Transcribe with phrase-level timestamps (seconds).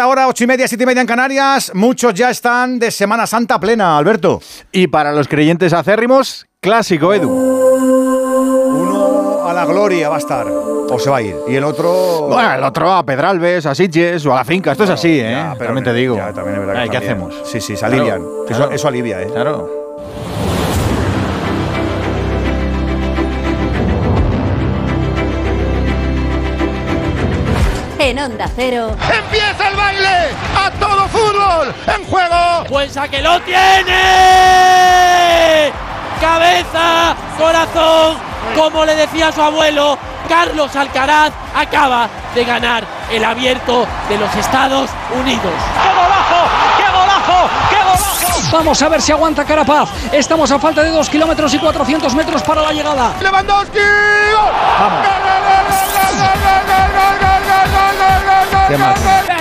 [0.00, 1.72] Ahora ocho y media, siete y media en Canarias.
[1.74, 4.40] Muchos ya están de Semana Santa plena, Alberto.
[4.72, 7.28] Y para los creyentes acérrimos, clásico, Edu.
[7.30, 8.98] Uno
[9.48, 10.46] a la gloria va a estar.
[10.46, 11.34] O se va a ir.
[11.48, 12.26] Y el otro.
[12.28, 14.72] Bueno, el otro a Pedralbes, a Sitges o a la finca.
[14.72, 15.30] Esto es así, ¿eh?
[15.32, 16.16] Ya, pero también te digo.
[16.16, 17.28] ya, también es verdad que Ay, ¿Qué también.
[17.30, 17.50] hacemos?
[17.50, 18.18] Sí, sí, se alivian.
[18.18, 18.72] Claro, Eso, claro.
[18.72, 19.28] eso alivia, ¿eh?
[19.32, 19.68] Claro.
[27.98, 29.67] En Onda Cero, ¡Empieza
[31.86, 32.64] ¡En juego!
[32.68, 33.94] Pues a que lo tiene.
[36.20, 38.16] Cabeza, corazón,
[38.56, 39.96] como le decía su abuelo,
[40.28, 45.52] Carlos Alcaraz acaba de ganar el abierto de los Estados Unidos.
[45.82, 46.48] ¡Qué golazo!
[46.76, 47.48] ¡Qué golazo!
[47.70, 48.56] ¡Qué golazo!
[48.56, 49.90] Vamos a ver si aguanta Carapaz.
[50.12, 53.12] Estamos a falta de 2 kilómetros y 400 metros para la llegada.
[53.20, 53.78] ¡Lewandowski!
[53.78, 54.52] ¡Gol!
[54.80, 55.06] Vamos.
[55.06, 55.20] ¡Gol,
[56.66, 57.37] gol, gol,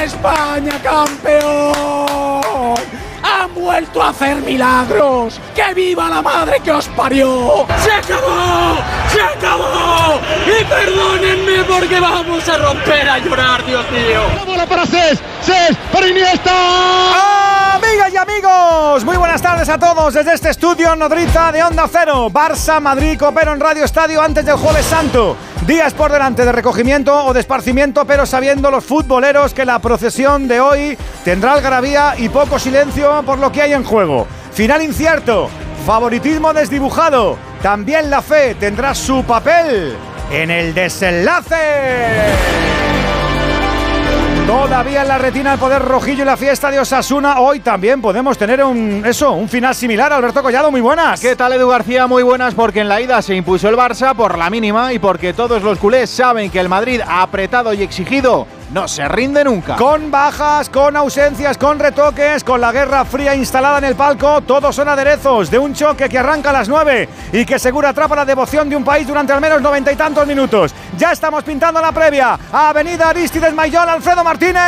[0.08, 2.76] España campeón.
[3.24, 5.40] Han vuelto a hacer milagros.
[5.54, 7.66] ¡Que viva la madre que os parió!
[7.84, 8.78] ¡Se acabó!
[9.12, 10.20] ¡Se acabó!
[10.46, 14.22] Y perdónenme porque vamos a romper a llorar, Dios mío.
[14.38, 16.52] La bola para Cés, Cés, para Iniesta.
[16.54, 17.47] ¡Ah!
[17.78, 22.28] Amigas y amigos, muy buenas tardes a todos desde este estudio nodriza de Onda Cero.
[22.32, 25.38] Barça, Madrid, Copero en Radio Estadio antes del Jueves Santo.
[25.68, 30.48] Días por delante de recogimiento o de esparcimiento, pero sabiendo los futboleros que la procesión
[30.48, 34.26] de hoy tendrá algarabía y poco silencio por lo que hay en juego.
[34.54, 35.48] Final incierto,
[35.86, 37.38] favoritismo desdibujado.
[37.62, 39.96] También la fe tendrá su papel
[40.32, 41.56] en el desenlace.
[44.48, 47.42] Todavía en la retina el poder rojillo y la fiesta de Osasuna.
[47.42, 50.14] Hoy también podemos tener un eso, un final similar.
[50.14, 51.20] Alberto Collado, muy buenas.
[51.20, 52.08] ¿Qué tal, Edu García?
[52.08, 55.34] Muy buenas, porque en la ida se impuso el Barça por la mínima y porque
[55.34, 59.76] todos los culés saben que el Madrid, apretado y exigido, no se rinde nunca.
[59.76, 64.76] Con bajas, con ausencias, con retoques, con la guerra fría instalada en el palco, todos
[64.76, 68.26] son aderezos de un choque que arranca a las 9 y que seguro atrapa la
[68.26, 70.74] devoción de un país durante al menos noventa y tantos minutos.
[70.98, 72.38] Ya estamos pintando la previa.
[72.52, 74.62] Avenida Aristides Mayol, Alfredo Martínez.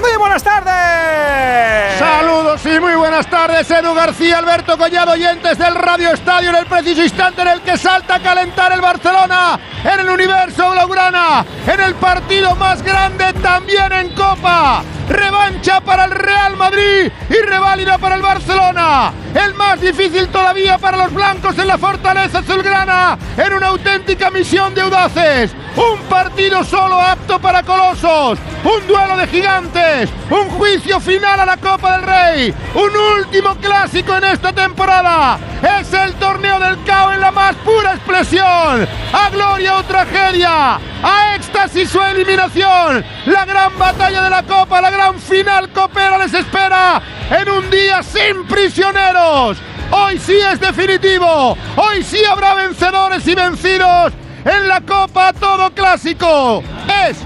[0.00, 1.98] Muy buenas tardes.
[1.98, 6.66] Saludos y muy buenas tardes, Edu García, Alberto Collado, oyentes del Radio Estadio en el
[6.66, 11.80] preciso instante en el que salta a calentar el Barcelona en el universo Blaugrana, en
[11.80, 14.82] el partido más grande también en Copa.
[15.08, 19.12] Revancha para el Real Madrid y reválida para el Barcelona.
[19.34, 24.74] El más difícil todavía para los blancos en la fortaleza azulgrana, en una auténtica misión
[24.74, 25.54] de audaces.
[25.76, 31.56] Un partido solo apto para colosos, un duelo de gigantes, un juicio final a la
[31.58, 35.38] Copa del Rey, un último clásico en esta temporada.
[35.62, 38.88] Es el torneo del caos en la más pura expresión.
[39.12, 43.04] A gloria o tragedia, a éxtasis o eliminación.
[43.26, 48.46] La gran batalla de la Copa, gran final copera les espera en un día sin
[48.46, 49.58] prisioneros.
[49.90, 51.56] Hoy sí es definitivo.
[51.76, 54.12] Hoy sí habrá vencedores y vencidos
[54.44, 56.62] en la Copa Todo Clásico.
[57.08, 57.18] Es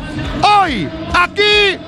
[0.42, 1.78] hoy, aquí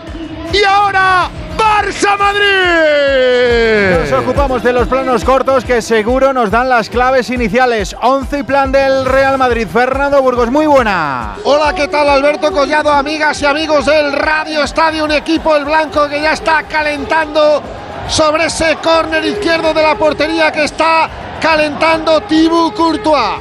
[0.53, 4.11] y ahora Barça Madrid.
[4.11, 7.97] Nos ocupamos de los planos cortos que seguro nos dan las claves iniciales.
[8.01, 9.67] 11 y plan del Real Madrid.
[9.73, 11.37] Fernando Burgos, muy buena.
[11.45, 16.09] Hola, ¿qué tal Alberto Collado, amigas y amigos del Radio Estadio, un equipo el blanco
[16.09, 17.63] que ya está calentando
[18.09, 21.09] sobre ese córner izquierdo de la portería que está
[21.41, 23.41] calentando Thibaut Courtois.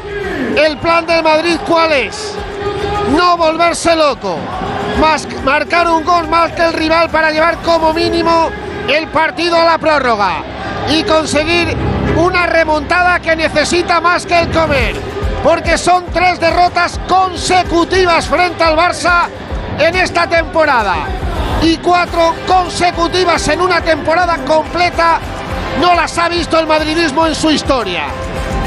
[0.56, 2.36] El plan del Madrid cuál es?
[3.16, 4.38] No volverse loco,
[5.44, 8.52] marcar un gol más que el rival para llevar como mínimo
[8.88, 10.44] el partido a la prórroga
[10.90, 11.76] y conseguir
[12.16, 14.96] una remontada que necesita más que el comer,
[15.44, 19.28] porque son tres derrotas consecutivas frente al Barça
[19.80, 20.98] en esta temporada
[21.64, 25.20] y cuatro consecutivas en una temporada completa
[25.80, 28.04] no las ha visto el madridismo en su historia.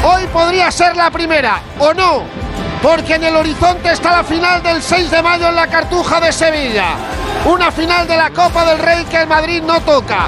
[0.05, 2.44] Hoy podría ser la primera, o no,
[2.85, 6.31] porque en el horizonte está la final del 6 de mayo en la Cartuja de
[6.31, 6.97] Sevilla.
[7.47, 10.27] Una final de la Copa del Rey que el Madrid no toca,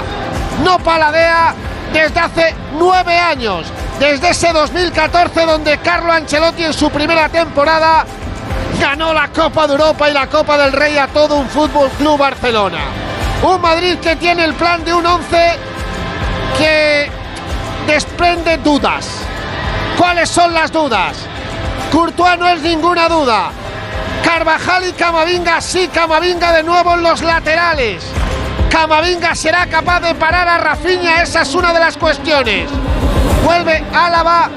[0.63, 1.53] no paladea
[1.93, 3.67] desde hace nueve años,
[3.99, 8.07] desde ese 2014 donde Carlo Ancelotti en su primera temporada
[8.81, 12.17] ganó la Copa de Europa y la Copa del Rey a todo un Fútbol Club
[12.17, 12.79] Barcelona.
[13.43, 15.51] Un Madrid que tiene el plan de un 11
[16.57, 17.11] que
[17.85, 19.07] desprende dudas.
[19.95, 21.36] ¿Cuáles son las dudas?
[21.91, 23.51] Courtois no es ninguna duda.
[24.23, 28.03] Carvajal y Camavinga sí, Camavinga de nuevo en los laterales.
[28.69, 32.69] Camavinga será capaz de parar a Rafinha, esa es una de las cuestiones.
[33.43, 34.49] Vuelve Álava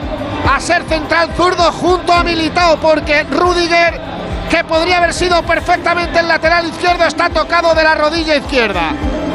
[0.50, 4.00] a ser central zurdo junto a Militao porque Rudiger
[4.50, 8.90] que podría haber sido perfectamente el lateral izquierdo, está tocado de la rodilla izquierda.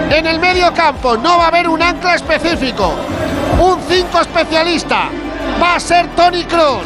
[0.10, 2.94] En el medio campo no va a haber un ancla específico,
[3.58, 5.10] un 5 especialista.
[5.62, 6.84] Va a ser Tony Cross,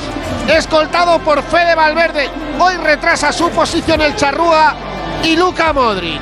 [0.47, 2.29] escoltado por Fede Valverde.
[2.59, 4.75] Hoy retrasa su posición el Charrúa
[5.23, 6.21] y Luca Modric.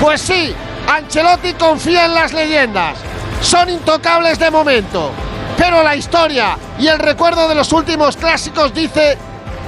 [0.00, 0.54] Pues sí,
[0.86, 2.98] Ancelotti confía en las leyendas.
[3.42, 5.10] Son intocables de momento.
[5.56, 9.18] Pero la historia y el recuerdo de los últimos clásicos dice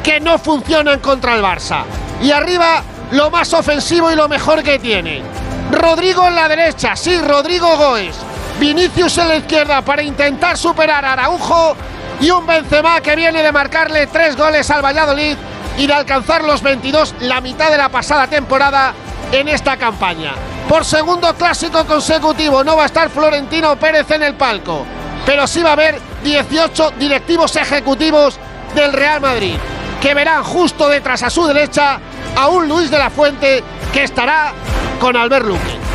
[0.05, 1.83] que no funcionan contra el Barça.
[2.23, 5.23] Y arriba lo más ofensivo y lo mejor que tiene.
[5.73, 8.17] Rodrigo en la derecha, sí, Rodrigo Goes.
[8.59, 11.77] Vinicius en la izquierda para intentar superar a Araujo
[12.21, 15.37] y un Benzema que viene de marcarle tres goles al Valladolid
[15.79, 18.93] y de alcanzar los 22 la mitad de la pasada temporada
[19.33, 20.33] en esta campaña.
[20.69, 24.85] Por segundo clásico consecutivo no va a estar Florentino Pérez en el palco,
[25.25, 28.39] pero sí va a haber 18 directivos ejecutivos
[28.75, 29.57] del Real Madrid,
[30.03, 31.99] que verán justo detrás a su derecha
[32.37, 34.53] a un Luis de la Fuente que estará
[35.01, 35.90] con Albert Luque.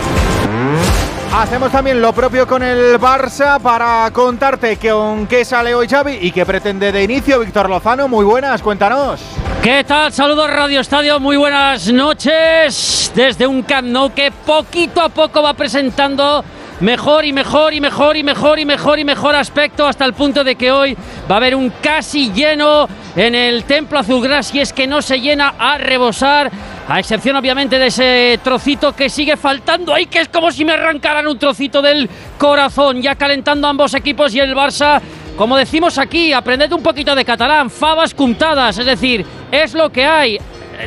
[1.37, 6.31] Hacemos también lo propio con el Barça para contarte con qué sale hoy Xavi y
[6.31, 8.07] qué pretende de inicio Víctor Lozano.
[8.07, 9.19] Muy buenas, cuéntanos.
[9.61, 10.13] ¿Qué tal?
[10.13, 15.53] Saludos Radio Estadio, muy buenas noches desde un Camp Nou que poquito a poco va
[15.53, 16.41] presentando
[16.79, 20.43] mejor y mejor y mejor y mejor y mejor y mejor aspecto hasta el punto
[20.43, 20.95] de que hoy
[21.29, 25.19] va a haber un casi lleno en el Templo Azulgrana y es que no se
[25.19, 26.51] llena a rebosar
[26.87, 30.73] a excepción obviamente de ese trocito que sigue faltando ahí, que es como si me
[30.73, 35.01] arrancaran un trocito del corazón, ya calentando ambos equipos y el Barça,
[35.35, 40.05] como decimos aquí, aprended un poquito de catalán, fabas cuntadas, es decir, es lo que
[40.05, 40.37] hay,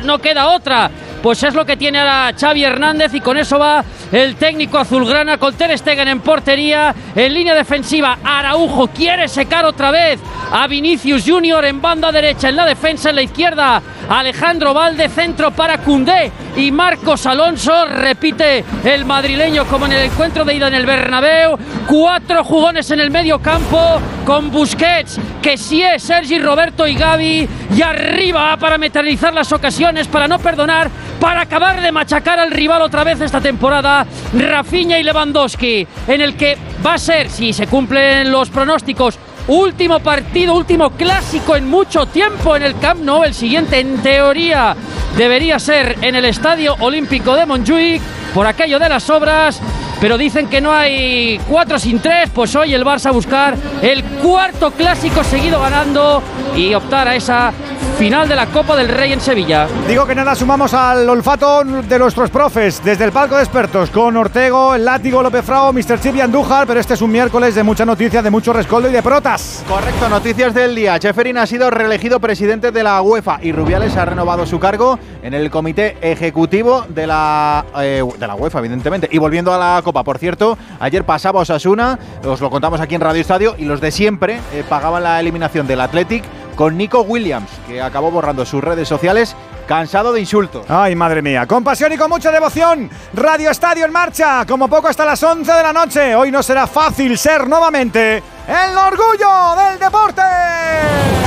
[0.03, 0.89] no queda otra.
[1.21, 5.37] Pues es lo que tiene ahora Xavi Hernández y con eso va el técnico azulgrana
[5.37, 10.19] con Ter Stegen en portería, en línea defensiva Araujo quiere secar otra vez
[10.51, 15.51] a Vinicius Junior en banda derecha, en la defensa en la izquierda Alejandro Valde, centro
[15.51, 20.73] para Cundé y Marcos Alonso, repite el madrileño como en el encuentro de ida en
[20.73, 26.87] el Bernabéu, cuatro jugones en el medio campo con Busquets, que sí es Sergi, Roberto
[26.87, 30.89] y Gaby y arriba para materializar las ocasiones, para no perdonar
[31.19, 36.35] para acabar de machacar al rival otra vez esta temporada, Rafinha y Lewandowski, en el
[36.35, 42.05] que va a ser, si se cumplen los pronósticos, último partido, último clásico en mucho
[42.05, 43.23] tiempo en el Camp Nou.
[43.23, 44.75] El siguiente, en teoría,
[45.17, 48.01] debería ser en el Estadio Olímpico de Montjuic,
[48.33, 49.61] por aquello de las obras.
[49.99, 54.03] Pero dicen que no hay cuatro sin tres, pues hoy el Barça a buscar el
[54.03, 56.23] cuarto clásico seguido ganando
[56.55, 57.51] y optar a esa
[57.97, 59.67] final de la Copa del Rey en Sevilla.
[59.85, 64.15] Digo que nada, sumamos al olfato de nuestros profes desde el palco de expertos con
[64.15, 65.99] Ortego, el látigo, López Frao, Mr.
[65.99, 68.93] Chip y Andújar, pero este es un miércoles de mucha noticia, de mucho rescoldo y
[68.93, 69.65] de protas.
[69.67, 70.97] Correcto, noticias del día.
[70.97, 75.33] Cheferin ha sido reelegido presidente de la UEFA y Rubiales ha renovado su cargo en
[75.33, 79.07] el comité ejecutivo de la, eh, de la UEFA, evidentemente.
[79.11, 83.01] Y volviendo a la Copa, por cierto, ayer pasaba Osasuna, os lo contamos aquí en
[83.01, 86.23] Radio Estadio, y los de siempre eh, pagaban la eliminación del Athletic
[86.55, 89.35] con Nico Williams, que acabó borrando sus redes sociales
[89.65, 90.65] cansado de insultos.
[90.67, 94.87] Ay, madre mía, con pasión y con mucha devoción, Radio Estadio en marcha, como poco
[94.87, 96.15] hasta las 11 de la noche.
[96.15, 100.21] Hoy no será fácil ser nuevamente el orgullo del deporte.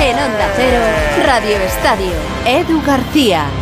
[0.00, 0.82] En Onda Cero,
[1.24, 2.12] Radio Estadio,
[2.44, 3.61] Edu García.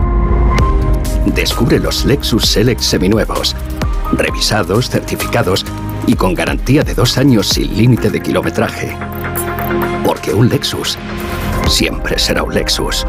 [1.25, 3.55] Descubre los Lexus Select seminuevos,
[4.13, 5.65] revisados, certificados
[6.07, 8.95] y con garantía de dos años sin límite de kilometraje.
[10.03, 10.97] Porque un Lexus
[11.67, 13.05] siempre será un Lexus.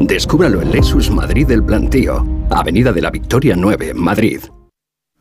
[0.00, 4.40] Descúbralo en Lexus Madrid del Plantío, Avenida de la Victoria 9, Madrid.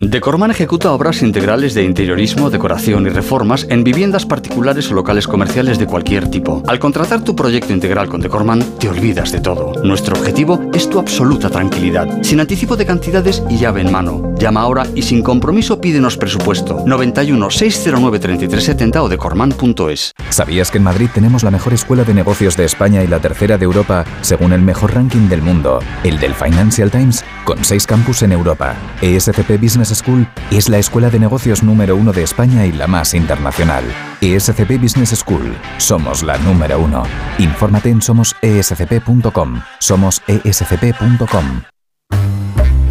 [0.10, 5.80] Decorman ejecuta obras integrales de interiorismo, decoración y reformas en viviendas particulares o locales comerciales
[5.80, 6.62] de cualquier tipo.
[6.68, 9.82] Al contratar tu proyecto integral con Decorman, te olvidas de todo.
[9.82, 14.34] Nuestro objetivo es tu absoluta tranquilidad, sin anticipo de cantidades y llave en mano.
[14.38, 16.84] Llama ahora y sin compromiso pídenos presupuesto.
[16.86, 20.12] 91 609 3370 o decorman.es.
[20.30, 23.58] ¿Sabías que en Madrid tenemos la mejor escuela de negocios de España y la tercera
[23.58, 28.22] de Europa, según el mejor ranking del mundo, el del Financial Times, con seis campus
[28.24, 28.76] en Europa?
[29.02, 33.14] ESCP Business School es la escuela de negocios número uno de España y la más
[33.14, 33.84] internacional.
[34.22, 35.56] ESCP Business School.
[35.78, 37.04] Somos la número uno.
[37.38, 39.62] Infórmate en somosescp.com.
[39.80, 41.64] Somosescp.com.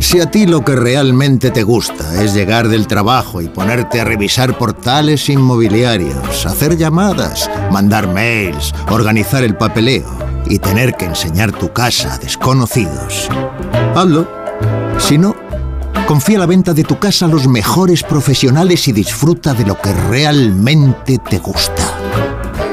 [0.02, 4.04] Si a ti lo que realmente te gusta es llegar del trabajo y ponerte a
[4.04, 10.10] revisar portales inmobiliarios, hacer llamadas, mandar mails, organizar el papeleo
[10.44, 13.28] y tener que enseñar tu casa a desconocidos,
[13.94, 14.28] hazlo.
[14.98, 15.36] Si no,
[16.06, 19.92] confía la venta de tu casa a los mejores profesionales y disfruta de lo que
[19.92, 21.82] realmente te gusta.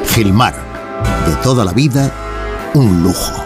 [0.08, 0.56] Gilmar,
[1.28, 2.12] de toda la vida,
[2.74, 3.46] un lujo.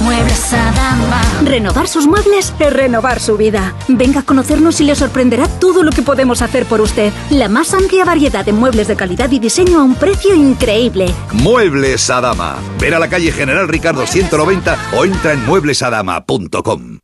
[0.00, 1.22] Muebles Adama.
[1.44, 3.74] Renovar sus muebles es renovar su vida.
[3.88, 7.12] Venga a conocernos y le sorprenderá todo lo que podemos hacer por usted.
[7.30, 11.06] La más amplia variedad de muebles de calidad y diseño a un precio increíble.
[11.32, 12.56] Muebles Adama.
[12.78, 17.03] Ven a la calle General Ricardo 190 o entra en mueblesadama.com.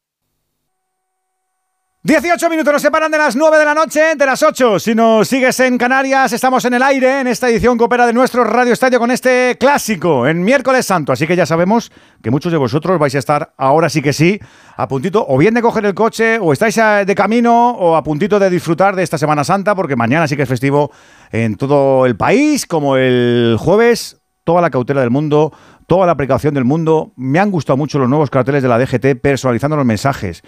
[2.03, 4.79] 18 minutos nos separan de las 9 de la noche, de las 8.
[4.79, 8.13] Si nos sigues en Canarias, estamos en el aire en esta edición que opera de
[8.13, 11.13] nuestro Radio Estadio con este clásico en miércoles santo.
[11.13, 11.91] Así que ya sabemos
[12.23, 14.39] que muchos de vosotros vais a estar ahora sí que sí,
[14.77, 18.39] a puntito o bien de coger el coche, o estáis de camino, o a puntito
[18.39, 20.89] de disfrutar de esta Semana Santa, porque mañana sí que es festivo
[21.31, 24.17] en todo el país, como el jueves.
[24.43, 25.53] Toda la cautela del mundo,
[25.85, 27.13] toda la precaución del mundo.
[27.15, 30.41] Me han gustado mucho los nuevos carteles de la DGT personalizando los mensajes.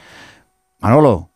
[0.80, 1.33] Manolo,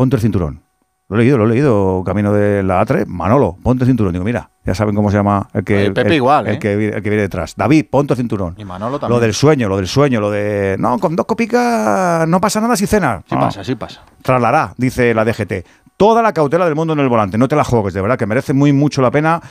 [0.00, 0.62] ponte el cinturón.
[1.10, 3.04] Lo he leído, lo he leído, camino de la A3.
[3.04, 4.14] Manolo, ponte el cinturón.
[4.14, 6.58] Digo, mira, ya saben cómo se llama el que, El Pepe igual, el ¿eh?
[6.58, 7.52] que, el que viene detrás.
[7.54, 8.54] David, ponte el cinturón.
[8.56, 9.14] Y Manolo también.
[9.18, 10.76] Lo del sueño, lo del sueño, lo de.
[10.78, 13.24] No, con dos copicas no pasa nada si cenar.
[13.28, 13.40] Sí Ah.
[13.40, 14.00] pasa, sí pasa.
[14.22, 15.66] Traslará, dice la DGT.
[15.98, 17.36] Toda la cautela del mundo en el volante.
[17.36, 19.42] No te la juegues, de verdad, que merece muy mucho la pena.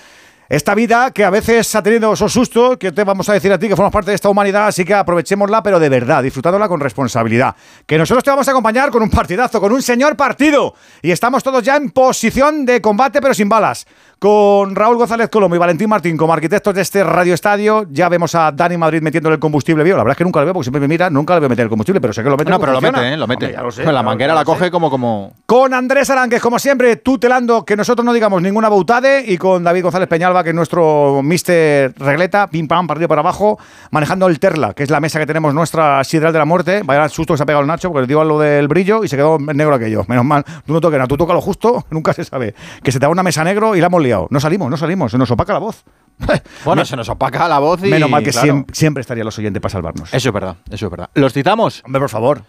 [0.49, 3.59] Esta vida que a veces ha tenido esos sustos, que te vamos a decir a
[3.59, 6.79] ti que formas parte de esta humanidad, así que aprovechémosla, pero de verdad, disfrutándola con
[6.79, 7.55] responsabilidad.
[7.85, 10.73] Que nosotros te vamos a acompañar con un partidazo, con un señor partido.
[11.03, 13.85] Y estamos todos ya en posición de combate, pero sin balas.
[14.17, 17.85] Con Raúl González Colomo y Valentín Martín como arquitectos de este Radio Estadio.
[17.89, 19.95] Ya vemos a Dani Madrid metiéndole el combustible vivo.
[19.95, 21.63] La verdad es que nunca lo veo porque siempre me mira, nunca le veo meter
[21.63, 22.49] el combustible, pero sé que lo mete.
[22.49, 23.15] No, pero lo mete, ¿eh?
[23.15, 23.45] Lo mete.
[23.45, 24.45] Hombre, ya lo sé, la manguera la sé.
[24.45, 25.35] coge como, como...
[25.45, 29.23] Con Andrés Aranques, como siempre, tutelando que nosotros no digamos ninguna bautade.
[29.25, 33.57] Y con David González Peñalba, que es nuestro mister regleta, pim pam, partido para abajo,
[33.91, 36.81] manejando el Terla, que es la mesa que tenemos nuestra Sidral de la Muerte.
[36.83, 39.07] Vaya susto que se ha pegado el Nacho, porque le dio algo del brillo y
[39.07, 40.03] se quedó negro aquello.
[40.07, 42.53] Menos mal, tú no toques nada, tú toca lo justo, nunca se sabe.
[42.83, 44.27] Que se te da una mesa negro y la hemos liado.
[44.29, 45.83] No salimos, no salimos, se nos opaca la voz.
[46.65, 47.89] Bueno, se nos opaca la voz y...
[47.89, 48.47] Menos mal que claro.
[48.47, 50.13] siem- siempre estarían los oyentes para salvarnos.
[50.13, 51.09] Eso es verdad, eso es verdad.
[51.13, 51.81] ¿Los citamos?
[51.85, 52.41] Hombre, por favor.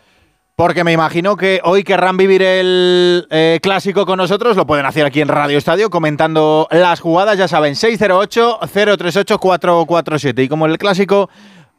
[0.60, 4.58] Porque me imagino que hoy querrán vivir el eh, clásico con nosotros.
[4.58, 7.38] Lo pueden hacer aquí en Radio Estadio comentando las jugadas.
[7.38, 10.44] Ya saben, 608-038-447.
[10.44, 11.30] Y como el clásico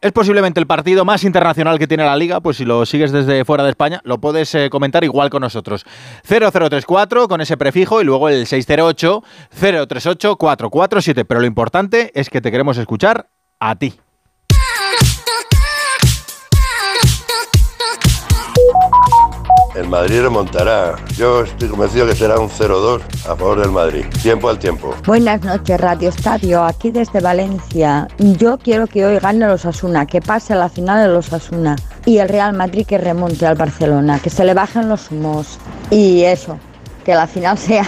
[0.02, 3.46] es posiblemente el partido más internacional que tiene la liga, pues si lo sigues desde
[3.46, 5.86] fuera de España, lo puedes eh, comentar igual con nosotros.
[6.24, 11.24] 0034 con ese prefijo y luego el 608-038-447.
[11.28, 13.28] Pero lo importante es que te queremos escuchar
[13.60, 13.94] a ti.
[19.74, 20.96] El Madrid remontará.
[21.16, 24.06] Yo estoy convencido que será un 0-2 a favor del Madrid.
[24.22, 24.94] Tiempo al tiempo.
[25.06, 28.08] Buenas noches, Radio Estadio, aquí desde Valencia.
[28.18, 31.78] Yo quiero que hoy gane los Asuna, que pase a la final de los Asuna.
[32.06, 35.58] Y el Real Madrid que remonte al Barcelona, que se le bajen los humos.
[35.90, 36.58] Y eso,
[37.04, 37.88] que la final sea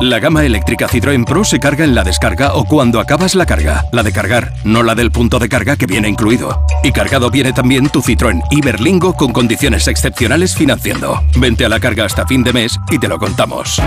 [0.00, 3.84] La gama eléctrica Citroën Pro se carga en la descarga o cuando acabas la carga.
[3.92, 6.64] La de cargar, no la del punto de carga que viene incluido.
[6.82, 11.22] Y cargado viene también tu Citroën Iberlingo con condiciones excepcionales financiando.
[11.36, 13.78] Vente a la carga hasta fin de mes y te lo contamos.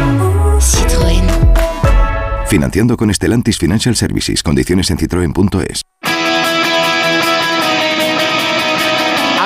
[0.59, 1.23] Citroën.
[2.45, 4.43] Financiando con Stellantis Financial Services.
[4.43, 5.81] Condiciones en citroen.es.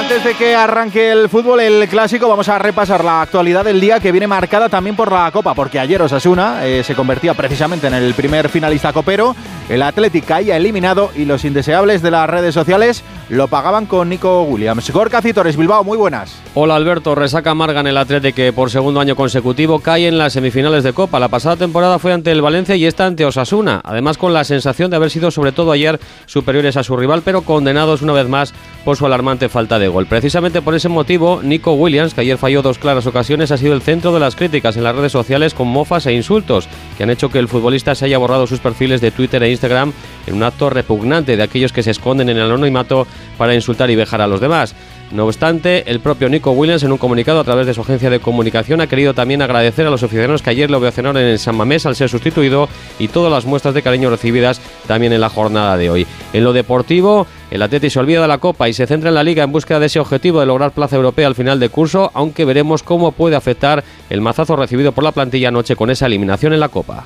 [0.10, 4.00] Antes de que arranque el fútbol, el clásico, vamos a repasar la actualidad del día
[4.00, 7.94] que viene marcada también por la Copa, porque ayer Osasuna eh, se convertía precisamente en
[7.94, 9.36] el primer finalista copero,
[9.68, 14.43] el Athletic caía eliminado y los indeseables de las redes sociales lo pagaban con Nico
[14.43, 14.89] Williams.
[14.91, 16.39] Gorka Citores, Bilbao, muy buenas.
[16.53, 20.34] Hola Alberto, resaca amarga en el Athletic que por segundo año consecutivo cae en las
[20.34, 21.19] semifinales de Copa.
[21.19, 24.89] La pasada temporada fue ante el Valencia y esta ante Osasuna, además con la sensación
[24.89, 28.53] de haber sido sobre todo ayer superiores a su rival, pero condenados una vez más
[28.86, 30.05] por su alarmante falta de gol.
[30.07, 33.81] Precisamente por ese motivo, Nico Williams, que ayer falló dos claras ocasiones, ha sido el
[33.81, 36.67] centro de las críticas en las redes sociales con mofas e insultos,
[36.98, 39.91] que han hecho que el futbolista se haya borrado sus perfiles de Twitter e Instagram
[40.25, 43.07] en un acto repugnante de aquellos que se esconden en el anonimato
[43.38, 44.76] para insultar y vejar a los demás.
[45.12, 48.20] No obstante, el propio Nico Williams en un comunicado a través de su agencia de
[48.20, 51.86] comunicación ha querido también agradecer a los aficionados que ayer lo ovacionaron en San Mamés
[51.86, 52.68] al ser sustituido
[53.00, 56.06] y todas las muestras de cariño recibidas también en la jornada de hoy.
[56.34, 59.24] En lo deportivo, el Atleti se olvida de la Copa y se centra en la
[59.24, 62.44] Liga en búsqueda de ese objetivo de lograr plaza europea al final de curso, aunque
[62.44, 66.60] veremos cómo puede afectar el mazazo recibido por la plantilla anoche con esa eliminación en
[66.60, 67.06] la Copa.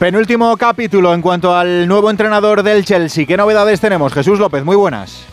[0.00, 3.26] Penúltimo capítulo en cuanto al nuevo entrenador del Chelsea.
[3.26, 4.14] ¿Qué novedades tenemos?
[4.14, 5.26] Jesús López, muy buenas.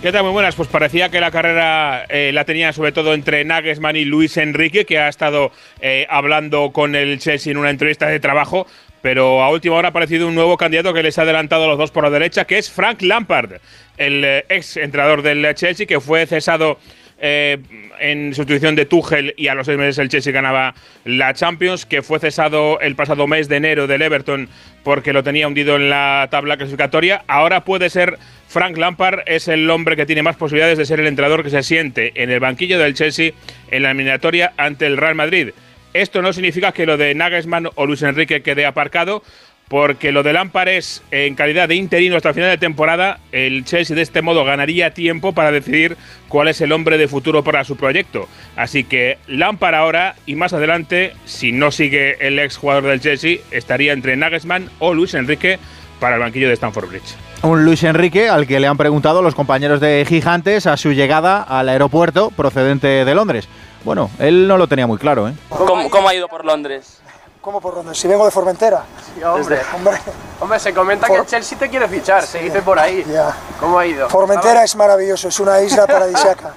[0.00, 0.22] ¿Qué tal?
[0.22, 0.54] Muy buenas.
[0.54, 4.86] Pues parecía que la carrera eh, la tenía sobre todo entre Nagelsmann y Luis Enrique,
[4.86, 5.50] que ha estado
[5.80, 8.68] eh, hablando con el Chelsea en una entrevista de trabajo.
[9.02, 11.76] Pero a última hora ha aparecido un nuevo candidato que les ha adelantado a los
[11.76, 13.54] dos por la derecha, que es Frank Lampard,
[13.96, 16.78] el eh, ex entrenador del Chelsea, que fue cesado
[17.18, 17.58] eh,
[17.98, 20.74] en sustitución de Tuchel y a los seis meses el Chelsea ganaba
[21.04, 24.48] la Champions, que fue cesado el pasado mes de enero del Everton
[24.84, 27.24] porque lo tenía hundido en la tabla clasificatoria.
[27.26, 31.06] Ahora puede ser Frank Lampard, es el hombre que tiene más posibilidades de ser el
[31.06, 33.32] entrenador que se siente en el banquillo del Chelsea
[33.70, 35.50] en la eliminatoria ante el Real Madrid.
[35.94, 39.22] Esto no significa que lo de Nagelsmann o Luis Enrique quede aparcado,
[39.68, 43.64] porque lo de Lampard es en calidad de interino hasta el final de temporada, el
[43.64, 45.96] Chelsea de este modo ganaría tiempo para decidir
[46.28, 48.28] cuál es el hombre de futuro para su proyecto.
[48.54, 53.38] Así que Lampard ahora y más adelante, si no sigue el ex jugador del Chelsea,
[53.50, 55.58] estaría entre Nagelsmann o Luis Enrique
[55.98, 57.16] para el banquillo de Stamford Bridge.
[57.42, 61.42] Un Luis Enrique al que le han preguntado los compañeros de Gigantes a su llegada
[61.42, 63.48] al aeropuerto procedente de Londres.
[63.84, 65.32] Bueno, él no lo tenía muy claro, ¿eh?
[65.48, 67.00] ¿Cómo, cómo ha ido por Londres?
[67.46, 67.94] ¿Cómo por dónde?
[67.94, 68.82] Si vengo de Formentera.
[69.14, 69.60] Sí, hombre.
[69.72, 69.96] hombre.
[70.40, 73.04] Hombre, se comenta que el Chelsea te quiere fichar, se dice por ahí.
[73.08, 73.36] Ya.
[73.60, 74.08] ¿Cómo ha ido?
[74.08, 76.54] Formentera es maravilloso, es una isla paradisíaca.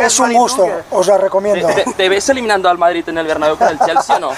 [0.00, 1.68] es un gusto, os la recomiendo.
[1.68, 4.30] ¿Te, te, ves eliminando al Madrid en el Bernabéu con el Chelsea o no?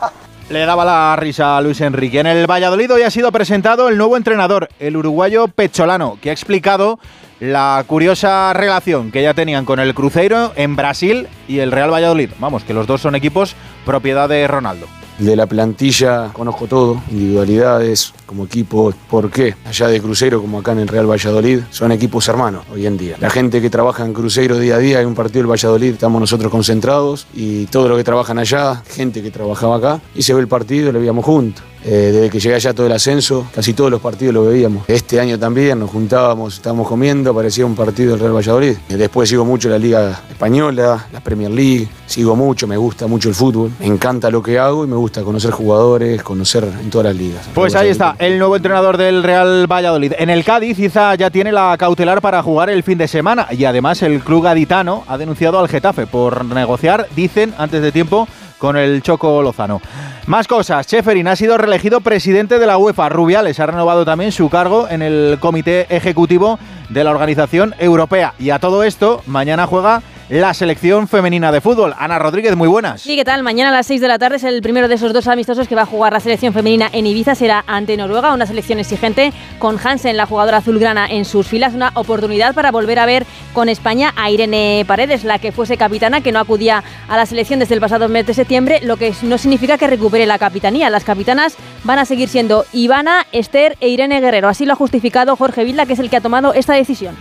[0.48, 2.18] Le daba la risa a Luis Enrique.
[2.18, 6.32] En el Valladolid hoy ha sido presentado el nuevo entrenador, el uruguayo Pecholano, que ha
[6.32, 6.98] explicado
[7.38, 12.30] la curiosa relación que ya tenían con el Cruzeiro en Brasil y el Real Valladolid.
[12.40, 13.54] Vamos, que los dos son equipos
[13.86, 14.88] propiedad de Ronaldo.
[15.22, 19.54] De la plantilla conozco todo, individualidades, como equipo, por qué.
[19.64, 23.18] Allá de Cruzeiro, como acá en el Real Valladolid, son equipos hermanos hoy en día.
[23.20, 26.20] La gente que trabaja en Cruzeiro día a día, hay un partido del Valladolid, estamos
[26.20, 30.40] nosotros concentrados y todo lo que trabajan allá, gente que trabajaba acá, y se ve
[30.40, 31.62] el partido y lo veíamos juntos.
[31.84, 34.84] Eh, desde que llegué allá todo el ascenso, casi todos los partidos lo veíamos.
[34.88, 38.76] Este año también nos juntábamos, estábamos comiendo, parecía un partido del Real Valladolid.
[38.88, 43.28] Eh, Después sigo mucho la Liga Española, la Premier League, sigo mucho, me gusta mucho
[43.28, 47.06] el fútbol, me encanta lo que hago y me gusta conocer jugadores, conocer en todas
[47.06, 47.48] las ligas.
[47.54, 50.12] Pues ahí está, el nuevo entrenador del Real Valladolid.
[50.18, 53.64] En el Cádiz, Iza ya tiene la cautelar para jugar el fin de semana y
[53.64, 58.28] además el club gaditano ha denunciado al Getafe por negociar, dicen, antes de tiempo,
[58.62, 59.82] con el Choco Lozano.
[60.26, 63.08] Más cosas, Cheferin ha sido reelegido presidente de la UEFA.
[63.08, 68.34] Rubiales ha renovado también su cargo en el comité ejecutivo de la organización europea.
[68.38, 70.02] Y a todo esto, mañana juega
[70.40, 71.94] la selección femenina de fútbol.
[71.98, 73.02] Ana Rodríguez, muy buenas.
[73.02, 73.42] Sí, ¿qué tal?
[73.42, 75.74] Mañana a las 6 de la tarde es el primero de esos dos amistosos que
[75.74, 77.34] va a jugar la selección femenina en Ibiza.
[77.34, 81.74] Será ante Noruega, una selección exigente con Hansen, la jugadora azulgrana, en sus filas.
[81.74, 86.22] Una oportunidad para volver a ver con España a Irene Paredes, la que fuese capitana,
[86.22, 89.36] que no acudía a la selección desde el pasado mes de septiembre, lo que no
[89.36, 90.88] significa que recupere la capitanía.
[90.88, 94.48] Las capitanas van a seguir siendo Ivana, Esther e Irene Guerrero.
[94.48, 97.16] Así lo ha justificado Jorge Vilda, que es el que ha tomado esta decisión.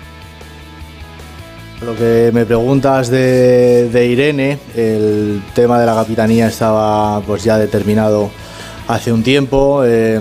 [1.85, 8.29] Lo que me preguntas de, Irene, el tema de la capitanía estaba pues ya determinado
[8.87, 9.81] hace un tiempo.
[9.83, 10.19] Eh,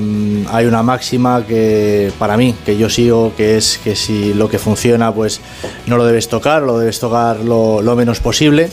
[0.51, 4.59] hay una máxima que para mí, que yo sigo, que es que si lo que
[4.59, 5.43] funciona, pues
[5.87, 8.71] no lo debes tocar, lo debes tocar lo, lo menos posible.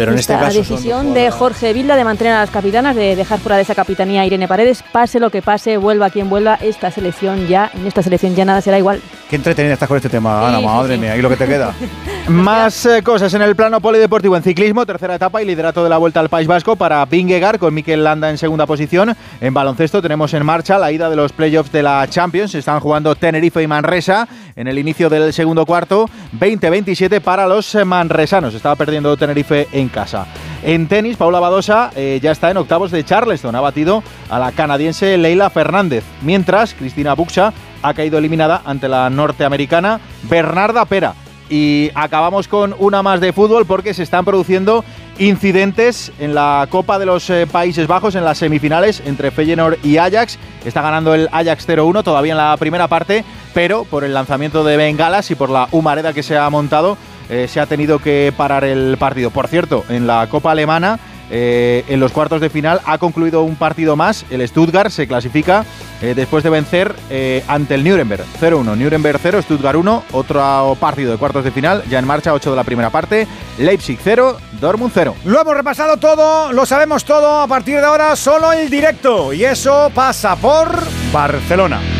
[0.00, 3.16] Pero en Esta este caso decisión de Jorge Vilda de mantener a las capitanas, de
[3.16, 6.54] dejar fuera de esa capitanía a Irene Paredes, pase lo que pase, vuelva quien vuelva,
[6.54, 9.02] esta selección ya, en esta selección ya nada será igual.
[9.28, 11.46] Qué entretenida estás con este tema, Ana, Sí, madre sí, mía, y lo que te
[11.46, 11.74] queda.
[12.28, 15.98] Más eh, cosas en el plano polideportivo en ciclismo, tercera etapa y liderato de la
[15.98, 19.14] Vuelta al País Vasco para Vingegaard con Mikel Landa en segunda posición.
[19.42, 22.54] En baloncesto tenemos en marcha la ida de los playoffs de la Champions.
[22.54, 24.26] Están jugando Tenerife y Manresa
[24.60, 28.52] en el inicio del segundo cuarto, 20-27 para los manresanos.
[28.52, 30.26] Estaba perdiendo Tenerife en casa.
[30.62, 33.56] En tenis, Paula Badosa eh, ya está en octavos de Charleston.
[33.56, 36.04] Ha batido a la canadiense Leila Fernández.
[36.20, 41.14] Mientras, Cristina Buxa ha caído eliminada ante la norteamericana Bernarda Pera.
[41.48, 44.84] Y acabamos con una más de fútbol porque se están produciendo
[45.20, 49.98] incidentes en la Copa de los eh, Países Bajos en las semifinales entre Feyenoord y
[49.98, 50.38] Ajax.
[50.64, 54.78] Está ganando el Ajax 0-1 todavía en la primera parte, pero por el lanzamiento de
[54.78, 56.96] bengalas y por la humareda que se ha montado
[57.28, 59.30] eh, se ha tenido que parar el partido.
[59.30, 60.98] Por cierto, en la Copa Alemana,
[61.30, 64.24] eh, en los cuartos de final, ha concluido un partido más.
[64.30, 65.64] El Stuttgart se clasifica
[66.02, 68.76] eh, después de vencer eh, ante el Nuremberg 0-1.
[68.76, 70.04] Nuremberg 0, Stuttgart 1.
[70.12, 73.26] Otro partido de cuartos de final, ya en marcha, 8 de la primera parte.
[73.58, 75.14] Leipzig 0, Dortmund 0.
[75.24, 77.40] Lo hemos repasado todo, lo sabemos todo.
[77.40, 79.32] A partir de ahora, solo el directo.
[79.32, 80.68] Y eso pasa por
[81.12, 81.99] Barcelona.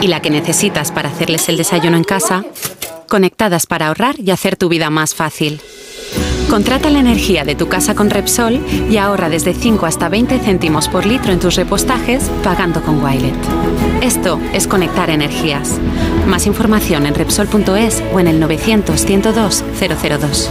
[0.00, 2.44] y la que necesitas para hacerles el desayuno en casa,
[3.08, 5.60] conectadas para ahorrar y hacer tu vida más fácil.
[6.48, 10.88] Contrata la energía de tu casa con Repsol y ahorra desde 5 hasta 20 céntimos
[10.88, 13.34] por litro en tus repostajes pagando con Wilet.
[14.00, 15.78] Esto es conectar energías.
[16.26, 20.50] Más información en Repsol.es o en el 900 102 002.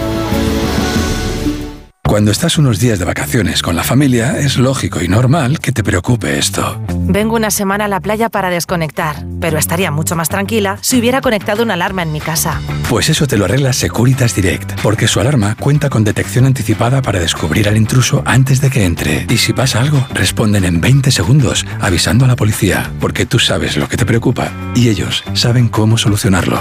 [2.08, 5.84] Cuando estás unos días de vacaciones con la familia, es lógico y normal que te
[5.84, 6.82] preocupe esto.
[6.90, 11.20] Vengo una semana a la playa para desconectar, pero estaría mucho más tranquila si hubiera
[11.20, 12.62] conectado una alarma en mi casa.
[12.90, 17.20] Pues eso te lo arregla Securitas Direct, porque su alarma cuenta con detección anticipada para
[17.20, 19.26] descubrir al intruso antes de que entre.
[19.30, 23.76] Y si pasa algo, responden en 20 segundos, avisando a la policía, porque tú sabes
[23.76, 26.58] lo que te preocupa y ellos saben cómo solucionarlo.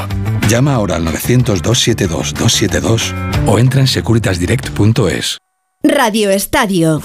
[0.49, 3.15] Llama ahora al 900-272-272
[3.47, 5.36] o entra en securitasdirect.es.
[5.88, 7.01] Radio Estadio.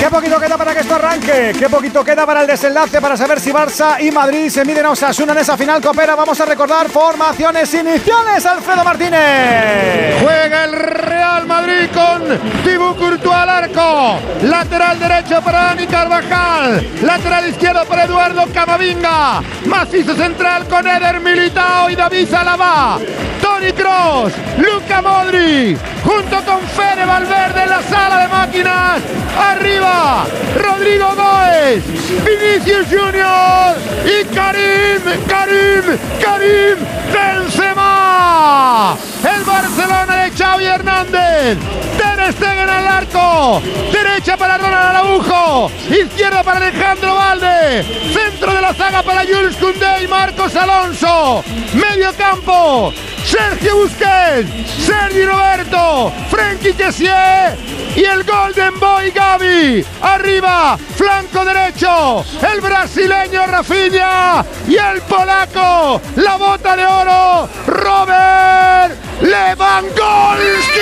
[0.00, 1.52] Qué poquito queda para que esto arranque.
[1.58, 4.90] Qué poquito queda para el desenlace para saber si Barça y Madrid se miden a
[4.92, 6.14] Osasuna en esa final copera.
[6.14, 8.46] Vamos a recordar formaciones iniciales.
[8.46, 10.22] Alfredo Martínez.
[10.22, 14.18] Juega el Real Madrid con Thibaut Courtois al arco.
[14.42, 16.88] Lateral derecho para Dani Carvajal.
[17.02, 19.42] Lateral izquierdo para Eduardo Camavinga.
[19.66, 22.98] Macizo central con Eder Militao y David Salabá.
[23.60, 29.02] Tony Cross, Luca Modri, junto con Fede Valverde en la sala de máquinas.
[29.38, 30.24] Arriba,
[30.56, 31.84] Rodrigo Góez,
[32.24, 36.78] Vinicius Junior y Karim, Karim, Karim
[37.12, 37.99] Benzema.
[39.22, 41.58] El Barcelona de Xavi Hernández.
[41.96, 43.62] Ter Stegen al arco.
[43.92, 45.70] Derecha para Ronald Araujo.
[45.88, 47.84] Izquierda para Alejandro Valde.
[48.12, 51.44] Centro de la zaga para Jules Koundé y Marcos Alonso.
[51.74, 52.92] Medio campo.
[53.24, 54.50] Sergio Busquets,
[54.84, 57.56] Sergi Roberto, Frenkie Kessier
[57.94, 59.84] y el Golden Boy Gaby.
[60.02, 67.48] Arriba, flanco derecho, el brasileño Rafinha y el polaco, la bota de oro,
[68.00, 70.80] Robert Lewandowski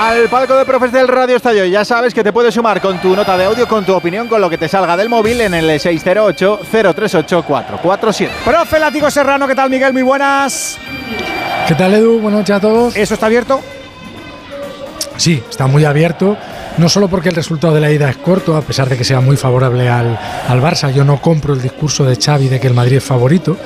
[0.00, 1.66] al palco de profes del Radio Estadio.
[1.66, 4.40] Ya sabes que te puedes sumar con tu nota de audio, con tu opinión, con
[4.40, 8.28] lo que te salga del móvil en el 608-038-447.
[8.44, 9.92] Profe Látigo Serrano, ¿qué tal Miguel?
[9.92, 10.78] Muy buenas.
[11.68, 12.20] ¿Qué tal Edu?
[12.20, 12.96] Buenas noches a todos.
[12.96, 13.60] ¿Eso está abierto?
[15.18, 16.38] Sí, está muy abierto.
[16.78, 19.20] No solo porque el resultado de la ida es corto, a pesar de que sea
[19.20, 20.90] muy favorable al, al Barça.
[20.90, 23.56] Yo no compro el discurso de Xavi de que el Madrid es favorito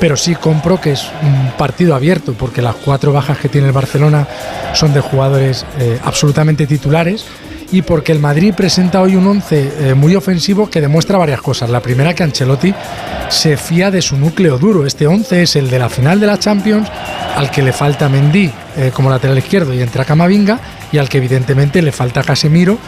[0.00, 3.72] pero sí compro que es un partido abierto, porque las cuatro bajas que tiene el
[3.72, 4.26] Barcelona
[4.74, 7.24] son de jugadores eh, absolutamente titulares
[7.70, 11.68] y porque el Madrid presenta hoy un once eh, muy ofensivo que demuestra varias cosas.
[11.68, 12.74] La primera que Ancelotti
[13.28, 14.86] se fía de su núcleo duro.
[14.86, 16.88] Este once es el de la final de la Champions,
[17.36, 20.58] al que le falta Mendy eh, como lateral izquierdo y entra Camavinga,
[20.92, 22.78] y al que evidentemente le falta Casemiro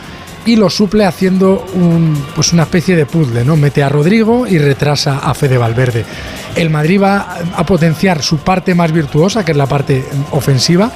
[0.47, 3.57] y lo suple haciendo un, pues una especie de puzzle, ¿no?
[3.57, 6.05] Mete a Rodrigo y retrasa a Fede Valverde.
[6.55, 10.91] El Madrid va a potenciar su parte más virtuosa, que es la parte ofensiva,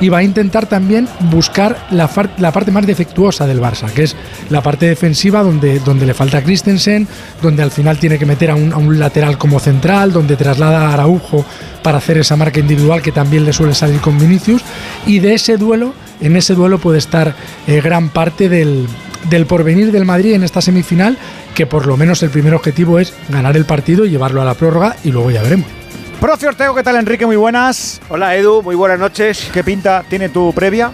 [0.00, 4.16] y va a intentar también buscar la, la, parte más defectuosa del Barça, que es
[4.48, 7.06] la parte defensiva donde, donde le falta Christensen,
[7.42, 10.88] donde al final tiene que meter a un, a un, lateral como central, donde traslada
[10.88, 11.44] a Araujo
[11.82, 14.62] para hacer esa marca individual que también le suele salir con Vinicius,
[15.06, 17.34] y de ese duelo en ese duelo puede estar
[17.66, 18.86] eh, gran parte del,
[19.28, 21.16] del porvenir del Madrid en esta semifinal,
[21.54, 24.54] que por lo menos el primer objetivo es ganar el partido y llevarlo a la
[24.54, 25.79] prórroga y luego ya veremos.
[26.20, 27.24] Profe Ortego, ¿qué tal Enrique?
[27.24, 27.98] Muy buenas.
[28.10, 29.48] Hola Edu, muy buenas noches.
[29.54, 30.92] ¿Qué pinta tiene tu previa?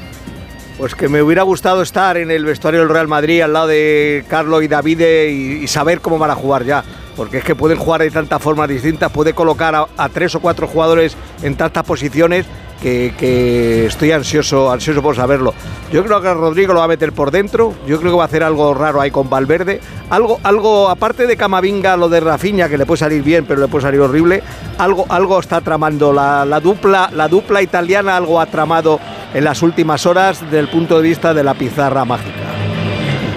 [0.79, 4.25] Pues que me hubiera gustado estar en el vestuario del Real Madrid al lado de
[4.29, 6.85] Carlos y David y, saber cómo van a jugar ya.
[7.17, 10.69] Porque es que pueden jugar de tantas formas distintas, puede colocar a tres o cuatro
[10.69, 12.47] jugadores en tantas posiciones
[12.83, 15.55] que, estoy ansioso, ansioso por saberlo.
[15.93, 18.27] Yo creo que Rodrigo lo va a meter por dentro, yo creo que va a
[18.27, 22.79] hacer algo raro ahí con Valverde, algo, algo aparte de Camavinga, lo de Rafinha, que
[22.79, 24.43] le puede salir bien, pero le puede salir horrible,
[24.79, 29.01] algo, algo está tramando la, dupla, la dupla italiana, algo ha tramado
[29.33, 32.47] en las últimas horas desde el punto de vista de la pizarra mágica.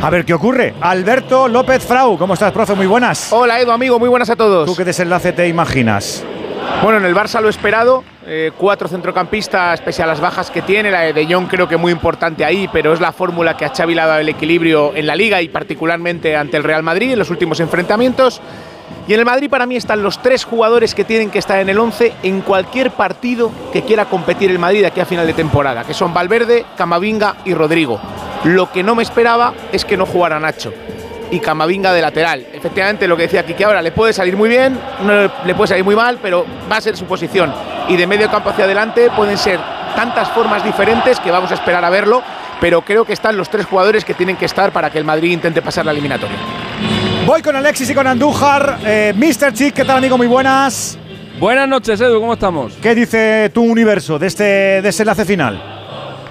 [0.01, 0.73] A ver qué ocurre.
[0.79, 2.73] Alberto López Frau, ¿cómo estás, profe?
[2.73, 3.33] Muy buenas.
[3.33, 4.65] Hola, Edu, amigo, muy buenas a todos.
[4.65, 6.23] ¿Tú qué desenlace te imaginas?
[6.81, 10.89] Bueno, en el Barça lo esperado, eh, cuatro centrocampistas, pese a las bajas que tiene,
[10.89, 13.93] la de De creo que muy importante ahí, pero es la fórmula que ha Xavi
[13.93, 17.19] le ha dado el equilibrio en la Liga y particularmente ante el Real Madrid en
[17.19, 18.41] los últimos enfrentamientos.
[19.07, 21.67] Y en el Madrid para mí están los tres jugadores que tienen que estar en
[21.67, 25.83] el 11 en cualquier partido que quiera competir el Madrid aquí a final de temporada,
[25.83, 27.99] que son Valverde, Camavinga y Rodrigo.
[28.45, 30.71] Lo que no me esperaba es que no jugara Nacho
[31.31, 32.45] y Camavinga de lateral.
[32.53, 35.83] Efectivamente, lo que decía Kiki ahora, le puede salir muy bien, no le puede salir
[35.83, 37.53] muy mal, pero va a ser su posición.
[37.87, 39.59] Y de medio campo hacia adelante pueden ser
[39.95, 42.21] tantas formas diferentes que vamos a esperar a verlo,
[42.61, 45.31] pero creo que están los tres jugadores que tienen que estar para que el Madrid
[45.31, 46.37] intente pasar la eliminatoria.
[47.25, 48.79] Voy con Alexis y con Andújar.
[48.85, 49.53] Eh, Mr.
[49.53, 50.17] Chick, ¿qué tal, amigo?
[50.17, 50.97] Muy buenas.
[51.39, 52.73] Buenas noches, Edu, ¿cómo estamos?
[52.81, 55.78] ¿Qué dice tu universo de este desenlace final?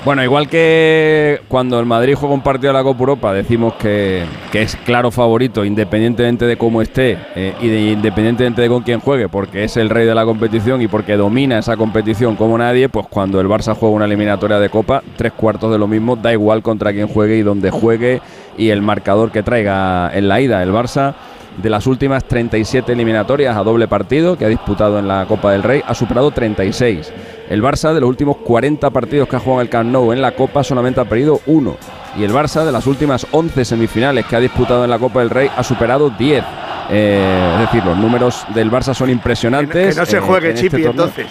[0.09, 4.25] Bueno, igual que cuando el Madrid juega un partido de la Copa Europa, decimos que,
[4.55, 9.29] es claro favorito, independientemente de cómo esté eh, y de, independientemente de con quién juegue,
[9.29, 13.07] porque es el rey de la competición y porque domina esa competición como nadie, pues
[13.07, 16.62] cuando el Barça juega una eliminatoria de Copa, tres cuartos de lo mismo, da igual
[16.62, 18.23] contra quién juegue y dónde juegue
[18.57, 20.62] y el marcador que traiga en la ida.
[20.62, 21.16] El Barça
[21.62, 25.62] de las últimas 37 eliminatorias a doble partido que ha disputado en la Copa del
[25.62, 27.12] Rey, ha superado 36.
[27.49, 30.21] El Barça de los últimos 40 partidos que ha jugado en el Camp Nou en
[30.21, 31.77] la Copa solamente ha perdido uno.
[32.17, 35.31] Y el Barça de las últimas 11 semifinales que ha disputado en la Copa del
[35.31, 36.45] Rey ha superado 10.
[36.91, 39.95] Eh, es decir, los números del Barça son impresionantes.
[39.95, 41.27] Que no, se juegue este Chipi entonces.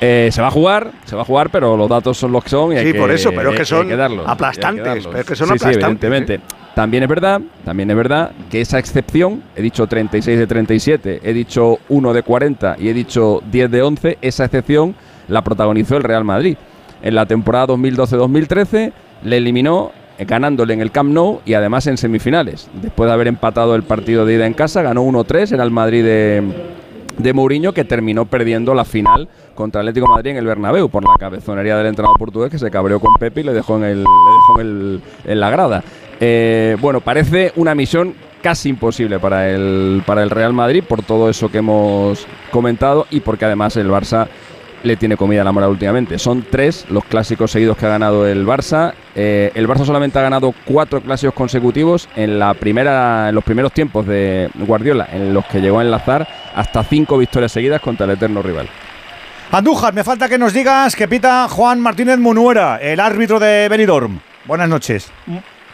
[0.00, 2.50] Eh, se va a jugar, se va a jugar, pero los datos son los que
[2.50, 2.72] son.
[2.72, 3.90] Y sí, por eso, pero es que son
[4.26, 5.06] aplastantes.
[5.06, 5.60] Pero que son aplastantes.
[5.60, 6.40] Sí, evidentemente.
[6.74, 11.32] También es verdad, también es verdad que esa excepción, he dicho 36 de 37, he
[11.32, 14.94] dicho 1 de 40 y he dicho 10 de 11, esa excepción
[15.28, 16.56] la protagonizó el Real Madrid.
[17.02, 21.96] En la temporada 2012-2013 le eliminó eh, ganándole en el Camp Nou y además en
[21.96, 22.68] semifinales.
[22.82, 26.04] Después de haber empatado el partido de ida en casa, ganó 1-3 en el Madrid
[26.04, 26.42] de,
[27.18, 31.14] de Mourinho que terminó perdiendo la final contra Atlético Madrid en el Bernabéu por la
[31.18, 34.04] cabezonería del entrenador portugués que se cabreó con Pepe y le dejó en, el, le
[34.04, 35.84] dejó en, el, en la grada.
[36.20, 41.28] Eh, bueno, parece una misión casi imposible para el, para el Real Madrid por todo
[41.28, 44.28] eso que hemos comentado y porque además el Barça
[44.82, 46.18] le tiene comida a la mora últimamente.
[46.18, 48.92] Son tres los clásicos seguidos que ha ganado el Barça.
[49.14, 53.72] Eh, el Barça solamente ha ganado cuatro clásicos consecutivos en la primera, en los primeros
[53.72, 58.12] tiempos de Guardiola, en los que llegó a enlazar hasta cinco victorias seguidas contra el
[58.12, 58.68] eterno rival.
[59.50, 64.20] Andújar, me falta que nos digas que pita Juan Martínez Munuera, el árbitro de Benidorm.
[64.44, 65.10] Buenas noches.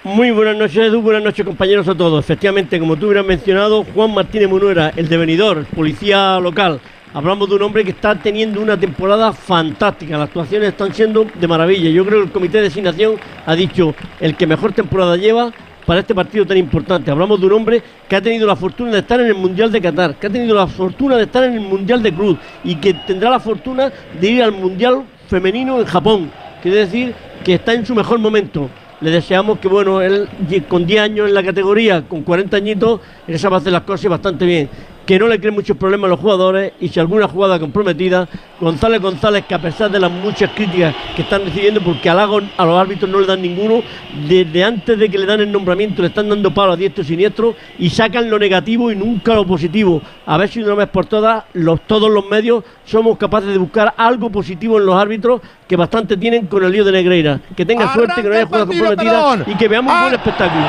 [0.05, 1.01] Muy buenas noches, Edu.
[1.01, 2.23] Buenas noches, compañeros a todos.
[2.23, 6.79] Efectivamente, como tú hubieras mencionado, Juan Martínez Munuera, el de Benidorm, policía local.
[7.15, 10.19] Hablamos de un hombre que está teniendo una temporada fantástica.
[10.19, 11.89] Las actuaciones están siendo de maravilla.
[11.89, 13.15] Yo creo que el comité de designación
[13.47, 15.53] ha dicho el que mejor temporada lleva
[15.87, 17.13] para este partido tan importante.
[17.13, 19.81] Hablamos de un hombre que ha tenido la fortuna de estar en el Mundial de
[19.81, 22.95] Qatar, que ha tenido la fortuna de estar en el Mundial de Cruz y que
[22.95, 26.33] tendrá la fortuna de ir al Mundial femenino en Japón.
[26.63, 28.69] Quiere decir que está en su mejor momento.
[29.01, 30.29] Le deseamos que, bueno, él
[30.69, 34.45] con 10 años en la categoría, con 40 añitos, él sabe hacer las cosas bastante
[34.45, 34.69] bien
[35.07, 38.29] que no le creen muchos problemas a los jugadores y si alguna jugada comprometida,
[38.61, 42.79] González González, que a pesar de las muchas críticas que están recibiendo, porque a los
[42.79, 43.83] árbitros no le dan ninguno,
[44.29, 47.07] desde antes de que le dan el nombramiento le están dando palo a diestro y
[47.07, 50.01] siniestro y sacan lo negativo y nunca lo positivo.
[50.27, 53.95] A ver si una vez por todas, los, todos los medios somos capaces de buscar
[53.97, 57.41] algo positivo en los árbitros que bastante tienen con el lío de Negreira.
[57.57, 60.65] Que tenga suerte, que no haya jugada comprometida y que veamos un buen espectáculo.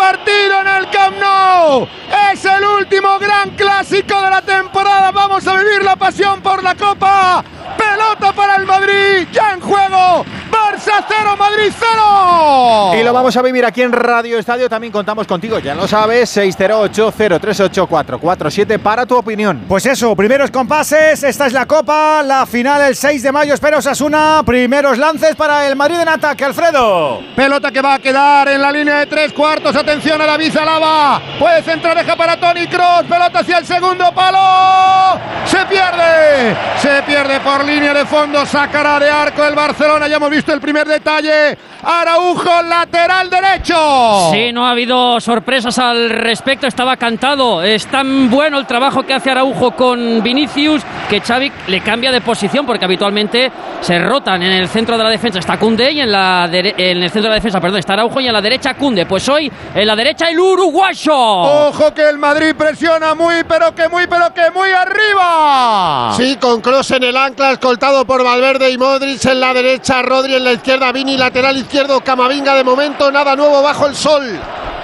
[0.00, 1.86] Partido en el Camp Nou.
[2.32, 5.10] Es el último gran clásico de la temporada.
[5.10, 7.44] Vamos a vivir la pasión por la Copa.
[7.76, 9.28] Pelota para el Madrid.
[9.30, 10.24] Ya en juego.
[10.50, 12.94] Barça 0, Madrid 0.
[12.98, 14.70] Y lo vamos a vivir aquí en Radio Estadio.
[14.70, 19.64] También contamos contigo, ya lo sabes, 608-038-447 para tu opinión.
[19.68, 21.22] Pues eso, primeros compases.
[21.22, 22.22] Esta es la Copa.
[22.22, 23.52] La final el 6 de mayo.
[23.54, 24.42] Espero Sasuna.
[24.44, 26.44] Primeros lances para el Madrid en ataque.
[26.44, 27.20] Alfredo.
[27.36, 29.76] Pelota que va a quedar en la línea de tres cuartos.
[29.76, 31.20] Atención a la Lava.
[31.36, 33.06] Puede centrar, deja para Tony Cross.
[33.08, 35.18] Pelota hacia el segundo palo.
[35.44, 36.56] Se pierde.
[36.78, 38.46] Se pierde por línea de fondo.
[38.46, 40.06] Sacará de arco el Barcelona.
[40.06, 41.58] Ya hemos visto el primer detalle.
[41.82, 44.30] Araujo, lateral derecho.
[44.32, 46.68] Sí, no ha habido sorpresas al respecto.
[46.68, 47.62] Estaba cantado.
[47.62, 52.20] Es tan bueno el trabajo que hace Araujo con Vinicius que Xavi le cambia de
[52.20, 53.50] posición porque habitualmente
[53.80, 55.40] se rotan en el centro de la defensa.
[55.40, 58.28] Está Cunde y en, la en el centro de la defensa, perdón, está Araujo y
[58.28, 59.06] en la derecha Cunde.
[59.06, 59.50] Pues hoy
[59.80, 61.14] en la derecha el uruguayo.
[61.14, 66.12] Ojo que el Madrid presiona muy, pero que muy, pero que muy arriba.
[66.18, 70.34] Sí, con Cross en el ancla, escoltado por Valverde y Modric en la derecha, Rodri
[70.34, 74.38] en la izquierda, Vini lateral izquierdo, Camavinga de momento, nada nuevo bajo el sol.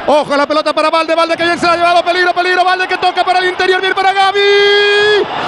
[0.08, 2.86] Ojo la pelota para Valde, Valde que bien se la ha llevado, peligro, peligro, Valde
[2.86, 4.38] que toca para el interior, bien para Gaby.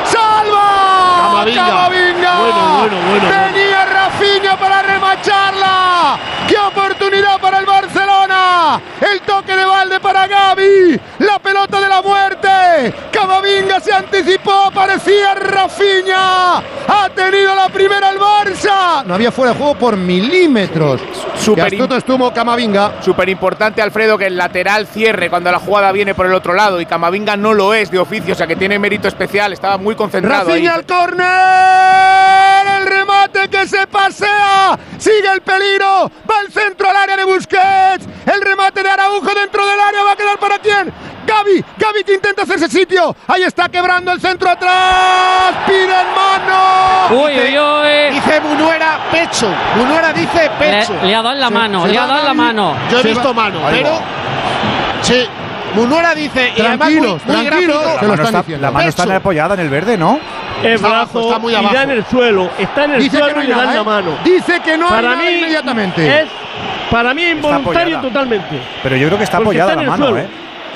[0.05, 1.29] ¡Salva!
[1.29, 1.67] Camavinga.
[1.67, 2.39] Camavinga.
[2.39, 3.29] Bueno, bueno, bueno.
[3.29, 6.19] Tenía Rafinha para remacharla.
[6.49, 8.81] ¡Qué oportunidad para el Barcelona!
[9.01, 11.01] El toque de Valde para Gaby.
[11.21, 12.95] La pelota de la muerte.
[13.13, 16.57] Camavinga se anticipó, parecía Rafinha.
[16.89, 19.05] Ha tenido la primera el Barça.
[19.05, 21.01] No había fuera de juego por milímetros.
[21.37, 22.95] Super astuto estuvo Camavinga.
[23.03, 26.81] Súper importante, Alfredo, que el lateral cierre cuando la jugada viene por el otro lado
[26.81, 29.95] y Camavinga no lo es de oficio, o sea que tiene mérito especial, estaba muy
[29.95, 30.49] concentrado.
[30.49, 36.97] Rafinha al córner, el remate que se pasea, sigue el peligro, va al centro al
[36.97, 40.91] área de Busquets, el remate de Araujo dentro del área, va a quedar para quién?
[41.27, 47.23] Gaby, Gaby que intenta hacerse sitio, ahí está quebrando el centro atrás, pide en mano.
[47.23, 48.15] Uy, uy, uy.
[48.15, 50.95] Dice Munuera pecho, Munuera dice pecho.
[51.03, 52.75] Le, le ha dado en la mano, se le ha dado en la mano.
[52.91, 54.01] Yo he Se visto va- mano, Ahí pero va.
[55.09, 55.27] Sí,
[55.75, 57.45] Munuera dice y muy- Tranquilos, muy tranquilos.
[57.85, 57.99] gráfico.
[58.01, 60.19] Se lo mano está, la mano está apoyada en el verde, ¿no?
[60.63, 61.75] El Está abajo, brazo está muy y abajo.
[61.75, 62.51] da en el suelo.
[62.59, 63.85] Está en el Dice que suelo no hay y le da nada, en la ¿eh?
[63.85, 64.11] mano.
[64.25, 66.21] Dice que no hay para nada mí inmediatamente.
[66.23, 66.29] Es,
[66.91, 68.03] para mí involuntario apoyada.
[68.03, 68.59] totalmente.
[68.83, 70.21] Pero yo creo que está apoyada está la mano, suelo.
[70.21, 70.29] ¿eh?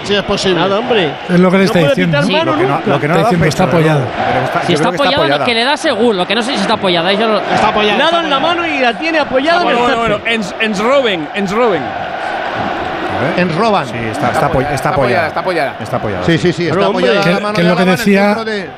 [0.05, 0.61] Sí, es posible.
[0.61, 1.11] Nada, hombre.
[1.29, 2.23] Es lo que le No está puede diciendo.
[2.23, 4.01] Sí, Lo que no, lo que no Está diciendo, está apoyada.
[4.45, 5.45] está- Si está creo que apoyada, apoyada.
[5.47, 6.13] que le da seguro.
[6.19, 7.13] Lo que no sé si está apoyada.
[7.13, 7.97] Está apoyada.
[7.97, 8.55] Le ha está dado en la apoyada.
[8.63, 11.83] mano y la tiene apoyada en el Bueno, bueno, ens, ens roben, ens roben.
[13.37, 13.87] En Roban.
[13.87, 15.29] Sí, está, está, apoy- está apoyada.
[15.29, 15.77] Está apoyada.
[15.81, 16.25] Está apoyada.
[16.25, 18.05] Sí, sí, sí, está apoyada que- la mano que de lo que Alaba en el
[18.05, 18.71] decía- de-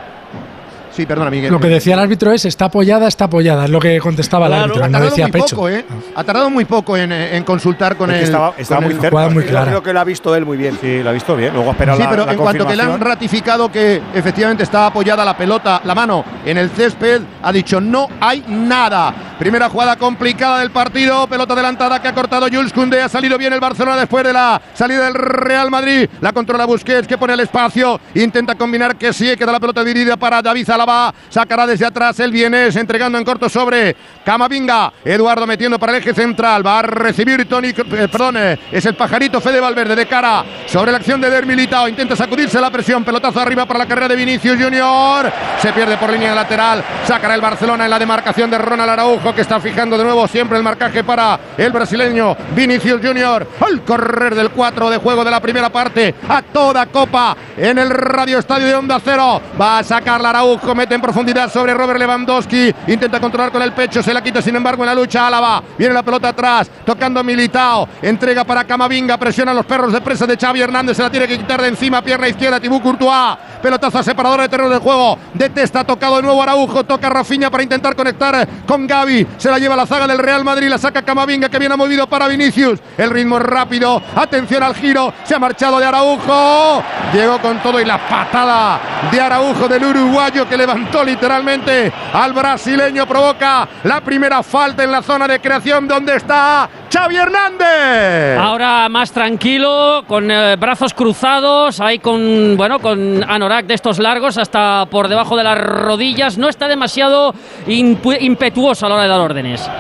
[0.94, 1.50] Sí, perdona, Miguel.
[1.50, 3.64] Lo que decía el árbitro es está apoyada, está apoyada.
[3.64, 4.85] Es lo que contestaba Claro, el árbitro.
[4.85, 5.57] ha No tardado decía muy pecho.
[5.57, 5.85] poco, ¿eh?
[6.14, 8.26] Ha tardado muy poco en, eh, en consultar con Es que el.
[8.26, 9.28] estaba, estaba con muy el- cerca.
[9.28, 9.66] muy Yo clara.
[9.66, 10.78] creo que lo ha visto él muy bien.
[10.80, 11.52] Sí, lo ha visto bien.
[11.52, 14.62] Luego ha esperado Sí, la, pero la en cuanto que le han ratificado que efectivamente
[14.62, 19.12] está apoyada la pelota, la mano en el césped, ha dicho no hay nada.
[19.38, 21.26] Primera jugada complicada del partido.
[21.26, 23.02] Pelota adelantada que ha cortado Jules Koundé.
[23.02, 26.09] Ha salido bien el Barcelona después de la salida del Real Madrid.
[26.20, 28.00] La controla Busquets que pone el espacio.
[28.14, 29.35] Intenta combinar que sí.
[29.37, 30.84] Queda la pelota dividida para David Alaba.
[31.31, 34.93] Sacará desde atrás el Vienes entregando en corto sobre Camavinga.
[35.05, 36.66] Eduardo metiendo para el eje central.
[36.66, 37.68] Va a recibir Tony.
[37.68, 41.47] eh, perdón, eh, es el pajarito Fede Valverde de cara sobre la acción de Der
[41.47, 41.89] Militao.
[41.89, 43.05] Intenta sacudirse la presión.
[43.05, 45.32] Pelotazo arriba para la carrera de Vinicius Junior.
[45.61, 46.85] Se pierde por línea lateral.
[47.07, 50.59] Sacará el Barcelona en la demarcación de Ronald Araujo que está fijando de nuevo siempre
[50.59, 53.47] el marcaje para el brasileño Vinicius Junior.
[53.61, 57.91] Al correr del 4 de juego de la primera parte a toda copa en el
[57.91, 59.41] Radio Estadio de Onda Cero.
[59.61, 62.75] Va a sacar la Araujo, mete en profundidad sobre Robert Lewandowski.
[62.89, 65.62] Intenta controlar con el pecho, se la quita sin embargo en la lucha Álava.
[65.79, 67.89] Viene la pelota atrás, tocando Militao.
[68.03, 70.97] Entrega para Camavinga, presiona a los perros de presa de Xavi Hernández.
[70.97, 73.37] Se la tiene que quitar de encima, pierna izquierda, Tibú Courtois.
[73.62, 75.18] Pelotazo separador de terreno del juego.
[75.33, 79.27] Detesta, tocado de nuevo Araujo, toca Rafinha para intentar conectar con Gaby.
[79.39, 82.29] Se la lleva la zaga del Real Madrid, la saca Camavinga que viene movido para
[82.29, 82.81] Vinicius.
[82.99, 86.83] El ritmo es rápido, atención al giro, se ha marchado de Araujo.
[87.12, 93.06] Llegó con todo y la patada de Araujo del uruguayo que levantó literalmente al brasileño.
[93.06, 98.38] Provoca la primera falta en la zona de creación donde está Xavi Hernández.
[98.38, 104.38] Ahora más tranquilo, con eh, brazos cruzados, ahí con bueno, con anorak de estos largos
[104.38, 106.38] hasta por debajo de las rodillas.
[106.38, 107.34] No está demasiado
[107.66, 109.70] impetuoso a la hora de dar órdenes.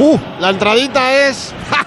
[0.00, 1.54] Uh, la entradita es.
[1.70, 1.86] ¡ja!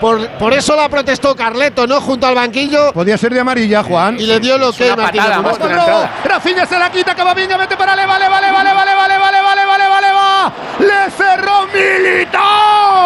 [0.00, 2.00] Por, por eso la protestó Carleto, ¿no?
[2.00, 2.92] Junto al banquillo.
[2.92, 4.18] Podía ser de amarilla, Juan.
[4.18, 5.42] Y le dio lo que Martínez.
[5.42, 6.08] Bastón rojo.
[6.24, 9.78] Rafinha se la quita, Camavinga mete para Leva, Leva, Leva, Leva, Leva, Leva, Leva, Leva,
[9.78, 10.52] Leva, Leva.
[10.80, 11.66] Le cerró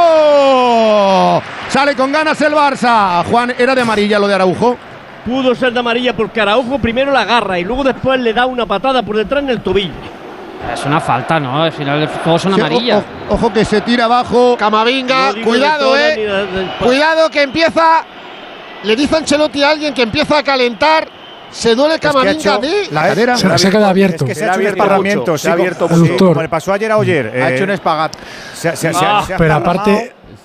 [0.00, 1.42] Militao.
[1.68, 3.24] Sale con ganas el Barça.
[3.24, 4.76] Juan, ¿era de amarilla lo de Araujo?
[5.24, 8.66] Pudo ser de amarilla porque Araujo primero la agarra y luego después le da una
[8.66, 9.92] patada por detrás en el tobillo.
[10.72, 11.62] Es una falta, ¿no?
[11.62, 12.98] Al final el juego una Sí, amarilla.
[12.98, 14.56] o- o- ojo que se tira abajo.
[14.58, 16.14] Camavinga, No cuidado, eh.
[16.16, 18.04] ni de- de- Cuidado que empieza.
[18.82, 21.08] Le dice Ancelotti a alguien que empieza a calentar.
[21.50, 22.88] Se duele Camavinga de.
[22.92, 23.36] la cadera.
[23.36, 24.24] Se, se queda abierto.
[24.24, 26.26] Es que se Se ha hecho un abierto esparramiento, mucho, se ha abierto sí, mucho.
[26.28, 27.26] como le pasó ayer a Oyer.
[27.34, 28.12] Ha eh, hecho un espagat.
[28.54, 29.84] se, se- se- Ah, se ha Pero esparramado.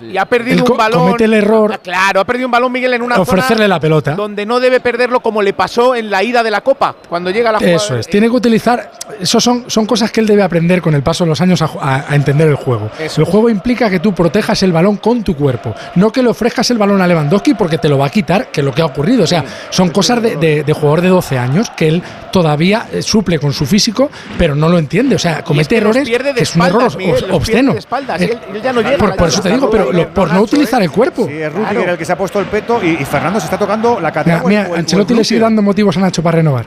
[0.01, 0.99] Y ha perdido Él un balón.
[1.05, 3.79] comete el error- Ah, Claro, ha perdido un balón Miguel en una ofrecerle zona la
[3.79, 4.11] pelota.
[4.15, 7.51] donde no debe perderlo como le pasó en la ida de la Copa, cuando llega
[7.51, 7.75] la jugada.
[7.77, 8.91] Eso es, tiene que utilizar.
[9.19, 11.67] Eso son, son cosas que él debe aprender con el paso de los años a,
[11.67, 12.89] ju- a- a entender el juego.
[12.99, 16.29] Eso el juego implica que tú protejas el balón con tu cuerpo, no que le
[16.29, 18.81] ofrezcas el balón a Lewandowski porque te lo va a quitar, que es lo que
[18.81, 19.23] ha ocurrido.
[19.23, 23.01] O sea, son cosas de, de- de jugador de 12 años que él todavía eh,
[23.01, 25.15] suple con su físico, pero no lo entiende.
[25.15, 27.73] O sea, es comete que errores pierde de que es un error Miguel, obsceno.
[27.73, 30.13] de espaldas, él- él ya no llega, por, por eso te digo, pero Rudiger, lo-
[30.13, 31.25] por no utilizar el cuerpo.
[31.27, 33.57] Sí, es Rudiger el que se ha puesto el peto y, y Fernando se está
[33.57, 34.37] tocando la cadera.
[34.45, 36.65] Mira, mira, o el- o el Ancelotti le sigue dando motivos a Nacho para renovar.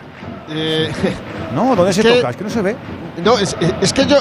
[0.51, 0.91] Eh,
[1.55, 2.31] No, ¿dónde se que- toca?
[2.31, 2.77] Es que no se ve.
[3.25, 4.17] no, es, es que yo.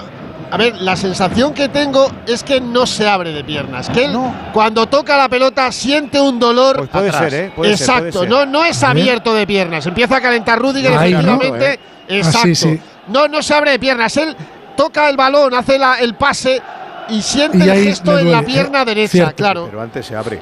[0.50, 3.90] A ver, la sensación que tengo es que no se abre de piernas.
[3.90, 4.34] Que él, No.
[4.54, 6.78] cuando toca la pelota, siente un dolor.
[6.78, 7.24] Pues puede atrás.
[7.30, 7.52] ser, ¿eh?
[7.54, 8.30] Puede ser, Exacto, puede ser.
[8.30, 9.86] no, no es abierto de piernas.
[9.86, 11.02] Empieza a calentar Rudiger, ¿no?
[11.02, 11.74] efectivamente.
[11.74, 11.80] ¿eh?
[12.08, 12.40] Exacto.
[12.40, 12.80] Ah, sí, sí.
[13.10, 14.16] No, no se abre de piernas.
[14.16, 14.38] Él
[14.78, 16.62] toca el balón, hace la- el pase
[17.10, 19.36] y siente Y el gesto en la duele, pierna eh, derecha, cierto.
[19.36, 19.66] claro.
[19.70, 20.40] Pero antes se abre.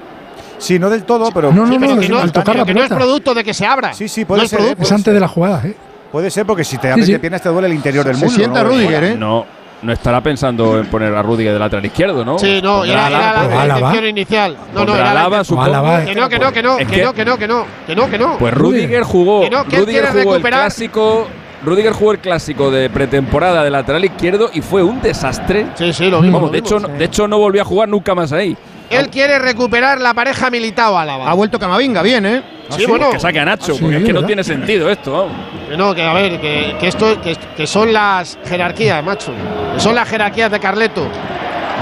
[0.57, 1.51] Sí, no del todo, pero.
[1.51, 3.33] No, no, Sí, pero no, que no, al tocar la pero que no es producto
[3.33, 3.93] de que se abra.
[3.93, 4.75] Sí, sí, puede es ser, ¿eh?
[4.79, 5.75] Es antes de la jugada, ¿eh?
[6.11, 7.11] Puede ser porque si te abres sí.
[7.11, 8.37] de piernas te duele el interior del Se muslo.
[8.37, 8.69] sienta ¿no?
[8.69, 9.15] Rudiger, ¿eh?
[9.17, 9.45] No,
[9.81, 12.39] no estará pensando en poner a Rudiger de lateral izquierdo, ¿no?
[12.39, 13.79] Sí, no, Pondrá era, era la, pues, Álava.
[13.79, 14.57] intención inicial.
[14.73, 15.43] No, no, era la Alaba.
[15.59, 16.05] Álava, eh.
[16.05, 18.09] Que no, que no, que no, que que- no, que no, que no, que no,
[18.09, 18.37] que no.
[18.37, 19.03] Pues Rudiger.
[19.03, 21.27] Jugó, Que no, que él Rudiger jugó el clásico,
[21.65, 25.65] Rudiger jugó el clásico de pretemporada de lateral izquierdo y fue un desastre.
[25.75, 26.37] Sí, sí, lo mismo.
[26.37, 26.77] Vamos, lo de mismo.
[26.77, 28.55] hecho, no- de hecho no volvió a jugar nunca más ahí.
[28.89, 31.29] Él quiere recuperar la pareja Militao Álava.
[31.29, 32.43] Ha vuelto Camavinga, bien, ¿eh?
[32.69, 33.09] Sí, bueno.
[33.09, 35.11] Que saque a Nacho, Sí, porque es que no tiene sentido esto.
[35.11, 35.31] vamos.
[35.69, 39.31] Que no, que a ver, que, que esto que, que son las jerarquías, macho.
[39.73, 41.07] Que son las jerarquías de Carleto.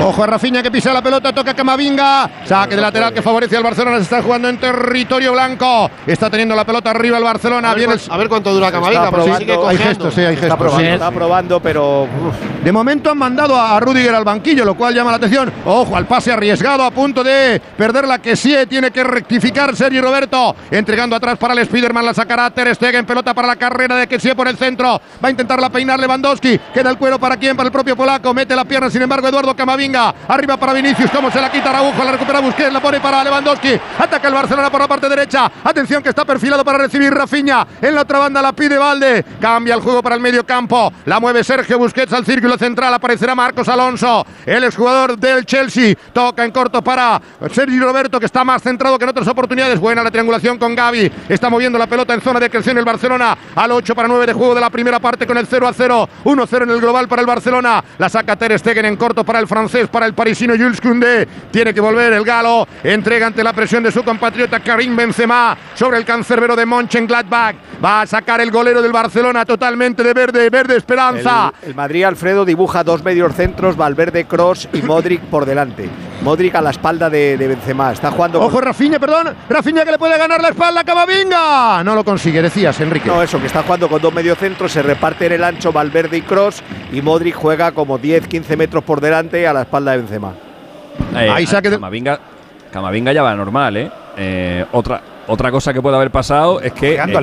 [0.01, 2.29] Ojo a Rafinha que pisa la pelota, toca Camavinga.
[2.45, 3.97] Saque de lateral que favorece al Barcelona.
[3.97, 5.89] Se está jugando en territorio blanco.
[6.05, 7.69] Está teniendo la pelota arriba el Barcelona.
[7.71, 10.21] A ver, Viene cuán- a ver cuánto dura Camavinga, Está probando, sigue Hay gestos, sí,
[10.21, 10.57] hay Está gestos.
[10.59, 10.93] probando, Sí.
[10.93, 12.03] está probando, pero.
[12.03, 15.51] uf, De momento han mandado a Rudiger al banquillo, lo cual llama la atención.
[15.65, 19.99] Ojo al pase arriesgado a punto de perder la que sí tiene que rectificar Sergi
[19.99, 20.55] Roberto.
[20.71, 24.17] Entregando atrás para el Spiderman, la sacará Ter Stegen, pelota para la carrera de que
[24.19, 24.99] sí por el centro.
[25.23, 26.57] Va a intentarla peinar Lewandowski.
[26.73, 28.33] Queda el cuero para quién, para el propio polaco.
[28.33, 29.82] Mete la pierna, sin embargo, Eduardo Camavinga.
[29.83, 33.77] Arriba para Vinicius, como se la quita Araujo, la recupera Busquets, la pone para Lewandowski.
[33.99, 35.51] Ataca el Barcelona por la parte derecha.
[35.61, 37.67] Atención que está perfilado para recibir Rafinha.
[37.81, 39.25] En la otra banda la pide Valde.
[39.41, 40.91] Cambia el juego para el medio campo.
[41.05, 42.93] La mueve Sergio Busquets al círculo central.
[42.93, 45.95] Aparecerá Marcos Alonso, el exjugador del Chelsea.
[46.13, 47.21] Toca en corto para
[47.51, 49.81] Sergio Roberto, que está más centrado que en otras oportunidades.
[49.81, 51.11] Buena la triangulación con Gaby.
[51.27, 53.37] Está moviendo la pelota en zona de creación el Barcelona.
[53.53, 56.09] Al 8 para 9 de juego de la primera parte con el 0 a 0.
[56.23, 57.83] 1-0 en el global para el Barcelona.
[57.97, 61.27] La saca Ter Stegen en corto para el francés, para el parisino Jules Koundé.
[61.51, 62.67] Tiene que volver el galo.
[62.83, 67.55] Entrega ante la presión de su compatriota Karim Benzema sobre el cancerbero de Mönchengladbach.
[67.83, 71.51] Va a sacar el golero del Barcelona totalmente de verde, verde esperanza.
[71.61, 75.89] El Madrid Alfredo dibuja dos medios centros, Valverde, Cross y Modric por delante.
[76.21, 77.91] Modric a la espalda de, de Benzema.
[77.91, 78.41] Está jugando.
[78.41, 79.35] Ojo, Rafinha, perdón.
[79.49, 81.83] Rafinha que le puede ganar la espalda a Camavinga.
[81.83, 83.07] No lo consigue, decías, Enrique.
[83.09, 84.71] No, eso, que está jugando con dos mediocentros.
[84.71, 86.61] Se reparte en el ancho Valverde y Cross.
[86.91, 90.33] Y Modric juega como 10-15 metros por delante a la espalda de Benzema.
[91.15, 92.19] Eh, Ahí saque Camavinga,
[92.71, 93.91] Camavinga ya va normal, ¿eh?
[94.17, 96.95] Eh otra, otra cosa que puede haber pasado es que.
[96.95, 97.19] Eh, no,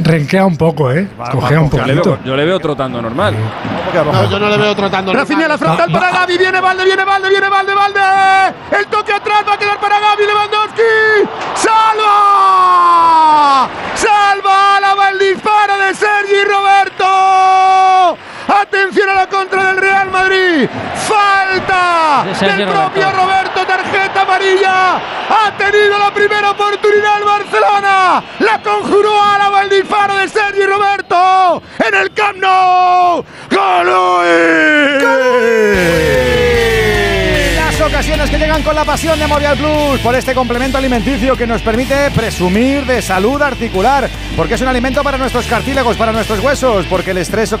[0.00, 1.08] renquea un poco, ¿eh?
[1.32, 1.86] Cogea un poquito.
[1.86, 3.34] Yo le, veo, yo le veo trotando normal.
[3.94, 5.26] No, yo no le veo trotando normal.
[5.28, 6.38] Rafinha la frontal para Gaby.
[6.38, 8.00] Viene Valde, viene Valde, viene Valde, Valde.
[8.78, 10.26] El toque atrás va a quedar para Gaby.
[10.26, 10.82] Lewandowski.
[11.54, 12.08] ¡Salva!
[13.94, 14.80] ¡Salva!
[14.80, 18.18] ¡La el disparo de Sergi Roberto!
[18.48, 20.68] Atención a la contra del Real Madrid.
[21.06, 23.66] Falta del propio Roberto.
[23.66, 24.96] Tarjeta amarilla.
[24.96, 28.24] Ha tenido la primera oportunidad el Barcelona.
[28.38, 33.24] La conjuró Álava el disparo de Sergi Roberto en el Camp Nou.
[37.78, 37.88] ¡Gol!
[37.88, 41.62] ocasiones que llegan con la pasión de Movial Plus por este complemento alimenticio que nos
[41.62, 46.86] permite presumir de salud articular, porque es un alimento para nuestros cartílagos, para nuestros huesos,
[46.86, 47.54] porque el estrés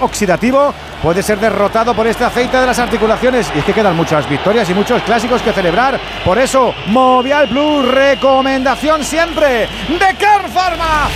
[0.00, 4.28] oxidativo puede ser derrotado por este aceite de las articulaciones y es que quedan muchas
[4.28, 6.00] victorias y muchos clásicos que celebrar.
[6.24, 11.08] Por eso, Movial Plus, recomendación siempre de Car Pharma.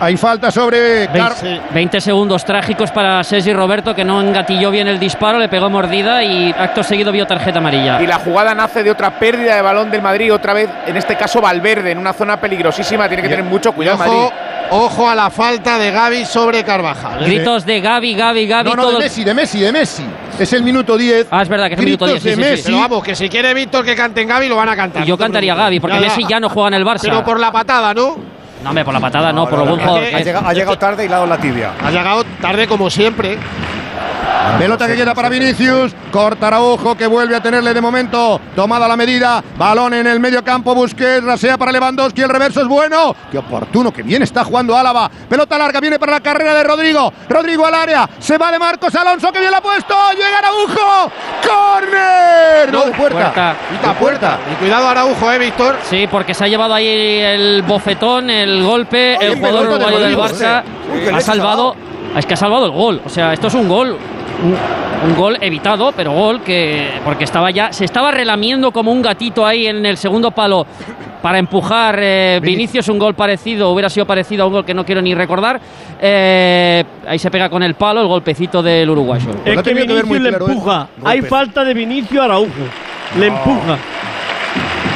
[0.00, 4.98] Hay falta sobre 20, 20, segundos trágicos para Sergi Roberto que no engatilló bien el
[4.98, 8.00] disparo, le pegó mordida y acto seguido vio tarjeta amarilla.
[8.02, 11.16] Y la jugada nace de otra pérdida de balón del Madrid, otra vez en este
[11.16, 14.28] caso Valverde, en una zona peligrosísima, tiene que tener mucho cuidado Madrid.
[14.70, 17.24] Ojo a la falta de Gaby sobre Carvajal.
[17.24, 18.70] Gritos de Gaby, Gaby, Gaby.
[18.70, 20.04] No, no, de Messi, de Messi, de Messi.
[20.38, 21.28] Es el minuto 10.
[21.30, 22.22] Ah, es verdad que es el minuto 10.
[22.22, 22.72] de Messi.
[22.72, 25.04] vamos, que si quiere Víctor que canten Gaby, lo van a cantar.
[25.04, 27.00] yo cantaría Gaby, porque Messi ya no juega en el Barça.
[27.02, 28.37] Pero por la patada, ¿no?
[28.62, 30.04] No, me por la patada no, por lo buen jugador.
[30.14, 31.72] Ha, llegado, ha llegado tarde y dado la tibia.
[31.82, 33.38] Ha llegado tarde como siempre.
[34.58, 35.94] Pelota que queda para Vinicius.
[36.10, 39.42] Corta Araujo que vuelve a tenerle de momento tomada la medida.
[39.56, 40.74] Balón en el medio campo.
[40.74, 42.22] Busquets, rasea para Lewandowski.
[42.22, 43.14] El reverso es bueno.
[43.30, 45.10] Qué oportuno, que bien está jugando Álava.
[45.28, 47.12] Pelota larga, viene para la carrera de Rodrigo.
[47.28, 48.08] Rodrigo al área.
[48.18, 49.94] Se va de Marcos Alonso que bien la ha puesto.
[50.12, 51.12] Llega Araujo.
[51.46, 52.72] ¡Corner!
[52.72, 53.32] No, de puerta.
[53.32, 53.98] Puerta.
[53.98, 54.38] puerta.
[54.52, 55.76] Y cuidado Araujo, ¿eh, Víctor?
[55.88, 59.14] Sí, porque se ha llevado ahí el bofetón, el golpe.
[59.14, 60.62] el jugador del Barça
[61.14, 61.76] ha salvado.
[62.16, 63.00] Es que ha salvado el gol.
[63.04, 63.96] O sea, esto es un gol
[64.42, 69.44] un, gol evitado, pero gol que porque estaba ya se estaba relamiendo como un gatito
[69.44, 70.66] ahí en el segundo palo
[71.22, 74.84] para empujar eh, Vinicius un gol parecido, hubiera sido parecido a un gol que no
[74.84, 75.60] quiero ni recordar.
[76.00, 79.30] Eh, ahí se pega con el palo el golpecito del uruguayo.
[79.44, 80.36] Es que Vinicius le ¿eh?
[80.38, 80.88] empuja.
[81.04, 82.52] Hay falta de Vinicius Araujo.
[83.18, 83.78] Le empuja.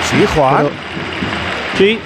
[0.04, 0.68] Sí, Juan.
[1.82, 1.98] Sí.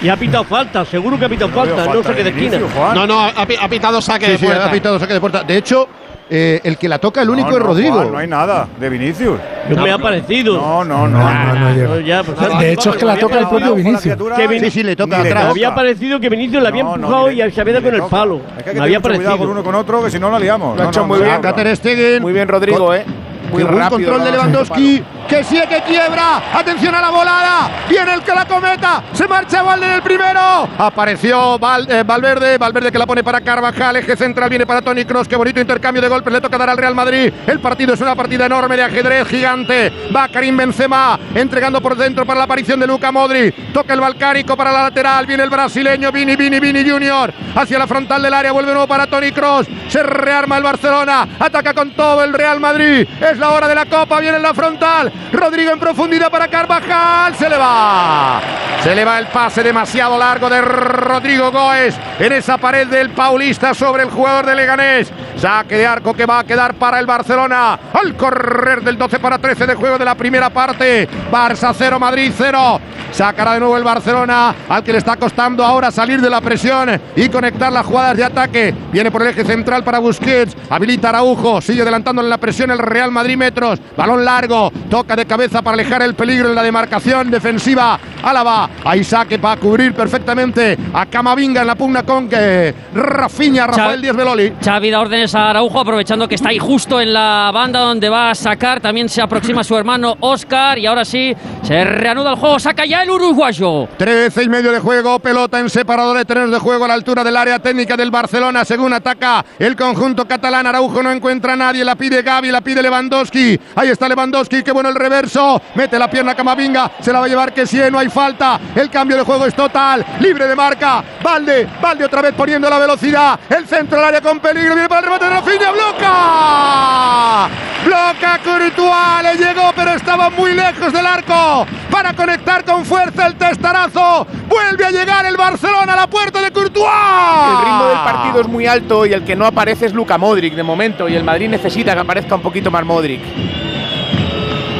[0.00, 2.58] Y ha pitado falta, seguro que ha pitado falta, no saque de esquina.
[2.94, 4.66] No, no, ha, pitado saque de puerta.
[4.66, 5.42] ha pitado saque de puerta.
[5.42, 5.86] De hecho,
[6.30, 8.02] eh, el que la toca, el único es Rodrigo.
[8.04, 9.38] no hay nada de Vinicius.
[9.68, 10.56] me ha parecido.
[10.56, 12.58] No, no, no.
[12.58, 14.16] de hecho, es que la toca el propio Vinicius.
[14.34, 15.44] Que Vinicius le toca atrás.
[15.44, 18.40] Me había parecido que Vinicius la había empujado y se había dado con el palo.
[18.56, 19.36] Es que hay me había parecido.
[19.36, 20.78] con uno con otro, que si no la liamos.
[20.78, 21.76] Lo ha hecho muy bien.
[21.76, 22.22] Stegen.
[22.22, 23.04] Muy bien, Rodrigo, ¿eh?
[23.52, 26.42] Muy buen control de Lewandowski que sigue que quiebra.
[26.52, 27.70] Atención a la volada.
[27.88, 29.02] Viene el que la cometa.
[29.12, 30.68] Se marcha Valde en el primero.
[30.78, 31.56] Apareció
[31.88, 32.58] eh, Valverde.
[32.58, 33.96] Valverde que la pone para Carvajal.
[33.96, 35.28] Eje central viene para Tony Cross.
[35.28, 36.32] Qué bonito intercambio de golpes.
[36.32, 37.32] Le toca dar al Real Madrid.
[37.46, 39.92] El partido es una partida enorme de ajedrez gigante.
[40.14, 43.52] Va Karim Benzema entregando por dentro para la aparición de Luca Modri.
[43.72, 45.26] Toca el balcárico para la lateral.
[45.26, 47.32] Viene el brasileño Vini, Vini, Vini Junior.
[47.54, 48.52] Hacia la frontal del área.
[48.52, 49.66] Vuelve nuevo para Tony Cross.
[49.88, 51.28] Se rearma el Barcelona.
[51.38, 53.06] Ataca con todo el Real Madrid.
[53.20, 54.20] Es la hora de la copa.
[54.20, 55.12] Viene en la frontal.
[55.32, 57.34] Rodrigo en profundidad para Carvajal.
[57.34, 58.40] Se le va.
[58.82, 63.74] Se le va el pase demasiado largo de Rodrigo Goes en esa pared del Paulista
[63.74, 65.12] sobre el jugador de Leganés.
[65.36, 67.78] Saque de arco que va a quedar para el Barcelona.
[67.92, 71.08] Al correr del 12 para 13 de juego de la primera parte.
[71.30, 72.80] Barça 0, Madrid 0.
[73.14, 77.00] Sacará de nuevo el Barcelona, al que le está costando ahora salir de la presión
[77.14, 78.74] y conectar las jugadas de ataque.
[78.90, 83.12] Viene por el eje central para Busquets, habilita Araujo, sigue adelantándole la presión el Real
[83.12, 83.78] Madrid metros.
[83.96, 88.00] Balón largo, toca de cabeza para alejar el peligro en la demarcación defensiva.
[88.22, 94.00] Álava, ahí saque para cubrir perfectamente a Camavinga en la pugna con que Rafinha, Rafael
[94.00, 94.54] Díaz Beloli.
[94.64, 98.30] Xavi da órdenes a Araujo, aprovechando que está ahí justo en la banda donde va
[98.30, 98.80] a sacar.
[98.80, 102.58] También se aproxima su hermano Oscar y ahora sí se reanuda el juego.
[102.58, 103.88] Saca ya el uruguayo.
[103.98, 107.22] 13 y medio de juego, pelota en separador de trenes de juego a la altura
[107.22, 108.64] del área técnica del Barcelona.
[108.64, 112.82] Según ataca el conjunto catalán, Araujo no encuentra a nadie, la pide Gaby, la pide
[112.82, 113.60] Lewandowski.
[113.76, 115.60] Ahí está Lewandowski, qué bueno el reverso.
[115.74, 118.58] Mete la pierna Camavinga, se la va a llevar que sí, no hay falta.
[118.74, 121.02] El cambio de juego es total, libre de marca.
[121.22, 123.38] Valde, Valde otra vez poniendo la velocidad.
[123.48, 127.48] El centro del área con peligro, viene para el remate de Rafinha, bloca.
[127.84, 133.34] Bloca Courtois, le llegó, pero estaba muy lejos del arco para conectar con fuerza el
[133.34, 134.26] testarazo.
[134.48, 136.86] Vuelve a llegar el Barcelona a la puerta de Courtois.
[136.86, 140.54] El ritmo del partido es muy alto y el que no aparece es Luca Modric
[140.54, 143.20] de momento y el Madrid necesita que aparezca un poquito más Modric.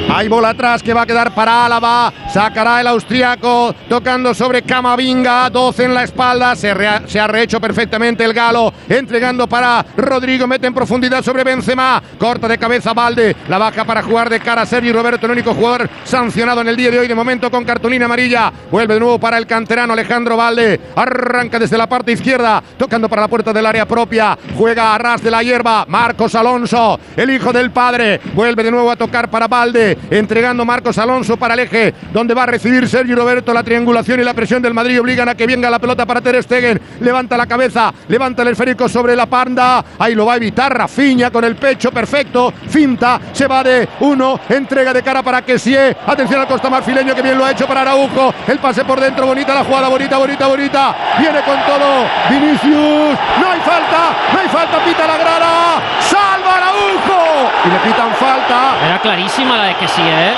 [0.08, 2.12] Hay bola atrás que va a quedar para Álava.
[2.32, 5.50] Sacará el austriaco tocando sobre Camavinga.
[5.50, 6.54] 12 en la espalda.
[6.54, 8.72] Se, ha rehecho perfectamente el galo.
[8.88, 10.46] Entregando para Rodrigo.
[10.46, 12.02] Mete en profundidad sobre Benzema.
[12.18, 13.34] Corta de cabeza Valde.
[13.48, 15.26] La baja para jugar de cara a Sergio Roberto.
[15.26, 17.08] El único jugador sancionado en el día de hoy.
[17.08, 18.52] De momento con cartulina amarilla.
[18.70, 20.80] Vuelve de nuevo para el canterano Alejandro Valde.
[20.94, 22.62] Arranca desde la parte izquierda.
[22.76, 24.38] Tocando para la puerta del área propia.
[24.56, 25.86] Juega a ras de la hierba.
[25.88, 27.00] Marcos Alonso.
[27.16, 28.20] El hijo del padre.
[28.34, 32.44] Vuelve de nuevo a tocar para Valde entregando Marcos Alonso para el eje, donde va
[32.44, 33.52] a recibir Sergio Roberto.
[33.54, 36.42] La triangulación y la presión del Madrid obligan a que venga la pelota para Ter
[36.42, 36.80] Stegen.
[37.00, 39.84] Levanta la cabeza, levanta el esférico sobre la panda.
[39.98, 42.52] Ahí lo va a evitar Rafinha con el pecho perfecto.
[42.68, 45.76] Finta, se va de uno, entrega de cara para sí.
[46.06, 48.32] Atención al Costa Marfileño que bien lo ha hecho para Araujo.
[48.46, 50.96] El pase por dentro, bonita la jugada, bonita, bonita, bonita.
[51.18, 52.06] Viene con todo.
[52.30, 55.82] Vinicius, no hay falta, no hay falta, pita la grada.
[56.00, 57.50] Salva Araujo.
[57.64, 58.76] Y le pitan falta.
[58.84, 60.32] Era clarísima la de que sí, ¿eh?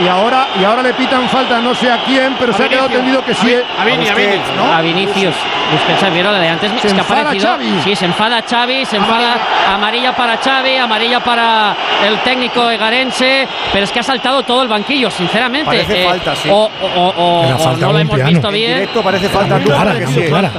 [0.00, 2.64] Y, y, ahora, y ahora le pitan falta no sé a quién, pero a se
[2.64, 3.54] ha quedado tendido que sí.
[3.80, 4.72] A, Vini, a, Vini, ¿no?
[4.72, 5.34] A Vinicius.
[5.74, 6.70] Usted vieron de antes.
[6.70, 7.80] Se es que enfada parecido, Xavi.
[7.84, 9.36] Sí, se enfada Xavi, se enfada
[9.72, 11.74] amarilla para Xavi, amarilla para
[12.06, 15.66] el técnico egarense, pero es que ha saltado todo el banquillo, sinceramente.
[15.66, 16.48] Parece Eh, falta, sí.
[16.50, 18.30] O, o- o- falta no lo hemos piano.
[18.30, 18.74] visto En bien.
[18.74, 20.28] Directo parece falta Muy clara, que muy sí.
[20.28, 20.50] clara.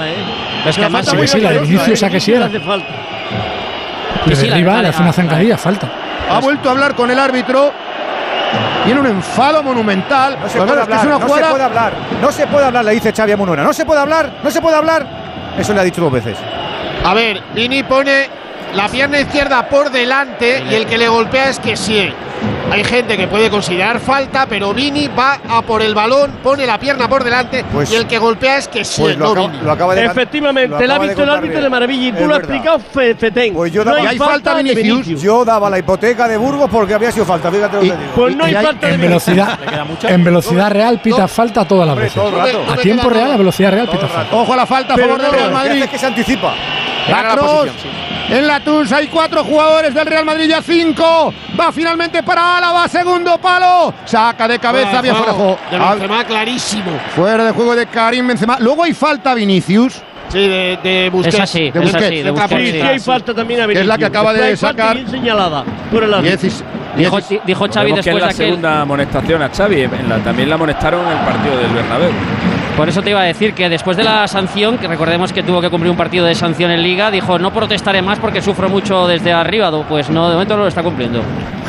[0.65, 2.45] Es que además- Sí, la de Vinicius a que sí era.
[2.45, 2.87] hace falta.
[4.25, 5.87] La- derriba, la- le hace la- una zancadilla, falta.
[6.31, 7.73] Ha vuelto a hablar con el árbitro.
[8.85, 10.37] Tiene un enfado monumental.
[10.41, 11.93] No se puede bueno, es que hablar, es una no jugada- se puede hablar.
[12.21, 13.63] No se puede hablar, le dice Xavi a Munuera.
[13.63, 15.05] No se puede hablar, no se puede hablar.
[15.57, 16.37] Eso le ha dicho dos veces.
[17.05, 18.27] A ver, Vini pone
[18.73, 22.11] la pierna izquierda por delante y el que le golpea es que sí.
[22.71, 26.77] Hay gente que puede considerar falta, pero Vini va a por el balón, pone la
[26.79, 29.47] pierna por delante Pues- y el que golpea es que sí, Pues lo no acaba,
[29.47, 29.63] Vini.
[29.63, 32.11] lo acaba de lo Efectivamente, le ha acaba de visto el árbitro de maravilla y
[32.11, 33.53] tú Es lo has explicado Fe- Fetén.
[33.53, 35.21] Pues yo no daba- hay Y hay falta de Vinicius.
[35.21, 37.97] Yo daba la hipoteca de Burgos porque había sido falta, fíjate lo que digo.
[38.15, 39.35] Pues no hay falta de En Vinicius.
[39.35, 39.59] velocidad,
[40.09, 42.69] en velocidad real pita falta todas las Hombre, veces.
[42.73, 44.35] A tiempo real, a velocidad real pita falta.
[44.35, 45.83] Ojo a la falta a favor no, Real Lo Madrid.
[45.83, 46.53] es que se anticipa.
[47.07, 47.35] La
[48.33, 51.31] En la TUS hay cuatro jugadores del Real Madrid, ya cinco.
[51.59, 53.93] Va finalmente para Álava, segundo palo.
[54.05, 55.59] Saca de cabeza, bien fuera de juego.
[55.69, 56.91] De Benzema clarísimo.
[57.15, 58.57] Fuera de juego de Karim Benzema.
[58.59, 60.01] Luego hay falta a Vinicius.
[60.29, 61.35] Sí, de, de Busquets.
[61.35, 62.03] Es así, de es Busquets.
[62.05, 64.95] así, de Busquets, Sí, hay falta también a es la que acaba de sacar.
[64.95, 66.11] bien señalada por el
[66.95, 68.35] Dijo, dijo Xavi después de la aquel.
[68.35, 69.81] segunda amonestación a Xavi.
[69.81, 72.11] en la- también la amonestaron en el partido del Bernabéu.
[72.75, 75.61] Por eso te iba a decir que después de la sanción, que recordemos que tuvo
[75.61, 79.07] que cumplir un partido de sanción en Liga, dijo no protestaré más porque sufro mucho
[79.07, 79.71] desde arriba.
[79.87, 81.21] Pues no, de momento no lo está cumpliendo.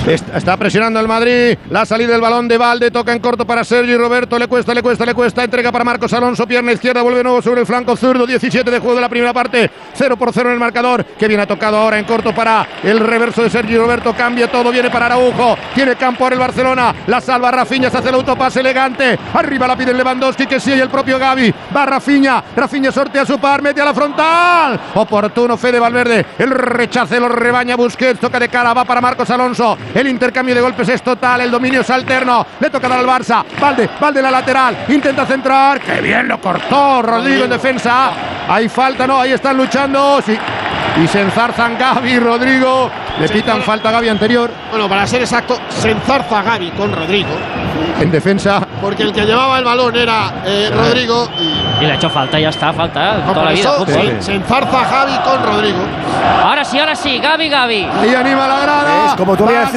[0.07, 1.57] Est- Está presionando el Madrid.
[1.71, 2.91] La salida del balón de Valde.
[2.91, 4.39] Toca en corto para Sergio Roberto.
[4.39, 5.43] Le cuesta, le cuesta, le cuesta.
[5.43, 6.47] Entrega para Marcos Alonso.
[6.47, 7.01] Pierna izquierda.
[7.01, 8.27] Vuelve nuevo sobre el flanco zurdo.
[8.27, 9.71] 17 de juego de la primera parte.
[9.95, 11.05] 0 por 0 en el marcador.
[11.05, 14.13] Que bien ha tocado ahora en corto para el reverso de Sergio Roberto.
[14.15, 14.71] Cambia todo.
[14.71, 15.57] Viene para Araujo.
[15.75, 16.95] Tiene campo ahora el Barcelona.
[17.07, 17.89] La salva Rafinha.
[17.89, 19.19] Se hace el autopase elegante.
[19.33, 20.47] Arriba la pide Lewandowski.
[20.47, 21.55] Que y el propio Gaby.
[21.75, 22.45] Va Rafinha.
[22.55, 23.63] Rafinha sortea su par.
[23.63, 24.79] Mete a la frontal.
[24.95, 26.27] Oportuno Fede Valverde.
[26.39, 28.21] El rechace lo rebaña Busquets.
[28.21, 28.75] Toca de cara.
[28.75, 29.79] Va para Marcos Alonso.
[29.95, 31.43] El intercambio de golpes es total.
[31.43, 32.45] El dominio es alterno.
[32.59, 33.45] Le toca dar al Barça.
[33.61, 33.89] Valde.
[34.01, 34.85] Valde la lateral.
[34.89, 35.81] Intenta centrar.
[35.81, 37.01] Que bien lo cortó.
[37.01, 38.11] Rodrigo en defensa.
[38.49, 39.07] Hay falta.
[39.07, 39.21] No.
[39.21, 40.21] Ahí están luchando.
[40.21, 40.37] Sí.
[41.03, 42.91] Y se enzarzan Gaby y Rodrigo.
[43.21, 44.51] Le pitan falta a Gaby anterior.
[44.71, 47.31] Bueno, para ser exacto, se enzarza Gaby con Rodrigo.
[48.01, 51.29] En defensa porque el que llevaba el balón era eh, Rodrigo.
[51.41, 53.15] Y, Y le ha hecho falta, ya está, falta.
[53.27, 53.61] no, toda la vida.
[53.63, 55.79] eso se, se enfarza Javi con Rodrigo.
[56.43, 57.89] Ahora sí, ahora sí, Gaby, Gaby.
[58.01, 59.07] Ahí anima la grada.
[59.09, 59.71] Es como tú, habías,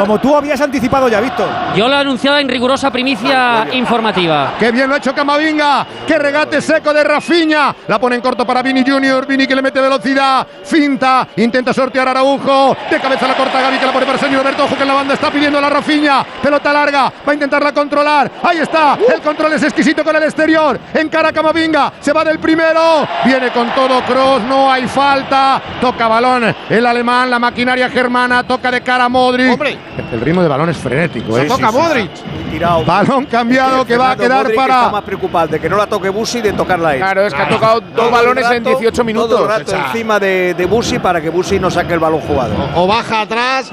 [0.00, 1.46] como tú habías anticipado ya, Víctor.
[1.74, 4.54] Yo lo he anunciado en rigurosa primicia informativa.
[4.58, 5.86] Qué bien lo ha hecho Camavinga.
[6.06, 7.74] Qué regate seco de Rafinha.
[7.88, 9.26] La pone en corto para Vini Junior.
[9.26, 10.46] Vini que le mete velocidad.
[10.64, 11.28] Finta.
[11.36, 12.76] Intenta sortear a Araujo.
[12.90, 14.64] De cabeza la corta Gaby que la pone para Sergio Roberto.
[14.64, 16.24] Ojo que la banda está pidiendo a la Rafinha.
[16.42, 17.12] Pelota larga.
[17.26, 18.30] Va a intentarla controlar.
[18.42, 18.98] Ahí está.
[19.14, 20.78] El control es exquisito con el exterior.
[20.92, 21.92] Encara Camavinga.
[22.00, 23.06] Se va del primero.
[23.24, 24.42] Viene con todo Cross.
[24.42, 25.60] No hay falta.
[25.80, 26.54] Toca balón.
[26.68, 27.30] El alemán.
[27.30, 28.42] La maquinaria germana.
[28.44, 29.52] Toca de cara a Modric.
[29.52, 29.78] Hombre.
[30.12, 31.36] El ritmo de balón es frenético.
[31.36, 31.46] Se ¿eh?
[31.46, 32.10] toca Modric.
[32.50, 32.84] Tirado.
[32.84, 34.74] Balón cambiado que va a quedar Modric para.
[34.74, 37.00] Está más preocupado de que no la toque Busi y de tocarla él.
[37.00, 39.30] Claro, es que ha tocado dos balones en rato- 18 minutos.
[39.30, 42.54] Todo el rato encima de, de Busi para que Busi no saque el balón jugado.
[42.74, 43.72] O baja atrás.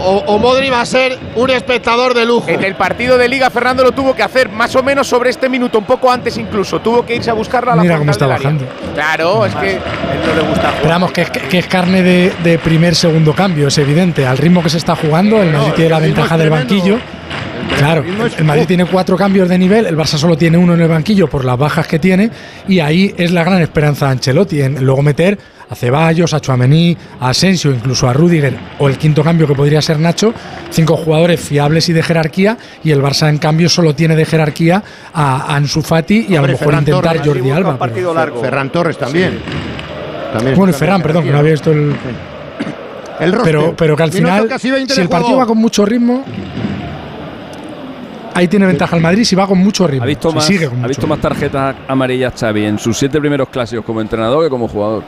[0.00, 2.48] O, o Modri va a ser un espectador de lujo.
[2.48, 5.48] En el partido de Liga, Fernando lo tuvo que hacer más o menos sobre este
[5.48, 6.80] minuto, un poco antes incluso.
[6.80, 8.64] Tuvo que irse a buscarla a la Mira cómo está bajando.
[8.94, 9.72] Claro, es que.
[9.72, 9.78] él
[10.26, 13.78] no le gusta Esperamos que, que- que es carne de, de primer, segundo cambio, es
[13.78, 14.24] evidente.
[14.26, 16.98] Al ritmo que se está jugando, el Madrid tiene la ventaja del banquillo.
[17.76, 18.04] Claro,
[18.38, 21.28] el Madrid tiene cuatro cambios de nivel, el Barça solo tiene uno en el banquillo
[21.28, 22.30] por las bajas que tiene
[22.66, 25.38] y ahí es la gran esperanza de Ancelotti en luego meter
[25.70, 29.82] a Ceballos, a Chuamení, a Asensio, incluso a Rudiger o el quinto cambio que podría
[29.82, 30.32] ser Nacho,
[30.70, 34.82] cinco jugadores fiables y de jerarquía y el Barça en cambio solo tiene de jerarquía
[35.12, 37.58] a Ansu Fati y a lo mejor Ferran intentar Torres, Jordi Alba.
[37.58, 38.40] un pero- partido largo.
[38.40, 39.40] Ferran Torres también.
[40.32, 41.94] También Bueno, y Ferran, perdón, que no había visto el...
[43.20, 43.52] El roster.
[43.52, 45.40] Pero, pero que al final, casi 20 si el partido juego.
[45.40, 46.24] va con mucho ritmo,
[48.34, 50.04] ahí tiene ventaja el Madrid si va con mucho ritmo.
[50.04, 51.14] Ha visto, si más, sigue con ha mucho visto ritmo.
[51.16, 55.02] más tarjetas amarillas Xavi en sus siete primeros clásicos como entrenador que como jugador.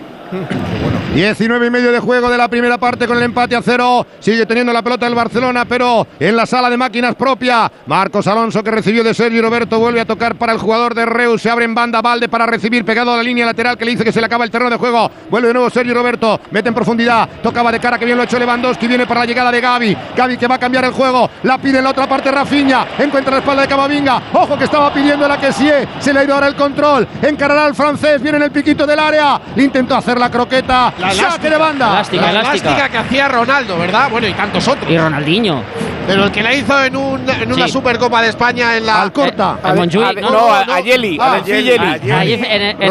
[1.14, 4.06] 19 y medio de juego de la primera parte con el empate a cero.
[4.20, 7.70] Sigue teniendo la pelota el Barcelona, pero en la sala de máquinas propia.
[7.86, 11.42] Marcos Alonso que recibió de Sergio Roberto vuelve a tocar para el jugador de Reus.
[11.42, 14.04] Se abre en banda Valde para recibir pegado a la línea lateral que le dice
[14.04, 15.10] que se le acaba el terreno de juego.
[15.28, 16.40] Vuelve de nuevo Sergio Roberto.
[16.52, 17.28] Mete en profundidad.
[17.42, 18.86] Tocaba de cara que bien lo ha hecho Lewandowski.
[18.86, 19.96] Viene para la llegada de Gaby.
[20.16, 21.28] Gaby que va a cambiar el juego.
[21.42, 22.86] La pide en la otra parte Rafinha.
[22.98, 24.22] Encuentra la espalda de Camavinga.
[24.32, 25.68] Ojo que estaba pidiendo la que sí.
[25.98, 27.08] Se le ha ido ahora el control.
[27.20, 28.22] Encarará al francés.
[28.22, 29.40] Viene en el piquito del área.
[29.56, 30.92] Le intentó hacer la croqueta.
[30.98, 31.50] La Saque elástica.
[31.50, 31.90] de banda.
[31.90, 32.68] Elástica, La elástica.
[32.68, 34.08] elástica que hacía Ronaldo, ¿verdad?
[34.10, 34.90] Bueno, y tantos otros.
[34.90, 35.62] Y Ronaldinho.
[36.06, 37.72] Pero el que la hizo en, un- en una Sí.
[37.72, 39.02] Supercopa de España en la.
[39.02, 39.58] Alcorta.
[39.62, 40.30] A Montjuic, a- ¿no?
[40.30, 41.70] no, a- a Yeli, a Ah, Yeli.
[42.12, 42.82] Ahí en, en-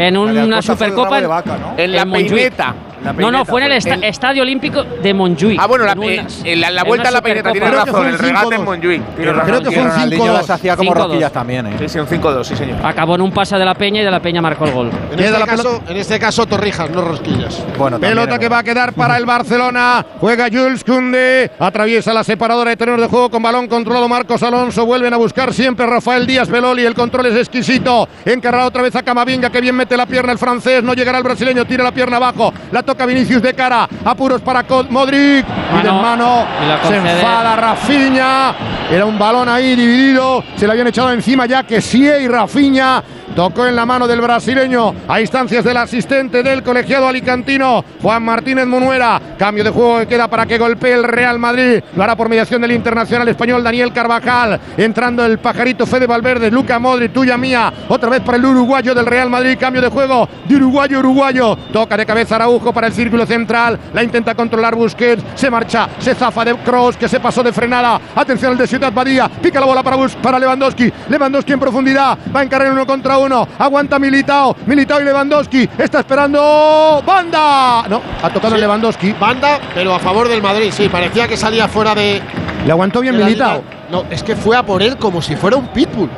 [0.00, 1.74] en- una supercopa vaca, ¿no?
[1.76, 2.30] En la en Montjuic.
[2.34, 2.74] peineta.
[3.12, 3.90] No, no, fue en el, fue.
[3.90, 5.58] esta- El- Estadio Olímpico de Montjuic.
[5.60, 8.06] Ah, bueno, la, En una- en la, vuelta a la peineta, tiene razón.
[8.06, 8.64] El regate en 5-2.
[8.64, 9.02] Montjuic.
[9.16, 9.46] Creo razón.
[9.46, 9.90] que fue un tiene razón.
[9.94, 10.32] Ronaldinho 5-2.
[10.36, 10.94] las hacía como 5-2.
[11.04, 11.72] rosquillas también, ¿eh?
[11.78, 12.78] Sí, sí, un 5-2, sí, señor.
[12.84, 14.90] Acabó en un pase de la Peña y de la Peña marcó el gol.
[15.12, 17.62] En este, caso, en este caso, torrijas, no rosquillas.
[17.76, 20.04] Bueno, Pelota que va a quedar para el Barcelona.
[20.20, 21.50] Juega Jules Koundé.
[21.58, 24.86] Atraviesa la separadora de terrenos de juego con balón controlado Marcos Alonso.
[24.86, 26.84] Vuelven a buscar siempre Rafael Díaz Beloli.
[26.84, 28.08] El control es exquisito.
[28.24, 29.50] Encarrado otra vez a Camavinga.
[29.50, 30.82] Que bien mete la pierna el francés.
[30.82, 31.64] No llegará el brasileño.
[31.64, 32.52] Tira la pierna abajo.
[32.70, 33.88] La toca Vinicius de cara.
[34.04, 35.44] Apuros para Modric.
[35.78, 36.02] Y de Mano.
[36.02, 36.46] mano.
[36.84, 38.54] Y Se enfada Rafinha.
[38.90, 40.44] Era un balón ahí dividido.
[40.56, 43.02] Se le habían echado encima ya que sí y Rafinha.
[43.34, 48.66] Tocó en la mano del brasileño a instancias del asistente del colegiado alicantino, Juan Martínez
[48.66, 49.20] Munuera.
[49.38, 51.82] Cambio de juego que queda para que golpee el Real Madrid.
[51.96, 54.60] Lo hará por mediación del internacional español Daniel Carvajal.
[54.76, 57.72] Entrando el pajarito Fede Valverde, Luca Modri, tuya mía.
[57.88, 59.56] Otra vez para el uruguayo del Real Madrid.
[59.58, 61.56] Cambio de juego de uruguayo uruguayo.
[61.72, 63.78] Toca de cabeza Araujo para el círculo central.
[63.92, 65.24] La intenta controlar Busquets.
[65.34, 68.00] Se marcha, se zafa de Cross que se pasó de frenada.
[68.14, 69.28] Atención al de Ciudad Badía.
[69.28, 70.92] Pica la bola para, Bus- para Lewandowski.
[71.08, 72.16] Lewandowski en profundidad.
[72.34, 73.46] Va a encargar uno contra uno.
[73.58, 74.56] Aguanta Militao.
[74.66, 75.68] Militao y Lewandowski.
[75.78, 77.02] Está esperando.
[77.06, 77.84] ¡Banda!
[77.88, 78.60] No, ha tocado Sí.
[78.60, 79.12] Lewandowski.
[79.12, 80.70] Banda, pero a favor del Madrid.
[80.72, 82.20] Sí, parecía que salía fuera de.
[82.64, 83.58] Le aguantó bien Militao.
[83.58, 83.64] liga.
[83.90, 86.08] No, es que fue a por él como si fuera un pitbull.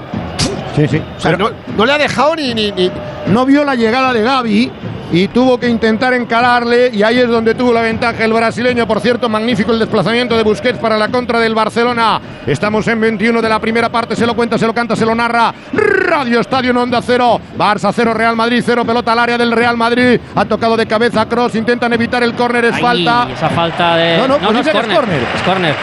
[0.76, 1.02] Sí, sí.
[1.16, 2.90] O sea, no, no le ha dejado ni, ni, ni-
[3.28, 4.70] no vio la llegada de Gaby
[5.12, 8.86] y tuvo que intentar encararle y ahí es donde tuvo la ventaja el brasileño.
[8.86, 12.20] Por cierto, magnífico el desplazamiento de Busquets para la contra del Barcelona.
[12.46, 15.14] Estamos en 21 de la primera parte, se lo cuenta, se lo canta, se lo
[15.14, 15.54] narra.
[15.72, 17.40] Radio Estadio en Onda Cero.
[17.56, 20.20] Barça 0, Real Madrid 0, pelota al área del Real Madrid.
[20.34, 23.28] Ha tocado de cabeza Cross, intentan evitar el córner, es falta.
[23.32, 24.18] Esa falta de.
[24.18, 24.96] No, no, pues es dicen que es córner.
[24.96, 25.22] córner.
[25.34, 25.74] Es córner.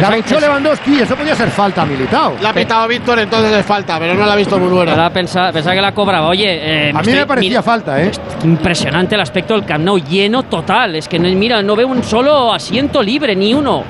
[0.00, 2.34] La es- Lewandowski, eso podía ser falta militado.
[2.40, 4.92] La ha pitado Víctor, entonces es falta, pero no la ha visto Munuera.
[4.92, 6.28] Ahora pensaba, pensaba que la cobraba.
[6.28, 8.10] Oye, eh, A mí me parecía falta, ¿eh?
[8.44, 10.96] impresionante el aspecto del Camp Nou, lleno total.
[10.96, 13.82] Es que no, mira, no veo un solo asiento libre, ni uno.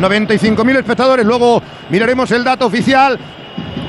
[0.00, 1.24] 95.000 espectadores.
[1.24, 3.18] Luego miraremos el dato oficial.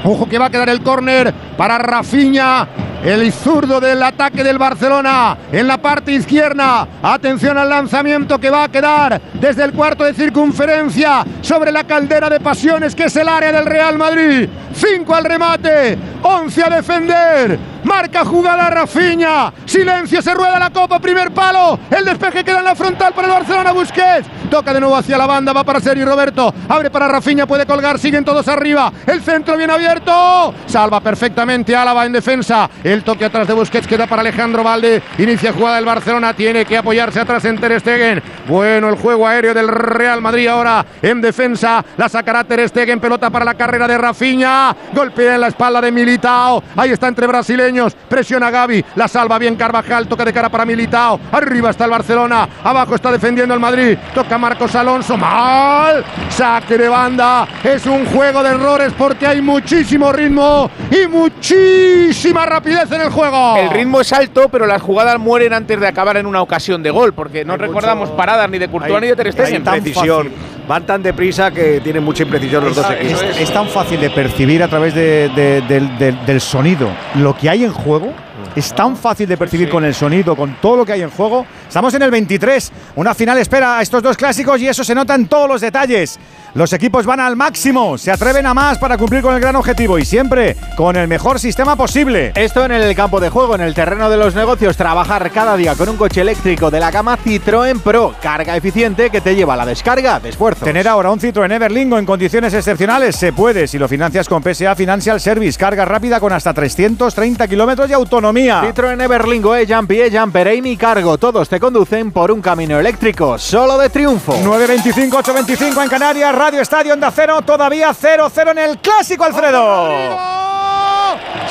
[0.04, 2.68] Ojo que va a quedar el córner para Rafinha.
[3.04, 6.88] el zurdo del ataque del Barcelona en la parte izquierda.
[7.02, 12.30] Atención al lanzamiento que va a quedar desde el cuarto de circunferencia sobre la caldera
[12.30, 14.50] de pasiones que es el área del Real Madrid.
[14.74, 17.60] 5 al remate, 11 a defender.
[17.88, 19.54] Marca jugada Rafiña.
[19.66, 21.80] Silencio, se rueda la copa, primer palo.
[21.90, 24.28] El despeje queda en la frontal para el Barcelona Busquets.
[24.52, 26.54] Toca de nuevo hacia la banda, va para Sergio Roberto.
[26.68, 28.92] Abre para Rafiña, puede colgar, siguen todos arriba.
[29.06, 30.54] El centro bien abierto.
[30.66, 32.70] Salva perfectamente Álava en defensa.
[32.84, 35.02] El toque atrás de Busquets queda para Alejandro Valde.
[35.18, 38.22] Inicia jugada el Barcelona, tiene que apoyarse atrás en Ter Stegen.
[38.50, 41.86] Bueno, el juego aéreo del Real Madrid ahora en defensa.
[41.96, 44.76] La sacará Ter Stegen, pelota para la carrera de Rafiña.
[44.94, 46.62] Golpea en la espalda de Militao.
[46.76, 47.77] Ahí está entre brasileños.
[48.10, 48.84] Presiona Gaby.
[48.96, 50.08] La salva bien Carvajal.
[50.08, 51.20] Toca de cara para Militao.
[51.32, 52.48] Arriba está el Barcelona.
[52.64, 53.98] Abajo está defendiendo el Madrid.
[54.14, 55.18] Toca Marcos Alonso.
[55.18, 56.04] Mal.
[56.30, 57.48] Saque de banda.
[57.64, 63.58] Es un juego de errores porque hay muchísimo ritmo y muchísima rapidez en el juego.
[63.58, 66.92] El ritmo es alto, pero las jugadas mueren antes de acabar en una ocasión de
[66.92, 69.68] gol, porque no recordamos paradas ni de Courtois ni de Ter Stegen.
[69.68, 70.57] Hay precisión.
[70.68, 73.24] Van tan deprisa que tienen mucha imprecisión los dos equipos.
[73.24, 77.36] Es, es tan fácil de percibir a través de- de- del- del- del sonido lo
[77.38, 78.14] que hay en juego.
[78.58, 81.46] Es tan fácil de percibir con el sonido, con todo lo que hay en juego.
[81.68, 82.72] Estamos en el 23.
[82.96, 86.18] Una final espera a estos dos clásicos y eso se nota en todos los detalles.
[86.56, 90.00] Los equipos van al máximo, se atreven a más para cumplir con el gran objetivo
[90.00, 92.32] y siempre con el mejor sistema posible.
[92.34, 95.76] Esto en el campo de juego, en el terreno de los negocios, trabajar cada día
[95.76, 99.58] con un coche eléctrico de la gama Citroën Pro, carga eficiente que te lleva a
[99.58, 100.66] la descarga de esfuerzo.
[100.66, 104.74] Tener ahora un Citroën Everlingo en condiciones excepcionales se puede si lo financias con PSA
[104.74, 108.47] Financial Service, carga rápida con hasta 330 kilómetros de autonomía.
[108.48, 113.78] Citroën Everlingo, E-Jump y E-Jumper, Amy Cargo, todos te conducen por un camino eléctrico solo
[113.78, 114.34] de triunfo.
[114.34, 119.90] 9.25, 8.25 en Canarias, Radio Estadio Onda Cero, todavía 0-0 en el Clásico, Alfredo.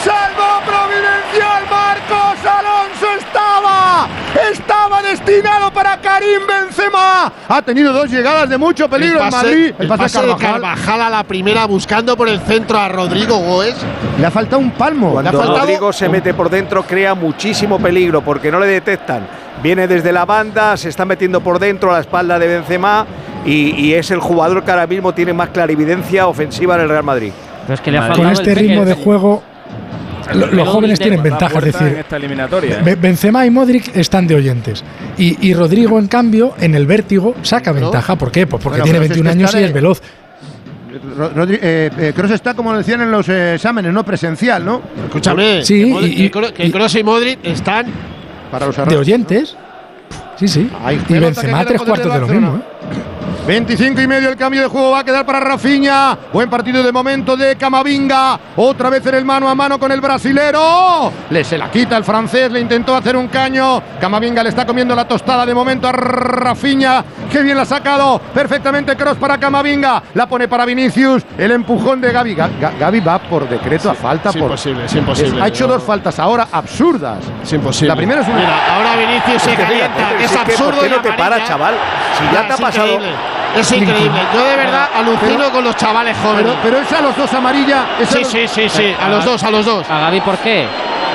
[0.05, 1.66] ¡Salvo providencial!
[1.70, 3.07] ¡Marcos Alonso
[4.05, 4.51] estaba!
[4.51, 7.32] ¡Estaba destinado para Karim Benzema!
[7.49, 9.74] Ha tenido dos llegadas de mucho peligro el en pase, Madrid.
[9.78, 13.74] el pase de Carvajal a la primera buscando por el centro a Rodrigo Goes.
[14.18, 15.12] Le ha faltado un palmo.
[15.12, 18.66] Cuando le ha faltado Rodrigo se mete por dentro crea muchísimo peligro porque no le
[18.66, 19.26] detectan.
[19.62, 23.07] Viene desde la banda, se está metiendo por dentro a la espalda de Benzema
[23.44, 27.05] y, y es el jugador que ahora mismo tiene más clarividencia ofensiva en el Real
[27.05, 27.32] Madrid.
[27.62, 29.42] Pero es que le ha Con este el- ritmo el- de juego,
[30.35, 31.59] lo- los jóvenes tienen ventaja.
[31.59, 32.79] Es en decir, esta eliminatoria.
[32.79, 32.83] ¿eh?
[32.85, 34.83] Be- Benzema y Modric están de oyentes.
[35.18, 38.16] Y, y Rodrigo, en cambio, en el vértigo saca ventaja.
[38.16, 38.47] ¿Por qué?
[38.47, 40.03] Pues porque Bueno, tiene pero si es 21 que años y es veloz.
[41.16, 44.81] Ro- Rodri- eh, eh, Kroos está como decían en los eh, exámenes, no presencial, ¿no?
[45.07, 47.87] Escúchame, Sí, que, Modric- y- y- que Kroos y Modric están
[48.51, 49.57] para los De oyentes.
[50.37, 50.70] Sí, sí.
[51.09, 52.57] Y Benzema tres cuartos de lo mismo.
[52.57, 53.26] ¿eh?
[53.47, 56.18] 25 y medio el cambio de juego va a quedar para Rafinha.
[56.32, 58.40] Buen partido de momento de Camavinga.
[58.57, 61.12] Otra vez en el mano a mano con el brasilero.
[61.30, 63.80] Le se la quita el francés, le intentó hacer un caño.
[64.01, 67.05] Camavinga le está comiendo la tostada de momento a Rafinha.
[67.30, 68.20] Qué bien la ha sacado.
[68.34, 70.03] Perfectamente cross para Camavinga.
[70.14, 71.22] La pone para Vinicius.
[71.38, 72.34] El empujón de Gaby.
[72.34, 74.30] Ga- Ga- Gaby va por decreto a falta.
[74.30, 75.40] es por, imposible, es imposible.
[75.40, 77.18] Ha hecho dos faltas ahora absurdas.
[77.44, 77.88] Es imposible.
[77.90, 78.38] La primera es una.
[78.38, 80.12] Mira, ahora Vinicius se calienta.
[80.20, 81.74] Es absurdo ¿por qué y no te paras, chaval?
[82.18, 83.36] Si ya te ha pasado-.
[83.57, 84.20] Es increíble.
[84.34, 86.52] Yo de verdad alucino con los chavales jóvenes.
[86.62, 87.84] Pero, pero es a los dos amarilla.
[88.00, 88.94] es a Sí, los- sí, sí, sí.
[89.00, 89.88] A los dos, a los dos.
[89.90, 90.66] ¿A Gaby por qué?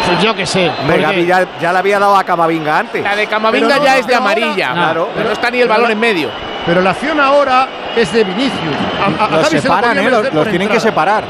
[0.08, 0.72] Pues yo qué sé.
[0.88, 3.04] Gavi ya, ya le había dado a Camavinga antes.
[3.04, 4.72] La de Camavinga no, ya no, es de ahora- amarilla.
[4.74, 5.10] Claro.
[5.14, 6.30] Pero no está ni el balón la- en medio.
[6.66, 8.76] Pero la acción ahora es de Vinicius.
[9.00, 10.10] A, a- a Los se la separan, ¿eh?
[10.10, 11.24] Los, tienen que separar.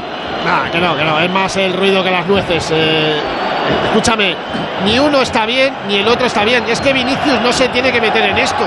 [0.44, 1.20] Nah, que no, que no.
[1.20, 2.68] Es más el ruido que las nueces.
[2.72, 3.20] eh.
[3.84, 4.34] escúchame,
[4.84, 6.64] ni uno está bien, ni el otro está bien.
[6.68, 8.64] Es que Vinicius no se tiene que meter en esto.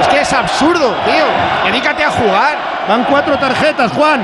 [0.00, 1.24] Es que es absurdo, tío.
[1.70, 2.58] Dedícate a jugar.
[2.88, 4.20] Van cuatro tarjetas, Juan.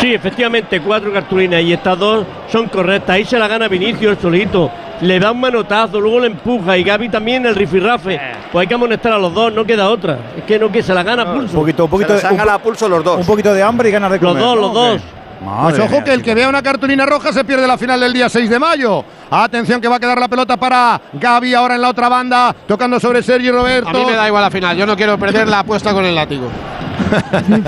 [0.00, 3.16] Sí, efectivamente, cuatro cartulinas y estas dos son correctas.
[3.16, 4.70] Ahí se la gana Vinicius solito.
[5.02, 8.20] Le da un manotazo, luego le empuja y Gaby también el rifirrafe.
[8.52, 10.18] Pues hay que amonestar a los dos, no queda otra.
[10.36, 11.54] Es que no que se la gana a Un pulso.
[11.54, 13.18] poquito, un poquito, Se de, un, a pulso los dos.
[13.20, 14.42] un poquito de hambre y ganas de Los comer.
[14.42, 14.78] dos, los ¿O qué?
[14.92, 15.02] dos.
[15.44, 17.98] Madre Pues ojo mía, que el que vea una cartulina roja se pierde la final
[18.00, 19.04] del día 6 de mayo.
[19.30, 23.00] Atención que va a quedar la pelota para Gaby ahora en la otra banda, tocando
[23.00, 23.88] sobre Sergio Roberto.
[23.88, 24.76] A mí me da igual la final.
[24.76, 26.48] Yo no quiero perder la apuesta con el látigo.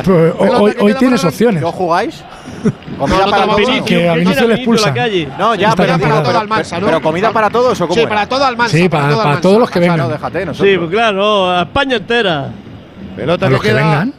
[0.05, 1.63] Pues, hoy, que tienes para- opciones.
[1.63, 2.23] ¿No jugáis?
[2.99, 3.57] ¿Comida no para todos?
[3.87, 4.95] Que a Vinicius le Vinicius a la expulsan.
[4.95, 5.29] calle.
[5.39, 6.87] No, ya, pero, pero- Todo ¿no?
[6.87, 8.77] pero comida para todos o cómo Sí, para todo Almansa.
[8.77, 9.43] Sí, para, todo para Almansa.
[9.43, 10.09] todos los que Ah, no, vengan.
[10.11, 10.71] déjate, nosotros.
[10.71, 12.49] Sí, pues claro, a España entera.
[13.17, 14.15] Pelota A que los que queda vengan.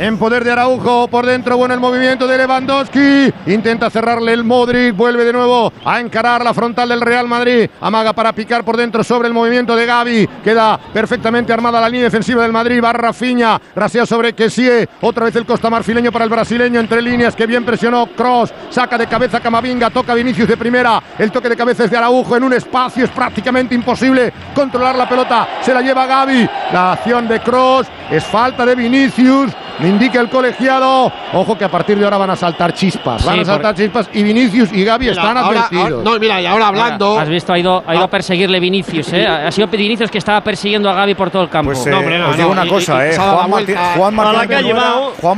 [0.00, 1.08] En poder de Araujo.
[1.08, 3.32] Por dentro, bueno el movimiento de Lewandowski.
[3.46, 4.96] Intenta cerrarle el Modric.
[4.96, 7.68] Vuelve de nuevo a encarar la frontal del Real Madrid.
[7.82, 10.28] Amaga para picar por dentro sobre el movimiento de Gaby.
[10.42, 12.82] Queda perfectamente armada la línea defensiva del Madrid.
[12.82, 13.60] Va Rafinha.
[13.76, 14.88] Rasea sobre Kessie.
[15.02, 18.54] Otra vez el Costa Marfileño para el brasileño entre líneas que bien presionó Cross.
[18.70, 19.90] Saca de cabeza Camavinga.
[19.90, 21.02] Toca Vinicius de primera.
[21.18, 23.04] El toque de cabeza es de Araujo en un espacio.
[23.04, 25.46] Es prácticamente imposible controlar la pelota.
[25.60, 26.48] Se la lleva Gaby.
[26.72, 29.52] La acción de Cross es falta de Vinicius.
[29.80, 31.12] Me indica el colegiado.
[31.32, 33.24] Ojo que a partir de ahora van a saltar chispas.
[33.24, 35.84] Van Sí, a saltar chispas y Vinicius y Gaby están ahora- advertidos.
[35.92, 37.18] ahora- no, mira, y ahora hablando.
[37.18, 39.26] Has visto, ha ido, ha ido a perseguirle Vinicius, ¿eh?
[39.26, 41.72] Ha sido Vinicius que estaba persiguiendo a Gaby por todo el campo.
[41.72, 44.14] Pues eh, os digo una cosa, eh, Juan, Martí- Juan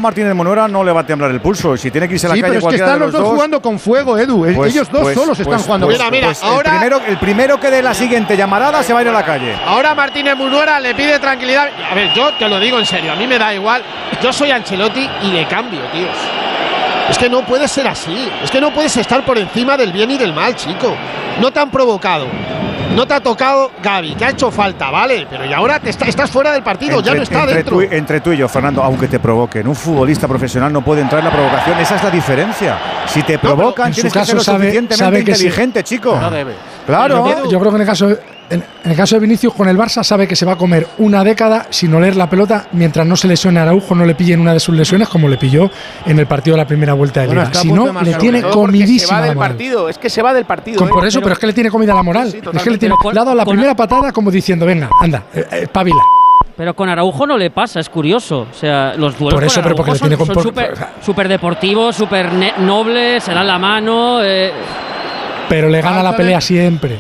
[0.01, 1.77] Martínez Juan Monuera no le va a temblar el pulso.
[1.77, 3.23] Si tiene que irse a la Sí, calle pero es que cualquiera están los dos
[3.23, 4.47] dos jugando con fuego, Edu.
[4.55, 5.87] Pues- Ellos dos pues- solos están pues- jugando.
[5.87, 6.61] con pues fuego.
[6.61, 9.25] el primero, el primero que dé la siguiente llamarada se va a ir a la
[9.25, 9.55] calle.
[9.67, 11.69] Ahora Martínez Munuera le pide tranquilidad.
[11.91, 13.83] A ver, yo te lo digo en serio, a mí me da igual.
[14.23, 16.17] Yo soy Ancelotti y le cambio, tíos.
[17.11, 18.29] Es que no puede ser así.
[18.43, 20.95] Es que no puedes estar por encima del bien y del mal, chico.
[21.41, 22.27] No te han provocado.
[22.95, 25.27] No te ha tocado Gaby, que ha hecho falta, ¿vale?
[25.29, 27.77] Pero y ahora te está- estás fuera del partido, ya no está entre dentro.
[27.77, 31.21] tú, entre tú y yo, Fernando, aunque te provoquen, un futbolista profesional no puede entrar
[31.21, 31.79] en la provocación.
[31.79, 32.77] Esa es la diferencia.
[33.07, 35.45] Si te provocan, en su tienes que ser caso lo sabe- suficientemente sabe que sí.
[35.47, 36.19] inteligente, chico.
[36.21, 36.55] No debe.
[36.87, 37.27] Claro.
[37.45, 38.09] Yo, yo creo que en el caso
[38.51, 40.87] en, en el caso de Vinicius con el Barça sabe que se va a comer
[40.99, 44.35] una década sin oler la pelota mientras no se lesione a Araujo, no le pille
[44.35, 45.71] en una de sus lesiones como le pilló
[46.05, 47.55] en el partido de la primera vuelta de Liga.
[47.55, 50.45] Si no, de le tiene comidísima Se va del partido, es que se va del
[50.45, 50.79] partido.
[50.79, 50.93] Con- ¿eh?
[50.93, 52.29] por eso, pero, es que le tiene comida la moral.
[52.29, 55.47] es que le tiene le ha dado la primera patada como diciendo, venga, anda, eh,
[55.51, 56.03] eh, espabila.
[56.55, 58.47] Pero con Araujo no le pasa, es curioso.
[58.51, 60.53] O sea, los duelos Por eso, con pero porque Araujo le tiene son- con- son
[60.53, 62.29] súper súper deportivos, súper
[62.59, 64.23] nobles, se dan la mano.
[64.23, 64.53] eh,
[65.49, 66.97] Pero le gana la pelea siempre.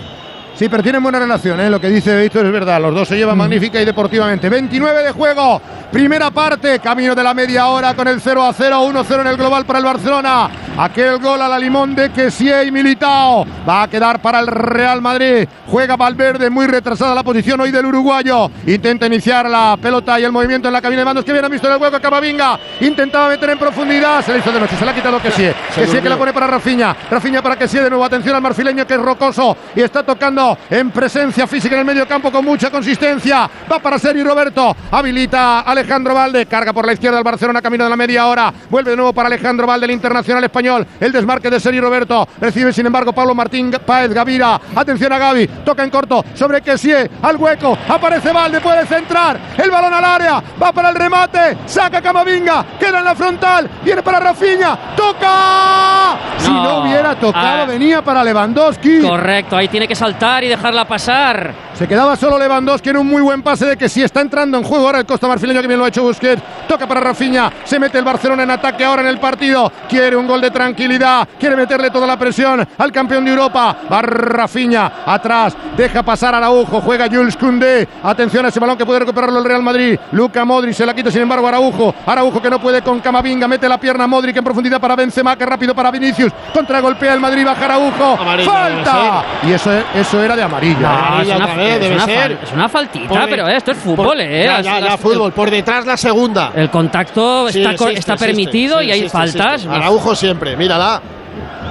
[0.62, 1.68] Sí, pero tienen buena relación, ¿eh?
[1.68, 2.80] lo que dice Víctor es verdad.
[2.80, 3.18] Los dos se Mm.
[3.18, 4.48] llevan magnífica y deportivamente.
[4.48, 5.60] 29 de juego,
[5.90, 9.36] primera parte, camino de la media hora con el 0 a 0, 1-0 en el
[9.36, 10.48] global para el Barcelona.
[10.78, 15.02] Aquel gol a la limón de Kessie y Militao va a quedar para el Real
[15.02, 15.48] Madrid.
[15.66, 18.48] Juega Valverde, muy retrasada la posición hoy del uruguayo.
[18.66, 21.48] Intenta iniciar la pelota y el movimiento en la cabina de mandos que bien ha
[21.48, 22.00] visto en el hueco.
[22.00, 25.52] Camavinga intentaba meter en profundidad, se le hizo de noche, se la ha quitado Kessie.
[25.74, 26.96] Kessie que la pone para Rafinha.
[27.10, 28.04] Rafinha para Kessie de nuevo.
[28.04, 32.06] Atención al marfileño que es rocoso y está tocando en presencia física en el medio
[32.06, 33.48] campo con mucha consistencia.
[33.70, 34.74] Va para Seri Roberto.
[34.90, 36.46] Habilita Alejandro Valde.
[36.46, 38.52] Carga por la izquierda el Barcelona camino de la media hora.
[38.70, 40.86] Vuelve de nuevo para Alejandro Valde, el internacional español.
[41.00, 42.28] El desmarque de Seri Roberto.
[42.40, 44.60] Recibe sin embargo Pablo Martín Páez Gavira.
[44.74, 45.46] Atención a Gaby.
[45.64, 47.10] Toca en corto sobre Kessie.
[47.22, 47.76] Al hueco.
[47.88, 48.60] Aparece Valde.
[48.60, 49.38] Puede centrar.
[49.56, 50.42] El balón al área.
[50.62, 51.58] Va para el remate.
[51.66, 52.64] Saca Camavinga.
[52.78, 53.70] Queda en la frontal.
[53.84, 54.78] Viene para Rafinha.
[54.96, 56.16] Toca.
[56.38, 56.82] Si no No.
[56.82, 57.66] hubiera tocado, Ah.
[57.66, 59.00] venía para Lewandowski.
[59.00, 61.52] correcto, ahí tiene que saltar y dejarla pasar.
[61.74, 64.64] Se quedaba solo Lewandowski en un muy buen pase de que si está entrando en
[64.64, 66.42] juego ahora el Costa Marfileño que bien lo ha hecho Busquets.
[66.68, 67.50] Toca para Rafinha.
[67.64, 69.70] Se mete el Barcelona en ataque ahora en el partido.
[69.88, 71.28] Quiere un gol de tranquilidad.
[71.38, 73.76] Quiere meterle toda la presión al campeón de Europa.
[73.92, 75.56] Va Rafinha atrás.
[75.76, 76.80] Deja pasar a Araujo.
[76.80, 77.88] Juega Jules Koundé.
[78.02, 79.98] Atención a ese balón que puede recuperarlo el Real Madrid.
[80.12, 81.94] Luca Modric se la quita sin embargo Araujo.
[82.06, 83.48] Araujo que no puede con Camavinga.
[83.48, 85.36] Mete la pierna a Modric en profundidad para Benzema.
[85.36, 86.32] Que rápido para Vinicius.
[86.54, 87.44] Contragolpea el Madrid.
[87.44, 88.18] Baja Araujo.
[88.44, 89.24] Falta.
[89.42, 90.80] Y eso, eso era de amarilla.
[90.80, 90.98] No, ¿eh?
[90.98, 92.16] es Amarilla una, otra vez, es debe una ser.
[92.38, 94.44] fal- es una faltita, Por pero esto es fútbol, por- ¿eh?
[94.44, 95.32] Ya, Las- ya, ya, las- fútbol.
[95.32, 96.52] Por detrás la segunda.
[96.54, 99.54] El contacto Sí, está, existe, permitido y hay existe, faltas.
[99.54, 99.74] existe.
[99.74, 101.00] Araujo siempre, mírala.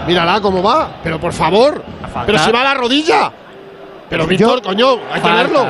[0.07, 0.89] Mírala cómo va.
[1.03, 1.83] Pero por favor.
[2.25, 3.31] Pero si va a la rodilla.
[4.09, 5.35] Pero Víctor, coño, hay que Falta.
[5.43, 5.65] verlo.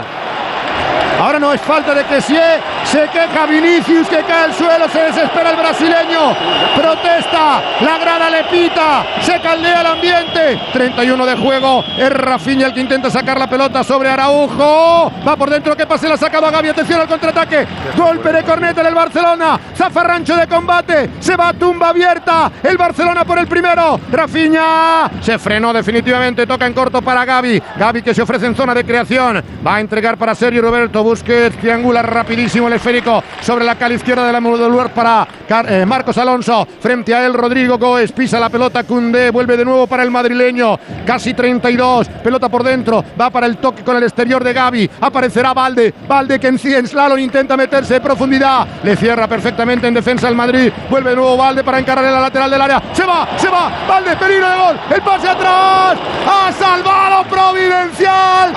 [1.22, 2.42] Ahora no es falta de Kessie.
[2.84, 4.90] Se queja Vinicius que cae al suelo.
[4.90, 6.36] Se desespera el brasileño.
[6.76, 7.62] Protesta.
[7.82, 9.06] La grada le pita.
[9.22, 10.60] Se caldea el ambiente.
[10.74, 11.84] 31 de juego.
[11.96, 15.12] Es Rafinha el que intenta sacar la pelota sobre Araujo.
[15.28, 15.78] Va por dentro.
[15.78, 16.70] Que pase la ha sacado a Gaby.
[16.70, 17.68] Atención al contraataque.
[17.96, 19.60] Golpe de corneta en el Barcelona.
[19.76, 21.12] Zafarrancho de combate.
[21.20, 22.52] Se va a tumba abierta.
[22.64, 24.00] El Barcelona por el primero.
[24.12, 25.12] Rafinha.
[25.22, 26.48] Se frenó definitivamente.
[26.48, 27.62] Toca en corto para Gaby.
[27.78, 29.44] Gaby que se ofrece en zona de creación.
[29.66, 31.11] Va a entregar para Sergio Roberto.
[31.12, 35.28] Busquets triangula rapidísimo el esférico sobre la cala izquierda de la lugar para
[35.68, 36.66] eh, Marcos Alonso.
[36.80, 38.14] Frente a él Rodrigo Goes.
[38.14, 39.30] Pisa la pelota Cundé.
[39.30, 40.80] Vuelve de nuevo para el madrileño.
[41.06, 42.08] Casi 32.
[42.24, 43.04] Pelota por dentro.
[43.20, 44.90] Va para el toque con el exterior de Gaby.
[45.02, 45.94] Aparecerá Valde.
[46.08, 48.66] Valde que en, en slalom intenta meterse de profundidad.
[48.82, 50.72] Le cierra perfectamente en defensa el Madrid.
[50.90, 52.82] Vuelve de nuevo Valde para encarar en la lateral del área.
[52.94, 53.70] Se va, se va.
[53.86, 54.80] Valde, peligro de gol.
[54.96, 55.98] El pase atrás.
[56.26, 58.54] Ha salvado Providencial.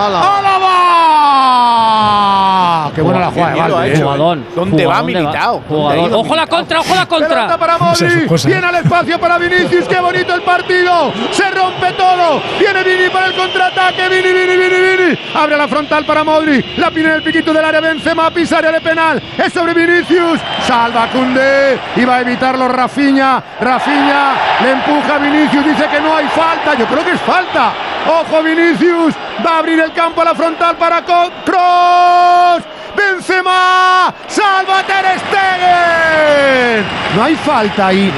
[2.54, 2.92] Álava.
[2.94, 4.02] qué buena la jugada Valde, hecho, eh.
[4.02, 4.46] Jugadón.
[4.54, 7.58] ¿Dónde va ha ido Ojo la contra, ojo la Pelota contra.
[7.58, 12.82] para Modri, viene al espacio para Vinicius, qué bonito el partido, se rompe todo, viene
[12.82, 17.06] Vini para el contraataque, Vini, Vini, Vini, Vini, abre la frontal para Modri, la pide
[17.06, 21.78] en el piquito del área, Benzema, pisa área de penal, es sobre Vinicius, salva Cundé,
[21.96, 24.32] iba a evitarlo Rafinha, Rafinha
[24.62, 27.72] le empuja a Vinicius, dice que no hay falta, yo creo que es falta,
[28.06, 32.62] ojo Vinicius, va a abrir el campo a la frontal para Kroos,
[32.96, 36.84] Benzema, salva Ter Stegen,
[37.16, 38.12] no hay falta ahí.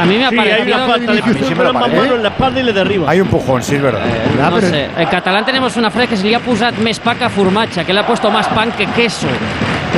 [0.00, 0.76] A mí me ha Sí, hay parecido.
[0.76, 1.12] una falta,
[1.64, 3.10] las manos en la espalda y le derriba.
[3.10, 4.00] Hay un pujón, sí, es verdad.
[4.06, 4.88] Eh, no sé.
[4.96, 7.92] En catalán tenemos una frase que se le ha posat més pa que formatge, que
[7.92, 9.26] le ha puesto más pan que queso.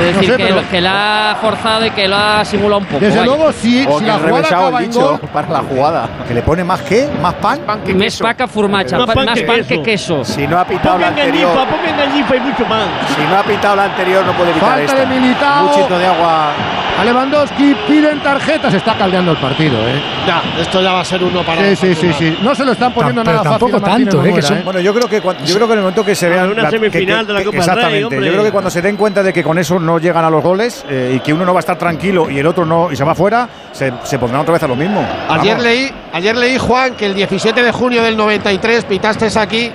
[0.01, 2.43] Es No decir, sé, que, pero- lo- que la ha forzado y que lo ha
[2.45, 2.99] simulado un poco.
[2.99, 3.25] Desde vaya.
[3.35, 5.59] luego, si, O si que la jugada revesado acaba el en dicho gol, para la
[5.59, 6.09] jugada.
[6.27, 7.09] ¿Que le pone más qué?
[7.21, 7.59] ¿Más pan?
[7.85, 7.93] Que
[8.97, 9.67] Más pa- pan más que pan queso.
[9.69, 10.25] que queso.
[10.25, 12.85] Si no ha pitado la anterior, gallifa, pongan gallifa y mucho más.
[13.15, 14.97] si no ha pitado la anterior, no puede evitar falta esta.
[14.99, 15.05] de
[15.99, 16.49] de agua.
[16.99, 19.99] A Lewandowski piden tarjeta, se está caldeando el partido, ¿eh?
[20.27, 21.63] Ya, esto ya va a ser uno para.
[21.69, 22.37] Sí, sí, sí, sí.
[22.43, 23.51] No se lo están poniendo nada fácil.
[23.51, 24.33] tampoco Martínez tanto, ¿eh?
[24.35, 26.29] Que son- Bueno, yo creo que cuan- yo creo que en el momento que se
[26.29, 28.15] vean una la- que- semifinal de la que- Copa del exactamente.
[28.19, 30.29] Rey, yo creo que cuando se den cuenta de que con eso no llegan a
[30.29, 32.91] los goles eh, y que uno no va a estar tranquilo y el otro no
[32.91, 35.03] y se va fuera, se, se pondrán otra vez a lo mismo.
[35.27, 35.63] Ayer Vamos.
[35.63, 39.71] leí, ayer leí, Juan, que el 17 de junio del 93 pitaste aquí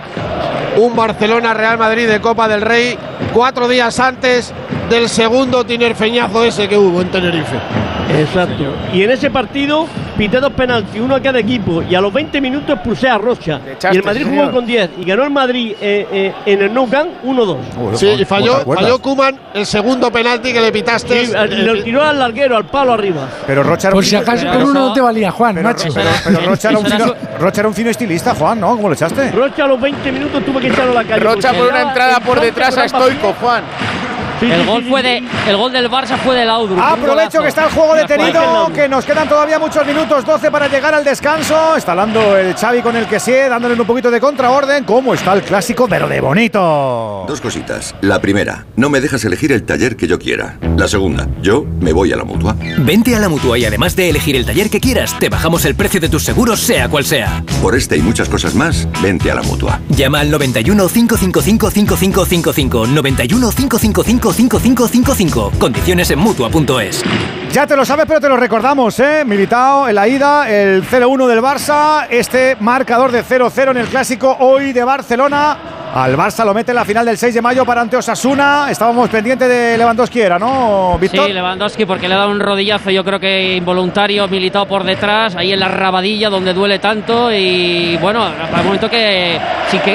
[0.77, 2.97] un Barcelona-Real Madrid de Copa del Rey,
[3.33, 4.53] cuatro días antes
[4.89, 7.57] del segundo tinerfeñazo ese que hubo en Tenerife.
[8.21, 8.65] Exacto.
[8.93, 11.83] Y en ese partido pité dos penaltis, uno a cada equipo.
[11.83, 13.61] Y a los 20 minutos puse a Rocha.
[13.73, 16.73] echaste, y el Madrid jugó con 10 y ganó el Madrid eh, eh, en el
[16.73, 17.57] Nou Camp 1-2.
[17.97, 21.27] Sí, y falló, falló Kuman el segundo penalti que le pitaste.
[21.27, 23.29] Sí, al- lo tiró al larguero, al palo arriba.
[23.47, 25.89] Pero Rocha era Por un si acaso con uno no te valía, Juan, macho.
[25.93, 28.69] Pero, pero Rocha, era un fino, Rocha era un fino estilista, Juan, ¿no?
[28.77, 29.33] ¿Cómo lo echaste?
[29.33, 31.21] Rocha a los 20 minutos tuvo que echarlo a la calle.
[31.25, 33.65] Rocha por una entrada en por detrás a Stoico, Juan.
[34.41, 36.79] Sí, el sí, gol sí, fue de el gol del Barça fue de Laudrup.
[36.79, 40.95] Aprovecho que está el juego detenido, que nos quedan todavía muchos minutos, 12 para llegar
[40.95, 41.77] al descanso.
[41.77, 44.85] Está hablando el Xavi con el que sí, dándole un poquito de contraorden.
[44.85, 47.25] ¿Cómo está el clásico, pero de bonito?
[47.27, 47.95] Dos cositas.
[48.01, 50.59] La primera, no me dejas elegir el taller que yo quiera.
[50.77, 52.57] La segunda, yo me voy a la mutua.
[52.79, 55.75] Vente a la mutua y además de elegir el taller que quieras, te bajamos el
[55.75, 57.43] precio de tus seguros, sea cual sea.
[57.63, 59.81] Por este y muchas cosas más, vente a la mutua.
[59.89, 62.87] Llama al 91 555 5555.
[62.87, 65.53] 91 555 5555.
[65.59, 67.03] Condiciones en mutua.es.
[67.53, 69.25] Ya te lo sabes, pero te lo recordamos, ¿eh?
[69.25, 74.37] Militao en la ida, el 0-1 del Barça, este marcador de 0-0 en el clásico
[74.41, 75.86] hoy de Barcelona.
[75.97, 78.67] Al Barça lo mete en la final del 6 de mayo para ante Osasuna.
[78.71, 81.25] Estábamos pendientes de Lewandowski, ¿era, no, Víctor?
[81.27, 85.55] Sí, Lewandowski porque le dado un rodillazo, yo creo que involuntario, militado por detrás, ahí
[85.55, 89.39] en la rabadilla donde duele tanto y bueno, para el momento que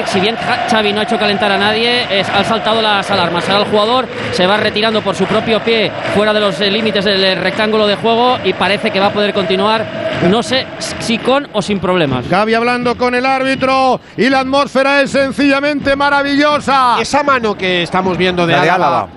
[0.06, 0.36] si, bien
[0.68, 3.48] Xavi no ha hecho calentar a nadie, es- han saltado las alarmas.
[3.48, 7.36] Ahora el jugador se va retirando por su propio pie fuera de los límites del
[7.36, 9.86] rectángulo de juego y parece que va a poder continuar,
[10.28, 10.66] no sé
[11.00, 12.28] si con o sin problemas.
[12.28, 16.96] Gaby hablando con el árbitro y la atmósfera es sencillamente maravillosa.
[17.00, 19.08] Esa mano que estamos viendo de La de Álava, Álava.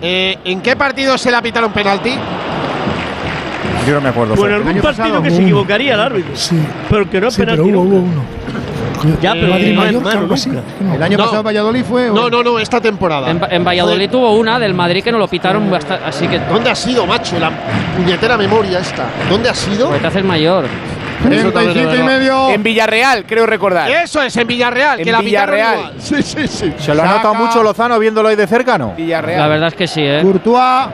[0.00, 2.14] eh, ¿en qué partido se la pitaron penalti?
[3.86, 4.34] Yo no me acuerdo.
[4.36, 6.36] Bueno, algún partido que se equivocaría el árbitro.
[6.36, 6.56] Sí.
[6.88, 7.72] Pero que no es Sí, pero penalti.
[7.76, 7.96] hubo, nunca.
[7.96, 8.22] hubo uno.
[9.20, 10.36] Ya, pero Madrid no Mallorca, nunca.
[10.80, 10.94] No.
[10.94, 11.24] El año No.
[11.24, 12.10] pasado en Valladolid fue.
[12.10, 13.30] No, no, no, esta temporada.
[13.30, 16.70] En, en Valladolid tuvo una del Madrid que no lo pitaron bastante, así que ¿Dónde
[16.70, 17.38] ha sido, macho?
[17.38, 17.50] La
[17.96, 19.06] puñetera memoria esta.
[19.28, 19.88] ¿Dónde ha sido?
[19.88, 20.64] pues te haces mayor.
[21.30, 22.50] Eso también es 35 y medio.
[22.50, 23.88] En Villarreal, creo recordar.
[23.90, 25.74] Eso es, en Villarreal, En que la Villarreal.
[25.78, 25.92] igual.
[25.98, 26.72] Sí, sí, sí.
[26.78, 28.94] ¿Se lo ha notado mucho Lozano viéndolo ahí de cerca, no?
[28.96, 29.38] Villarreal.
[29.40, 30.18] La verdad es que sí, ¿eh?
[30.22, 30.88] Courtois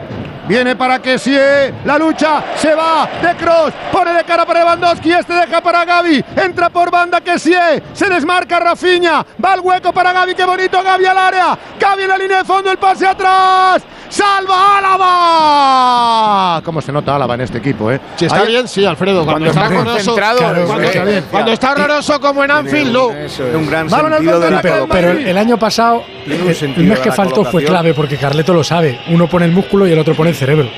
[0.49, 1.37] viene para que sí,
[1.85, 6.25] la lucha se va de Cross, pone de cara para Lewandowski, este deja para Gaby,
[6.37, 7.55] entra por banda que sí,
[7.93, 12.09] se desmarca Rafinha, va al hueco para Gaby, qué bonito Gaby al área, Gaby en
[12.09, 16.63] la línea de fondo, el pase atrás, salva Álava.
[16.65, 18.01] ¿Cómo se nota Álava en este equipo, eh?
[18.17, 19.25] Si está Ahí- bien, sí, Alfredo.
[19.25, 21.25] Cuando, Cuando está está horroroso, concentrado, cuando, está, bien.
[21.31, 23.07] cuando está horroroso como en Anfield, no.
[23.09, 26.61] Un gran sentido de la Pero, pero el año pasado, el- mes
[26.99, 29.01] de que faltó fue clave porque Carleto lo sabe.
[29.09, 30.71] Uno pone el músculo y el otro pone el cerebro.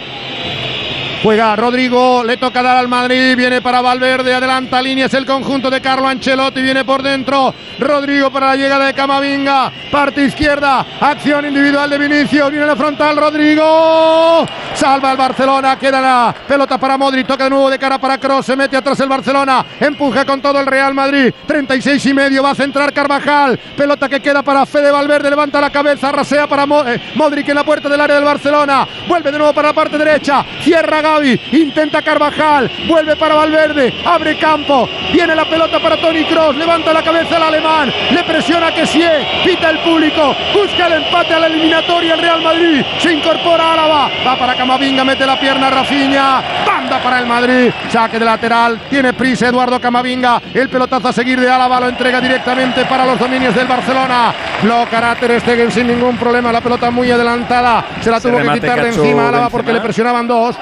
[1.23, 5.83] Juega Rodrigo, le toca dar al Madrid, viene para Valverde, adelanta líneas el conjunto de
[5.83, 7.55] Carlo Ancelotti, viene por dentro.
[7.79, 13.19] Rodrigo para la llegada de Camavinga, parte izquierda, acción individual de Vinicius, viene la frontal
[13.19, 18.17] Rodrigo, salva al Barcelona, queda la pelota para Modri, toca de nuevo de cara para
[18.17, 22.43] Kroos, se mete atrás el Barcelona, empuja con todo el Real Madrid, 36 y medio,
[22.43, 26.65] va a centrar Carvajal, pelota que queda para Fede Valverde, levanta la cabeza, rasea para
[26.91, 29.99] eh, Modric en la puerta del área del Barcelona, vuelve de nuevo para la parte
[29.99, 36.25] derecha, cierra Gaby, intenta Carvajal, vuelve para Valverde, abre campo, viene la pelota para Tony
[36.25, 39.03] Cross, levanta la cabeza el alemán, le presiona que sí,
[39.45, 44.09] pita el público, busca el empate a la eliminatoria el Real Madrid, se incorpora Álava,
[44.25, 49.13] va para Camavinga, mete la pierna Rafinha, banda para el Madrid, saque de lateral, tiene
[49.13, 53.55] prisa Eduardo Camavinga, el pelotazo a seguir de Álava lo entrega directamente para los dominios
[53.55, 54.33] del Barcelona,
[54.63, 58.81] blocará Ter Stegen sin ningún problema, la pelota muy adelantada, se la tuvo que quitar
[58.81, 60.57] de encima Álava porque le presionaban dos.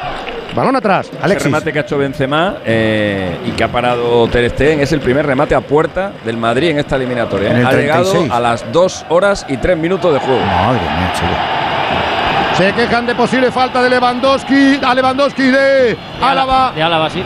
[0.55, 1.44] Balón atrás, Alexis.
[1.44, 5.24] remate que ha hecho Benzema eh, y que ha parado Ter Stegen es el primer
[5.26, 7.51] remate a puerta del Madrid en esta eliminatoria.
[7.51, 8.32] En el Ha llegado 36.
[8.32, 10.40] a las 2 horas y 3 minutos de juego.
[10.40, 11.12] Madre mía,
[12.57, 16.72] Se quejan de posible falta de Lewandowski, a Lewandowski de Álava.
[16.74, 17.22] De Álava, sí.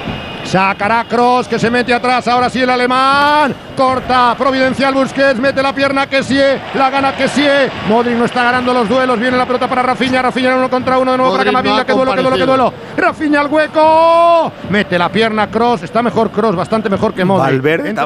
[0.52, 3.54] Sacará Cross que se mete atrás, ahora sí el alemán.
[3.74, 6.38] Corta, Providencial Busquets, mete la pierna que sí,
[6.74, 7.46] la gana que sí.
[7.88, 11.12] Modric no está ganando los duelos, viene la pelota para Rafinha, Rafinha uno contra uno
[11.12, 12.74] de nuevo Modric para Camavinga, que duelo, que duelo, que duelo.
[12.98, 17.62] Rafinha al hueco, mete la pierna Cross, está mejor Cross, bastante mejor que Modric.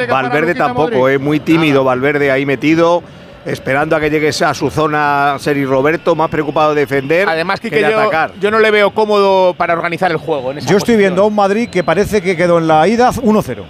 [0.09, 1.14] Valverde, tampoco, Modric.
[1.16, 1.82] es muy tímido.
[1.82, 3.03] Valverde ahí metido,
[3.47, 7.70] esperando a que llegue a su zona Seri Roberto, más preocupado de defender Además, que
[7.70, 8.32] de yo, atacar.
[8.40, 10.51] yo no le veo cómodo para organizar el juego.
[10.51, 10.99] En esa Yo estoy posición.
[10.99, 13.62] viendo a un Madrid que parece que quedó en la ida 1-0.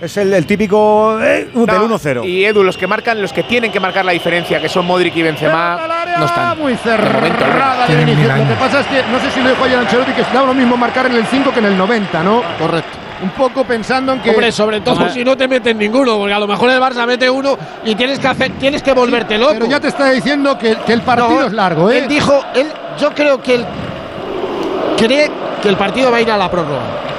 [0.00, 2.24] Es el, el típico eh, del No, 1-0.
[2.26, 5.14] Y Edu, los que marcan, los que tienen que marcar la diferencia, que son Modric
[5.14, 5.78] y Benzema,
[6.18, 6.58] no están.
[6.58, 9.62] muy De momento, cerrada de Lo que pasa es que no sé si lo dijo
[9.64, 12.42] ayer Ancelotti que da lo mismo marcar en el 5 que en el 90, ¿no?
[12.58, 13.09] Correcto.
[13.22, 16.38] Un poco pensando en que Hombre, sobre todo si no te meten ninguno, porque a
[16.38, 19.52] lo mejor el Barça mete uno y tienes que hacer, tienes que volverte loco.
[19.52, 21.98] Pero ya te está diciendo que, que el partido No, es largo, ¿eh?
[21.98, 22.68] Él dijo, él,
[22.98, 23.66] yo creo que él
[24.96, 25.30] cree
[25.62, 27.09] que el partido va a ir a la prórroga.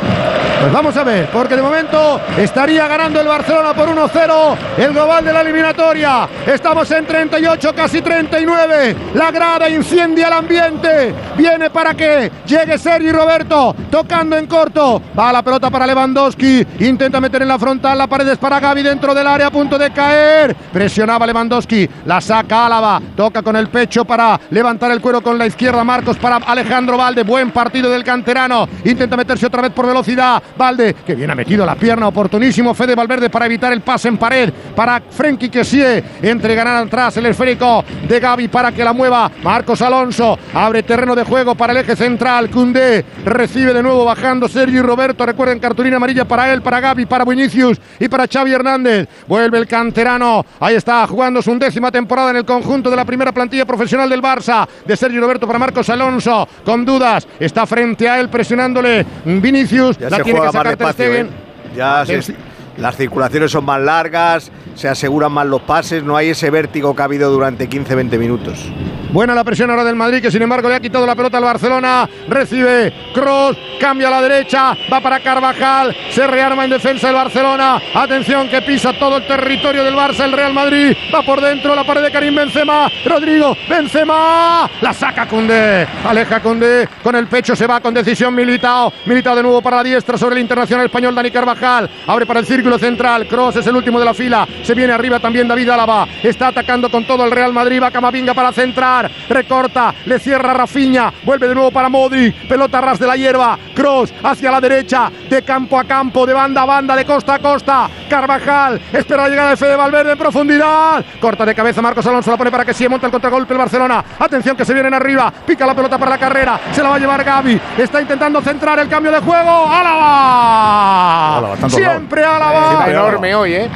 [0.61, 5.25] Pues vamos a ver, porque de momento estaría ganando el Barcelona por 1-0 el global
[5.25, 6.29] de la eliminatoria.
[6.45, 8.95] Estamos en 38, casi 39.
[9.15, 11.15] La grada incendia el ambiente.
[11.35, 15.01] Viene para que llegue Sergi Roberto tocando en corto.
[15.17, 16.63] Va la pelota para Lewandowski.
[16.81, 19.79] Intenta meter en la frontal la pared es para Gaby dentro del área a punto
[19.79, 20.55] de caer.
[20.71, 21.89] Presionaba Lewandowski.
[22.05, 23.01] La saca Álava.
[23.15, 25.83] Toca con el pecho para levantar el cuero con la izquierda.
[25.83, 27.23] Marcos para Alejandro Valde.
[27.23, 28.69] Buen partido del canterano.
[28.85, 30.43] Intenta meterse otra vez por velocidad.
[30.57, 32.07] Valde, que bien ha metido la pierna.
[32.07, 34.51] Oportunísimo Fede Valverde para evitar el pase en pared.
[34.75, 36.03] Para Frenkie Kessie.
[36.21, 39.31] Entregarán atrás el esférico de Gaby para que la mueva.
[39.43, 40.37] Marcos Alonso.
[40.53, 42.49] Abre terreno de juego para el eje central.
[42.49, 45.25] Cundé recibe de nuevo bajando Sergio Roberto.
[45.25, 49.07] Recuerden cartulina amarilla para él, para Gaby, para Vinicius y para Xavi Hernández.
[49.27, 50.45] Vuelve el canterano.
[50.59, 54.21] Ahí está jugando su undécima temporada en el conjunto de la primera plantilla profesional del
[54.21, 54.67] Barça.
[54.85, 56.47] De Sergio Roberto para Marcos Alonso.
[56.65, 57.27] Con dudas.
[57.39, 59.97] Está frente a él presionándole Vinicius.
[59.97, 61.05] Ya la tiene juega más despacio.
[61.05, 61.29] ¿eh?
[61.75, 62.35] Ya se-
[62.77, 67.01] las circulaciones son más largas, se aseguran más los pases, no hay ese vértigo que
[67.01, 68.71] ha habido durante 15-20 minutos.
[69.11, 71.43] Buena la presión ahora del Madrid, que sin embargo le ha quitado la pelota al
[71.43, 72.09] Barcelona.
[72.29, 77.81] Recibe Cross, cambia a la derecha, va para Carvajal, se rearma en defensa el Barcelona.
[77.93, 80.95] Atención que pisa todo el territorio del Barça, el Real Madrid.
[81.13, 82.89] Va por dentro la pared de Karim Benzema.
[83.05, 84.69] Rodrigo, Benzema.
[84.79, 85.85] La saca Cundé.
[86.05, 86.87] Aleja Cundé.
[87.03, 88.93] Con el pecho se va con decisión Militao.
[89.05, 91.89] Militao de nuevo para la diestra sobre el internacional español Dani Carvajal.
[92.07, 93.27] Abre para el círculo central.
[93.27, 94.47] Cross es el último de la fila.
[94.63, 96.07] Se viene arriba también David Álava.
[96.23, 97.81] Está atacando con todo el Real Madrid.
[97.81, 99.09] Va Camavinga para centrar.
[99.29, 99.93] Recorta.
[100.05, 101.11] Le cierra Rafinha.
[101.23, 102.35] Vuelve de nuevo para Modric.
[102.47, 103.57] Pelota ras de la hierba.
[103.75, 105.11] Cross hacia la derecha.
[105.29, 106.25] De campo a campo.
[106.25, 106.95] De banda a banda.
[106.95, 107.89] De costa a costa.
[108.09, 108.79] Carvajal.
[108.93, 111.03] Espera la llegada de Fede Valverde en profundidad.
[111.19, 112.31] Corta de cabeza Marcos Alonso.
[112.31, 114.03] La pone para que sí monta el contragolpe el Barcelona.
[114.19, 115.31] Atención que se vienen arriba.
[115.45, 116.59] Pica la pelota para la carrera.
[116.71, 117.59] Se la va a llevar Gaby.
[117.77, 119.67] Está intentando centrar el cambio de juego.
[119.69, 121.37] ¡Álava!
[121.37, 122.23] Álava, Siempre.
[122.23, 122.89] Álava.
[122.89, 123.69] Enorme hoy, ¿eh?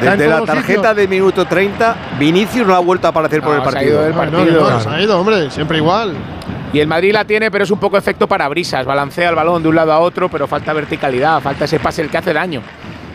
[0.00, 0.96] Desde la tarjeta sitios.
[0.96, 4.02] de minuto 30, Vinicius no ha vuelto a aparecer por el se ha ido partido.
[4.02, 4.80] del No, partido.
[4.80, 6.14] se ha ido, hombre, siempre igual.
[6.72, 8.86] Y el Madrid la tiene, pero es un poco efecto parabrisas.
[8.86, 12.08] Balancea el balón de un lado a otro, pero falta verticalidad, falta ese pase el
[12.08, 12.62] que hace daño.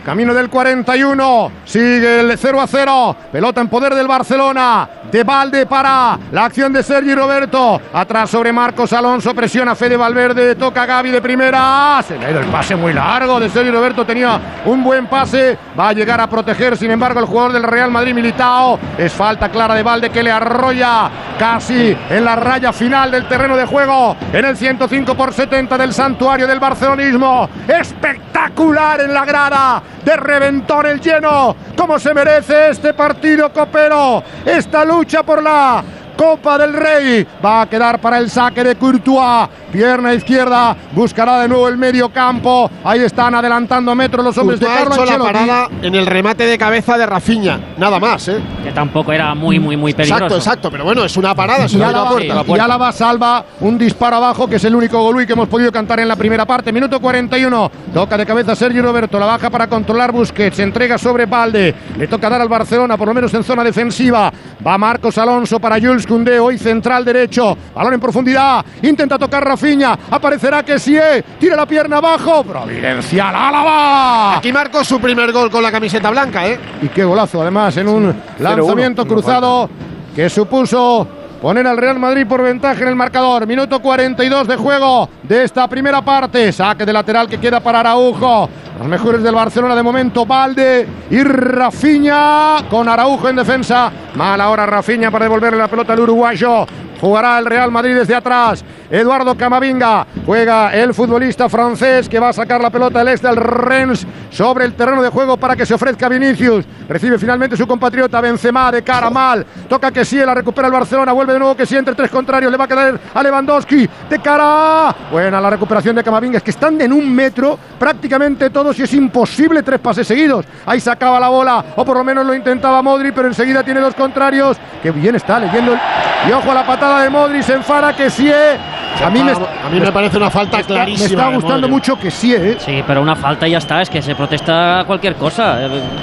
[0.08, 1.52] Camino del 41.
[1.66, 3.16] Sigue el 0 a 0.
[3.30, 4.88] Pelota en poder del Barcelona.
[5.12, 7.78] De Valde para la acción de Sergi Roberto.
[7.92, 9.34] Atrás sobre Marcos Alonso.
[9.34, 10.54] Presiona Fede Valverde.
[10.54, 12.02] Toca Gaby de primera.
[12.08, 14.06] Se le ha ido el pase muy largo de Sergi Roberto.
[14.06, 15.58] Tenía un buen pase.
[15.78, 18.78] Va a llegar a proteger, sin embargo, el jugador del Real Madrid Militao.
[18.96, 23.58] Es falta clara de Valde que le arrolla casi en la raya final del terreno
[23.58, 24.16] de juego.
[24.32, 27.46] En el 105 por 70 del santuario del barcelonismo.
[27.68, 31.54] Espectacular en la grada de reventón el lleno.
[31.76, 34.22] Como se merece este partido copero.
[34.44, 35.82] Esta lucha por la
[36.16, 39.48] Copa del Rey va a quedar para el saque de Courtois.
[39.72, 42.70] Pierna izquierda, buscará de nuevo el medio campo.
[42.84, 46.46] Ahí están adelantando metros los hombres de ha Carlo hecho la parada en el remate
[46.46, 48.40] de cabeza de Rafinha, nada más, ¿eh?
[48.62, 50.24] Que tampoco era muy, muy, muy peligroso.
[50.24, 52.44] Exacto, exacto, pero bueno, es una parada, es una puerta.
[52.46, 56.00] y Álava salva un disparo abajo, que es el único golui que hemos podido cantar
[56.00, 56.72] en la primera parte.
[56.72, 57.70] Minuto 41.
[57.92, 59.18] Toca de cabeza Sergio Roberto.
[59.18, 60.58] La baja para controlar Busquets.
[60.58, 61.74] Entrega sobre Balde.
[61.96, 64.32] Le toca dar al Barcelona, por lo menos en zona defensiva.
[64.66, 67.56] Va Marcos Alonso para Jules Koundé, hoy central derecho.
[67.74, 68.64] Balón en profundidad.
[68.82, 69.98] Intenta tocar Rafinha.
[70.10, 70.96] Aparecerá que sí.
[71.38, 72.44] Tira la pierna abajo.
[72.44, 74.36] Providencial Álava.
[74.38, 76.58] Aquí marcó su primer gol con la camiseta blanca, ¿eh?
[76.80, 79.68] Y qué golazo, además, en un lanzamiento cruzado
[80.14, 81.06] que supuso
[81.42, 83.46] poner al Real Madrid por ventaja en el marcador.
[83.46, 86.52] Minuto 42 de juego de esta primera parte.
[86.52, 88.48] Saque de lateral que queda para Araujo.
[88.78, 93.90] Los mejores del Barcelona de momento, Valde y Rafinha con Araujo en defensa.
[94.14, 96.64] Mal ahora Rafinha para devolverle la pelota al uruguayo.
[97.00, 98.64] Jugará el Real Madrid desde atrás.
[98.90, 103.36] Eduardo Camavinga juega el futbolista francés que va a sacar la pelota del ex del
[103.36, 106.64] Rennes sobre el terreno de juego para que se ofrezca Vinicius.
[106.88, 109.44] Recibe finalmente su compatriota Benzema de cara mal.
[109.68, 111.12] Toca que sí, la recupera el Barcelona.
[111.12, 112.50] Vuelve de nuevo que sí entre tres contrarios.
[112.50, 114.94] Le va a quedar a Lewandowski de cara.
[115.12, 116.38] Buena la recuperación de Camavinga.
[116.38, 120.46] Es que están en un metro prácticamente todos y es imposible tres pases seguidos.
[120.66, 123.94] Ahí sacaba la bola o por lo menos lo intentaba Modri, pero enseguida tiene dos
[123.94, 124.56] contrarios.
[124.82, 125.72] Que bien está leyendo.
[125.74, 125.80] el-
[126.28, 127.42] Y ojo a la patada de Modri.
[127.42, 128.28] Se enfada que sí.
[128.28, 128.56] eh.
[129.04, 131.06] A mí me, A mí me parece una falta está- clarísima.
[131.08, 131.70] Me está de gustando Modric.
[131.70, 132.56] mucho que sí, ¿eh?
[132.58, 135.58] Sí, pero una falta y ya está, es que se protesta cualquier cosa.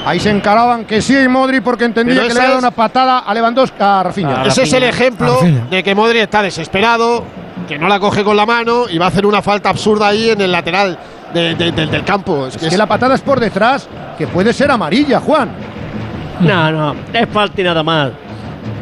[0.05, 2.71] Ahí se encaraban que sí y Modri porque entendía que le había dado es- una
[2.71, 4.43] patada a Lewandowski a Rafinha.
[4.45, 5.39] Ese es el ejemplo
[5.69, 7.23] de que Modri está desesperado,
[7.67, 10.29] que no la coge con la mano y va a hacer una falta absurda ahí
[10.29, 10.97] en el lateral
[11.33, 12.47] de- de- del- del campo.
[12.47, 15.49] Es Es que la patada es por detrás, que puede ser amarilla, Juan.
[16.39, 18.11] No, no, es falta y nada más.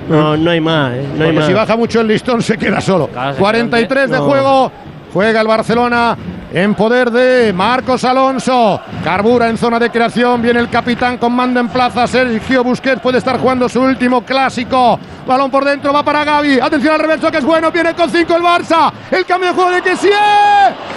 [0.09, 1.45] No, no hay más, eh, no hay Porque más.
[1.47, 3.07] si baja mucho el listón se queda solo.
[3.07, 4.23] Claro, se 43 de no.
[4.25, 4.71] juego.
[5.13, 6.17] Juega el Barcelona
[6.53, 8.79] en poder de Marcos Alonso.
[9.03, 10.41] Carbura en zona de creación.
[10.41, 12.05] Viene el capitán con mando en plaza.
[12.05, 14.99] Sergio Busquets puede estar jugando su último clásico.
[15.27, 16.59] Balón por dentro, va para Gaby.
[16.59, 17.71] Atención al reverso que es bueno.
[17.71, 18.91] Viene con 5 el Barça.
[19.09, 20.09] El cambio de juego de que sí.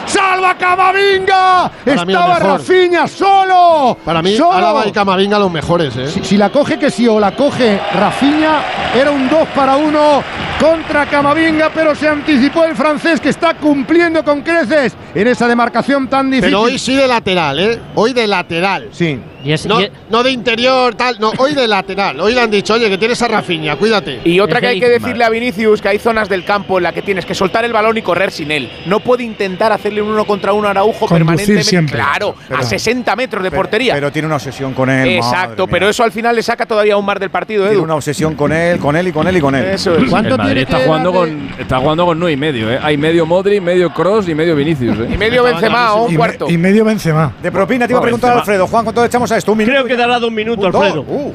[0.04, 1.70] ¡Salva Camavinga!
[1.84, 2.38] Estaba.
[2.38, 3.96] Rafinha solo.
[4.04, 4.52] Para mí, solo.
[4.52, 6.08] Álava y Camavinga los mejores, ¿eh?
[6.08, 8.60] Si, si la coge que sí o la coge Rafinha,
[8.94, 10.22] era un 2 para 1
[10.60, 16.08] contra Camavinga, pero se anticipó el francés que está cumpliendo con creces en esa demarcación
[16.08, 16.48] tan difícil.
[16.50, 17.78] Pero hoy sí de lateral, ¿eh?
[17.94, 18.88] Hoy de lateral.
[18.92, 19.18] Sí.
[19.66, 19.78] no,
[20.10, 21.18] no de interior, tal.
[21.20, 22.18] No, hoy de lateral.
[22.20, 24.20] Hoy le han dicho, oye, que tienes a Rafinha, cuídate.
[24.24, 26.92] Y otra que hay que decirle a Vinicius que hay zonas del campo en la
[26.92, 28.70] que tienes que soltar el balón y correr sin él.
[28.86, 31.64] No puede intentar hacerle un uno contra uno a Araujo Conducir permanentemente.
[31.68, 31.96] siempre.
[31.96, 33.94] Claro, Pero- a 60 metros de Pero- portería.
[33.94, 35.08] Pero tiene una obsesión con él.
[35.08, 38.34] Exacto, pero eso al final le saca todavía un mar del partido, Tiene una obsesión
[38.34, 39.64] con él, con él y con él y con él.
[39.66, 40.02] Eso es.
[40.02, 42.70] el Madrid está jugando, con, está jugando con nueve y medio.
[42.72, 42.78] ¿eh?
[42.82, 44.98] Hay medio Modri, medio Cross y medio Vinicius.
[44.98, 45.08] ¿eh?
[45.14, 46.46] Y medio Benzema o un Y, cuarto.
[46.46, 47.32] me- y medio Benzema.
[47.42, 48.40] De propina te iba a preguntar Benzema.
[48.40, 48.66] Alfredo.
[48.66, 49.52] Juan, ¿cuánto le echamos a esto?
[49.52, 49.72] Un minuto.
[49.74, 50.76] Creo que dará dos minutos, Uh.
[50.76, 51.00] Alfredo.
[51.02, 51.32] Uh.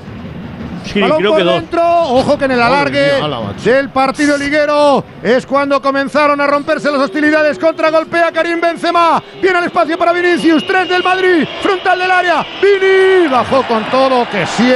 [0.86, 1.53] Sí, Balón creo por que dos.
[1.53, 6.91] dentro, ojo que en el alargue mía, del partido liguero es cuando comenzaron a romperse
[6.91, 7.58] las hostilidades.
[7.60, 12.45] Contra golpea Karim Benzema, viene al espacio para Vinicius, 3 del Madrid, frontal del área,
[12.62, 14.28] Vini bajó con todo.
[14.30, 14.72] Que sí,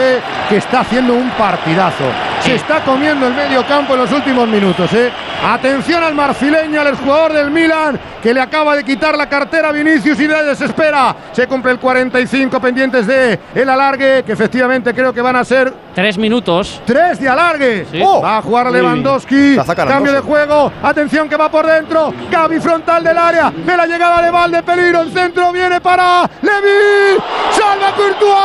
[0.50, 2.06] que está haciendo un partidazo,
[2.42, 5.12] se está comiendo el medio campo en los últimos minutos, ¿eh?
[5.44, 9.72] atención al marfileño, al jugador del Milan que le acaba de quitar la cartera a
[9.72, 15.14] Vinicius y le desespera, se cumple el 45 pendientes de el alargue que efectivamente creo
[15.14, 16.82] que van a ser Tres minutos.
[16.86, 17.86] Tres de alargue.
[17.90, 18.02] Sí.
[18.04, 18.70] Oh, va a jugar.
[18.70, 19.58] Lewandowski.
[19.88, 20.70] Cambio de juego.
[20.84, 22.14] Atención que va por dentro.
[22.30, 23.50] Gaby frontal del área.
[23.56, 24.62] Ve la llegada de Valde.
[24.62, 25.00] Peligro.
[25.02, 27.18] El centro viene para Levi.
[27.52, 28.36] Salva Courtois.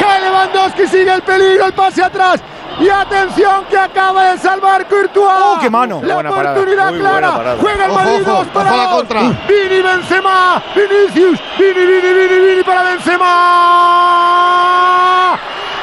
[0.00, 0.86] Cae Lewandowski.
[0.86, 1.66] Sigue el peligro.
[1.66, 2.40] El pase atrás.
[2.80, 5.28] Y atención que acaba de salvar Courtois.
[5.30, 6.00] ¡Oh, qué mano!
[6.02, 6.52] La Buena parada.
[6.52, 7.36] oportunidad Muy buena clara.
[7.36, 7.56] parada.
[7.60, 8.94] Juega el Madrid ojo, dos para ojo la dos.
[8.96, 9.20] contra.
[9.20, 10.62] Vini Benzema.
[10.74, 11.38] Vinicius.
[11.58, 13.26] Vini, Vini, Vini, Vini para Benzema.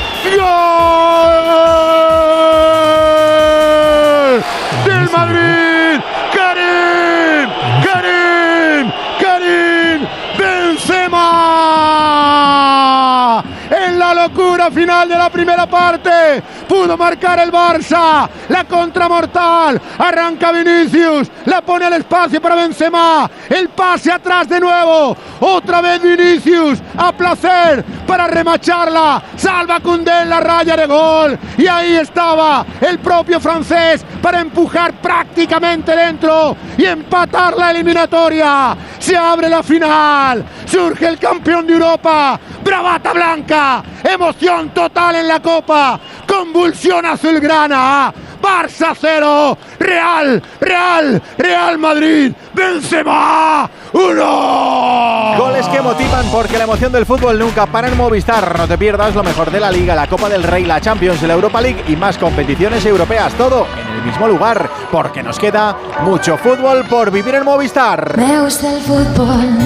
[14.72, 16.42] Final de la primera parte.
[16.68, 18.28] Pudo marcar el Barça.
[18.50, 19.82] La contra mortal.
[19.98, 21.30] Arranca Vinicius.
[21.46, 23.30] La pone al espacio para Benzema.
[23.50, 25.16] El pase atrás de nuevo.
[25.40, 26.80] Otra vez Vinicius.
[26.98, 29.24] A placer para remacharla.
[29.36, 31.38] Salva Koundé en la raya de gol.
[31.58, 38.76] Y ahí estaba el propio francés para empujar prácticamente dentro y empatar la eliminatoria.
[39.06, 40.44] Se abre la final.
[40.66, 42.40] Surge el campeón de Europa.
[42.64, 43.84] Bravata blanca.
[44.04, 46.00] Emoción total en la Copa.
[46.26, 48.12] Convulsión azulgrana.
[48.46, 55.36] Barça 0, Real, Real, Real Madrid, Benzema 1.
[55.40, 58.56] Goles que motivan porque la emoción del fútbol nunca para en Movistar.
[58.60, 61.34] No te pierdas lo mejor de la Liga, la Copa del Rey, la Champions, la
[61.34, 63.34] Europa League y más competiciones europeas.
[63.34, 68.16] Todo en el mismo lugar porque nos queda mucho fútbol por vivir en Movistar.
[68.16, 69.58] Me gusta el fútbol,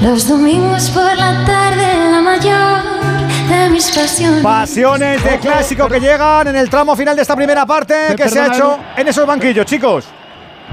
[0.00, 4.42] los domingos por la tarde, la mayor de mis pasiones.
[4.42, 8.40] Pasiones de clásico que llegan en el tramo final de esta primera parte que se
[8.40, 10.06] ha hecho en esos banquillos, chicos.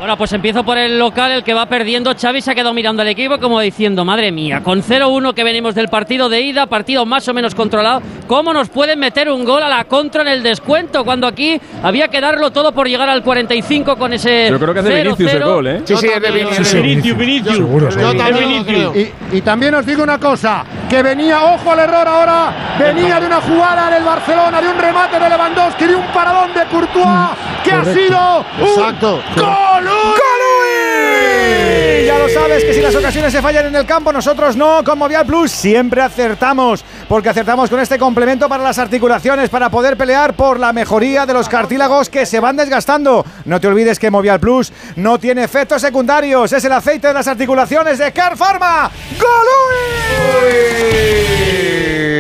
[0.02, 2.12] Bueno, pues empiezo por el local, el que va perdiendo.
[2.20, 5.76] Xavi se ha quedado mirando al equipo como diciendo, madre mía, con 0-1 que venimos
[5.76, 9.62] del partido de ida, partido más o menos controlado, ¿cómo nos pueden meter un gol
[9.62, 11.06] a la contra en el descuento?
[11.06, 14.80] Cuando aquí había que darlo todo por llegar al 45 con ese Yo creo que
[14.80, 15.46] es de Vinicius el 0-0.
[15.54, 15.82] gol, ¿eh?
[15.86, 16.68] Sí, sí, es de Vinicius.
[16.68, 16.78] Sí.
[16.80, 17.56] Vinicius, Vinicius.
[17.58, 18.18] Seguro, Yo seguro.
[18.18, 18.94] también lo creo.
[18.96, 23.28] Y, y también os digo una cosa, que venía, ojo al error ahora, venía de
[23.28, 27.30] una jugada del Barcelona, de un remate de Lewandowski, de un paradón de Courtois,
[27.64, 29.22] que ha sido Exacto.
[29.38, 31.72] un ¡Golui!
[32.06, 34.84] Ya lo sabes que si las ocasiones se fallan en el campo, nosotros no.
[34.84, 39.98] Con Movial Plus siempre acertamos, porque acertamos con este complemento para las articulaciones, para poder
[39.98, 43.26] pelear por la mejoría de los cartílagos que se van desgastando.
[43.46, 47.28] No te olvides que Movial Plus no tiene efectos secundarios, es el aceite de las
[47.28, 48.92] articulaciones de Car Pharma.
[49.20, 50.52] ¡Golui!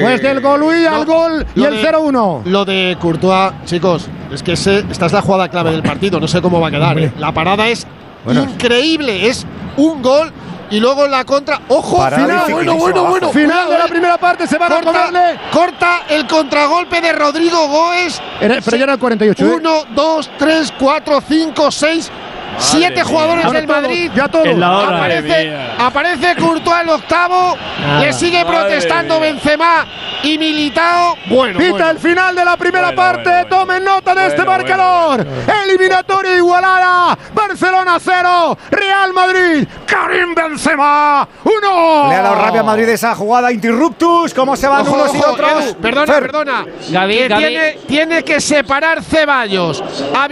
[0.01, 2.41] Pues del Golui al gol y el de- 0-1.
[2.45, 6.19] Lo de Courtois, chicos, es que ese- esta es la jugada clave del partido.
[6.19, 6.97] No sé cómo va a quedar.
[6.99, 7.11] ¿eh?
[7.19, 7.85] La parada es
[8.29, 9.27] increíble.
[9.27, 9.45] Es
[9.77, 10.31] un gol
[10.69, 11.59] y luego la contra.
[11.67, 11.97] ¡Ojo!
[11.97, 13.29] Parada Final, bueno, bueno, bueno.
[13.31, 13.89] Final de la ¿eh?
[13.89, 15.39] primera parte, se van a comerle.
[15.51, 18.21] corta el contragolpe de Rodrigo Goes.
[18.39, 19.55] Era- pero ya era el 48, ¿eh?
[19.55, 22.09] 1, 2, 3, 4, 5, 6,
[22.57, 23.03] 7 mía.
[23.05, 24.11] jugadores del Madrid.
[24.15, 24.45] ya todos.
[24.47, 24.97] En la hora.
[24.97, 27.57] Aparece, aparece Courtois el octavo.
[27.79, 27.99] Nada.
[28.01, 29.31] Le sigue Madre protestando mía.
[29.31, 29.85] Benzema
[30.23, 31.15] y Militao.
[31.27, 31.89] Bueno, Pita bueno.
[31.89, 33.23] el final de la primera Bueno, parte.
[33.29, 33.57] bueno, bueno.
[33.61, 35.27] Tomen nota de este Bueno, marcador.
[35.65, 37.17] Eliminatoria igualada.
[37.33, 38.57] Barcelona 0.
[38.71, 39.67] Real Madrid.
[39.85, 42.09] Karim Benzema 1.
[42.09, 44.33] Le ha dado rabia a Madrid esa jugada interruptus.
[44.33, 45.65] ¿Cómo se van Ojo, unos y otros?
[45.65, 46.21] Edu, perdona, Fer.
[46.23, 46.65] perdona.
[46.89, 47.43] Gaby, que Gaby.
[47.45, 49.83] Tiene, tiene que separar Ceballos.
[50.15, 50.27] A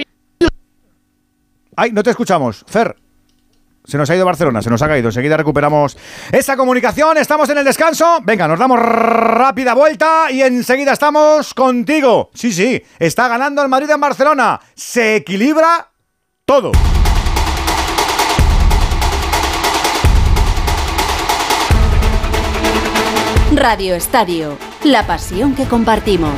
[1.80, 2.65] Ay, no te escuchamos.
[2.68, 2.93] Fer.
[3.85, 5.07] Se nos ha ido Barcelona, se nos ha caído.
[5.07, 5.97] Enseguida recuperamos
[6.30, 7.18] esa comunicación.
[7.18, 8.19] Estamos en el descanso.
[8.22, 12.31] Venga, nos damos rápida vuelta y enseguida estamos contigo.
[12.34, 14.60] Sí, sí, está ganando el Madrid en Barcelona.
[14.76, 15.89] Se equilibra
[16.43, 16.73] todo.
[23.56, 26.35] Radio Estadio, la pasión que compartimos.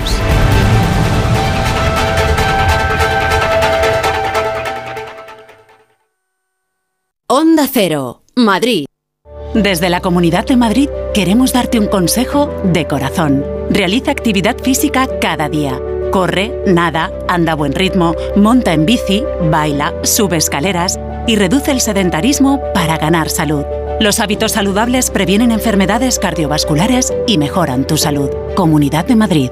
[7.33, 8.87] Onda Cero, Madrid.
[9.53, 13.45] Desde la Comunidad de Madrid queremos darte un consejo de corazón.
[13.69, 15.79] Realiza actividad física cada día.
[16.11, 21.79] Corre, nada, anda a buen ritmo, monta en bici, baila, sube escaleras y reduce el
[21.79, 23.63] sedentarismo para ganar salud.
[24.01, 28.29] Los hábitos saludables previenen enfermedades cardiovasculares y mejoran tu salud.
[28.57, 29.51] Comunidad de Madrid.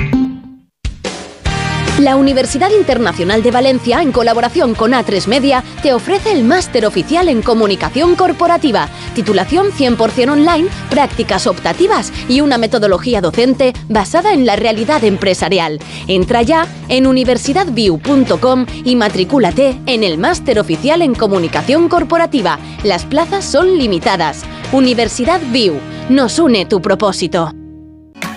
[2.01, 7.29] La Universidad Internacional de Valencia, en colaboración con A3 Media, te ofrece el máster oficial
[7.29, 14.55] en comunicación corporativa, titulación 100% online, prácticas optativas y una metodología docente basada en la
[14.55, 15.77] realidad empresarial.
[16.07, 22.57] Entra ya en universidadview.com y matricúlate en el máster oficial en comunicación corporativa.
[22.83, 24.41] Las plazas son limitadas.
[24.71, 25.79] Universidad View.
[26.09, 27.60] Nos une tu propósito.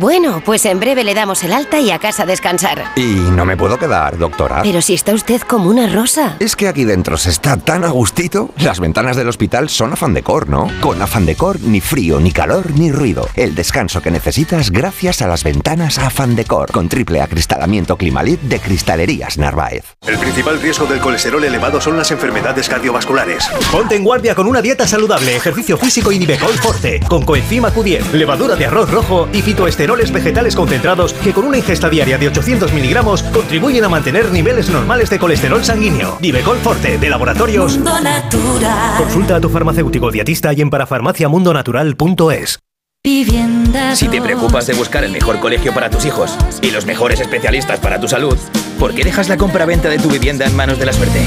[0.00, 2.92] Bueno, pues en breve le damos el alta y a casa a descansar.
[2.96, 4.62] Y no me puedo quedar, doctora.
[4.62, 6.36] Pero si está usted como una rosa.
[6.38, 8.48] Es que aquí dentro se está tan a gustito.
[8.56, 10.68] Las ventanas del hospital son afán decor, ¿no?
[10.80, 13.28] Con afán decor, ni frío, ni calor, ni ruido.
[13.36, 16.72] El descanso que necesitas gracias a las ventanas afán decor.
[16.72, 19.84] Con triple acristalamiento Climalit de Cristalerías Narváez.
[20.06, 23.50] El principal riesgo del colesterol elevado son las enfermedades cardiovasculares.
[23.70, 27.00] Ponte en guardia con una dieta saludable, ejercicio físico y Nivecol Forte.
[27.06, 31.90] Con coenzima Q10, levadura de arroz rojo y fitoesteroles vegetales concentrados que con una ingesta
[31.90, 36.18] diaria de 800 miligramos contribuyen a mantener niveles normales de colesterol sanguíneo.
[36.20, 38.96] Nivecol Forte, de Laboratorios Mundo Natural.
[38.96, 42.58] Consulta a tu farmacéutico dietista y en parafarmaciamundonatural.es.
[43.02, 47.20] Vivienda Si te preocupas de buscar el mejor colegio para tus hijos y los mejores
[47.20, 48.36] especialistas para tu salud,
[48.78, 51.22] ¿por qué dejas la compra-venta de tu vivienda en manos de la suerte?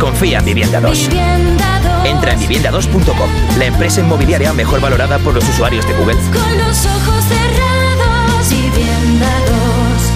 [0.00, 1.08] Confía en Vivienda 2.
[2.04, 6.16] Entra en vivienda2.com, la empresa inmobiliaria mejor valorada por los usuarios de Google.
[6.32, 7.45] Con los ojos 2.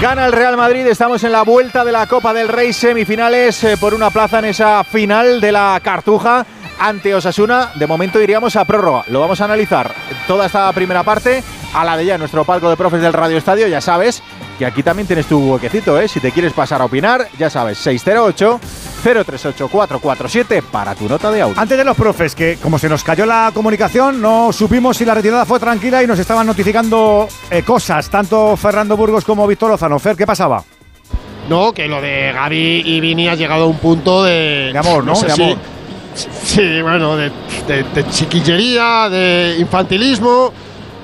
[0.00, 2.72] Gana el Real Madrid, estamos en la vuelta de la Copa del Rey.
[2.72, 6.46] Semifinales eh, por una plaza en esa final de la Cartuja
[6.80, 7.70] ante Osasuna.
[7.76, 9.04] De momento iríamos a prórroga.
[9.08, 9.94] Lo vamos a analizar
[10.26, 11.44] toda esta primera parte
[11.74, 13.68] a la de ya nuestro palco de profes del Radio Estadio.
[13.68, 14.22] Ya sabes
[14.58, 16.08] que aquí también tienes tu huequecito, ¿eh?
[16.08, 18.60] Si te quieres pasar a opinar, ya sabes, 608
[19.02, 21.58] 038 447 para tu nota de audio.
[21.58, 25.14] Antes de los profes, que como se nos cayó la comunicación, no supimos si la
[25.14, 29.98] retirada fue tranquila y nos estaban notificando eh, cosas, tanto Fernando Burgos como Víctor Lozano.
[29.98, 30.62] Fer, ¿qué pasaba?
[31.48, 34.70] No, que lo de Gaby y Vini ha llegado a un punto de.
[34.72, 35.14] De amor, ¿no?
[35.16, 35.58] sé De si- amor.
[36.14, 37.30] Sí, bueno, de,
[37.66, 40.52] de- de chiquillería, de infantilismo.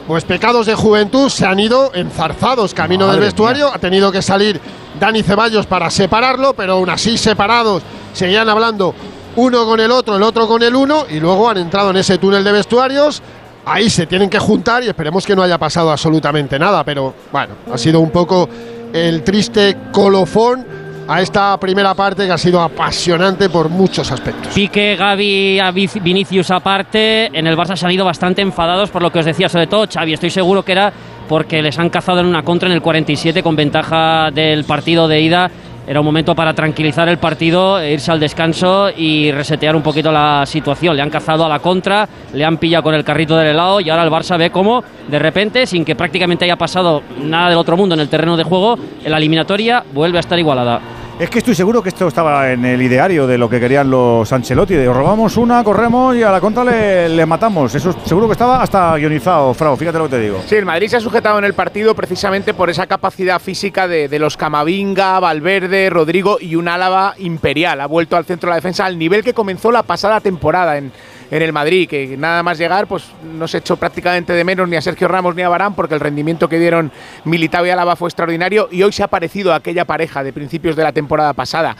[0.07, 3.69] Pues pecados de juventud se han ido enzarzados camino Madre del vestuario.
[3.75, 4.61] Ha tenido que salir
[5.01, 8.95] Dani Ceballos para separarlo, pero aún así separados seguían hablando
[9.35, 12.19] uno con el otro, el otro con el uno, y luego han entrado en ese
[12.19, 13.21] túnel de vestuarios.
[13.65, 17.55] Ahí se tienen que juntar y esperemos que no haya pasado absolutamente nada, pero bueno,
[17.73, 18.49] ha sido un poco
[18.93, 20.65] el triste colofón
[21.09, 24.55] a esta primera parte que ha sido apasionante por muchos aspectos.
[24.55, 25.61] Pique, Gaby,
[26.03, 29.49] Vinicius aparte, en el Barça se han ido bastante enfadados por lo que os decía,
[29.49, 30.93] sobre todo Xavi, estoy seguro que era
[31.29, 35.21] porque les han cazado en una contra en el 47 con ventaja del partido de
[35.21, 35.51] ida.
[35.89, 40.11] Era un momento para tranquilizar el partido, e irse al descanso y resetear un poquito
[40.11, 40.97] la situación.
[40.97, 43.89] Le han cazado a la contra, le han pillado con el carrito del helado y
[43.89, 47.77] ahora el Barça ve cómo, de repente, sin que prácticamente haya pasado nada del otro
[47.77, 50.81] mundo en el terreno de juego, la eliminatoria vuelve a estar igualada.
[51.19, 54.31] Es que estoy seguro que esto estaba en el ideario de lo que querían los
[54.31, 54.75] Ancelotti.
[54.75, 57.75] De robamos una, corremos y a la contra le, matamos.
[57.75, 59.75] Eso seguro que estaba hasta guionizado, Frau.
[59.79, 60.43] Fíjate lo que te digo.
[60.47, 64.09] Sí, el Madrid se ha sujetado en el partido precisamente por esa capacidad física de,
[64.09, 67.81] de los Camavinga, Valverde, Rodrigo y un Álava imperial.
[67.81, 70.93] Ha vuelto al centro de la defensa al nivel que comenzó la pasada temporada en,
[71.31, 73.05] en el Madrid, que nada más llegar pues
[73.37, 76.01] no se echó prácticamente de menos ni a Sergio Ramos ni a Barán porque el
[76.01, 76.93] rendimiento que dieron
[77.25, 80.77] Militao y Álava fue extraordinario y hoy se ha parecido a aquella pareja de principios
[80.77, 81.77] de la temporada pasada.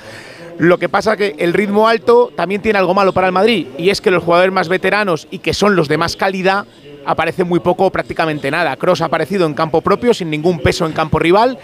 [0.59, 3.91] Lo que pasa que el ritmo alto también tiene algo malo para el Madrid y
[3.91, 6.65] es que los jugadores más veteranos y que son los de más calidad
[7.05, 8.77] aparece muy poco o prácticamente nada.
[8.77, 11.59] Cross ha aparecido en campo propio sin ningún peso en campo rival.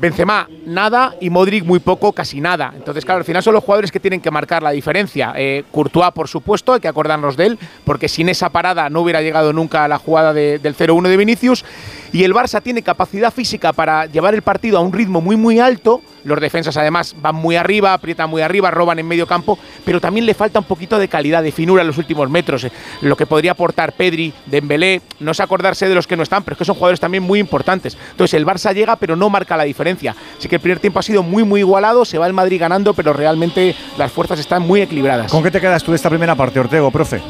[0.00, 2.72] Benzema nada y Modric muy poco, casi nada.
[2.74, 5.34] Entonces, claro, al final son los jugadores que tienen que marcar la diferencia.
[5.36, 9.20] Eh, Courtois, por supuesto, hay que acordarnos de él, porque sin esa parada no hubiera
[9.20, 11.64] llegado nunca a la jugada de- del 0-1 de Vinicius.
[12.12, 15.58] Y el Barça tiene capacidad física para llevar el partido a un ritmo muy, muy
[15.60, 16.00] alto.
[16.24, 20.26] Los defensas, además, van muy arriba, aprietan muy arriba, roban en medio campo, pero también
[20.26, 22.64] le falta un poquito de calidad, de finura en los últimos metros.
[22.64, 22.72] eh,
[23.02, 26.54] Lo que podría aportar Pedri, Dembélé, no es acordarse de los que no están, pero
[26.54, 27.96] es que son jugadores también muy importantes.
[28.10, 30.14] Entonces, el Barça llega, pero no marca la diferencia.
[30.38, 32.94] Así que el primer tiempo ha sido muy, muy igualado, se va el Madrid ganando,
[32.94, 35.30] pero realmente las fuerzas están muy equilibradas.
[35.30, 37.20] ¿Con qué te quedas tú de esta primera parte, Ortego, profe?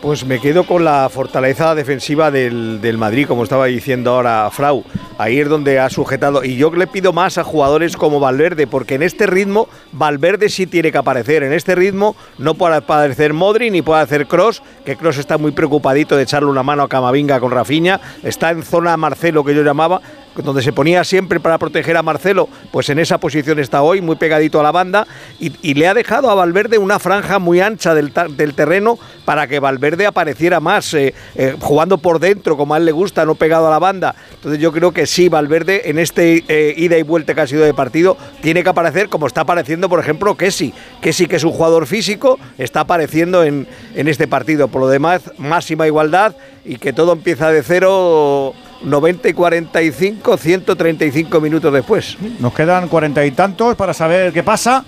[0.00, 4.84] Pues me quedo con la fortaleza defensiva del, del Madrid, como estaba diciendo ahora Frau.
[5.18, 6.44] Ahí es donde ha sujetado.
[6.44, 10.68] Y yo le pido más a jugadores como Valverde, porque en este ritmo Valverde sí
[10.68, 11.42] tiene que aparecer.
[11.42, 15.50] En este ritmo no puede aparecer Modri ni puede hacer Cross, que Cross está muy
[15.50, 18.00] preocupadito de echarle una mano a Camavinga con Rafinha.
[18.22, 20.00] Está en zona Marcelo, que yo llamaba.
[20.42, 24.16] Donde se ponía siempre para proteger a Marcelo, pues en esa posición está hoy, muy
[24.16, 25.06] pegadito a la banda,
[25.38, 28.12] y, le ha dejado a Valverde una franja muy ancha del,
[28.54, 32.92] terreno para que Valverde apareciera más, eh, eh, jugando por dentro, como a él le
[32.92, 34.14] gusta, no pegado a la banda.
[34.34, 37.64] Entonces yo creo que sí, Valverde en este eh, ida y vuelta que ha sido
[37.64, 40.72] de partido, tiene que aparecer como está apareciendo, por ejemplo, Kessi.
[41.00, 44.68] Kessi, que es un jugador físico, está apareciendo en, en este partido.
[44.68, 46.34] Por lo demás, máxima igualdad
[46.64, 52.16] y que todo empieza de cero 90 y 45, 135 minutos después.
[52.40, 54.84] Nos quedan cuarenta y tantos para saber qué pasa.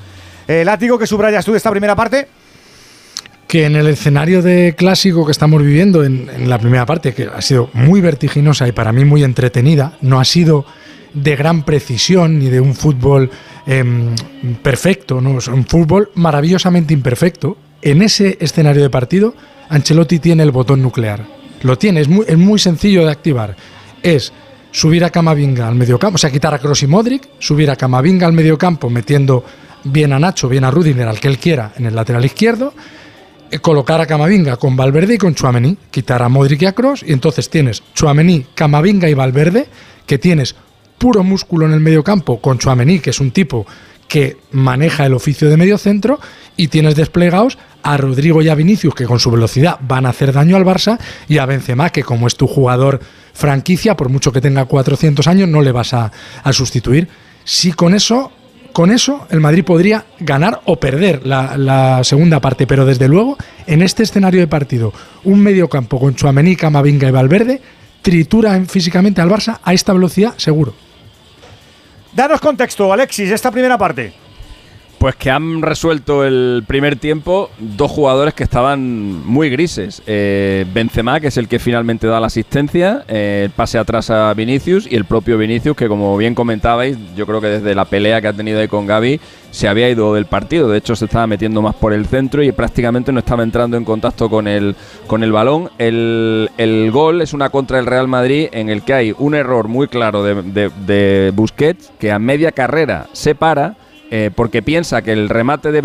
[0.47, 2.29] El látigo que subrayas tú de esta primera parte.
[3.47, 7.43] Que en el escenario de clásico que estamos viviendo en, la primera parte, que ha
[7.43, 10.65] sido muy vertiginosa y para mí muy entretenida, no ha sido
[11.15, 13.29] de gran precisión ni de un fútbol
[13.67, 14.15] em,
[14.63, 17.57] perfecto, no, es un fútbol maravillosamente imperfecto.
[17.83, 19.35] En ese escenario de partido,
[19.69, 21.27] Ancelotti tiene el botón nuclear.
[21.63, 23.57] Lo tiene, es muy, es muy sencillo de activar
[24.03, 24.33] es
[24.73, 28.27] subir a Camavinga al mediocampo, o sea, quitar a Kroos y Modric, subir a Camavinga
[28.27, 29.45] al mediocampo metiendo
[29.85, 32.73] bien a Nacho, bien a Rudiger, al que él quiera, en el lateral izquierdo,
[33.51, 37.03] eh, colocar a Camavinga con Valverde y con Chuamení, quitar a Modric y a Kroos,
[37.03, 39.69] y entonces tienes Chuamení, Camavinga y Valverde,
[40.07, 40.55] que tienes
[40.99, 43.67] puro músculo en el mediocampo con Chuamení, que es un tipo
[44.11, 46.19] que maneja el oficio de medio centro,
[46.57, 50.33] y tienes desplegados a Rodrigo y a Vinicius, que con su velocidad van a hacer
[50.33, 52.99] daño al Barça, y a Benzema, que como es tu jugador
[53.33, 56.11] franquicia, por mucho que tenga 400 años, no le vas a,
[56.51, 57.07] sustituir.
[57.45, 58.33] Si con eso,
[58.73, 63.39] con eso el Madrid podría ganar o perder la, segunda parte, pero desde luego,
[63.69, 64.93] en este escenario de partido,
[65.23, 67.63] un mediocampo con Chuamení, Camavinga y Valverde,
[68.03, 70.90] tritura físicamente al Barça a esta velocidad, seguro.
[72.13, 74.13] Danos contexto, Alexis, esta primera parte.
[75.01, 80.03] Pues que han resuelto el primer tiempo dos jugadores que estaban muy grises.
[80.07, 84.87] Eh, Benzema, que es el que finalmente da la asistencia, eh, pase atrás a Vinicius
[84.87, 88.29] y el propio Vinicius, que como bien comentabais, yo creo que desde la pelea que
[88.29, 89.19] ha tenido ahí con Gaby
[89.51, 90.69] se había ido del partido.
[90.69, 93.87] De hecho, se estaba metiendo más por el centro y prácticamente no estaba entrando en
[93.87, 95.71] contacto con el, con el balón.
[95.79, 99.67] El, el gol es una contra del Real Madrid en el que hay un error
[99.67, 103.77] muy claro de, de, de Busquets, que a media carrera se para
[104.11, 105.81] eh, porque piensa que el remate de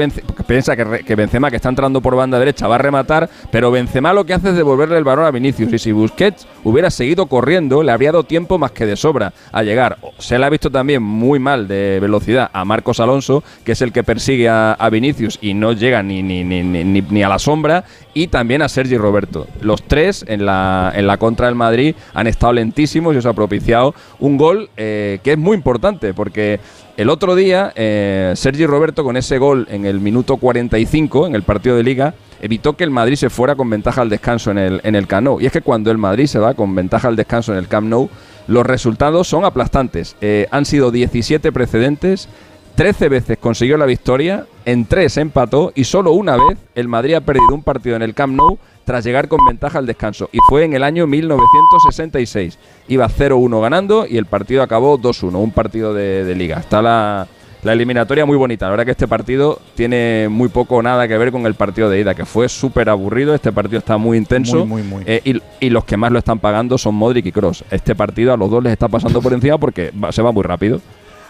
[0.48, 4.26] piensa que, Benzema que está entrando por banda derecha va a rematar, pero Benzema lo
[4.26, 7.92] que hace es devolverle el balón a Vinicius y si Busquets hubiera seguido corriendo le
[7.92, 9.98] habría dado tiempo más que de sobra a llegar.
[10.18, 13.92] Se le ha visto también muy mal de velocidad a Marcos Alonso, que es el
[13.92, 17.84] que persigue a, Vinicius y no llega ni, ni, ni, ni, a la sombra,
[18.14, 19.48] y también a Sergi Roberto.
[19.62, 23.34] Los tres en la, en la contra del Madrid han estado lentísimos y os ha
[23.34, 26.60] propiciado un gol eh, que es muy importante porque
[26.98, 31.44] el otro día, eh, Sergi Roberto, con ese gol en el minuto 45, en el
[31.44, 34.82] partido de Liga, evitó que el Madrid se fuera con ventaja al descanso en el,
[34.84, 35.42] en el Camp Nou.
[35.42, 37.88] Y es que cuando el Madrid se va con ventaja al descanso en el Camp
[37.88, 38.10] Nou,
[38.48, 40.16] los resultados son aplastantes.
[40.22, 42.30] Eh, han sido 17 precedentes,
[42.76, 47.22] 13 veces consiguió la victoria, en 3 empató y solo una vez el Madrid ha
[47.22, 50.30] perdido un partido en el Camp Nou tras llegar con ventaja al descanso.
[50.34, 52.60] Y fue en el año 1966.
[52.90, 56.60] Iba 0-1 ganando y el partido acabó 2-1, un partido de, liga.
[56.60, 57.28] Está la,
[57.64, 58.66] eliminatoria muy bonita.
[58.66, 61.90] La verdad que este partido tiene muy poco o nada que ver con el partido
[61.90, 63.34] de ida, que fue súper aburrido.
[63.34, 64.68] Este partido está muy intenso.
[65.06, 67.64] Eh, y, los que más lo están pagando son Modric y Cross.
[67.72, 70.82] Este partido a los dos les está pasando por encima porque se va muy rápido.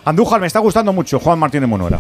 [0.06, 2.00] Andújar, me está gustando mucho Juan Martínez Monuera.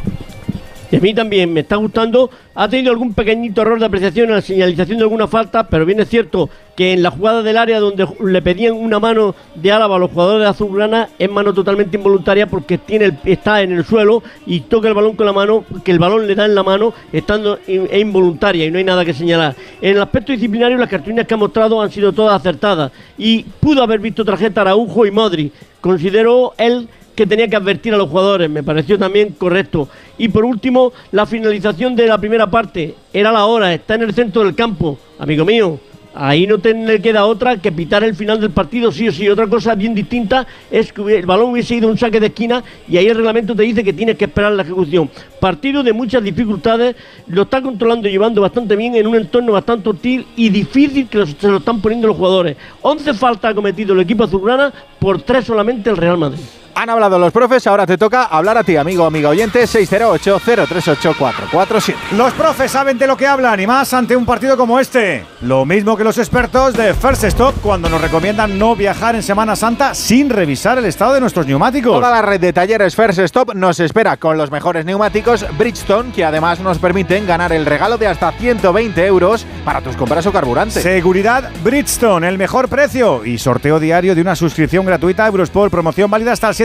[0.91, 2.29] Y a mí también me está gustando.
[2.53, 5.99] Ha tenido algún pequeñito error de apreciación en la señalización de alguna falta, pero bien
[5.99, 9.95] es cierto que en la jugada del área donde le pedían una mano de Álava
[9.95, 14.21] a los jugadores de Azulgrana es mano totalmente involuntaria porque tiene está en el suelo
[14.45, 16.93] y toca el balón con la mano, que el balón le da en la mano
[17.11, 19.55] estando es involuntaria y no hay nada que señalar.
[19.81, 23.81] En el aspecto disciplinario las cartulinas que ha mostrado han sido todas acertadas y pudo
[23.81, 25.51] haber visto tarjeta Araujo y Modri.
[25.81, 29.87] Consideró él que tenía que advertir a los jugadores, me pareció también correcto.
[30.17, 34.13] Y por último, la finalización de la primera parte, era la hora, está en el
[34.13, 35.79] centro del campo, amigo mío.
[36.17, 39.27] Ahí no te le queda otra que pitar el final del partido, sí o sí.
[39.27, 42.95] Otra cosa bien distinta es que el balón hubiese ido un saque de esquina y
[42.95, 45.09] ahí el reglamento te dice que tienes que esperar la ejecución.
[45.41, 46.95] Partido de muchas dificultades,
[47.27, 51.25] lo está controlando y llevando bastante bien en un entorno bastante hostil y difícil que
[51.25, 52.55] se lo están poniendo los jugadores.
[52.81, 56.39] 11 faltas ha cometido el equipo azulgrana por tres solamente el Real Madrid.
[56.77, 61.95] Han hablado los profes, ahora te toca hablar a ti, amigo, amiga oyente, 608-038-447.
[62.17, 65.25] Los profes saben de lo que hablan y más ante un partido como este.
[65.39, 69.55] Lo mismo que los expertos de First Stop cuando nos recomiendan no viajar en Semana
[69.55, 71.93] Santa sin revisar el estado de nuestros neumáticos.
[71.93, 76.25] Toda la red de talleres First Stop nos espera con los mejores neumáticos Bridgestone que
[76.25, 80.81] además nos permiten ganar el regalo de hasta 120 euros para tus compras o carburante.
[80.81, 86.11] Seguridad Bridgestone, el mejor precio y sorteo diario de una suscripción gratuita a Eurosport, promoción
[86.11, 86.64] válida hasta el 7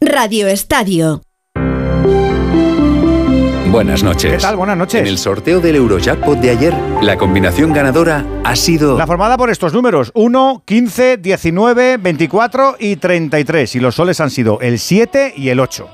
[0.00, 1.22] Radio Estadio.
[3.72, 4.30] Buenas noches.
[4.30, 4.54] ¿Qué tal?
[4.54, 5.00] Buenas noches.
[5.00, 8.96] En el sorteo del Eurojackpot de ayer, la combinación ganadora ha sido...
[8.96, 13.74] La formada por estos números, 1, 15, 19, 24 y 33.
[13.74, 15.88] Y los soles han sido el 7 y el 8.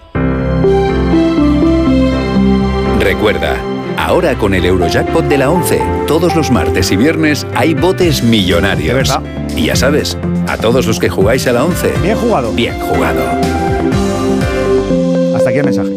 [3.00, 3.56] Recuerda,
[3.96, 8.94] ahora con el Eurojackpot de la 11, todos los martes y viernes hay botes millonarios.
[8.94, 9.22] verdad.
[9.56, 11.94] Y ya sabes, a todos los que jugáis a la 11...
[12.02, 12.52] Bien jugado.
[12.52, 13.63] Bien jugado.
[15.54, 15.90] El mensaje.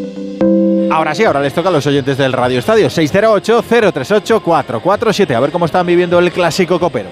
[0.92, 5.34] Ahora sí, ahora les toca a los oyentes del Radio Estadio 608-038-447.
[5.36, 7.10] A ver cómo están viviendo el clásico copero.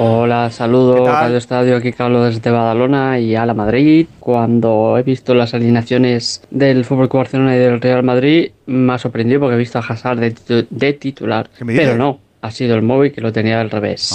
[0.00, 4.06] Hola, saludos Radio Estadio, aquí Carlos desde Badalona y a la Madrid.
[4.20, 8.98] Cuando he visto las alineaciones del Fútbol Club Barcelona y del Real Madrid, me ha
[8.98, 11.50] sorprendido porque he visto a Hazard de, titu- de titular.
[11.66, 14.14] Pero no, ha sido el móvil que lo tenía al revés.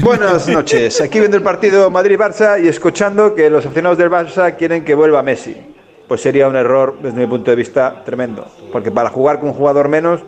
[0.00, 4.84] Buenas noches, aquí viendo el partido Madrid-Barça y escuchando que los aficionados del Barça quieren
[4.84, 5.56] que vuelva Messi.
[6.08, 9.54] Pues sería un error desde mi punto de vista tremendo, porque para jugar con un
[9.54, 10.20] jugador menos,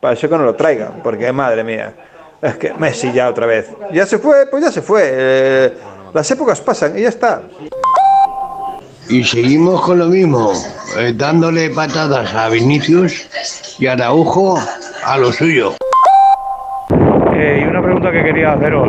[0.00, 1.94] para eso que no lo traigan, porque madre mía,
[2.40, 3.70] es que Messi ya otra vez.
[3.92, 5.02] Ya se fue, pues ya se fue.
[5.04, 5.72] eh,
[6.12, 7.42] las épocas pasan y ya está.
[9.08, 10.52] Y seguimos con lo mismo,
[10.98, 13.28] eh, dándole patadas a Vinicius
[13.78, 14.58] y a Araujo
[15.04, 15.74] a lo suyo.
[17.42, 18.88] Eh, y una pregunta que quería haceros.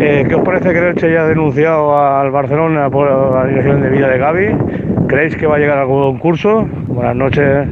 [0.00, 3.80] Eh, ¿Qué os parece que el Elche ya ha denunciado al Barcelona por la alineación
[3.80, 4.56] de vida de Gaby?
[5.06, 6.66] ¿Creéis que va a llegar al concurso?
[6.88, 7.68] Buenas noches.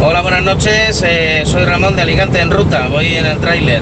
[0.00, 1.02] Hola, buenas noches.
[1.04, 2.86] eh, soy Ramón de Alicante en ruta.
[2.88, 3.80] Voy en el tráiler.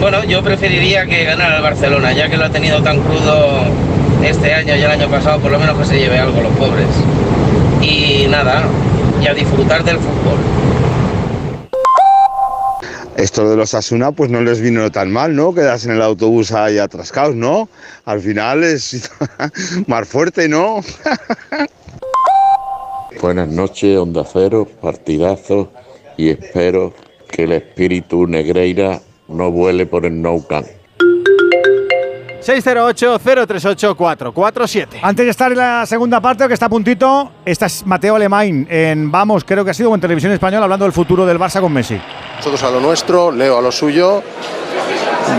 [0.00, 3.62] Bueno, yo preferiría que ganara el Barcelona, ya que lo ha tenido tan crudo
[4.24, 6.88] este año y el año pasado, por lo menos que se lleve algo los pobres.
[7.82, 8.62] Y nada,
[9.22, 10.57] y a disfrutar del fútbol.
[13.18, 15.52] Esto de los Asuna pues no les vino tan mal, ¿no?
[15.52, 17.68] Quedarse en el autobús ahí atrascados, ¿no?
[18.04, 19.10] Al final es
[19.88, 20.84] más fuerte, ¿no?
[23.20, 25.72] Buenas noches, Onda Cero, partidazo
[26.16, 26.94] y espero
[27.28, 30.68] que el espíritu Negreira no vuele por el Nou Camp.
[32.48, 35.00] 608-038-447.
[35.02, 38.66] Antes de estar en la segunda parte, que está a puntito, esta es Mateo Alemán
[38.70, 41.72] en Vamos, creo que ha sido en Televisión Española, hablando del futuro del Barça con
[41.72, 42.00] Messi.
[42.36, 44.22] Nosotros a lo nuestro, Leo a lo suyo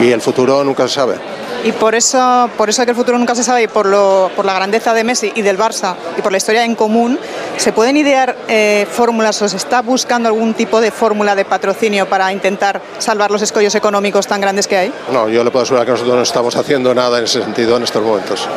[0.02, 1.15] y el futuro nunca se sabe.
[1.64, 4.45] Y por eso, por eso que el futuro nunca se sabe y por, lo, por
[4.45, 7.19] la grandeza de Messi y del Barça y por la historia en común,
[7.57, 12.07] ¿se pueden idear eh, fórmulas o se está buscando algún tipo de fórmula de patrocinio
[12.07, 14.94] para intentar salvar los escollos económicos tan grandes que hay?
[15.11, 17.84] No, yo le puedo asegurar que nosotros no estamos haciendo nada en ese sentido en
[17.84, 18.48] estos momentos.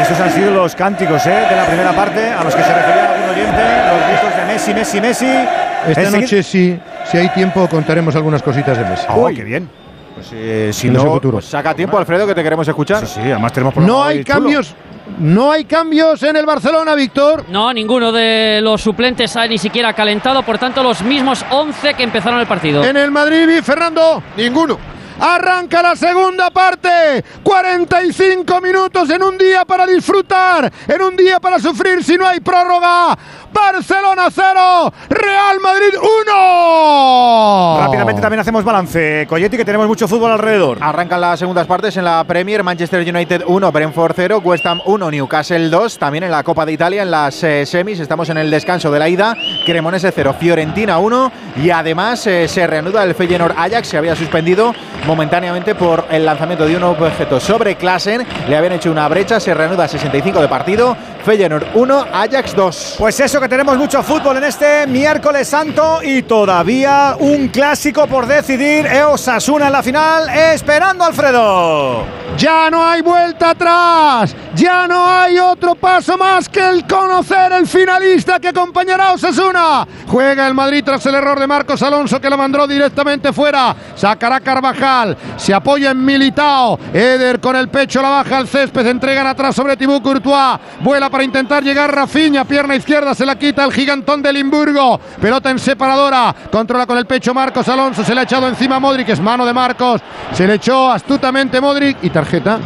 [0.00, 1.30] Estos han sido los cánticos ¿eh?
[1.30, 4.74] de la primera parte a los que se refería algún oyente, los gritos de Messi,
[4.74, 5.48] Messi, Messi.
[5.88, 6.78] Esta noche, si,
[7.10, 9.06] si hay tiempo, contaremos algunas cositas de Messi.
[9.08, 9.68] Oh, qué bien.
[10.16, 11.34] Pues eh, si no, futuro.
[11.34, 13.06] pues Saca tiempo, Alfredo, que te queremos escuchar.
[13.06, 14.74] Sí, sí, además tenemos No hay cambios.
[15.18, 17.44] No hay cambios en el Barcelona, Víctor.
[17.48, 22.02] No, ninguno de los suplentes ha ni siquiera calentado, por tanto los mismos 11 que
[22.02, 22.82] empezaron el partido.
[22.82, 24.22] En el Madrid, Fernando.
[24.38, 24.78] Ninguno.
[25.20, 27.24] Arranca la segunda parte.
[27.42, 32.40] 45 minutos en un día para disfrutar, en un día para sufrir si no hay
[32.40, 33.16] prórroga.
[33.52, 35.94] Barcelona 0, Real Madrid
[36.26, 37.78] 1.
[37.80, 40.78] Rápidamente también hacemos balance, Coyetti, que tenemos mucho fútbol alrededor.
[40.80, 45.10] Arrancan las segundas partes en la Premier, Manchester United 1, Brentford 0, West Ham 1,
[45.10, 48.50] Newcastle 2, también en la Copa de Italia en las eh, semis, estamos en el
[48.50, 49.34] descanso de la ida,
[49.64, 54.74] Cremonese 0, Fiorentina 1 y además eh, se reanuda el Feyenoord Ajax, se había suspendido
[55.06, 59.54] momentáneamente por el lanzamiento de un objeto sobre Klassen, le habían hecho una brecha, se
[59.54, 60.96] reanuda 65 de partido,
[61.26, 62.94] Feyenoord 1, Ajax 2.
[62.98, 68.28] Pues eso que tenemos mucho fútbol en este miércoles santo y todavía un clásico por
[68.28, 68.86] decidir.
[68.86, 72.04] Eosasuna en la final, esperando a Alfredo.
[72.36, 77.66] Ya no hay vuelta atrás, ya no hay otro paso más que el conocer el
[77.66, 79.88] finalista que acompañará a Osasuna.
[80.06, 83.74] Juega el Madrid tras el error de Marcos Alonso que lo mandó directamente fuera.
[83.94, 86.78] Sacará Carvajal, se apoya en Militao.
[86.92, 90.60] Eder con el pecho la baja al césped, entregan atrás sobre Tibú Courtois.
[90.80, 95.00] Vuela para intentar llegar Rafinha, pierna izquierda, se la quita el gigantón de Limburgo.
[95.18, 99.08] Pelota en separadora, controla con el pecho Marcos Alonso, se le ha echado encima Modric,
[99.08, 100.02] es mano de Marcos.
[100.34, 102.58] Se le echó astutamente Modric y tarjeta.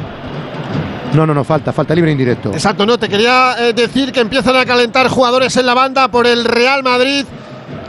[1.14, 2.51] No, no, no, falta, falta libre indirecto.
[2.51, 6.27] Exacto, no, te quería eh, decir que empiezan a calentar jugadores en la banda por
[6.27, 7.24] el Real Madrid,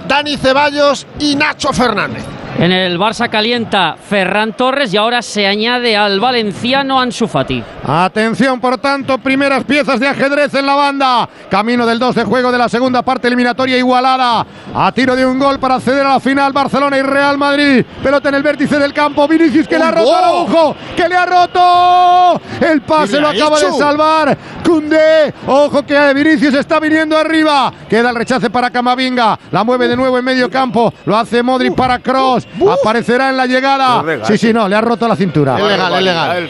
[0.07, 2.40] Dani Ceballos y Nacho Fernández.
[2.59, 7.63] En el Barça calienta Ferran Torres y ahora se añade al valenciano Ansu Fati.
[7.83, 11.29] Atención, por tanto, primeras piezas de ajedrez en la banda.
[11.49, 14.45] Camino del 2 de juego de la segunda parte eliminatoria igualada.
[14.75, 17.83] A tiro de un gol para acceder a la final Barcelona y Real Madrid.
[18.03, 19.27] Pelota en el vértice del campo.
[19.27, 20.75] Vinicius que le ha roto al ojo.
[20.95, 22.41] Que le ha roto.
[22.59, 24.37] El pase lo acaba de salvar.
[24.63, 25.33] Cundé.
[25.47, 27.73] Ojo que Vinicius está viniendo arriba.
[27.89, 29.39] Queda el rechace para Camavinga.
[29.51, 30.93] La mueve de nuevo en medio campo.
[31.05, 32.40] Lo hace Modric para Cross.
[32.81, 34.03] Aparecerá en la llegada.
[34.23, 35.57] Sí, sí, no, le ha roto la cintura.
[35.57, 36.49] Es legal, es legal.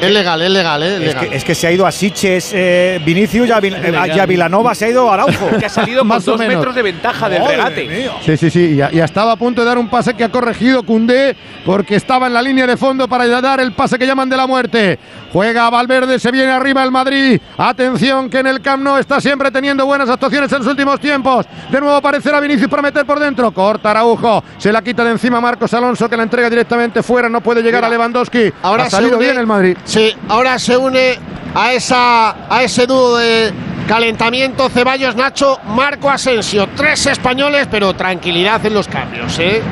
[0.00, 1.28] Es legal, es legal, es Es legal.
[1.28, 4.18] que, es que se ha ido a Siches, eh, Vinicius y a, Vil- eh, y
[4.18, 5.48] a Vilanova se ha ido a Araujo.
[5.58, 6.56] Que ha salido con Más o dos menos.
[6.56, 7.84] metros de ventaja del regate.
[7.88, 8.12] mía.
[8.24, 8.76] Sí, sí, sí.
[8.76, 12.26] Ya, ya estaba a punto de dar un pase que ha corregido Cundé porque estaba
[12.26, 14.98] en la línea de fondo para dar el pase que llaman de la muerte.
[15.32, 17.40] Juega Valverde, se viene arriba el Madrid.
[17.56, 21.46] Atención que en el Camp Nou está siempre teniendo buenas actuaciones en los últimos tiempos.
[21.70, 23.50] De nuevo aparecerá Vinicius para meter por dentro.
[23.52, 24.42] Corta Araujo.
[24.58, 27.28] Se la quita de encima Marcos Alonso que la entrega directamente fuera.
[27.28, 28.52] No puede llegar a Lewandowski.
[28.62, 29.76] Ahora ha salido une- bien el Madrid.
[29.84, 31.18] Sí, ahora se une
[31.54, 33.52] a esa a ese dúo de
[33.88, 39.62] calentamiento Ceballos Nacho Marco Asensio, tres españoles, pero tranquilidad en los cambios, ¿eh?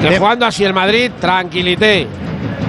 [0.00, 2.06] Que jugando así el Madrid, tranquilité.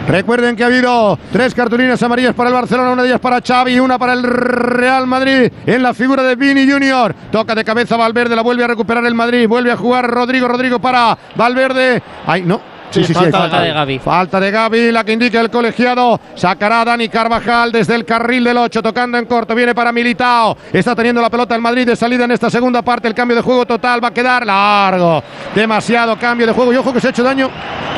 [0.07, 3.73] Recuerden que ha habido tres cartulinas amarillas para el Barcelona, una de ellas para Xavi
[3.73, 7.15] y una para el Real Madrid en la figura de Vini Junior.
[7.31, 10.80] Toca de cabeza Valverde, la vuelve a recuperar el Madrid, vuelve a jugar Rodrigo, Rodrigo
[10.80, 12.01] para Valverde.
[12.25, 12.72] Ay, no.
[12.94, 13.99] Sí, sí, falta de Gavi.
[13.99, 16.20] Falta de Gavi, la que indica el colegiado.
[16.36, 19.56] Sacará a Dani Carvajal desde el carril del 8, tocando en corto.
[19.56, 20.56] Viene para Militao.
[20.72, 23.07] Está teniendo la pelota el Madrid de salida en esta segunda parte.
[23.07, 25.24] El cambio de juego total va a quedar largo.
[25.56, 26.72] Demasiado cambio de juego.
[26.72, 27.49] Y ojo que se ha hecho daño.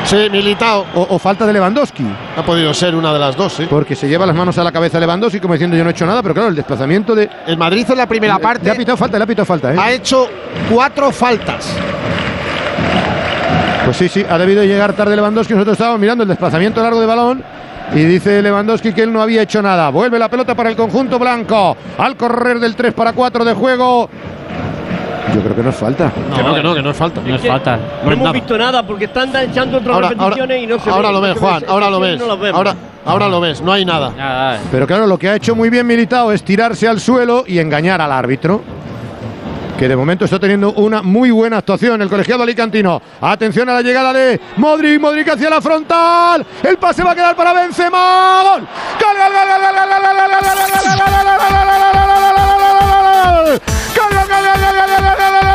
[0.04, 0.86] Sí, Militao.
[0.94, 2.04] O, o falta de Lewandowski.
[2.36, 3.66] Ha podido ser una de las dos, ¿sí?
[3.68, 6.06] Porque se lleva las manos a la cabeza Lewandowski como diciendo yo no he hecho
[6.06, 7.28] nada, pero claro, el desplazamiento de...
[7.46, 9.76] El Madrid en la primera parte Le ha pitado falta, le ha pitado falta, ¿eh?
[9.78, 10.28] ha hecho
[10.70, 11.76] cuatro faltas.
[13.86, 15.54] Pues sí, sí, ha debido llegar tarde Lewandowski.
[15.54, 17.44] Nosotros estábamos mirando el desplazamiento largo de balón.
[17.94, 19.90] Y dice Lewandowski que él no había hecho nada.
[19.90, 21.76] Vuelve la pelota para el conjunto blanco.
[21.96, 24.10] Al correr del 3 para 4 de juego.
[25.32, 26.10] Yo creo que no es falta.
[26.34, 27.20] que no, que no, que no es falta.
[27.20, 27.78] No es falta.
[28.04, 31.08] No hemos visto nada porque están echando otras Ahora, repeticiones ahora, y no se ahora
[31.08, 32.18] ve, lo ves, Juan, ahora lo ves.
[32.18, 32.32] no.
[32.32, 34.10] Ahora, ahora lo ves, no hay nada.
[34.16, 34.60] Nada, eh.
[34.72, 38.00] Pero claro, lo que ha hecho muy bien Militao es tirarse al suelo y engañar
[38.00, 38.62] al árbitro.
[39.78, 43.02] Que de momento está teniendo una muy buena actuación el colegiado alicantino.
[43.20, 46.46] Atención a la llegada de Modric, Modric hacia la frontal.
[46.62, 48.42] El pase va a quedar para Benzema.
[48.42, 48.60] ¡Gol!
[48.60, 50.32] ¡Gol, gol, gol, gol, gol, gol, gol, gol,
[50.86, 52.94] gol, gol, gol, gol, gol, gol, gol, gol, gol, gol, gol,
[53.36, 53.60] gol!
[53.96, 55.45] ¡Gol, gol, gol, gol, gol, gol, gol, gol, gol, gol, gol, gol,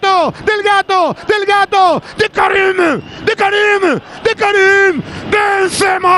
[0.00, 2.76] gato, del gato, del gato, de Karim,
[3.24, 6.08] de Karim, de Karim, Benzema.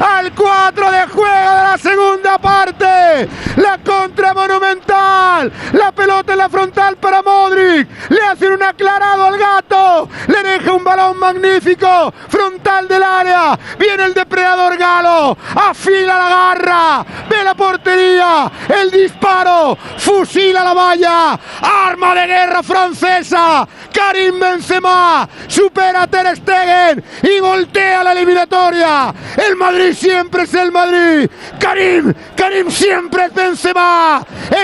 [0.00, 3.28] Al 4 de juego de la segunda parte.
[3.68, 5.52] La contra monumental.
[5.74, 7.86] La pelota en la frontal para Modric.
[8.08, 10.08] Le hacen un aclarado al gato.
[10.26, 17.06] Le deja un balón magnífico, frontal del área, viene el depredador galo, afila la garra,
[17.28, 26.02] ve la portería, el disparo, fusila la valla, arma de guerra francesa, Karim Benzema, supera
[26.02, 29.14] a Ter Stegen y voltea la eliminatoria.
[29.36, 31.28] El Madrid siempre es el Madrid.
[31.58, 33.57] Karim, Karim siempre es Benzema.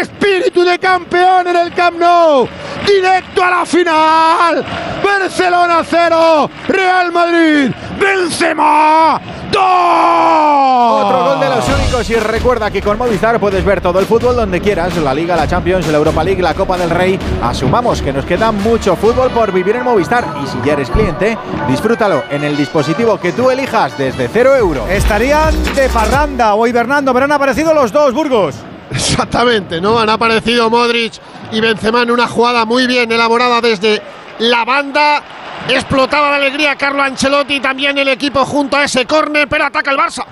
[0.01, 2.49] Espíritu de campeón en el Camp Nou.
[2.87, 4.65] Directo a la final.
[5.03, 9.63] Barcelona 0, Real Madrid, Benzema 2.
[9.63, 14.37] Otro gol de los únicos y recuerda que con Movistar puedes ver todo el fútbol
[14.37, 17.19] donde quieras, la Liga, la Champions, la Europa League, la Copa del Rey.
[17.43, 21.37] Asumamos que nos queda mucho fútbol por vivir en Movistar y si ya eres cliente,
[21.69, 24.89] disfrútalo en el dispositivo que tú elijas desde 0 euros.
[24.89, 28.55] Estarían de parranda o hibernando, pero han aparecido los dos, Burgos.
[28.91, 29.99] Exactamente, ¿no?
[29.99, 31.15] Han aparecido Modric
[31.53, 34.03] y Benzema en una jugada muy bien elaborada desde
[34.39, 35.23] la banda.
[35.69, 39.97] Explotaba de alegría Carlo Ancelotti, también el equipo junto a ese córner, pero ataca el
[39.97, 40.25] Barça.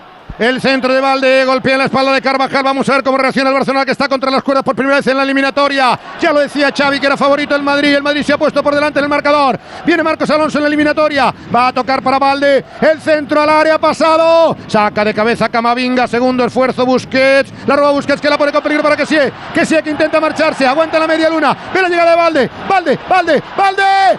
[0.43, 2.65] El centro de Valde golpea en la espalda de Carvajal.
[2.65, 5.07] Vamos a ver cómo reacciona el Barcelona que está contra las cuerdas por primera vez
[5.07, 5.97] en la eliminatoria.
[6.21, 7.95] Ya lo decía Xavi que era favorito el Madrid.
[7.95, 9.57] El Madrid se ha puesto por delante en el marcador.
[9.87, 11.33] Viene Marcos Alonso en la eliminatoria.
[11.55, 12.65] Va a tocar para Valde.
[12.81, 14.57] El centro al área pasado.
[14.67, 16.09] Saca de cabeza Camavinga.
[16.09, 17.53] Segundo esfuerzo Busquets.
[17.69, 19.19] La roba Busquets que la pone con peligro para que sí.
[19.55, 20.67] Que sí que intenta marcharse.
[20.67, 21.57] Aguanta la media luna.
[21.73, 22.51] Ve la llegada de Valde.
[22.69, 24.19] Valde, Valde, Valde.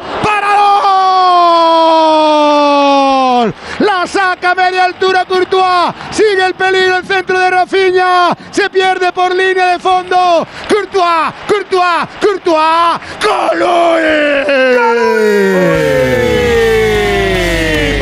[3.80, 5.94] La saca media altura Courtois.
[6.12, 8.36] Sigue el peligro el centro de Rafinha.
[8.52, 10.48] Se pierde por línea de fondo.
[10.70, 13.00] Courtois, Courtois, Courtois.
[13.24, 14.04] ¡Golui!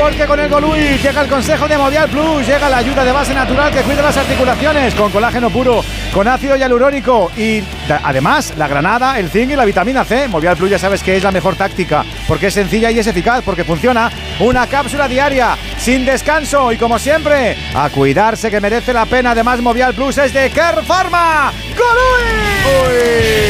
[0.01, 3.35] Porque con el Golui llega el consejo de Movial Plus, llega la ayuda de base
[3.35, 7.63] natural que cuida las articulaciones con colágeno puro, con ácido hialurónico y
[8.03, 10.27] además la granada, el zinc y la vitamina C.
[10.27, 13.43] Movial Plus ya sabes que es la mejor táctica porque es sencilla y es eficaz,
[13.45, 14.09] porque funciona
[14.39, 19.31] una cápsula diaria sin descanso y como siempre, a cuidarse que merece la pena.
[19.31, 21.53] Además, Movial Plus es de Care Pharma.
[21.77, 23.41] ¡Golui!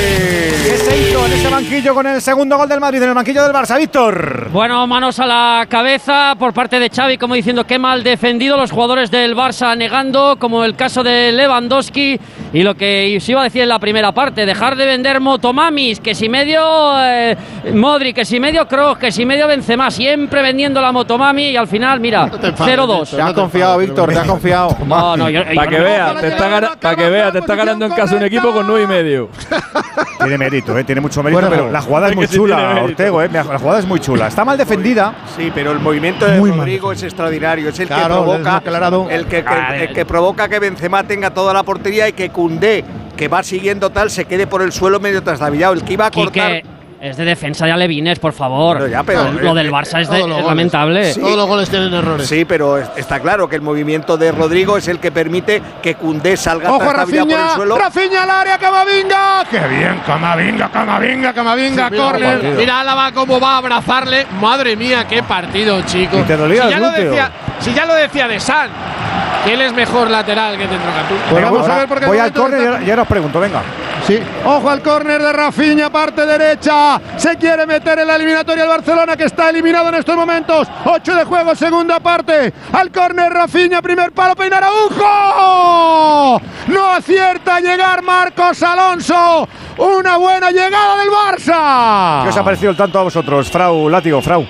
[0.64, 3.44] ¿Qué se hizo en ese banquillo con el segundo gol del Madrid en el banquillo
[3.44, 4.50] del Barça, Víctor?
[4.52, 8.72] Bueno, manos a la cabeza por parte de Xavi, como diciendo qué mal defendido los
[8.72, 12.20] jugadores del Barça negando, como el caso de Lewandowski
[12.52, 16.00] y lo que se iba a decir en la primera parte, dejar de vender motomamis,
[16.00, 16.60] que si medio
[17.00, 17.38] eh,
[17.76, 21.68] Modric, que si medio Kroos, que si medio Benzema, siempre vendiendo la motomami y al
[21.68, 23.16] final, mira, 0-2.
[23.16, 24.76] Te has confiado, Víctor, te has confiado.
[24.92, 27.86] No, no, yo, Para que vea, te está, gana- pa' que vea, te está ganando
[27.86, 29.30] en casa un equipo con 9 y medio.
[30.18, 30.84] Tiene mérito, ¿eh?
[30.84, 32.86] tiene mucho mérito, Bueno, pero la jugada es es muy sí chula, mérito.
[32.86, 33.30] Ortego, ¿eh?
[33.32, 34.28] La jugada es muy chula.
[34.28, 35.14] Está mal defendida.
[35.36, 36.60] Sí, pero el movimiento de Muy mal.
[36.60, 37.70] Rodrigo es extraordinario.
[37.70, 38.62] Es el Claro, que provoca
[39.10, 42.84] el que, que- el que provoca que Benzema tenga toda la portería y que Cundé,
[43.18, 45.74] que va siguiendo tal, se quede por el suelo medio trastabillado.
[45.74, 46.56] El que iba a cortar.
[46.62, 46.66] Quique,
[47.02, 48.78] es de defensa de Alevines, por favor.
[48.78, 50.46] Pero ya, pero- lo del Barça es, de- es goles.
[50.46, 51.14] lamentable.
[51.14, 51.20] Sí.
[51.20, 52.28] Todos los goles tienen errores.
[52.28, 55.96] Sí, pero es- está claro que el movimiento de Rodrigo es el que permite que
[55.96, 57.78] Cundé salga Ojo trastabillado por el Rafinha, suelo.
[57.80, 59.44] Rafinha al área, Camavinga.
[59.50, 62.44] Qué bien, Camavinga, Camavinga, Camavinga, Sí, mira, córner.
[62.58, 64.28] Mira Álava cómo va a abrazarle.
[64.40, 66.20] Madre mía, qué partido, chicos.
[66.20, 68.70] Y te dolía si, el ya lo decía, si ya lo decía de San,
[69.44, 71.16] que él es mejor lateral que Centrocatú.
[71.32, 73.64] Pues vamos a ver porque Voy de al córner y ahora os pregunto, venga.
[74.08, 77.00] Sí, ojo al córner de Rafinha, parte derecha.
[77.18, 80.68] Se quiere meter en la eliminatoria el Barcelona que está eliminado en estos momentos.
[80.86, 82.52] 8 de juego, segunda parte.
[82.74, 86.42] Al córner Rafinha, primer palo, Peina Araujo.
[86.68, 89.48] No acierta a llegar Marcos Alonso.
[89.78, 92.24] Una buena llegada del Barça.
[92.24, 94.46] ¿Qué os ha parecido el tanto a vosotros, Frau Látigo, Frau?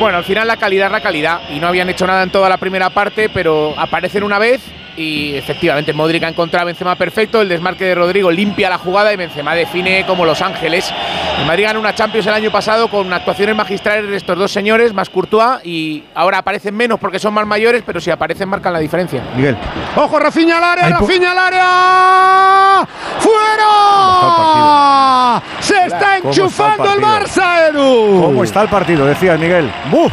[0.00, 2.48] Bueno, al final la calidad es la calidad y no habían hecho nada en toda
[2.48, 4.60] la primera parte, pero aparecen una vez
[4.96, 9.12] y efectivamente Modric ha encontrado a Benzema perfecto, el desmarque de Rodrigo limpia la jugada
[9.12, 10.92] y Benzema define como Los Ángeles.
[11.38, 14.92] El Madrid ganó una Champions el año pasado con actuaciones magistrales de estos dos señores,
[14.92, 18.78] más Courtois, y ahora aparecen menos porque son más mayores, pero si aparecen marcan la
[18.78, 19.22] diferencia.
[19.34, 19.56] Miguel.
[19.96, 22.86] Ojo, Rafinha al área, Rafinha al área.
[23.18, 25.42] ¡Fuera!
[25.60, 27.08] Se está ¿Cómo está el enchufando el partido?
[27.08, 28.22] Barça, Edu.
[28.22, 29.06] ¿Cómo está el partido?
[29.06, 29.70] Decías, Miguel.
[29.90, 30.12] ¡Buf!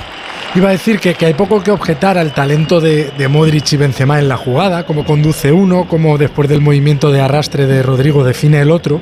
[0.55, 3.77] Iba a decir que, que hay poco que objetar al talento de, de Modric y
[3.77, 8.23] Benzema en la jugada, cómo conduce uno, cómo después del movimiento de arrastre de Rodrigo
[8.23, 8.99] define el otro.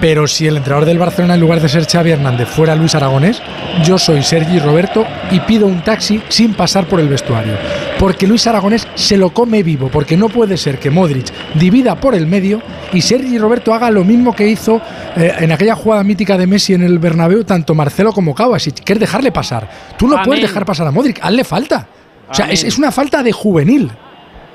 [0.00, 3.40] Pero si el entrenador del Barcelona, en lugar de ser Xavi Hernández, fuera Luis Aragonés,
[3.84, 7.54] yo soy Sergi Roberto y pido un taxi sin pasar por el vestuario.
[7.98, 12.14] Porque Luis Aragonés se lo come vivo, porque no puede ser que Modric divida por
[12.14, 12.60] el medio
[12.92, 14.80] y Sergi Roberto haga lo mismo que hizo
[15.16, 18.92] eh, en aquella jugada mítica de Messi en el Bernabéu, tanto Marcelo como Kovacic, que
[18.94, 19.70] es dejarle pasar.
[19.96, 20.26] Tú no Amén.
[20.26, 21.86] puedes dejar pasar a Modric, hazle falta.
[22.28, 23.90] O sea, es, es una falta de juvenil.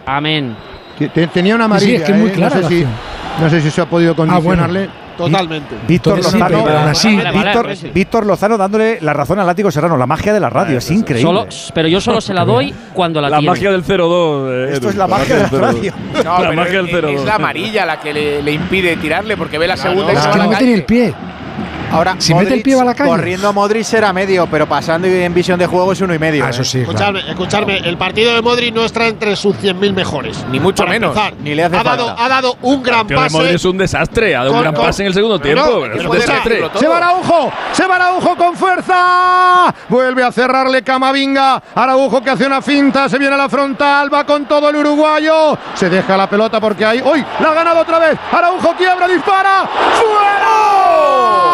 [0.06, 0.56] Amén.
[1.14, 1.98] Te- Tenía una Sí, amarilla.
[1.98, 2.34] es que es muy ¿eh?
[2.34, 2.86] clara no, la sé si,
[3.42, 4.90] no sé si se ha podido condicionarle.
[5.26, 5.76] Totalmente.
[5.88, 7.70] Víctor Sí, Lozano, pero aún así- Víctor.
[7.94, 11.22] Víctor Lozano dándole la razón al látigo serrano, la magia de la radio, es increíble.
[11.30, 13.52] Solo, pero yo solo se la doy cuando la, La tiene.
[13.52, 14.50] magia del 0-2.
[14.52, 15.60] eh, Esto es la magia de la 0-2.
[15.62, 15.94] radio.
[16.24, 17.10] No, la magia del es, 0-2.
[17.20, 20.28] es la amarilla la que le, le impide tirarle porque ve la segunda y se
[20.28, 21.02] va que a no la mete ni el calle.
[21.04, 21.14] pie.
[21.92, 23.10] Ahora, Si mete el pie va a la calle.
[23.10, 26.20] Corriendo a Modric será medio, pero pasando y en visión de juego es uno y
[26.20, 26.46] medio.
[26.46, 26.66] Ah, eso ¿eh?
[26.66, 27.18] sí, claro.
[27.20, 30.46] Escuchadme, el partido de Modric no está entre sus 100.000 mejores.
[30.52, 31.10] Ni mucho menos.
[31.16, 31.34] empezar.
[31.42, 33.38] Ni le hace ha dado, ha dado un gran Tío, de pase.
[33.38, 34.36] Modric es un desastre.
[34.36, 35.64] Ha dado un gran con- pase en el segundo No, tiempo.
[35.66, 36.70] no, es un desastre.
[36.76, 39.74] Se va Araujo, se va Araujo con fuerza.
[39.90, 41.62] Vuelve a cerrarle Camavinga.
[41.76, 45.58] Araujo que hace una finta, se viene a la frontal, va con todo el uruguayo.
[45.74, 47.02] Se deja la pelota porque hay.
[47.02, 47.24] ¡Uy!
[47.40, 48.18] La ha ganado otra vez.
[48.32, 49.70] Araujo quiebra, dispara.
[50.00, 51.49] ¡Fuera!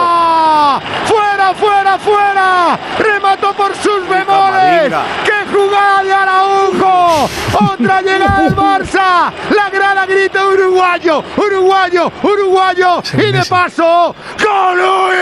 [1.05, 2.79] ¡Fuera, fuera, fuera!
[2.97, 4.25] Remató por sus bemoles.
[4.25, 5.03] Camavinga.
[5.23, 7.29] ¡Qué jugada de Araujo!
[7.73, 9.31] Otra llegada del Barça.
[9.55, 13.01] La grada grita uruguayo, uruguayo, uruguayo.
[13.13, 15.15] Y de paso, ¡Golui!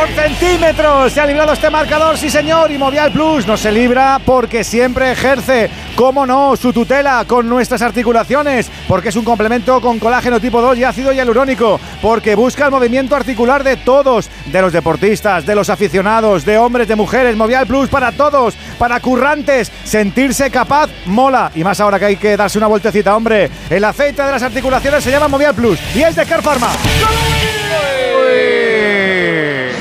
[0.00, 1.12] Por centímetros.
[1.12, 5.12] Se ha librado este marcador, sí señor, y Movial Plus no se libra porque siempre
[5.12, 10.62] ejerce, cómo no, su tutela con nuestras articulaciones, porque es un complemento con colágeno tipo
[10.62, 15.54] 2 y ácido hialurónico, porque busca el movimiento articular de todos, de los deportistas, de
[15.54, 21.52] los aficionados, de hombres, de mujeres, Movial Plus para todos, para currantes, sentirse capaz, mola,
[21.54, 25.04] y más ahora que hay que darse una vueltecita, hombre, el aceite de las articulaciones
[25.04, 26.70] se llama Movial Plus y es de Care Pharma.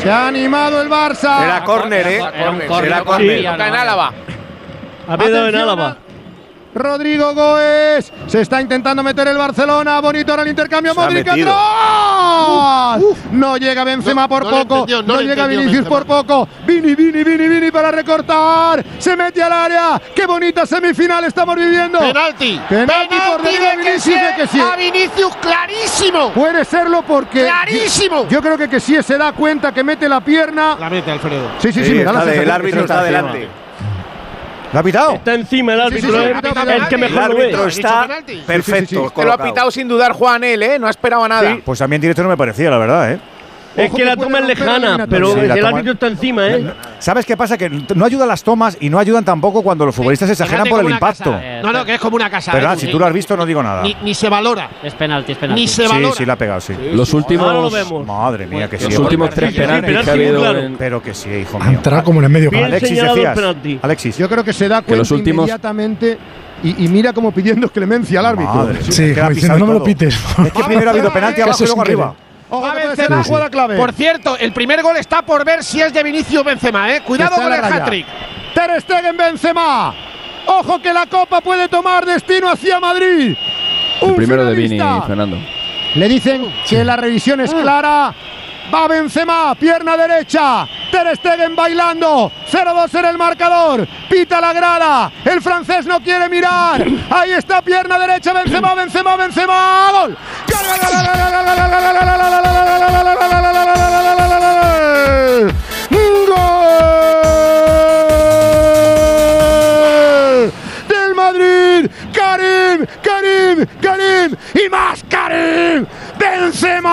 [0.01, 1.43] Se ha animado el Barça.
[1.43, 2.15] Era córner, ¿eh?
[2.17, 2.85] Era córner.
[2.85, 3.45] Era córner.
[3.45, 4.13] en Álava.
[5.07, 5.97] Ha habido en Álava.
[6.73, 9.99] Rodrigo Goes se está intentando meter el Barcelona.
[10.01, 10.93] Bonito ahora el intercambio.
[10.95, 11.27] Modric.
[13.31, 14.73] No llega Benzema No, por no poco.
[14.75, 15.89] entendió, no no le llega Vinicius Benzema.
[15.89, 16.47] por poco.
[16.65, 18.83] Vini, Vini, Vini, Vini para recortar.
[18.97, 20.01] Se mete al área.
[20.15, 21.99] Qué bonita semifinal estamos viviendo.
[21.99, 22.59] Penalti.
[22.69, 24.59] Penalti por de que Vinicius, de que sí.
[24.59, 26.31] A Vinicius clarísimo.
[26.33, 27.45] Puede serlo porque.
[27.45, 28.23] Clarísimo.
[28.23, 30.75] Yo, yo creo que que sí se da cuenta que mete la pierna.
[30.79, 31.49] La mete Alfredo.
[31.59, 33.49] Sí, sí, sí, la de- el árbitro está delante.
[34.71, 35.13] ¿Lo ha pitado?
[35.13, 36.35] Está encima el árbitro, sí, sí, ¿eh?
[36.35, 36.95] pitado el que penalti.
[36.95, 37.43] El mejor lo ve.
[37.43, 38.07] árbitro está
[38.45, 38.89] perfecto.
[38.89, 39.13] Sí, sí, sí.
[39.15, 40.77] Que lo ha pitado sin dudar Juan él, ¿eh?
[40.79, 41.57] No ha esperado a nada.
[41.65, 43.19] Pues también directo no me parecía, la verdad, ¿eh?
[43.85, 46.73] Es que que la toma es lejana, pero Sí, el árbitro está encima, ¿eh?
[46.99, 47.57] ¿Sabes qué pasa?
[47.57, 50.89] Que no ayudan las tomas y no ayudan tampoco cuando los futbolistas exageran por el
[50.91, 51.31] impacto.
[51.31, 51.61] casa.
[51.63, 52.51] No, no, que es como una casa.
[52.51, 52.69] Pero ¿eh?
[52.71, 53.83] ah, si tú lo has visto, no digo nada.
[53.83, 54.69] Ni, ni se valora.
[54.83, 55.61] Es penalti, es penalti.
[55.61, 56.15] Ni se Sí, valora.
[56.15, 56.73] sí, la ha pegado, sí.
[56.93, 58.05] Los últimos, Ahora lo vemos.
[58.05, 58.85] Madre mía, que sí.
[58.85, 61.77] los últimos tres Sí, penaltis que ha habido en- Pero que sí, hijo Ha mío.
[61.77, 62.49] entrado como en el medio.
[62.63, 63.35] Alexis, decías.
[63.35, 63.79] penalti.
[63.81, 64.17] Alexis.
[64.17, 66.17] Yo creo que se da cuenta los últimos- inmediatamente
[66.63, 68.53] y, y mira como pidiendo clemencia al árbitro.
[68.53, 70.15] Madre, Sí, es que diciendo, no me lo pites.
[70.45, 72.15] Es que primero ha habido penalti abajo y luego arriba.
[72.49, 73.17] Ojo, Va Benzema.
[73.17, 73.77] la jugada clave.
[73.77, 77.01] Por cierto, el primer gol está por ver si es de Vinicius Benzema, ¿eh?
[77.01, 78.07] Cuidado Está con la el hat-trick.
[78.55, 79.93] Ter Stegen Benzema.
[80.47, 83.35] Ojo que la copa puede tomar destino hacia Madrid.
[84.01, 84.79] El Un primero de Vini.
[85.05, 85.37] Fernando.
[85.95, 88.13] Le dicen que la revisión es clara.
[88.73, 90.67] Va Benzema, pierna derecha.
[90.91, 92.31] Ter Stegen bailando.
[92.51, 93.87] 0-2 en el marcador.
[94.09, 95.11] Pita la grada.
[95.25, 96.85] El francés no quiere mirar.
[97.09, 98.33] Ahí está, pierna derecha.
[98.33, 99.89] Benzema, Benzema, Benzema.
[99.91, 100.17] Gol.
[100.47, 100.69] Gol
[111.39, 111.89] Madrid.
[112.13, 115.87] Karim, Karim, Karim y más Karim.
[116.19, 116.89] Benzema.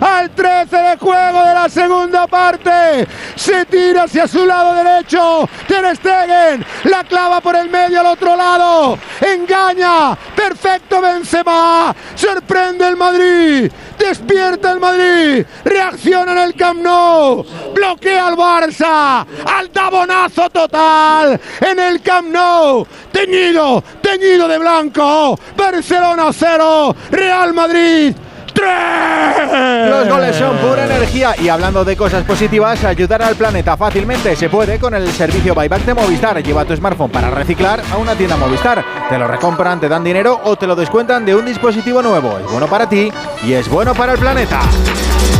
[0.00, 3.06] Al 13 de juego de la segunda parte.
[3.34, 5.48] Se tira hacia su lado derecho.
[5.66, 8.98] Ter Stegen la clava por el medio al otro lado.
[9.20, 10.16] Engaña.
[10.36, 11.94] Perfecto Benzema.
[12.14, 13.70] Sorprende el Madrid.
[13.98, 15.44] Despierta el Madrid.
[15.64, 17.44] Reacciona en el Camp Nou.
[17.74, 19.26] Bloquea al Barça.
[19.46, 21.40] Al tabonazo total.
[21.60, 22.86] En el Camp Nou.
[23.10, 23.82] Teñido.
[24.00, 25.38] Teñido de blanco.
[25.56, 26.94] Barcelona 0.
[27.10, 28.14] Real Madrid
[28.58, 29.88] 3.
[29.88, 34.48] Los goles son pura energía y hablando de cosas positivas, ayudar al planeta fácilmente se
[34.48, 36.42] puede con el servicio Buyback de Movistar.
[36.42, 38.84] Lleva tu smartphone para reciclar a una tienda Movistar.
[39.08, 42.38] Te lo recompran, te dan dinero o te lo descuentan de un dispositivo nuevo.
[42.38, 43.10] Es bueno para ti
[43.44, 44.60] y es bueno para el planeta.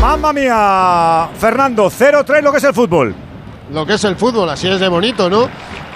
[0.01, 3.15] Mamma mía, Fernando, 0-3 lo que es el fútbol.
[3.73, 5.49] Lo que es el fútbol, así es de bonito, ¿no?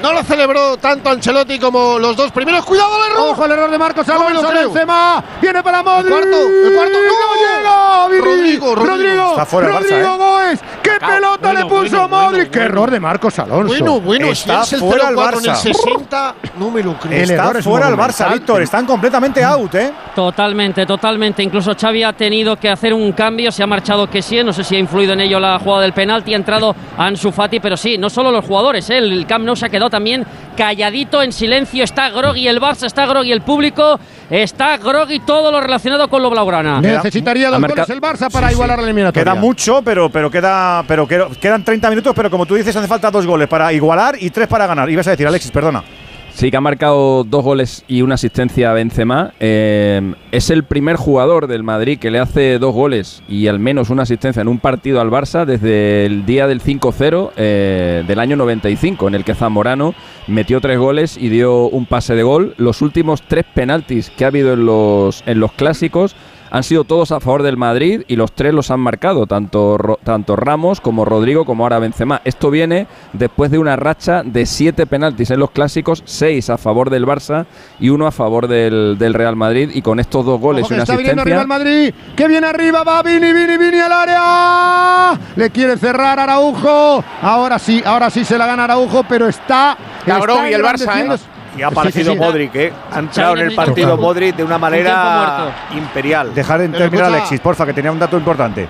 [0.03, 2.65] No lo celebró tanto Ancelotti como los dos primeros.
[2.65, 3.29] ¡Cuidado el error!
[3.31, 4.49] Ojo el error de Marcos No Alonso.
[4.49, 4.71] creo.
[4.73, 5.23] Benzema.
[5.41, 6.07] Viene para Modric.
[6.07, 8.23] El cuarto, el cuarto, no, llega.
[8.25, 8.97] Rodrigo, Rodrigo.
[8.97, 9.31] Rodrigo.
[9.31, 10.59] Está fuera el Rodrigo Barça, ¿eh?
[10.83, 12.31] ¡Qué pelota Bueno, le puso bueno, Modric!
[12.33, 12.65] bueno, ¡Qué bueno.
[12.73, 13.67] error de Marcos Alonso!
[13.69, 15.55] Bueno, bueno, Está si es el fuera el 0-4 en el Barça.
[15.57, 17.13] 60, no me lo creo.
[17.23, 18.33] El Está error es fuera el Barça.
[18.33, 18.63] Víctor.
[18.63, 19.93] Están completamente out, ¿eh?
[20.15, 21.43] Totalmente, totalmente.
[21.43, 23.53] Incluso Xavi ha tenido que hacer un cambio.
[23.53, 24.43] Se ha marchado que sí.
[24.43, 26.33] No sé si ha influido en ello la jugada del penalti.
[26.35, 28.89] Ha entrado Ansu Fati, pero sí, no solo los jugadores.
[28.91, 28.99] ¿eh?
[28.99, 31.85] El Camp Nou se ha quedado también calladito, en silencio.
[31.85, 34.01] Está groggy el Barça, está groggy el público.
[34.29, 36.81] Está groggy todo lo relacionado con lo blaugrana.
[36.81, 39.23] Necesitaría dos goles el Barça para igualar la eliminatoria.
[39.23, 43.11] Queda mucho, pero, pero, queda, pero quedan 30 minutos, pero como tú dices, hace falta
[43.11, 44.91] dos goles para igualar y tres para ganar.
[44.91, 45.85] Ibas a decir, Alexis, perdona.
[46.35, 49.33] Sí, que ha marcado dos goles y una asistencia a Benzema.
[49.39, 53.91] Eh, es el primer jugador del Madrid que le hace dos goles y al menos
[53.91, 58.37] una asistencia en un partido al Barça desde el día del 5-0 eh, del año
[58.37, 59.95] 95, en el que Zamorano
[60.27, 62.55] metió tres goles y dio un pase de gol.
[62.57, 66.17] Los últimos tres penaltis que ha habido en los, en los clásicos
[66.53, 70.37] han sido todos a favor del Madrid y los tres los han marcado, tanto, tanto
[70.37, 72.21] Ramos como Rodrigo como ahora Benzema.
[72.27, 76.91] Esto viene después de una racha de siete penaltis en los clásicos, seis a favor
[76.91, 77.47] del Barça
[77.81, 79.71] y uno a favor del, Real Madrid.
[79.73, 81.23] Y con estos dos goles y una está asistencia.
[81.23, 85.19] arriba el Madrid, que viene arriba, va Vini, Vini, Vini al área.
[85.37, 87.03] Le quiere cerrar Araujo.
[87.23, 89.75] Ahora sí, ahora sí se la gana Araujo, pero está.
[90.05, 91.19] Cabrón, y el Barça, ¿eh?
[91.57, 92.73] Y ha aparecido Modric, ¿eh?
[92.91, 96.35] Ha entrado en el partido Modric de una manera imperial.
[96.35, 98.69] Dejar de terminar Alexis, porfa, que tenía un dato importante.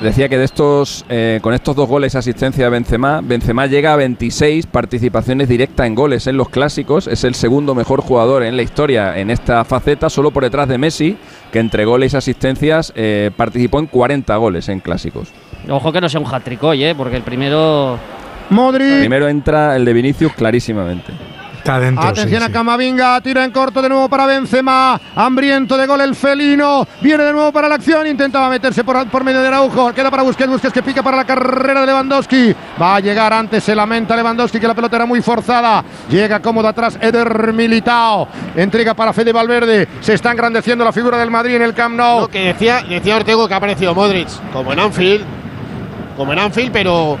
[0.00, 3.96] Decía que de estos, eh, con estos dos goles asistencia de Benzema, Benzema llega a
[3.96, 7.06] 26 participaciones directas en goles en los clásicos.
[7.06, 10.78] Es el segundo mejor jugador en la historia en esta faceta, solo por detrás de
[10.78, 11.16] Messi,
[11.52, 15.28] que entre goles y asistencias eh, participó en 40 goles en clásicos.
[15.68, 16.94] Ojo que no sea un hat-trick hoy, ¿eh?
[16.94, 17.98] porque el primero.
[18.50, 18.98] Modric.
[18.98, 21.12] Primero entra el de Vinicius clarísimamente.
[21.66, 26.86] Atención a Camavinga, tira en corto de nuevo para Benzema, hambriento de gol el felino,
[27.00, 30.22] viene de nuevo para la acción, intentaba meterse por, por medio de Araujo, queda para
[30.22, 34.14] Busquets, Busquets que pica para la carrera de Lewandowski, va a llegar antes, se lamenta
[34.14, 39.32] Lewandowski que la pelota era muy forzada, llega cómodo atrás Eder Militao, entrega para Fede
[39.32, 42.20] Valverde, se está engrandeciendo la figura del Madrid en el Camp Nou.
[42.20, 45.24] Lo que decía, decía Ortego que ha aparecido Modric, como en Anfield,
[46.16, 47.18] como en Anfield, pero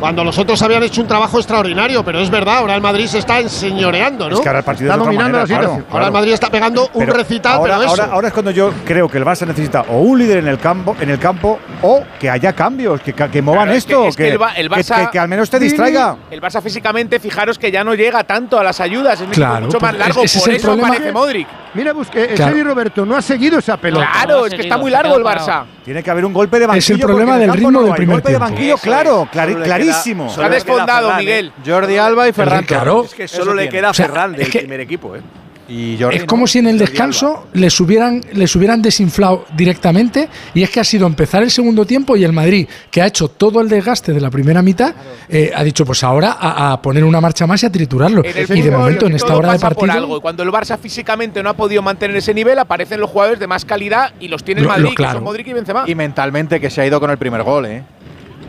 [0.00, 3.18] cuando los otros habían hecho un trabajo extraordinario, pero es verdad, ahora el Madrid se
[3.18, 4.36] está enseñoreando, ¿no?
[4.36, 5.86] Es que ahora el partido está dominando la situación.
[5.90, 9.18] Ahora el Madrid está pegando un recital, ahora, pero ahora, es cuando yo creo que
[9.18, 12.52] el Barça necesita o un líder en el campo, en el campo o que haya
[12.52, 16.16] cambios, que, que movan esto, que, el, Barça, que, al menos te distraiga.
[16.30, 19.28] El Barça físicamente, fijaros que ya no llega tanto a las ayudas, es
[19.62, 21.48] mucho más largo, por eso aparece Modric.
[21.76, 22.64] Mira, busque, claro.
[22.64, 24.10] Roberto no ha seguido esa pelota.
[24.12, 25.64] Claro, es que está muy largo el Barça.
[25.84, 26.78] Tiene que haber un golpe de banquillo.
[26.78, 30.30] Es el problema del ritmo del primer golpe de banquillo, claro, clarísimo.
[30.30, 31.52] Se ha desfondado, Miguel.
[31.64, 32.64] Jordi Alba y Ferran.
[32.64, 33.04] Claro.
[33.04, 35.20] Es que solo le queda a Ferran del primer equipo, ¿eh?
[35.68, 40.78] Es como si en el descanso les hubieran, les hubieran desinflado directamente y es que
[40.78, 44.12] ha sido empezar el segundo tiempo y el Madrid, que ha hecho todo el desgaste
[44.12, 44.94] de la primera mitad,
[45.28, 48.22] eh, ha dicho pues ahora a, poner una marcha más y a triturarlo.
[48.24, 49.92] Y de momento en esta hora de partido...
[49.92, 50.20] Algo.
[50.20, 53.64] Cuando el Barça físicamente no ha podido mantener ese nivel, aparecen los jugadores de más
[53.64, 55.84] calidad y los tiene el Madrid, que son Modric y Benzema.
[55.86, 57.82] Y mentalmente que se ha ido con el primer gol, ¿eh?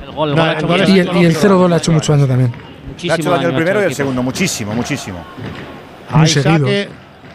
[0.03, 0.35] El gol,
[0.87, 2.51] y, el, y el 0-2 le ha hecho mucho daño también.
[2.87, 5.19] Muchísimo ha hecho daño el primero y el segundo, muchísimo, muchísimo.
[6.11, 6.67] Muy seguido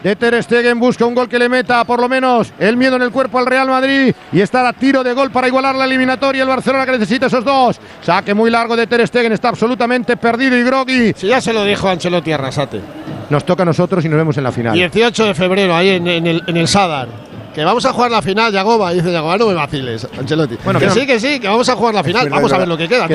[0.03, 3.03] de Ter Stegen busca un gol que le meta por lo menos el miedo en
[3.03, 4.13] el cuerpo al Real Madrid.
[4.31, 7.45] Y estar a tiro de gol para igualar la eliminatoria el Barcelona que necesita esos
[7.45, 7.79] dos.
[8.01, 11.63] Saque muy largo de Ter Stegen está absolutamente perdido y groggy si ya se lo
[11.63, 12.81] dijo Ancelotti a Rasate.
[13.29, 14.73] Nos toca a nosotros y nos vemos en la final.
[14.73, 17.07] 18 de febrero ahí en, el, en el Sadar
[17.53, 18.91] que vamos a jugar la final, Yagoba.
[18.91, 20.57] Dice Yagoba, no me vaciles, Ancelotti.
[20.63, 22.29] Bueno, que, sí, que sí, que vamos a jugar la final.
[22.29, 23.07] Vamos a ver lo que queda.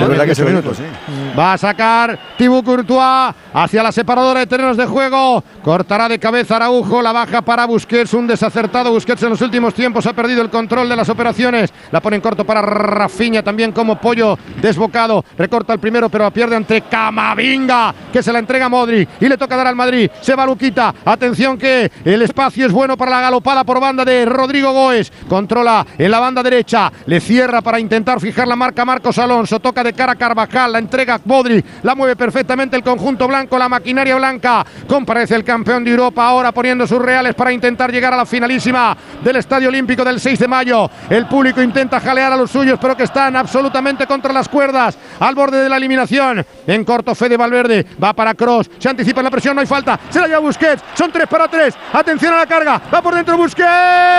[1.38, 5.42] Va a sacar Thibaut Courtois hacia la separadora de terrenos de juego.
[5.62, 8.14] Cortará de cabeza Araujo, la baja para Busquets.
[8.14, 11.72] Un desacertado Busquets en los últimos tiempos ha perdido el control de las operaciones.
[11.90, 15.24] La pone en corto para Rafinha, también como pollo desbocado.
[15.36, 19.28] Recorta el primero, pero la pierde ante Camavinga, que se la entrega a Modri y
[19.28, 20.10] le toca dar al Madrid.
[20.20, 20.94] Se va Luquita.
[21.04, 25.12] Atención que el espacio es bueno para la galopada por banda de Rodrigo Goes.
[25.28, 26.92] Controla en la banda derecha.
[27.06, 29.60] Le cierra para intentar fijar la marca Marcos Alonso.
[29.60, 30.72] Toca de cara a Carvajal.
[30.72, 31.64] La entrega a Modri.
[31.82, 33.58] La mueve perfectamente el conjunto blanco.
[33.58, 34.64] La maquinaria blanca.
[34.86, 38.96] Comparece el campeón de Europa ahora poniendo sus reales para intentar llegar a la finalísima
[39.22, 40.90] del Estadio Olímpico del 6 de mayo.
[41.08, 44.98] El público intenta jalear a los suyos, pero que están absolutamente contra las cuerdas.
[45.20, 46.44] Al borde de la eliminación.
[46.66, 47.86] En corto, Fede Valverde.
[48.02, 48.70] Va para Cross.
[48.78, 49.54] Se anticipa en la presión.
[49.54, 49.98] No hay falta.
[50.10, 50.82] Se la lleva Busquets.
[50.94, 51.74] Son 3 para 3.
[51.92, 52.80] Atención a la carga.
[52.92, 54.17] Va por dentro Busquets.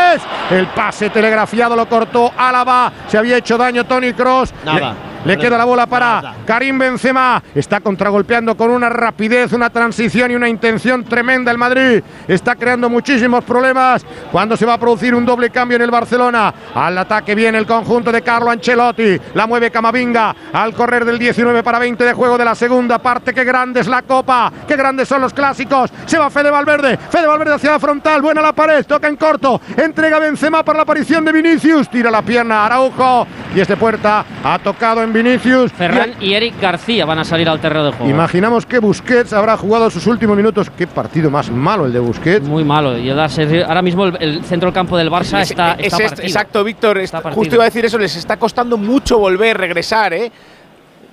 [0.51, 2.91] El pase telegrafiado lo cortó Álava.
[3.07, 4.53] Se había hecho daño Tony Cross.
[4.65, 4.95] Nada.
[5.25, 7.43] Le queda la bola para Karim Benzema.
[7.53, 12.01] Está contragolpeando con una rapidez, una transición y una intención tremenda el Madrid.
[12.27, 16.53] Está creando muchísimos problemas cuando se va a producir un doble cambio en el Barcelona.
[16.73, 19.19] Al ataque viene el conjunto de Carlo Ancelotti.
[19.33, 23.33] La mueve Camavinga al correr del 19 para 20 de juego de la segunda parte.
[23.33, 24.51] Qué grande es la copa.
[24.67, 25.91] Qué grandes son los clásicos.
[26.05, 26.97] Se va Fede Valverde.
[26.97, 28.21] Fede Valverde hacia la frontal.
[28.21, 28.85] Buena la pared.
[28.85, 29.59] Toca en corto.
[29.75, 31.89] Entrega Benzema para la aparición de Vinicius.
[31.89, 33.27] Tira la pierna Araujo.
[33.53, 35.71] y este puerta ha tocado en Vinicius.
[35.71, 38.09] Ferran y Eric García van a salir al terreno de juego.
[38.09, 40.69] Imaginamos que Busquets habrá jugado sus últimos minutos.
[40.69, 42.47] Qué partido más malo el de Busquets.
[42.47, 42.97] Muy malo.
[42.97, 46.27] Y ahora mismo el, el centro del campo del Barça está, es, está es partido.
[46.27, 46.97] Exacto, Víctor.
[46.99, 47.41] Está partido.
[47.41, 50.31] Justo iba a decir eso, les está costando mucho volver, regresar, ¿eh?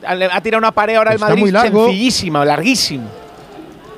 [0.07, 1.87] Ha tirado una pared ahora el Madrid muy largo.
[1.87, 3.26] sencillísima, larguísimo.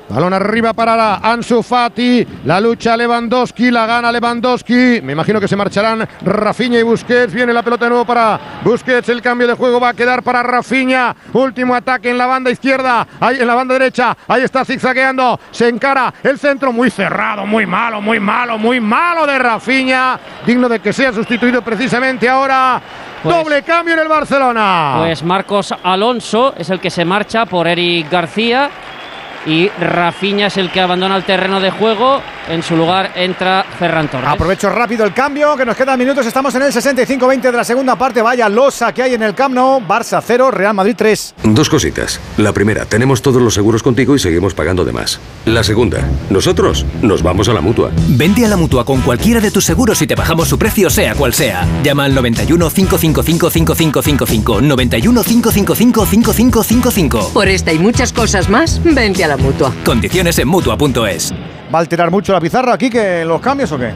[0.09, 2.25] Balón arriba para Ansu Fati.
[2.45, 5.01] La lucha Lewandowski, la gana Lewandowski.
[5.03, 7.31] Me imagino que se marcharán Rafinha y Busquets.
[7.31, 9.07] Viene la pelota de nuevo para Busquets.
[9.09, 11.15] El cambio de juego va a quedar para Rafinha.
[11.33, 13.05] Último ataque en la banda izquierda.
[13.19, 14.17] Ahí en la banda derecha.
[14.27, 15.39] Ahí está zigzagueando.
[15.51, 20.19] Se encara el centro muy cerrado, muy malo, muy malo, muy malo de Rafinha.
[20.43, 22.81] Digno de que sea sustituido precisamente ahora.
[23.21, 24.95] Pues- Doble cambio en el Barcelona.
[24.97, 28.69] Pues Marcos Alonso es el que se marcha por Eric García
[29.45, 32.21] y Rafinha es el que abandona el terreno de juego.
[32.49, 34.27] En su lugar entra Ferran Torres.
[34.27, 36.25] Aprovecho rápido el cambio, que nos quedan minutos.
[36.25, 38.23] Estamos en el 65-20 de la segunda parte.
[38.23, 39.79] Vaya losa que hay en el Camp Nou.
[39.87, 41.35] Barça 0, Real Madrid 3.
[41.43, 42.19] Dos cositas.
[42.37, 45.19] La primera, tenemos todos los seguros contigo y seguimos pagando de más.
[45.45, 47.91] La segunda, nosotros nos vamos a la mutua.
[48.07, 51.13] Vente a la mutua con cualquiera de tus seguros y te bajamos su precio, sea
[51.13, 51.67] cual sea.
[51.83, 54.61] Llama al 91 555 5555.
[54.61, 57.29] 91 555 5555.
[57.33, 59.71] Por esta y muchas cosas más, vente a la mutua.
[59.85, 61.33] Condiciones en mutua.es.
[61.73, 63.93] ¿Va a alterar mucho la pizarra aquí que los cambios o qué?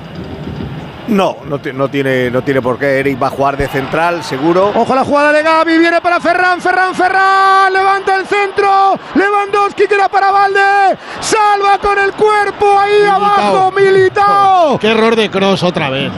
[1.06, 3.00] No, no, ti- no tiene, no tiene por qué.
[3.02, 4.72] Eric va a jugar de central, seguro.
[4.74, 10.08] Ojo la jugada de Gaby, viene para Ferran, Ferran, Ferran, levanta el centro, Lewandowski queda
[10.08, 14.80] para Valde, salva con el cuerpo ahí abajo, Militao.
[14.80, 16.10] Qué error de Cross otra vez.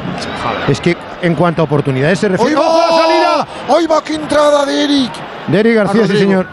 [0.67, 2.53] Es que en cuanto a oportunidades se refiere.
[2.55, 2.67] ¡Hoy va!
[2.67, 3.47] ¡Ojo a la salida!
[3.69, 5.11] ¡Hoy va qué entrada de Eric!
[5.47, 6.47] De Eric García, A sí señor.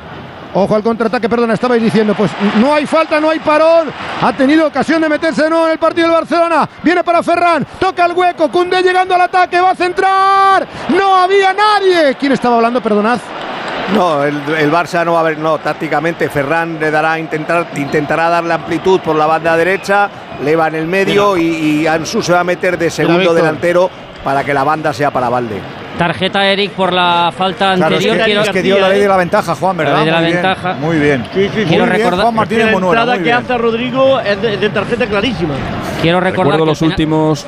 [0.55, 3.91] Ojo al contraataque, perdona, estabais diciendo, pues no hay falta, no hay parón.
[4.21, 6.69] Ha tenido ocasión de meterse de nuevo en el partido del Barcelona.
[6.83, 10.67] Viene para Ferran, toca el hueco, Cundé llegando al ataque, va a centrar.
[10.91, 12.15] No había nadie.
[12.17, 12.83] ¿Quién estaba hablando?
[12.83, 13.19] Perdonad.
[13.95, 18.29] No, el, el Barça no va a ver, no, tácticamente Ferran le dará intentar, intentará
[18.29, 20.09] darle amplitud por la banda derecha,
[20.43, 21.43] Leva en el medio y,
[21.83, 23.91] y Ansu se va a meter de segundo delantero
[24.25, 25.82] para que la banda sea para Valde.
[25.99, 28.17] Tarjeta Eric por la falta Claro, es anterior.
[28.19, 29.93] que, Quiero- es que dio la ley de la ventaja, Juan, ¿verdad?
[29.93, 30.75] La ley de la Muy bien, ventaja.
[30.81, 31.25] Muy bien.
[31.35, 31.51] Sí, sí, sí.
[31.53, 34.69] Quiero Muy bien, recordar- Juan Martínez la Monuera, entrada que hace Rodrigo es de, de
[34.71, 35.55] tarjeta clarísima.
[36.01, 37.47] Quiero recordar Recuerdo que los últimos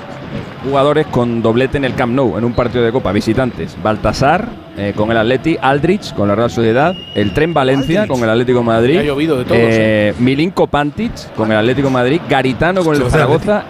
[0.64, 3.76] jugadores con doblete en el Camp Nou en un partido de Copa, visitantes.
[3.82, 4.46] Baltasar
[4.76, 8.58] eh, con el Atleti, Aldrich con la Real Sociedad, el Tren Valencia con el Atlético
[8.60, 12.82] de Madrid, Ha llovido de todos, eh, Milinko Pantic con el Atlético de Madrid, Garitano
[12.82, 13.62] con el Zaragoza,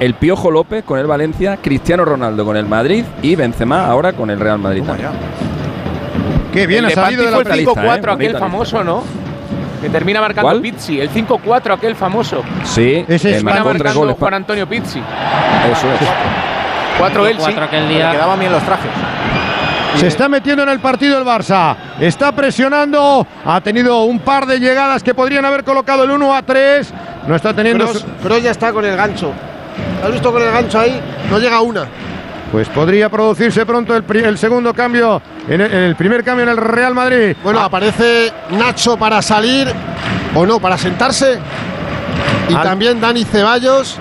[0.00, 4.30] el Piojo López con el Valencia, Cristiano Ronaldo con el Madrid y Benzema ahora con
[4.30, 4.82] el Real Madrid.
[6.52, 8.10] Qué bien el ha salido de la fue el lista, 5-4, ¿eh?
[8.12, 8.38] aquel lista.
[8.38, 9.02] famoso, ¿no?
[9.80, 10.60] Que termina marcando ¿Cuál?
[10.62, 11.00] Pizzi.
[11.00, 12.42] El 5-4, aquel famoso.
[12.62, 14.16] Sí, Ese es Termina marcó tres goles.
[14.18, 15.00] Juan Antonio Pizzi.
[15.00, 16.08] Eso es.
[16.98, 17.42] 4 él, sí.
[17.42, 18.12] Cuatro aquel Le día.
[18.12, 18.90] quedaban bien los trajes.
[19.96, 21.76] Se está metiendo en el partido el Barça.
[22.00, 23.26] Está presionando.
[23.44, 26.94] Ha tenido un par de llegadas que podrían haber colocado el 1 a 3.
[27.28, 27.84] No está teniendo.
[27.84, 29.32] Cross, Cross ya está con el gancho.
[30.04, 31.00] ¿Has visto con el gancho ahí?
[31.30, 31.86] No llega una.
[32.52, 35.20] Pues podría producirse pronto el, segundo cambio.
[35.48, 37.34] En el, en el primer cambio en el Real Madrid.
[37.42, 39.68] Bueno, Ah, aparece Nacho para salir
[40.34, 41.38] o no, para sentarse.
[42.48, 43.98] Y Al- también Dani Ceballos.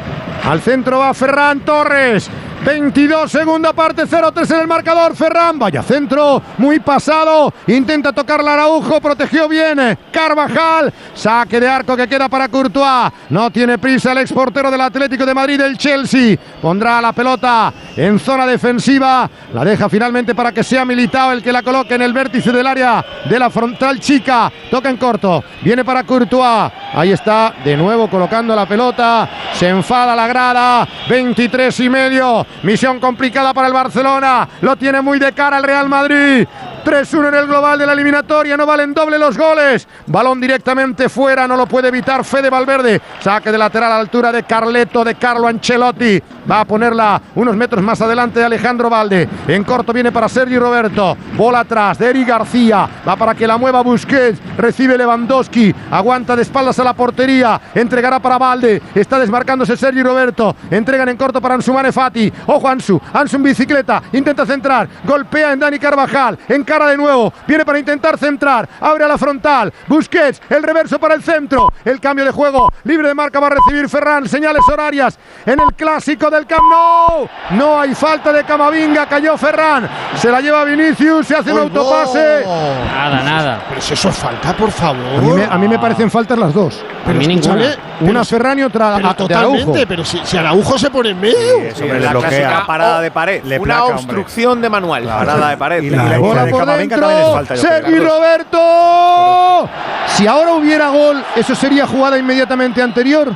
[0.47, 2.29] Al centro va Ferran Torres.
[2.65, 5.15] 22, segunda parte, 0-3 en el marcador.
[5.15, 7.53] Ferran, vaya centro, muy pasado.
[7.67, 9.97] Intenta tocar la Araujo, protegió bien.
[10.11, 13.11] Carvajal, saque de arco que queda para Courtois.
[13.29, 16.37] No tiene prisa el exportero del Atlético de Madrid, el Chelsea.
[16.61, 19.29] Pondrá la pelota en zona defensiva.
[19.53, 22.65] La deja finalmente para que sea Militao el que la coloque en el vértice del
[22.65, 24.49] área de la frontal chica.
[24.71, 26.71] Toca en corto, viene para Courtois.
[26.93, 29.29] Ahí está, de nuevo colocando la pelota.
[29.53, 30.87] Se enfada la grada.
[31.09, 32.45] 23 y medio.
[32.61, 34.47] Misión complicada para el Barcelona.
[34.61, 36.47] Lo tiene muy de cara el Real Madrid.
[36.83, 38.57] 3-1 en el global de la eliminatoria.
[38.57, 39.87] No valen doble los goles.
[40.07, 41.47] Balón directamente fuera.
[41.47, 43.01] No lo puede evitar Fede Valverde.
[43.21, 46.21] Saque de lateral a altura de Carleto, de Carlo Ancelotti.
[46.49, 49.29] Va a ponerla unos metros más adelante de Alejandro Valde.
[49.47, 51.15] En corto viene para Sergi Roberto.
[51.37, 52.89] Bola atrás de Eri García.
[53.07, 54.39] Va para que la mueva Busquets.
[54.57, 55.73] Recibe Lewandowski.
[55.91, 57.61] Aguanta de espaldas a la portería.
[57.73, 58.81] Entregará para Valde.
[58.93, 60.55] Está desmarcándose Sergi Roberto.
[60.69, 62.31] Entregan en corto para Ansu Mane Fati.
[62.47, 62.99] Ojo Ansu.
[63.13, 64.03] Ansu en bicicleta.
[64.11, 64.89] Intenta centrar.
[65.05, 66.37] Golpea en Dani Carvajal.
[66.49, 67.31] En encara de nuevo.
[67.47, 68.67] Viene para intentar centrar.
[68.81, 69.71] Abre a la frontal.
[69.87, 70.41] Busquets.
[70.49, 71.71] El reverso para el centro.
[71.85, 72.71] El cambio de juego.
[72.83, 74.27] Libre de marca va a recibir Ferran.
[74.27, 77.27] Señales horarias en el clásico del Camp Nou.
[77.51, 79.05] No hay falta de Camavinga.
[79.05, 79.87] Cayó Ferran.
[80.15, 81.27] Se la lleva Vinicius.
[81.27, 82.43] Se hace un ¡Uy, autopase.
[82.45, 82.85] no!
[82.85, 83.65] Nada, nada.
[83.69, 84.97] Pero si eso es falta, por favor.
[85.17, 86.83] A mí, me, a mí me parecen faltas las dos.
[87.05, 87.75] A mí escúchame, ninguna.
[87.99, 89.87] pero Una Ferran y otra pero a- de totalmente, Araujo.
[89.87, 91.35] pero si, si Araujo se pone en medio.
[91.75, 92.29] Sí, le bloquea.
[92.29, 93.43] clásica parada de pared.
[93.45, 93.95] Una placa, hombre.
[93.99, 95.05] obstrucción de manual.
[95.05, 95.83] La parada de pared.
[95.83, 97.33] Y la de- Bola de por Camavinga también es dentro.
[97.33, 97.73] falta, yo creo.
[97.73, 99.69] Sergi Roberto.
[100.07, 103.33] Si ahora hubiera gol, ¿eso sería jugada inmediatamente anterior?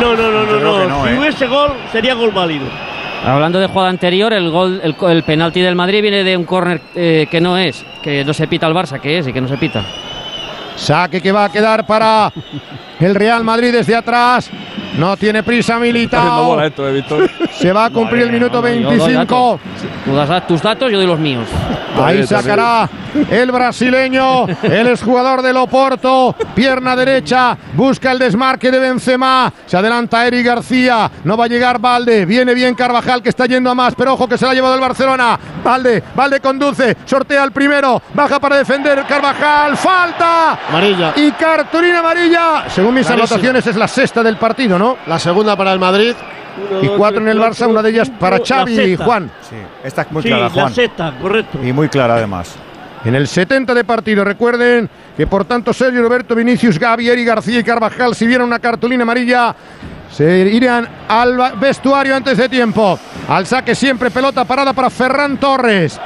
[0.00, 0.88] No, no, no, no.
[0.88, 1.04] no.
[1.04, 1.18] si ¿eh?
[1.18, 2.66] hubiese gol, sería gol válido.
[3.24, 6.80] Hablando de jugada anterior, el gol, el, el penalti del Madrid viene de un córner
[6.94, 9.48] eh, que no es, que no se pita al Barça, que es y que no
[9.48, 9.82] se pita.
[10.76, 12.32] Saque que va a quedar para
[13.00, 14.50] el Real Madrid desde atrás.
[14.96, 16.60] No tiene prisa Militao.
[16.60, 17.04] esto, eh.
[17.52, 19.14] Se va a cumplir el minuto Yo doy 25.
[19.14, 19.60] datos.
[20.04, 21.46] Tú das tus datos, yo doy los míos.
[22.02, 22.88] Ahí sacará
[23.30, 30.26] el brasileño, el exjugador del Oporto, pierna derecha, busca el desmarque de Benzema, se adelanta
[30.26, 33.94] Eric García, no va a llegar Valde, viene bien Carvajal que está yendo a más,
[33.96, 38.00] pero ojo que se la ha llevado el Barcelona, Valde, Valde conduce, sortea el primero,
[38.14, 41.12] baja para defender Carvajal, falta Amarilla.
[41.16, 43.26] y cartulina amarilla, según mis Clarísimo.
[43.34, 44.96] anotaciones es la sexta del partido, ¿no?
[45.06, 46.14] La segunda para el Madrid.
[46.70, 48.96] Uno, Y cuatro en el Barça, cuatro, una de ellas para cinco, la Xavi y.
[48.96, 49.30] Juan.
[49.48, 50.74] Sí, esta es muy Sí, clara, la Juan.
[50.74, 51.58] sexta, correcto.
[51.62, 52.54] Y muy clara además.
[53.04, 57.60] En el 70 de partido, recuerden que por tanto Sergio Roberto, Vinicius, Gavier y García
[57.60, 59.54] y Carvajal, si vieron una cartulina amarilla,
[60.10, 62.98] se irían al vestuario antes de tiempo.
[63.28, 66.00] Al saque siempre pelota parada para Ferran Torres.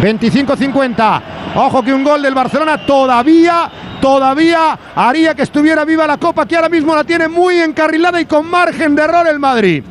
[0.00, 1.22] 25-50.
[1.56, 3.70] Ojo que un gol del Barcelona todavía,
[4.00, 8.26] todavía haría que estuviera viva la Copa, que ahora mismo la tiene muy encarrilada y
[8.26, 9.84] con margen de error el Madrid.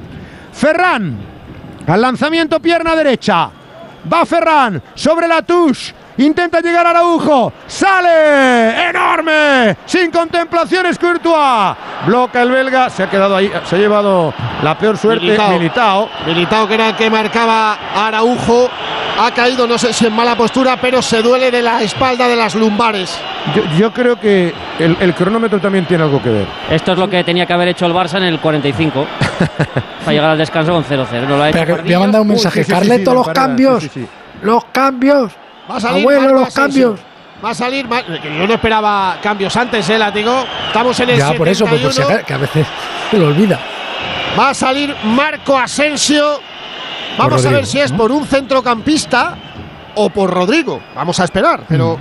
[0.51, 1.17] Ferran,
[1.87, 3.49] al lanzamiento pierna derecha.
[4.11, 5.93] Va Ferran sobre la touche.
[6.17, 7.51] Intenta llegar a Araujo.
[7.67, 8.89] ¡Sale!
[8.89, 9.75] ¡Enorme!
[9.85, 11.75] Sin contemplaciones Courtois.
[12.05, 12.89] Bloca el belga.
[12.89, 13.51] Se ha quedado ahí.
[13.65, 15.25] Se ha llevado la peor suerte.
[15.25, 15.51] Militao.
[15.53, 16.09] Militao.
[16.27, 18.69] Militao, que era el que marcaba a Araujo,
[19.19, 22.35] ha caído, no sé si en mala postura, pero se duele de la espalda de
[22.35, 23.17] las lumbares.
[23.55, 26.45] Yo, yo creo que el, el cronómetro también tiene algo que ver.
[26.69, 29.05] Esto es lo que tenía que haber hecho el Barça en el 45
[29.99, 31.27] para llegar al descanso con 0-0.
[31.27, 32.63] No lo ha hecho que mandar un Uy, mensaje.
[32.63, 33.83] sí, sí, sí, Carleto, sí, los parada, cambios.
[33.83, 34.07] sí, sí, sí.
[34.43, 35.31] Los cambios.
[35.69, 36.89] Va a salir Abuelo, Marco los Asensio.
[36.89, 37.13] cambios.
[37.43, 37.87] Va a salir.
[38.21, 40.45] Que Yo no esperaba cambios antes, ¿eh, Látigo?
[40.67, 42.15] Estamos en el Ya, por eso, pues, por si 71.
[42.15, 42.67] acaso, que a veces
[43.11, 43.59] se lo olvida.
[44.39, 46.39] Va a salir Marco Asensio.
[47.17, 47.97] Vamos a Rodrigo, ver si es ¿no?
[47.97, 49.35] por un centrocampista
[49.95, 50.81] o por Rodrigo.
[50.95, 51.97] Vamos a esperar, pero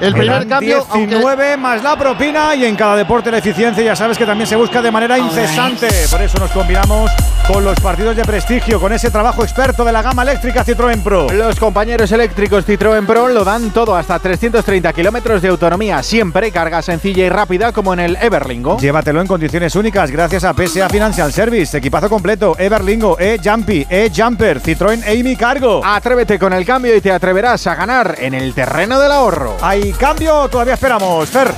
[0.00, 0.86] el primer cambio.
[0.90, 4.46] aunque- 19 más la propina y en cada deporte la eficiencia ya sabes que también
[4.46, 5.88] se busca de manera incesante.
[6.10, 7.10] Por eso nos combinamos
[7.46, 11.28] con los partidos de prestigio, con ese trabajo experto de la gama eléctrica Citroën Pro.
[11.32, 16.82] Los compañeros eléctricos Citroën Pro lo dan todo hasta 330 kilómetros de autonomía, siempre carga
[16.82, 18.78] sencilla y rápida como en el Everlingo.
[18.78, 21.76] Llévatelo en condiciones únicas gracias a PSA Financial Service.
[21.76, 25.80] Equipazo completo, Everlingo, E-Jumpy, E-Jumper, Citroën Amy Cargo.
[25.84, 29.56] Atrévete con el cambio y te atreverás a ganar en el terreno del ahorro.
[29.62, 30.48] ¿Hay cambio?
[30.48, 31.28] Todavía esperamos.
[31.28, 31.52] Fer.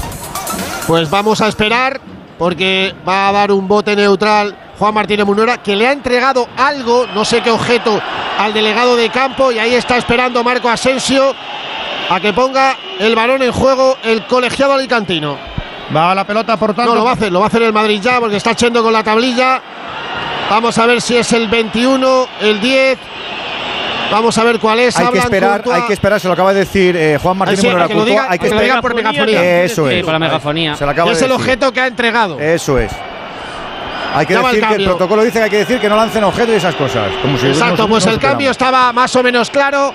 [0.86, 2.00] Pues vamos a esperar
[2.38, 7.06] porque va a dar un bote neutral Juan Martínez Munera que le ha entregado algo,
[7.14, 8.00] no sé qué objeto,
[8.38, 11.34] al delegado de campo y ahí está esperando Marco Asensio
[12.08, 15.36] a que ponga el balón en juego el colegiado alicantino.
[15.94, 16.92] Va la pelota por tanto.
[16.92, 18.82] No, lo va a hacer, lo va a hacer el Madrid ya porque está echando
[18.82, 19.60] con la tablilla.
[20.48, 22.98] Vamos a ver si es el 21, el 10.
[24.10, 24.96] Vamos a ver cuál es.
[24.96, 27.66] Hay que esperar, hay que esperar, se lo acaba de decir eh, Juan Martínez sí,
[27.66, 29.62] Munera a que lo Courtois, diga- hay que que lo esperar diga por megafonía.
[29.64, 30.04] Eso Sí, es.
[30.04, 30.76] por la megafonía.
[30.76, 31.42] Se lo acaba es de el decir.
[31.44, 32.38] objeto que ha entregado.
[32.40, 32.92] Eso es.
[34.12, 35.94] Hay que va el decir que el protocolo dice que hay que decir que no
[35.96, 37.10] lancen objetos y esas cosas.
[37.22, 39.94] Como si Exacto, no- pues no el cambio estaba más o menos claro.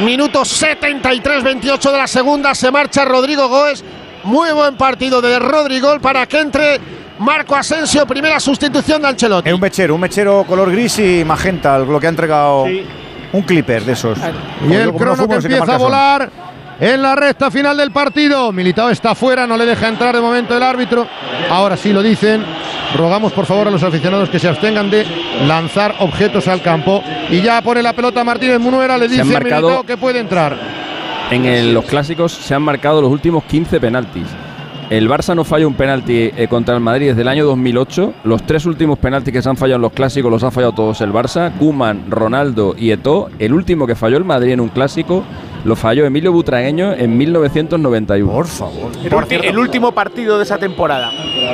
[0.00, 2.54] Minuto 73-28 de la segunda.
[2.54, 3.82] Se marcha Rodrigo Goes.
[4.24, 6.80] Muy buen partido de Rodrigo para que entre
[7.18, 8.06] Marco Asensio.
[8.06, 9.48] Primera sustitución de Ancelotti.
[9.48, 12.66] Es un mechero, un mechero color gris y magenta, lo que ha entregado
[13.32, 14.18] un clipper de esos.
[14.68, 16.30] Y el crono que empieza a volar
[16.80, 18.52] en la recta final del partido.
[18.52, 21.06] Militao está fuera, no le deja entrar de momento el árbitro.
[21.50, 22.44] Ahora sí lo dicen.
[22.96, 25.04] Rogamos por favor a los aficionados que se abstengan de
[25.46, 27.02] lanzar objetos al campo.
[27.30, 30.56] Y ya pone la pelota Martínez Munuera, le dice marcado- Militao que puede entrar.
[31.30, 34.24] En el- los clásicos se han marcado los últimos 15 penaltis.
[34.88, 38.14] El Barça no falla un penalti eh, contra el Madrid desde el año 2008.
[38.22, 41.00] Los tres últimos penaltis que se han fallado en los clásicos los ha fallado todos
[41.00, 41.50] el Barça.
[41.58, 43.28] Kuman, Ronaldo y Eto'o.
[43.40, 45.24] El último que falló el Madrid en un clásico
[45.64, 48.30] lo falló Emilio Butragueño en 1991.
[48.30, 48.92] Por favor.
[49.02, 51.10] El, el último partido de esa temporada.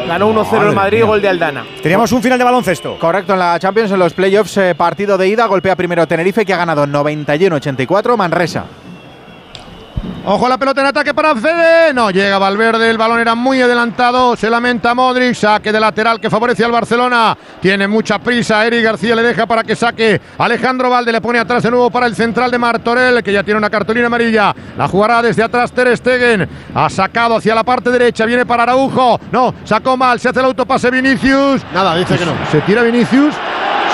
[0.06, 1.06] Ganó 1-0 el Madrid, mía.
[1.06, 1.64] gol de Aldana.
[1.82, 2.98] Teníamos un final de baloncesto.
[2.98, 6.52] Correcto, en la Champions, en los playoffs, eh, partido de ida, golpea primero Tenerife, que
[6.52, 8.66] ha ganado 91-84 Manresa.
[10.24, 11.92] Ojo la pelota en ataque para Fede.
[11.92, 12.88] No llega Valverde.
[12.88, 14.36] El balón era muy adelantado.
[14.36, 15.34] Se lamenta Modric.
[15.34, 17.36] Saque de lateral que favorece al Barcelona.
[17.60, 18.64] Tiene mucha prisa.
[18.64, 20.20] Eric García le deja para que saque.
[20.38, 23.58] Alejandro Valde le pone atrás de nuevo para el central de Martorell, que ya tiene
[23.58, 24.54] una cartulina amarilla.
[24.76, 26.48] La jugará desde atrás Ter Stegen.
[26.74, 28.24] Ha sacado hacia la parte derecha.
[28.24, 29.18] Viene para Araujo.
[29.32, 30.20] No, sacó mal.
[30.20, 31.62] Se hace el autopase Vinicius.
[31.74, 32.32] Nada, dice que no.
[32.50, 33.34] Se tira Vinicius.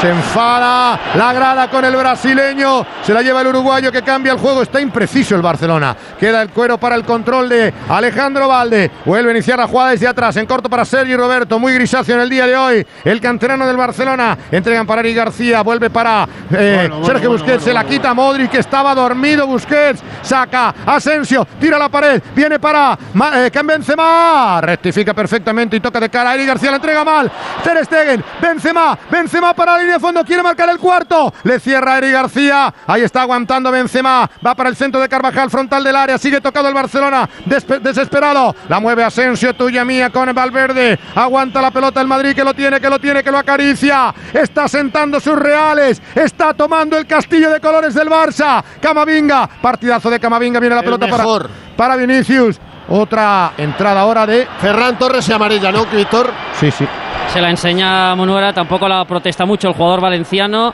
[0.00, 2.86] Se enfada la grada con el brasileño.
[3.02, 4.62] Se la lleva el uruguayo que cambia el juego.
[4.62, 5.96] Está impreciso el Barcelona.
[6.20, 8.92] Queda el cuero para el control de Alejandro Valde.
[9.04, 10.36] Vuelve a iniciar la jugada desde atrás.
[10.36, 11.58] En corto para Sergio Roberto.
[11.58, 12.86] Muy grisáceo en el día de hoy.
[13.04, 14.38] El canterano del Barcelona.
[14.52, 15.62] Entregan para Eric García.
[15.62, 17.64] Vuelve para eh, Bueno, bueno, Sergio bueno, Busquets.
[17.64, 19.48] Se la quita Modric que estaba dormido.
[19.48, 21.44] Busquets saca Asensio.
[21.58, 22.22] Tira la pared.
[22.36, 22.96] Viene para
[23.34, 24.60] eh, Benzema.
[24.60, 26.36] Rectifica perfectamente y toca de cara.
[26.36, 27.28] Eric García la entrega mal.
[27.64, 28.22] Ter Stegen.
[28.40, 28.96] Benzema.
[29.10, 30.24] Benzema para la línea de fondo.
[30.24, 31.32] Quiere marcar el cuarto.
[31.44, 32.72] Le cierra Eric García.
[32.86, 34.30] Ahí está aguantando Benzema.
[34.46, 35.50] Va para el centro de Carvajal.
[35.50, 36.18] Frontal del área.
[36.18, 37.28] Sigue tocado el Barcelona.
[37.46, 38.54] Desesperado.
[38.68, 39.54] La mueve Asensio.
[39.54, 40.98] Tuya mía con Valverde.
[41.14, 44.14] Aguanta la pelota el Madrid que lo tiene, que lo tiene, que lo acaricia.
[44.32, 46.02] Está sentando sus reales.
[46.14, 48.62] Está tomando el castillo de colores del Barça.
[48.80, 49.48] Camavinga.
[49.62, 50.60] Partidazo de Camavinga.
[50.60, 51.24] Viene la El pelota para,
[51.76, 52.60] para Vinicius.
[52.90, 56.30] Otra entrada ahora de Ferran Torres y amarilla, ¿no, Víctor?
[56.54, 56.86] Sí, sí.
[57.32, 60.72] Se la enseña Monuera, tampoco la protesta mucho el jugador valenciano.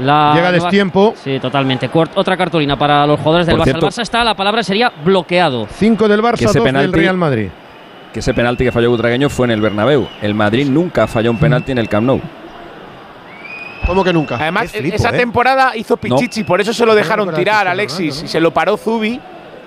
[0.00, 1.14] La Llega destiempo.
[1.16, 1.90] Sí, totalmente.
[1.90, 3.70] Cuart- otra cartulina para los jugadores del Por Barça.
[3.70, 5.66] cierto- el Barça está, la palabra sería bloqueado.
[5.68, 7.48] 5 del Barça, Que ese 2 del penalti- Real Madrid.
[8.12, 10.06] Que ese penalti que falló Butragueño fue en el Bernabéu.
[10.22, 12.20] El Madrid nunca falló un penalti en el Camp Nou.
[13.86, 14.36] ¿Cómo que nunca?
[14.36, 15.18] Además, flipo, esa ¿eh?
[15.18, 19.18] temporada hizo Pichichi, por eso se lo dejaron tirar Alexis y se lo paró Zubi.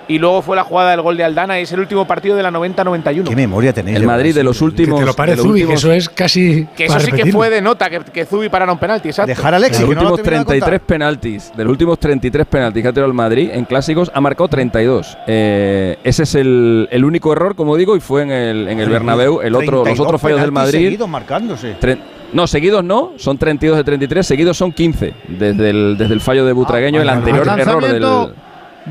[0.08, 2.42] Y luego fue la jugada del gol de Aldana y es el último partido de
[2.42, 3.28] la 90-91.
[3.28, 3.96] Qué memoria tenéis.
[3.96, 4.98] El Madrid de los últimos.
[4.98, 6.66] Que te lo pare Zubi, que eso es casi.
[6.76, 9.28] Que eso para sí que fue de nota, que, que Zubi parara un penalti, exacto.
[9.28, 9.78] Dejar a Alexis.
[9.80, 10.80] de los no últimos de 33 contar.
[10.86, 14.48] penaltis, de los últimos 33 penaltis que ha tirado el Madrid en clásicos, ha marcado
[14.48, 15.16] 32.
[15.28, 18.88] Eh, ese es el, el único error, como digo, y fue en el, en el
[18.90, 19.40] Bernabéu.
[19.40, 20.86] El otro, los 32 otros fallos del penaltis Madrid.
[20.88, 21.76] seguidos marcándose.
[21.80, 21.98] tre-
[22.32, 25.14] no, seguidos no, son 32 de 33, seguidos son 15.
[25.28, 28.04] Desde el, desde el fallo de Butragueño, el anterior error del.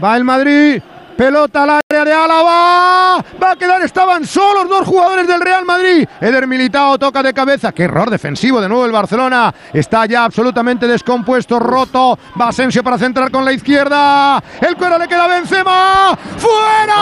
[0.01, 0.81] Va el Madrid.
[1.17, 3.23] Pelota al área de Álava.
[3.41, 6.07] Va a quedar, estaban solos dos jugadores del Real Madrid.
[6.19, 7.71] Eder Militao toca de cabeza.
[7.71, 9.53] Qué error defensivo de nuevo el Barcelona.
[9.73, 12.17] Está ya absolutamente descompuesto, roto.
[12.39, 14.43] Va Asensio para centrar con la izquierda.
[14.59, 16.17] El cuero le queda a Benzema.
[16.37, 16.95] ¡Fuera!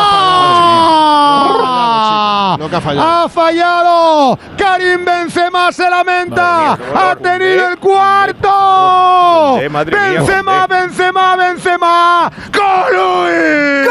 [2.70, 3.08] Que ha fallado.
[3.08, 4.40] Ha fallado.
[4.58, 6.74] Karim Benzema se lamenta.
[6.74, 9.60] Ha tenido el cuarto.
[9.60, 10.68] Benzema.
[10.68, 12.32] Benzema, Benzema.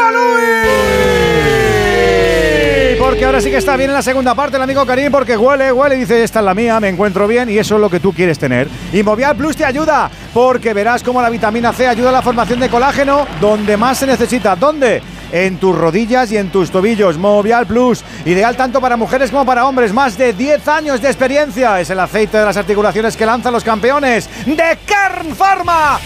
[0.09, 0.49] ¡Colui!
[2.99, 5.71] Porque ahora sí que está bien en la segunda parte el amigo Karim porque huele,
[5.71, 7.99] huele y dice, esta es la mía, me encuentro bien y eso es lo que
[7.99, 8.67] tú quieres tener.
[8.93, 12.59] Y Movial Plus te ayuda porque verás cómo la vitamina C ayuda a la formación
[12.59, 14.55] de colágeno donde más se necesita.
[14.55, 15.01] ¿Dónde?
[15.31, 17.17] En tus rodillas y en tus tobillos.
[17.17, 19.93] Movial Plus, ideal tanto para mujeres como para hombres.
[19.93, 21.79] Más de 10 años de experiencia.
[21.79, 25.99] Es el aceite de las articulaciones que lanzan los campeones de Kern Pharma.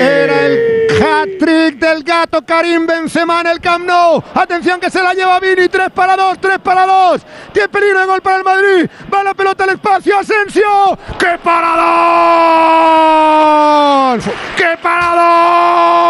[0.00, 4.22] Era el hat-trick del gato Karim Benzema en el Camp Nou.
[4.34, 5.68] Atención que se la lleva Vini.
[5.68, 7.22] 3 para 2, 3 para 2.
[7.54, 8.90] ¡Qué peligro de gol para el Madrid!
[9.12, 10.18] Va la pelota al espacio.
[10.18, 10.98] Asensio.
[11.18, 11.82] ¡Qué paradón!
[14.56, 16.02] ¡Qué paradón!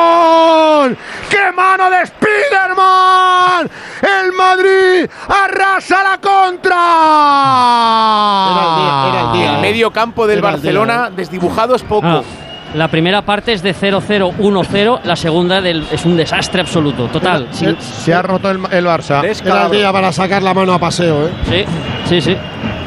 [1.28, 3.70] ¡Qué mano de Spiderman!
[4.02, 6.72] El Madrid arrasa la contra.
[9.52, 12.06] El medio campo del Era el día, Barcelona desdibujado es poco.
[12.06, 12.22] Ah,
[12.74, 17.49] la primera parte es de 0-0-1-0, la segunda del- es un desastre absoluto, total.
[17.53, 19.23] sin- Se ha roto el, el Barça.
[19.44, 21.31] Era el día para sacar la mano a paseo, ¿eh?
[21.49, 21.65] sí,
[22.09, 22.36] sí, sí.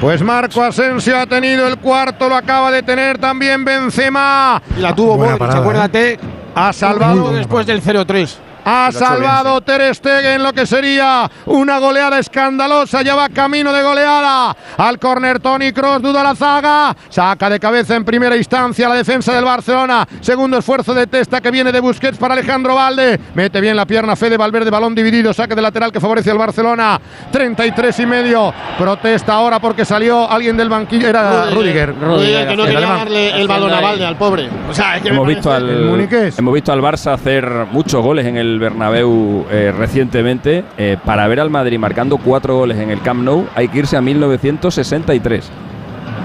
[0.02, 4.62] Pues Marco Asensio ha tenido el cuarto, lo acaba de tener también Benzema.
[4.78, 6.20] Y la tuvo Buena Modric, acuérdate.
[6.53, 8.38] Ha salvado, después del 0-3.
[8.65, 13.03] Ha salvado Ter Stegen lo que sería una goleada escandalosa.
[13.03, 14.55] Ya va camino de goleada.
[14.77, 16.95] Al córner Tony Cross, duda la zaga.
[17.09, 20.07] Saca de cabeza en primera instancia la defensa del Barcelona.
[20.19, 23.19] Segundo esfuerzo de testa que viene de Busquets para Alejandro Valde.
[23.35, 25.31] Mete bien la pierna Fede Valverde, balón dividido.
[25.31, 26.99] Saque de lateral que favorece al Barcelona.
[27.31, 28.53] 33 y medio.
[28.79, 31.07] Protesta ahora porque salió alguien del banquillo.
[31.07, 31.93] Era Rudiger.
[31.95, 33.79] Rudiger, que no quería darle el balón a.
[33.79, 34.49] Valde al pobre.
[34.67, 38.37] O sea, es que Hemos visto, al, hemos visto al Barça hacer muchos goles en
[38.37, 40.64] el Bernabéu eh, recientemente.
[40.77, 43.98] Eh, para ver al Madrid marcando cuatro goles en el Camp Nou hay que irse
[43.98, 45.52] a 1963.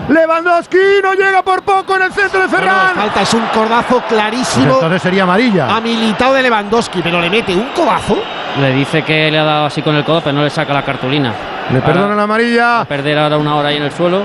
[0.09, 2.95] Lewandowski no llega por poco en el centro de No, no, Ferran.
[2.97, 5.77] falta, es un codazo clarísimo Entonces sería amarilla.
[5.77, 8.19] a Militao de Lewandowski, pero le mete un codazo.
[8.61, 10.83] Le dice que le ha dado así con el codo, pero no le saca la
[10.85, 11.33] cartulina.
[11.71, 12.81] Le Ahora, perdonan la amarilla.
[12.81, 14.23] a perder ahora una hora ahí en el suelo.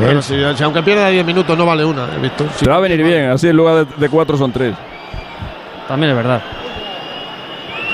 [0.00, 2.46] Bueno, si, si aunque pierda 10 minutos no vale una, he visto.
[2.56, 2.64] Sí.
[2.64, 4.74] Te va a venir bien, así en lugar de, de cuatro son tres.
[5.86, 6.40] también es verdad.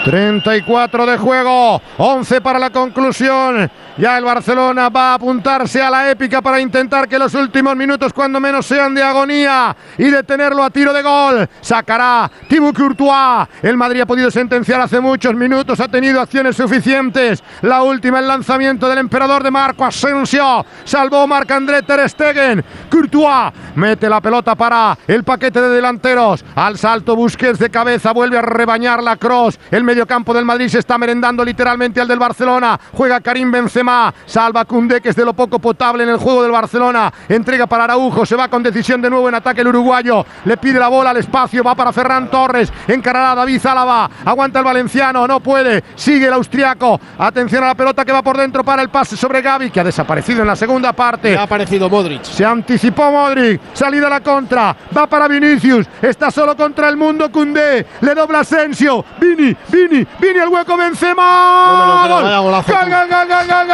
[0.05, 3.71] 34 de juego, 11 para la conclusión.
[3.97, 8.13] Ya el Barcelona va a apuntarse a la épica para intentar que los últimos minutos,
[8.13, 11.49] cuando menos sean de agonía, y detenerlo a tiro de gol.
[11.61, 13.47] Sacará Thibaut Courtois.
[13.63, 17.45] El Madrid ha podido sentenciar hace muchos minutos, ha tenido acciones suficientes.
[17.63, 20.67] La última, el lanzamiento del emperador de Marco Asensio.
[20.85, 22.65] Salvó Marc-André Ter Stegen.
[22.91, 26.45] Courtois mete la pelota para el paquete de delanteros.
[26.57, 29.61] Al salto Busquets de cabeza, vuelve a rebañar la cross.
[29.71, 32.81] El mediocampo del Madrid se está merendando literalmente al del Barcelona.
[32.93, 33.84] Juega Karim Benzema.
[34.27, 37.13] Salva Koundé, que es de lo poco potable en el juego del Barcelona.
[37.29, 38.25] Entrega para Araujo.
[38.25, 40.25] Se va con decisión de nuevo en ataque el uruguayo.
[40.45, 41.63] Le pide la bola al espacio.
[41.63, 42.73] Va para Ferran Torres.
[42.89, 44.11] Encarará a David Zálava.
[44.25, 45.27] Aguanta el valenciano.
[45.27, 45.85] No puede.
[45.95, 47.01] Sigue el austriaco.
[47.19, 49.85] Atención a la pelota que va por dentro para el pase sobre Gaby, que ha
[49.85, 51.37] desaparecido en la segunda parte.
[51.37, 52.23] Ha aparecido Modric.
[52.25, 53.61] Se anticipó Modric.
[53.73, 54.77] Salida a la contra.
[54.97, 55.87] Va para Vinicius.
[56.01, 57.87] Está solo contra el mundo Koundé.
[58.01, 59.05] Le dobla Asensio.
[59.21, 61.25] Vini, Vini, Vini el hueco Benzema.
[61.25, 62.73] No, no, no, vaya golazo.
[62.73, 63.74] Gol, gol, gol, gol, gol, gol,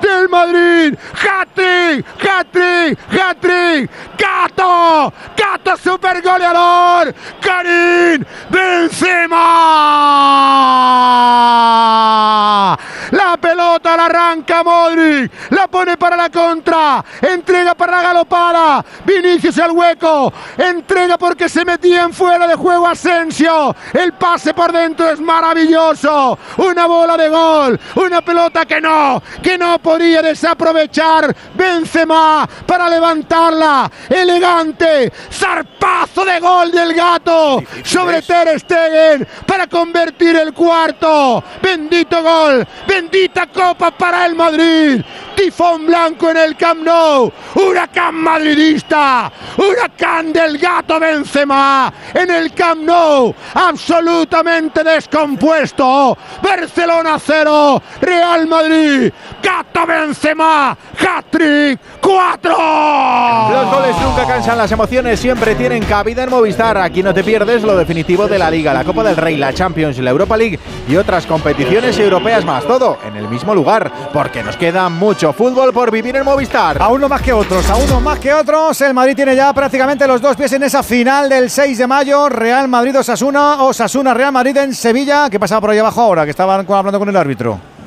[0.00, 0.98] del Madrid.
[1.14, 3.90] Hat-trick, hat-trick, hat-trick.
[4.16, 7.12] Gato, Gato super goleador.
[7.40, 9.46] Karim Benzema.
[13.78, 19.56] La pelota la arranca Modric, la pone para la contra, entrega para la galopada, Vinicius
[19.60, 25.08] al hueco, entrega porque se metía en fuera de juego Asensio, el pase por dentro
[25.08, 32.48] es maravilloso, una bola de gol, una pelota que no, que no podía desaprovechar Benzema
[32.66, 41.44] para levantarla, elegante, zarpazo de gol del gato sobre Ter Stegen para convertir el cuarto,
[41.62, 45.02] bendito gol, bendita para el Madrid,
[45.34, 52.82] tifón blanco en el Camp Nou, huracán madridista, huracán del gato Benzema en el Camp
[52.82, 59.12] Nou, absolutamente descompuesto, Barcelona 0, Real Madrid,
[59.42, 62.50] gato Benzema, hat-trick, 4.
[62.50, 66.78] Los goles nunca cansan, las emociones siempre tienen cabida en Movistar.
[66.78, 69.98] Aquí no te pierdes lo definitivo de la Liga, la Copa del Rey, la Champions,
[69.98, 70.58] la Europa League
[70.88, 72.64] y otras competiciones europeas más.
[72.64, 73.57] Todo en el mismo lugar,
[74.12, 76.80] porque nos queda mucho fútbol por vivir en Movistar.
[76.80, 78.80] A uno más que otros, a uno más que otros.
[78.80, 82.28] El Madrid tiene ya prácticamente los dos pies en esa final del 6 de mayo.
[82.28, 85.28] Real Madrid-Osasuna, Osasuna-Real Madrid en Sevilla.
[85.30, 86.24] ¿Qué pasaba por ahí abajo ahora?
[86.24, 87.77] Que estaban hablando con el árbitro.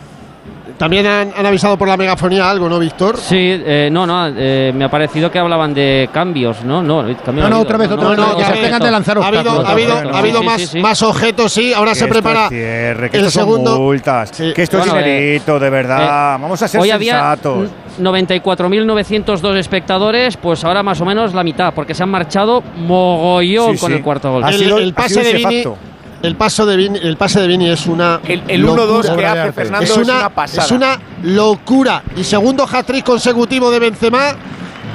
[0.81, 3.15] También han, han avisado por la megafonía algo, ¿no, Víctor?
[3.17, 6.81] Sí, eh, no, no, eh, me ha parecido que hablaban de cambios, ¿no?
[6.81, 9.63] No, No, no, otra vez, otra vez, no, que se tengan de lanzar Ha habido,
[9.63, 10.79] ha habido, ha habido sí, más, sí, sí.
[10.79, 11.71] más objetos, sí.
[11.71, 13.77] Ahora se Que prepara es cierre, que el son segundo.
[13.79, 16.01] multas, que esto Bueno, es eh, dinerito, de verdad.
[16.35, 17.69] Eh, Vamos a ser hoy había sensatos.
[17.99, 23.79] 94.902 espectadores, pues ahora más o menos la mitad, porque se han marchado mogollón Sí,
[23.81, 23.97] con sí.
[23.97, 24.43] el cuarto gol.
[24.43, 25.77] Ha el, sido- el ha pase sido de Vini, facto.
[26.23, 28.83] El paso de Vini, el pase de Vini es una El, el locura.
[28.85, 29.51] 1-2 que de hace.
[29.53, 30.63] Fernando es una, pasada.
[30.65, 32.03] es una locura.
[32.15, 34.35] Y segundo hat-trick consecutivo de Benzema,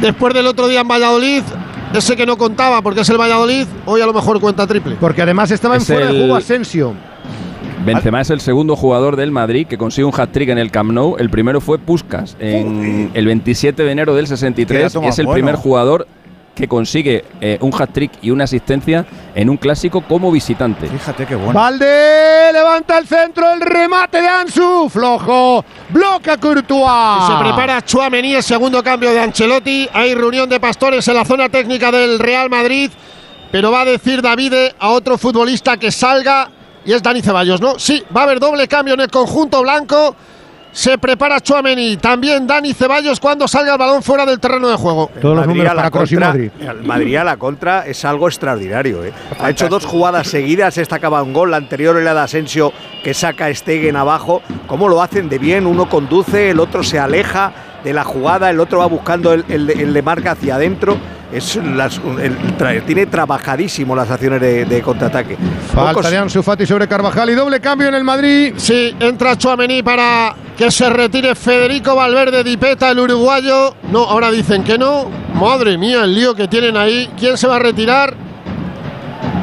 [0.01, 1.43] después del otro día en Valladolid.
[1.95, 4.97] Ese que no contaba porque es el Valladolid, hoy a lo mejor cuenta triple.
[5.01, 6.95] Porque además estaba en Es fuera de el- juego Asensio.
[7.85, 11.17] Benzema es el segundo jugador del Madrid que consigue un hat-trick en el Camp Nou.
[11.19, 15.19] El primero fue Puskas en el 27 de enero del Qué 63 dato y es
[15.21, 15.35] el bueno.
[15.35, 16.09] primer jugador
[16.57, 19.05] que consigue eh, un hat-trick y una asistencia
[19.35, 20.89] en un clásico como visitante.
[20.89, 21.53] Fíjate qué bueno.
[21.53, 27.27] Valde levanta el centro, el remate de Ansu, flojo, bloca Courtois.
[27.29, 29.87] Se prepara Chuamení, el segundo cambio de Ancelotti.
[29.93, 32.91] Hay reunión de pastores en la zona técnica del Real Madrid.
[33.53, 36.51] Pero va a decir Davide a otro futbolista que salga.
[36.87, 37.79] Y es Dani Ceballos, ¿no?
[37.79, 40.17] Sí, va a haber doble cambio en el conjunto blanco.
[40.77, 41.97] Se prepara Chuamení.
[41.97, 45.11] También Dani Ceballos cuando salga el balón fuera del terreno de juego.
[45.23, 46.51] Todos los Madrid números a la para y.
[46.61, 49.03] El Madrid a la contra es algo extraordinario.
[49.03, 49.11] ¿eh?
[49.41, 53.15] Ha hecho dos jugadas seguidas, esta acaba un gol, la anterior era de Asensio que
[53.15, 54.43] saca a Stegen abajo.
[54.67, 55.67] ¿Cómo lo hacen de bien?
[55.67, 59.71] Uno conduce, el otro se aleja de la jugada, el otro va buscando el, el,
[59.71, 60.99] el de marca hacia adentro.
[61.33, 65.37] Es las- el- tiene trabajadísimo las acciones de, de contraataque.
[65.75, 68.55] Falta Pocos- de Ansu Fati sobre Carvajal y doble cambio en el Madrid.
[68.57, 73.75] Sí, entra Chuamení para que se retire Federico Valverde Dipeta, el uruguayo.
[73.91, 75.11] No, ahora dicen que no.
[75.35, 77.11] Madre mía, el lío que tienen ahí.
[77.19, 78.15] ¿Quién se va a retirar?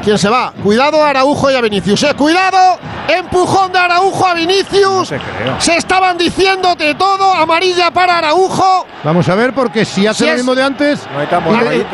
[0.04, 0.52] ¿Quién se va?
[0.64, 2.04] Cuidado a Araujo y a Vinicius.
[2.04, 2.14] ¿eh?
[2.16, 2.78] Cuidado.
[3.08, 5.14] Empujón de Araujo a Vinicius.
[5.60, 7.34] Se estaban diciendo de todo.
[7.34, 8.86] Amarilla para Araujo.
[9.04, 11.00] Vamos a ver, porque si hace Si lo es- mismo de antes.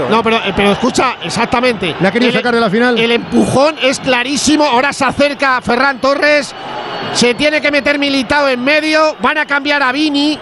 [0.09, 1.95] No, pero, eh, pero escucha, exactamente.
[2.11, 2.97] Querido El- sacar de la final.
[2.97, 4.63] El empujón es clarísimo.
[4.65, 6.53] Ahora se acerca Ferran Torres.
[7.13, 9.15] Se tiene que meter militado en medio.
[9.21, 10.37] Van a cambiar a Vini.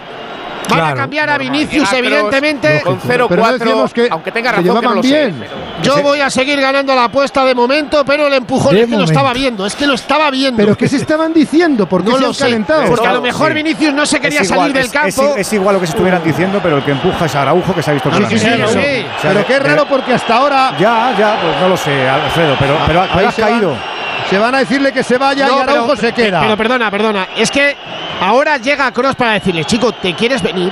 [0.68, 1.38] Van a cambiar a.
[1.38, 2.80] Vinicius, evidentemente.
[2.82, 5.08] con Pero no 0-4, decíamos que- aunque tenga razón que no llevaban lo sé.
[5.08, 5.36] bien.
[5.38, 8.88] pero- Yo voy a seguir ganando la apuesta de momento, pero el empujón De es
[8.88, 10.56] que lo estaba viendo, es que lo estaba viendo.
[10.62, 11.88] ¿Pero qué se estaban diciendo?
[11.88, 12.84] ¿Por qué No se lo han sé, calentado?
[12.86, 15.34] porque a lo mejor Vinicius no se quería igual, salir del es- campo.
[15.36, 17.82] Es, es igual lo que se estuvieran diciendo, pero el que empuja es Araujo, que
[17.82, 18.62] se ha visto Sí, sí, sí, sí.
[18.62, 18.82] O sea,
[19.22, 20.72] Pero qué de- raro porque hasta ahora.
[20.78, 23.97] Ya, ya, pues no lo sé, Alfredo, pero, pero, pero van- caído.
[24.30, 26.40] Se van a decirle que se vaya No, y Araujo pero- se queda.
[26.42, 27.28] Pero perdona, perdona.
[27.36, 27.74] Es que
[28.20, 30.70] ahora llega Cross para decirle, chico, ¿te quieres venir?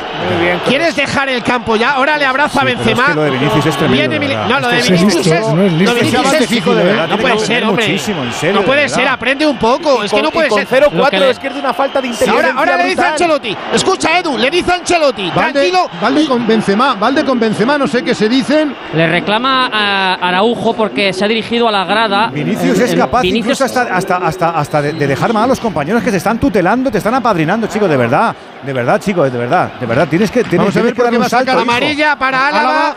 [0.66, 1.92] ¿Quieres dejar el campo ya?
[1.92, 3.02] Ahora le abraza a Sí, Benzema.
[3.04, 4.34] es que lo de Vinicius es tremendo, Viene.
[4.48, 5.40] No, lo de Este es Vinicius listo, es.
[5.54, 7.86] no es lo de Vinicius es difícil, de verdad, No tiene puede ser, hombre.
[7.88, 10.02] muchísimo, en serio, No de puede ser, aprende un poco.
[10.02, 10.68] Es que no puede con ser.
[10.68, 12.88] 0-4 Lo que le- es que es de una falta de inteligencia ahora, ahora le
[12.90, 13.02] dice.
[13.02, 13.56] Ancelotti.
[13.72, 15.30] Escucha, Edu, le dice a Ancelotti.
[15.34, 15.90] Valde, Tranquilo.
[16.00, 18.74] Valde con Benzema, Valde con Benzema, no sé qué se dicen.
[18.94, 22.28] Le reclama a Araujo porque se ha dirigido a la grada.
[22.28, 25.46] Vinicius El- es capaz Vinicius- incluso hasta, hasta, hasta, hasta de, de dejar mal a
[25.46, 28.34] los compañeros que te están tutelando, te están apadrinando, chico, de verdad.
[28.62, 29.72] De verdad, chico, de verdad.
[29.78, 31.52] De verdad, tienes que, tienes, Vamos a ver tienes que por dar qué un salto.
[31.52, 31.60] hijo.
[31.60, 32.94] Amarilla para Álava.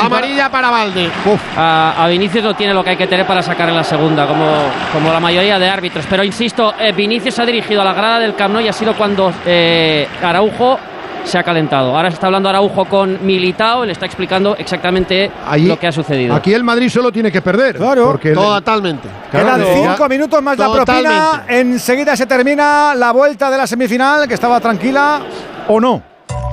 [0.00, 1.10] Amarilla para Valde.
[1.56, 4.26] A, a Vinicius no tiene lo que hay que tener para sacar en la segunda,
[4.26, 4.46] como,
[4.92, 6.04] como la mayoría de árbitros.
[6.08, 8.72] Pero insisto, eh, Vinicius se ha dirigido a la grada del Camp Nou y ha
[8.72, 10.78] sido cuando eh, Araujo
[11.24, 11.96] se ha calentado.
[11.96, 15.86] Ahora se está hablando Araujo con Militao y le está explicando exactamente Ahí- lo que
[15.86, 16.34] ha sucedido.
[16.34, 17.76] Aquí el Madrid solo tiene que perder.
[17.76, 18.06] Claro.
[18.06, 19.08] porque el- Totalmente.
[19.30, 20.96] Quedan Claro, ya- cinco minutos más la propina.
[21.10, 21.60] Totalmente.
[21.60, 25.20] Enseguida se termina la vuelta de la semifinal, que estaba tranquila
[25.68, 26.13] o no.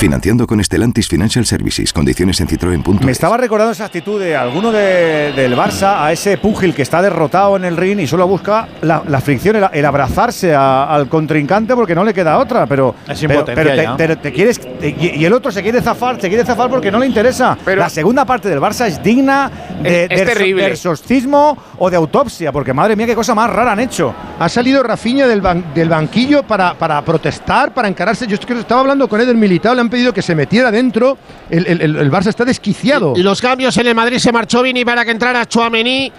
[0.00, 1.92] Financiando con Stellantis Financial Services.
[1.92, 3.02] Condiciones en citroen.es.
[3.04, 7.02] Me estaba recordando esa actitud de alguno de- del Barça a ese púgil que está
[7.02, 11.06] derrotado en el ring y solo busca la, la fricción, el, el abrazarse a- al
[11.10, 12.64] contrincante porque no le queda otra.
[12.66, 15.82] Pero, Es pero, pero te, pero te quieres te- y, y el otro se quiere
[15.82, 17.58] zafar, se quiere zafar porque no le interesa.
[17.66, 19.50] la segunda parte del Barça es digna
[19.82, 20.62] de, Es- es terrible.
[20.64, 24.14] de exorcismo o de autopsia, porque madre mía qué cosa más rara han hecho.
[24.38, 28.26] Ha salido Rafinha del, ban- del banquillo para, para protestar, para encararse.
[28.26, 31.18] Yo es que estaba hablando con Eder Militao, le han pedido que se metiera dentro.
[31.50, 33.12] El, el- el- Barça está desquiciado.
[33.16, 36.10] Y los cambios en el Madrid se marchó Vini para que entrara Chouameni.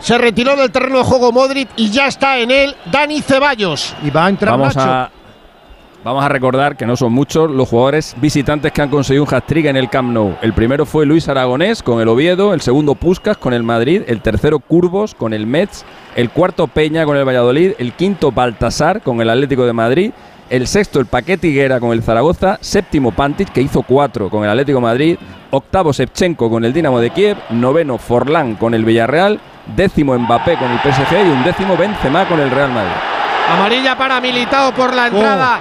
[0.00, 3.94] Se retiró del terreno de juego Modric y ya está en él Dani Ceballos.
[4.04, 4.88] Y va a entrar Vamos Nacho.
[4.90, 5.10] a,
[6.04, 9.64] vamos a recordar que no son muchos los jugadores visitantes que han conseguido un hat-trick
[9.64, 10.36] en el Camp Nou.
[10.42, 14.20] El primero fue Luis Aragonés con el Oviedo, el segundo Puskas con el Madrid, el
[14.20, 19.22] tercero Curvos con el Metz, el cuarto Peña con el Valladolid, el quinto Baltasar con
[19.22, 20.10] el Atlético de Madrid,
[20.48, 24.50] el sexto el Paquet Higuera con el Zaragoza, séptimo Pantic que hizo cuatro con el
[24.50, 25.18] Atlético de Madrid,
[25.50, 29.40] octavo Shevchenko con el Dinamo de Kiev, noveno Forlán con el Villarreal,
[29.74, 32.92] décimo Mbappé con el PSG y un décimo Benzema con el Real Madrid.
[33.50, 35.60] Amarilla para Militao por la entrada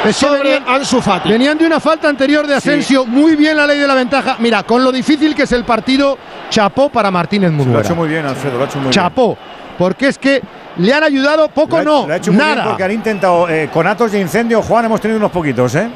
[0.00, 1.28] Es que sobre venían- Ansu Fati.
[1.28, 4.36] Venían de una falta anterior de Asensio, muy bien la ley de la ventaja.
[4.38, 6.16] Mira, con lo difícil que es el partido,
[6.50, 8.92] chapó para Martínez Lo ha hecho muy bien, Alfredo, lo ha hecho muy bien.
[8.92, 9.36] Chapó,
[9.78, 10.40] porque es que
[10.78, 12.68] le han ayudado poco, Lo ha- no, lo ha hecho muy bien nada.
[12.68, 15.88] porque han intentado eh, con atos de incendio, Juan, hemos tenido unos poquitos, ¿eh?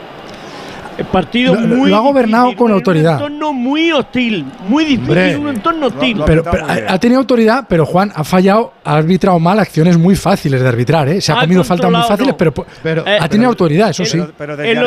[0.98, 3.12] El partido Lo- lo- muy lo ha gobernado difícil, con un autoridad.
[3.14, 5.36] entorno muy hostil, muy difícil, Hombre.
[5.38, 6.22] un entorno hostil.
[6.26, 10.14] Pero, pero ha, ha tenido autoridad, pero Juan ha fallado, ha arbitrado mal acciones muy
[10.14, 11.22] fáciles de arbitrar, ¿eh?
[11.22, 12.36] Se ha Ha comido faltas muy fáciles, no.
[12.36, 12.52] pero,
[12.82, 14.18] Pero- ha tenido autoridad, eso sí.
[14.18, 14.26] en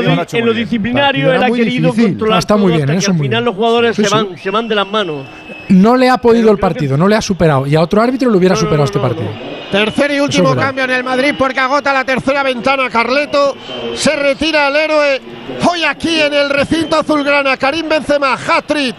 [0.06, 3.18] lo, en lo disciplinario él ha querido controlar Está muy bien, hasta eso que al
[3.18, 3.46] final bien.
[3.46, 4.14] los jugadores Sí, se, sí.
[4.16, 5.26] van, se van de las manos.
[5.70, 7.66] No le ha podido el partido, no le ha superado.
[7.66, 9.30] Y a otro árbitro le hubiera superado este partido.
[9.72, 13.56] Tercer y último Eso cambio en el Madrid porque agota la tercera ventana Carleto.
[13.96, 15.22] Se retira el héroe.
[15.68, 18.96] Hoy aquí en el recinto azulgrana, Karim Benzema, hat-trick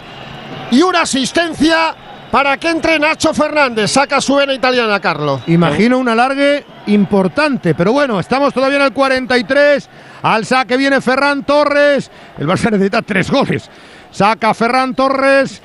[0.72, 1.94] y una asistencia
[2.34, 3.92] para que entre Nacho Fernández.
[3.92, 5.42] Saca su vena italiana, Carlos.
[5.46, 9.88] Imagino un alargue importante, pero bueno, estamos todavía en el 43.
[10.22, 12.10] Al saque viene Ferran Torres.
[12.36, 13.70] El Barça necesita tres goles.
[14.10, 15.62] Saca Ferran Torres.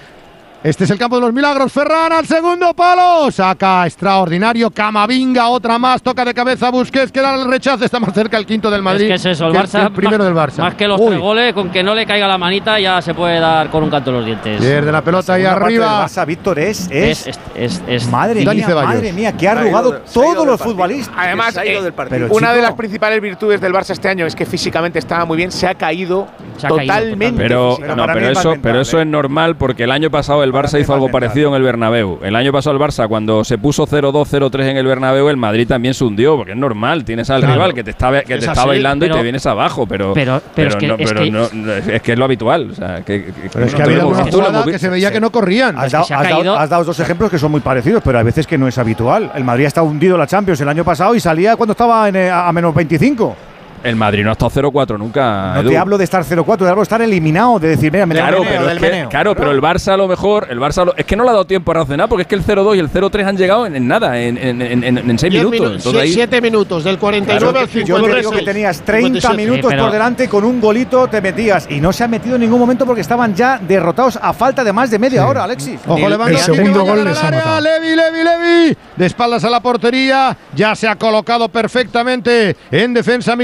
[0.62, 1.72] Este es el campo de los milagros.
[1.72, 3.32] Ferran al segundo palo.
[3.32, 4.70] Saca extraordinario.
[4.70, 6.02] Camavinga, otra más.
[6.02, 7.14] Toca de cabeza Busquets.
[7.14, 7.86] Queda el rechazo.
[7.86, 9.04] Está más cerca el quinto del Madrid.
[9.10, 9.86] Es que es eso, el que Barça.
[9.86, 10.58] el primero más, del Barça.
[10.64, 13.14] Más que los Uy, tres goles, con que no le caiga la manita ya se
[13.14, 14.60] puede dar con un canto en los dientes.
[14.60, 15.86] Pierde la pelota ahí arriba.
[16.02, 18.94] del Barça, Víctor, es, es, Es, es, es- madre Dani mía, Ceballos.
[18.96, 21.16] madre mía, que ha arrugado todos los futbolistas.
[21.18, 22.20] Además, se ha ido eh, del partido.
[22.28, 25.38] Pero, una de las principales virtudes del Barça este año es que físicamente estaba muy
[25.38, 27.38] bien, se ha caído Se ha caído totalmente.
[27.42, 29.04] Pero, Pero no, pero eso, pero eso ¿eh?
[29.04, 32.20] es normal porque el año pasado el el Barça hizo algo parecido en el Bernabéu.
[32.24, 35.68] El año pasado el Barça, cuando se puso 0-2, 0-3 en el Bernabéu, el Madrid
[35.68, 37.06] también se hundió, porque es normal.
[37.06, 37.54] Tienes al Claro.
[37.56, 40.14] rival que te está, que Es te está así, bailando y te vienes abajo, pero,
[40.14, 42.72] pero- pero es que- no, es pero que- no- no, es que es lo habitual.
[42.72, 45.78] O sea, que, Pero es que no había hemos que se veía que no corrían.
[45.78, 48.46] Has dado, has dado- has dado dos ejemplos que son muy parecidos, pero a veces
[48.48, 49.32] que no es habitual.
[49.36, 52.08] El Madrid ha estado hundido en la Champions el año pasado y salía cuando estaba
[52.10, 53.36] en, eh, a a menos 25.
[53.84, 55.54] El Madrid no ha estado 0-4 nunca.
[55.56, 55.70] No Edu.
[55.70, 58.40] te hablo de estar 0-4, te hablo de estar eliminado, de decir, mira, me Claro,
[58.40, 59.10] meneo, pero, del es que- meneo.
[59.10, 61.34] claro, pero el Barça a lo mejor, el Barça lo- es que no le ha
[61.34, 63.76] dado tiempo a reaccionar porque es que el 0-2 y el 0-3 han llegado en,
[63.76, 65.60] en nada, en, en, en, en- en seis minutos.
[65.60, 68.16] minu- Entonces ahí- 7 minutos, del 49 al Yo te 56.
[68.18, 69.38] digo que tenías 30 57.
[69.52, 72.60] minutos por delante con un golito te metías y no se ha metido en ningún
[72.60, 75.80] momento porque estaban ya derrotados a falta de más de media hora, Alexis.
[75.88, 77.62] Ojo, Lewandowski que va a llegar al área.
[77.62, 78.78] Levi, Levi, Levi.
[78.96, 80.36] De espaldas a la portería.
[80.56, 83.36] Ya se ha colocado perfectamente en defensa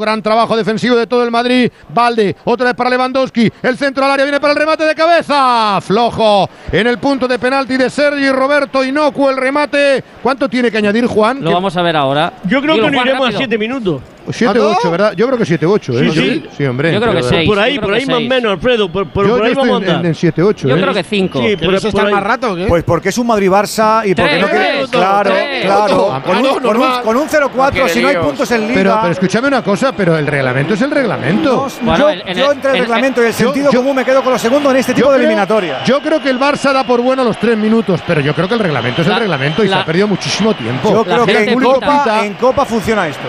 [0.00, 1.70] Gran trabajo defensivo de todo el Madrid.
[1.88, 3.50] Valde, otra vez para Lewandowski.
[3.62, 5.80] El centro al área viene para el remate de cabeza.
[5.80, 8.84] Flojo en el punto de penalti de Sergi Roberto.
[8.84, 10.04] Inocuo el remate.
[10.22, 11.42] ¿Cuánto tiene que añadir Juan?
[11.42, 12.32] Lo vamos a ver ahora.
[12.44, 14.00] Yo creo Digo, que no Juan, iremos a rápido.
[14.32, 14.78] 7 minutos.
[14.84, 15.12] 7-8, ¿verdad?
[15.16, 16.10] Yo creo que 7-8, ¿eh?
[16.12, 16.44] Sí, sí.
[16.58, 16.92] Sí, hombre.
[16.92, 17.48] Yo creo que Pero- seis.
[17.48, 18.90] Por ahí, yo por ahí más o menos, Alfredo.
[18.90, 20.54] Por, por, Yo, por yo ahí estoy vamos a en, en 7-8.
[20.68, 20.80] Yo ¿eh?
[20.80, 21.40] creo que 5.
[21.42, 22.14] Sí, por, por ahí.
[22.14, 22.54] rato?
[22.56, 22.66] ¿qué?
[22.66, 24.70] Pues porque es un Madrid-Barça y porque no quiere.
[24.90, 25.30] Claro,
[25.62, 26.12] claro.
[26.12, 27.02] Ah, Con un, no, con un- normal.
[27.02, 28.74] con un 0-4, si no hay puntos en Liga.
[28.74, 31.68] Pero, pero escúchame una cosa, pero el reglamento es el reglamento.
[31.82, 34.32] No, yo, yo entre el reglamento y el yo- sentido yo- común me quedo con
[34.32, 35.84] lo segundo en este tipo Yo de creo- eliminatoria.
[35.84, 38.54] Yo creo que el Barça da por bueno los tres minutos, pero yo creo que
[38.54, 40.90] el reglamento es La- el reglamento y se ha perdido muchísimo tiempo.
[40.90, 43.22] Yo creo que en Copa funciona esto.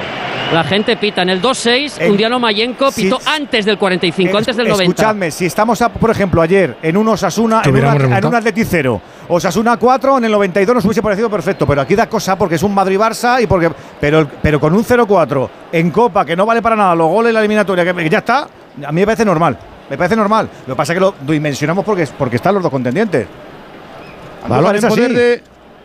[0.51, 1.93] La gente pita en el 2-6.
[1.99, 3.25] En- Undiano Mayenko pitó sí.
[3.29, 4.83] antes del 45, antes del 90.
[4.91, 8.65] Escuchadme, si estamos, a- por ejemplo, ayer en un Osasuna, en, una, en un Atleti
[8.65, 12.55] 0, Osasuna 4, en el 92 nos hubiese parecido perfecto, pero aquí da cosa porque
[12.55, 16.61] es un Madrid-Barça y porque pero, pero con un 0-4 en Copa, que no vale
[16.61, 18.47] para nada, los goles en la eliminatoria, que, que ya está,
[18.85, 19.57] a mí me parece normal.
[19.89, 20.49] Me parece normal.
[20.67, 23.27] Lo que pasa es que lo dimensionamos porque, porque están los dos contendientes.
[24.47, 25.13] Balón en poder así.
[25.13, 25.43] de,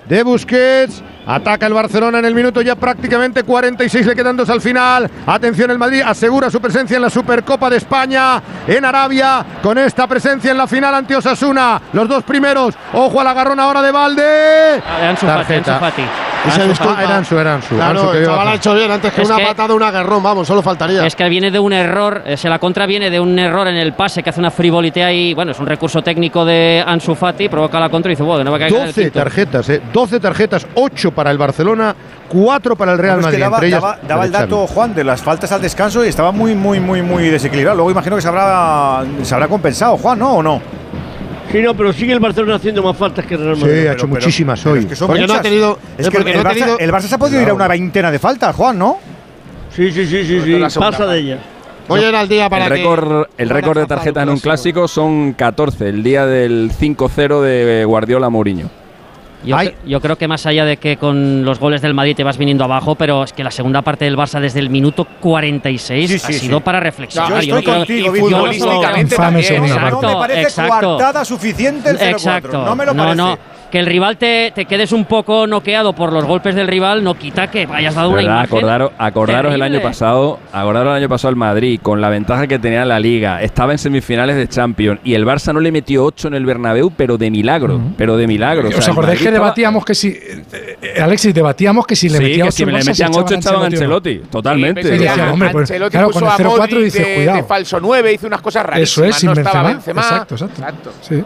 [0.08, 1.02] de Busquets.
[1.26, 5.10] Ataca el Barcelona en el minuto ya prácticamente 46, le quedan dos al final.
[5.26, 10.06] Atención, el Madrid asegura su presencia en la Supercopa de España en Arabia con esta
[10.06, 11.80] presencia en la final ante Osasuna.
[11.92, 12.74] Los dos primeros.
[12.92, 14.82] Ojo al agarrón ahora de Valde.
[14.86, 16.02] Ah, de Ansu Fati, Ansu Fati.
[16.02, 16.94] Y se Ansu disculpa.
[16.94, 17.04] Fati.
[17.06, 17.74] Era Ansu, era Ansu.
[17.74, 18.90] Claro, Ansu que el chaval ha hecho bien.
[18.92, 20.22] Antes que Es una que- patada, un agarrón.
[20.22, 21.04] Vamos, solo faltaría.
[21.04, 23.76] Es que viene de un error, eh, se la contra viene de un error en
[23.76, 27.48] el pase que hace una frivolitea y bueno, es un recurso técnico de Ansu Fati,
[27.48, 29.18] provoca la contra y dice, bueno, que no va a caer en el 12 quinto".
[29.18, 29.82] tarjetas, eh.
[29.92, 31.96] 12 tarjetas, 8 para el Barcelona,
[32.28, 33.42] 4 para el Real Bueno, es que Madrid.
[33.42, 36.30] daba, entre ellas daba- daba el dato, Juan, de las faltas al descanso y estaba
[36.30, 37.76] muy, muy, muy, muy desequilibrado.
[37.78, 40.36] Luego imagino que se habrá, se habrá compensado, Juan, ¿no?
[40.36, 40.60] ¿O no?
[41.50, 43.86] Sí, no, pero sigue el Barcelona haciendo más faltas que el Real Sí, Madrid.
[43.86, 44.78] ha hecho muchísimas Pero hoy.
[44.80, 46.92] es que son Porque no ha tenido- Es que el, no ha Barça, tenido- el
[46.92, 48.98] Barça se ha podido ir a una veintena de faltas, Juan, ¿no?
[49.74, 50.58] Sí, sí, sí, sí, sí.
[50.60, 51.18] Pasa de parte.
[51.18, 51.38] ella.
[51.88, 54.28] Voy a ir al día para El que- récord, el récord de zafar tarjetas en
[54.30, 54.80] un clásico.
[54.80, 58.68] clásico son 14, el día del 5-0 de Guardiola Mourinho.
[59.46, 59.74] Yo, Ay.
[59.86, 62.64] yo creo que más allá de que con los goles del Madrid te vas viniendo
[62.64, 66.26] abajo, pero es que la segunda parte del Barça desde el minuto 46 Sí, sí,
[66.34, 66.62] ha sido sí.
[66.64, 67.28] para reflexionar.
[67.42, 69.64] Yo no estoy creo- contigo, yo no- futbolísticamente también.
[69.64, 69.68] ¿eh?
[69.74, 69.90] parte.
[69.90, 70.86] No me parece exacto.
[70.96, 72.10] coartada suficiente el 0-4.
[72.10, 72.64] Exacto.
[72.64, 73.38] No me lo parece.
[73.70, 77.14] Que el rival te, te quedes un poco noqueado por los golpes del rival no
[77.14, 78.44] quita que hayas dado una imagen.
[78.44, 82.58] Acordaros, acordaros el año pasado, acordaros el año pasado el Madrid con la ventaja que
[82.58, 86.04] tenía en la Liga, estaba en semifinales de Champions y el Barça no le metió
[86.04, 88.68] 8 en el Bernabéu, pero de milagro, pero de milagro.
[88.68, 90.08] O sea, ¿Os acordáis que debatíamos que si.
[90.08, 93.34] eh, Alexis, debatíamos que si le Sí, metía que 8 si me le metían 8
[93.34, 94.82] estaban Ancelotti, totalmente.
[94.82, 97.02] Sí, Sí, decía, decía, hombre, pues, Ancelotti claro, puso con el a 0-4 Modric dice,
[97.04, 97.36] de, cuidado.
[97.38, 98.90] de falso 9, hizo unas cosas rarísimas.
[98.90, 99.62] Eso es, sin no Benzema.
[99.64, 100.00] Benzema.
[100.02, 100.92] Exacto, exacto.
[101.02, 101.22] Sí.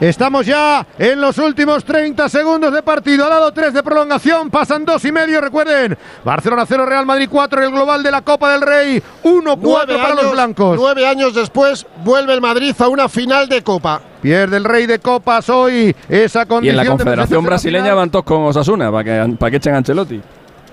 [0.00, 3.24] Estamos ya en los últimos 30 segundos de partido.
[3.26, 5.40] Ha dado 3 de prolongación, pasan 2 y medio.
[5.40, 9.02] Recuerden, Barcelona 0, Real Madrid 4 en el global de la Copa del Rey.
[9.22, 10.76] 1-4 Nueve para años, los blancos.
[10.76, 14.00] nueve años después vuelve el Madrid a una final de Copa.
[14.20, 15.94] Pierde el Rey de Copas hoy.
[16.08, 19.36] Esa Y condición en la de Confederación la Brasileña van todos con Osasuna para que,
[19.36, 20.20] para que echen a Ancelotti.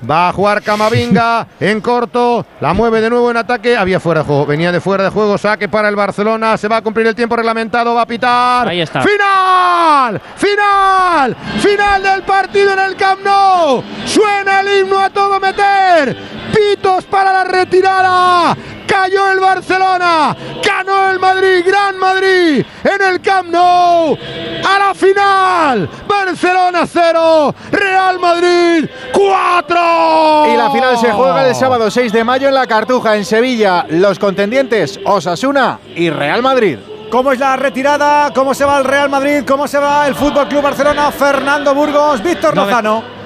[0.09, 2.45] Va a jugar Camavinga en corto.
[2.59, 3.77] La mueve de nuevo en ataque.
[3.77, 4.45] Había fuera de juego.
[4.45, 5.37] Venía de fuera de juego.
[5.37, 6.57] Saque para el Barcelona.
[6.57, 7.93] Se va a cumplir el tiempo reglamentado.
[7.93, 8.67] Va a pitar.
[8.67, 9.01] Ahí está.
[9.01, 10.21] ¡Final!
[10.35, 11.35] ¡Final!
[11.59, 13.83] ¡Final del partido en el Camp Nou!
[14.05, 16.17] Suena el himno a todo meter.
[16.53, 18.55] Pitos para la retirada.
[18.87, 20.35] Cayó el Barcelona.
[20.63, 21.63] Ganó el Madrid.
[21.65, 22.65] Gran Madrid.
[22.83, 24.17] En el Camp Nou.
[24.65, 25.89] A la final.
[26.07, 27.55] Barcelona 0.
[27.71, 30.53] Real Madrid 4.
[30.53, 33.85] Y la final se juega el sábado 6 de mayo en la Cartuja, en Sevilla.
[33.89, 36.77] Los contendientes Osasuna y Real Madrid.
[37.11, 38.31] ¿Cómo es la retirada?
[38.33, 39.43] ¿Cómo se va el Real Madrid?
[39.45, 41.11] ¿Cómo se va el Fútbol Club Barcelona?
[41.11, 43.20] Fernando Burgos, Víctor No Lozano.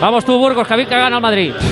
[0.00, 1.52] Vamos tú, Burgos, que gana Madrid.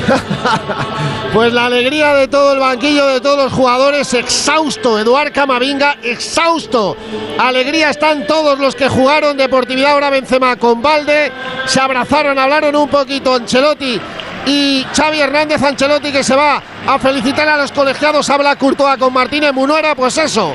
[1.32, 4.98] Pues la alegría de todo el banquillo, de todos los jugadores, exhausto.
[4.98, 6.96] Eduard Camavinga, exhausto.
[7.38, 11.30] Alegría están todos los que jugaron Deportividad ahora Benzema con Valde.
[11.66, 14.00] Se abrazaron, hablaron un poquito Ancelotti
[14.46, 18.30] y Xavi Hernández Ancelotti que se va a felicitar a los colegiados.
[18.30, 20.54] Habla Courtois con Martínez Munuera, pues eso.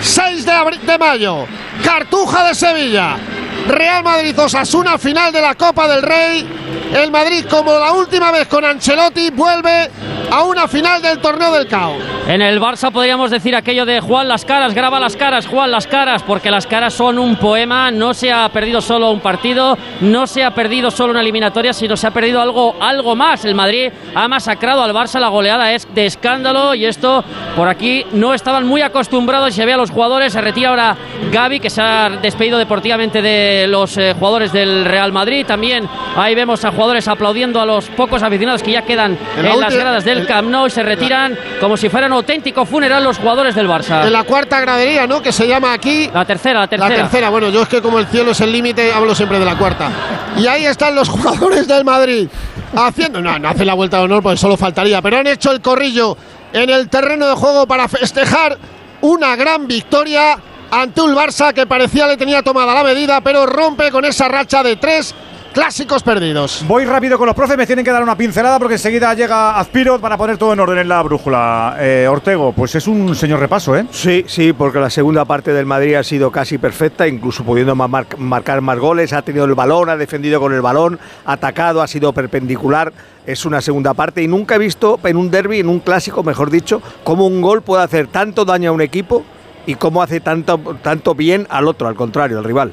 [0.00, 0.52] 6 de,
[0.82, 1.46] de mayo,
[1.84, 3.16] Cartuja de Sevilla.
[3.66, 6.48] Real Madrid Osasuna, final de la Copa del Rey.
[6.94, 9.90] El Madrid, como la última vez con Ancelotti, vuelve
[10.30, 11.96] a una final del torneo del caos.
[12.26, 15.86] En el Barça podríamos decir aquello de Juan las caras, graba las caras, Juan las
[15.86, 20.26] caras, porque las caras son un poema, no se ha perdido solo un partido, no
[20.26, 23.44] se ha perdido solo una eliminatoria, sino se ha perdido algo, algo más.
[23.44, 27.24] El Madrid ha masacrado al Barça, la goleada es de escándalo y esto
[27.56, 30.96] por aquí no estaban muy acostumbrados se ve a los jugadores, se retira ahora
[31.32, 36.34] Gaby que se ha despedido deportivamente de los eh, jugadores del Real Madrid, también ahí
[36.34, 39.74] vemos a jugadores aplaudiendo a los pocos aficionados que ya quedan En en, la las
[39.74, 43.18] gradas del el- Camp Nou y se retiran como si fueran un auténtico funeral los
[43.18, 44.04] jugadores del Barça.
[44.06, 45.22] En la cuarta gradería, ¿no?
[45.22, 46.10] Que se llama aquí.
[46.12, 46.88] La tercera, la tercera.
[46.90, 49.44] La tercera, bueno, yo es que como el cielo es el límite, hablo siempre de
[49.44, 49.90] la cuarta.
[50.36, 52.28] Y ahí están los jugadores del Madrid
[52.74, 53.20] haciendo.
[53.20, 56.16] No, no hacen la vuelta de honor, porque solo faltaría, pero han hecho el corrillo
[56.52, 58.56] en el terreno de juego para festejar
[59.00, 60.36] una gran victoria
[60.70, 64.62] ante un Barça que parecía le tenía tomada la medida, pero rompe con esa racha
[64.62, 65.14] de tres
[65.52, 66.62] clásicos perdidos.
[66.68, 69.98] Voy rápido con los profes, me tienen que dar una pincelada porque enseguida llega Azpiro
[69.98, 71.74] para poner todo en orden en la brújula.
[71.80, 73.86] Eh, Ortego, pues es un señor repaso, ¿eh?
[73.90, 77.88] Sí, sí, porque la segunda parte del Madrid ha sido casi perfecta, incluso pudiendo ma-
[77.88, 81.82] mar- marcar más goles, ha tenido el balón, ha defendido con el balón, ha atacado,
[81.82, 82.92] ha sido perpendicular.
[83.26, 86.50] Es una segunda parte y nunca he visto en un derby, en un clásico, mejor
[86.50, 89.24] dicho, cómo un gol puede hacer tanto daño a un equipo
[89.68, 92.72] y cómo hace tanto, tanto bien al otro, al contrario, al rival.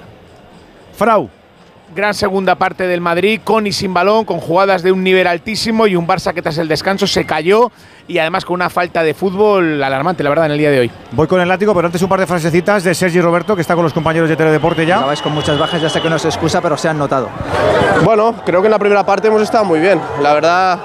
[0.98, 1.30] Frau.
[1.93, 5.88] Gran segunda parte del Madrid, con y sin balón, con jugadas de un nivel altísimo
[5.88, 7.69] y un Barça que tras el descanso se cayó
[8.07, 10.91] y además con una falta de fútbol alarmante, la verdad, en el día de hoy.
[11.11, 13.75] Voy con el látigo, pero antes un par de frasecitas de Sergi Roberto, que está
[13.75, 14.98] con los compañeros de Teledeporte ya.
[14.98, 17.30] Acabáis con muchas bajas, ya sé que no se excusa, pero se han notado.
[18.06, 19.99] Bueno, creo que en la primera parte hemos estado muy bien.
[20.22, 20.80] La verdad,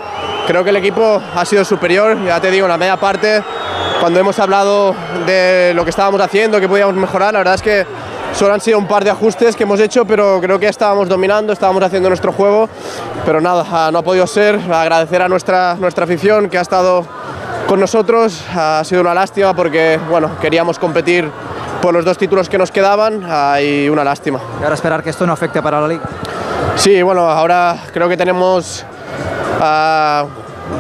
[0.48, 2.18] creo que el equipo ha sido superior.
[2.24, 3.42] Ya te digo, en la media parte,
[4.00, 4.94] cuando hemos hablado
[5.26, 7.86] de lo que estábamos haciendo, que podíamos mejorar, la verdad es que
[8.32, 11.52] solo han sido un par de ajustes que hemos hecho, pero creo que estábamos dominando,
[11.52, 12.68] estábamos haciendo nuestro juego.
[13.26, 14.58] Pero nada, ah, no ha podido ser.
[14.72, 17.04] Agradecer a nuestra, nuestra afición que ha estado
[17.66, 18.42] con nosotros.
[18.54, 21.30] Ha sido una lástima porque, bueno, queríamos competir
[21.82, 24.40] por los dos títulos que nos quedaban ah, y una lástima.
[24.60, 26.04] Y ahora esperar que esto no afecte para la liga.
[26.76, 28.84] Sí, bueno, ahora creo que tenemos
[29.60, 30.24] ah,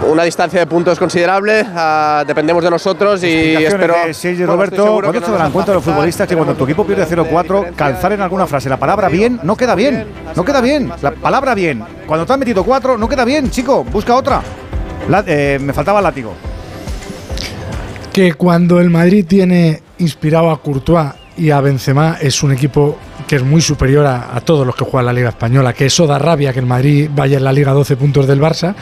[0.08, 3.94] una distancia de puntos considerable, ah, dependemos de nosotros y espero...
[3.94, 6.84] de bueno, Roberto, seguro ¿cuándo que se darán cuenta los futbolistas que cuando tu equipo
[6.86, 10.06] pierde 0-4, calzar en alguna frase la palabra bien no queda bien?
[10.34, 10.90] No queda bien.
[11.02, 11.82] La palabra bien.
[12.06, 13.84] Cuando te han metido 4, no queda bien, chico.
[13.84, 14.40] Busca otra.
[15.08, 16.34] La- eh, me faltaba el látigo.
[18.12, 22.96] que cuando el Madrid tiene inspirado a Courtois y a Benzema es un equipo
[23.28, 26.06] que es muy superior a, a todos los que juegan la Liga Española, que eso
[26.06, 28.74] da rabia que el Madrid vaya en la Liga a 12 puntos del Barça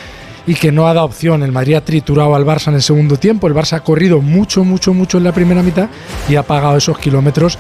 [0.49, 1.43] y que no ha dado opción.
[1.43, 4.65] El Madrid ha triturado al Barça en el segundo tiempo, el Barça ha corrido mucho,
[4.65, 5.91] mucho, mucho en la primera mitad
[6.29, 7.59] y ha pagado esos kilómetros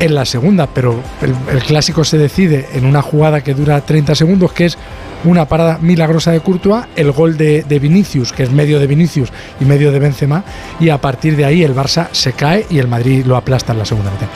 [0.00, 4.52] en la segunda, pero el, clásico se decide en una jugada que dura 30 segundos,
[4.52, 4.78] que es
[5.24, 9.30] una parada milagrosa de Courtois, el gol de, de Vinicius, que es medio de Vinicius
[9.60, 10.42] y medio de Benzema,
[10.80, 13.78] y a partir de ahí el Barça se cae y el Madrid lo aplasta en
[13.80, 14.28] la segunda mitad.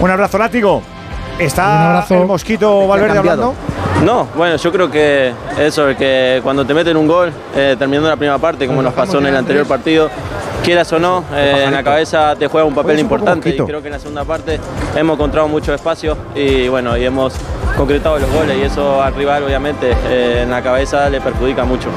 [0.00, 0.95] Un abrazo, látigo.
[1.38, 3.54] ¿Está el mosquito Valverde hablando?
[4.04, 8.16] No, bueno, yo creo que eso, que cuando te meten un gol, eh, terminando la
[8.16, 10.10] primera parte, como nos pasó en el anterior partido,
[10.62, 13.88] quieras o no, eh, en la cabeza te juega un papel importante y creo que
[13.88, 14.60] en la segunda parte
[14.94, 17.34] hemos encontrado mucho espacio y bueno, y hemos
[17.76, 21.88] concretado los goles y eso al rival obviamente eh, en la cabeza le perjudica mucho.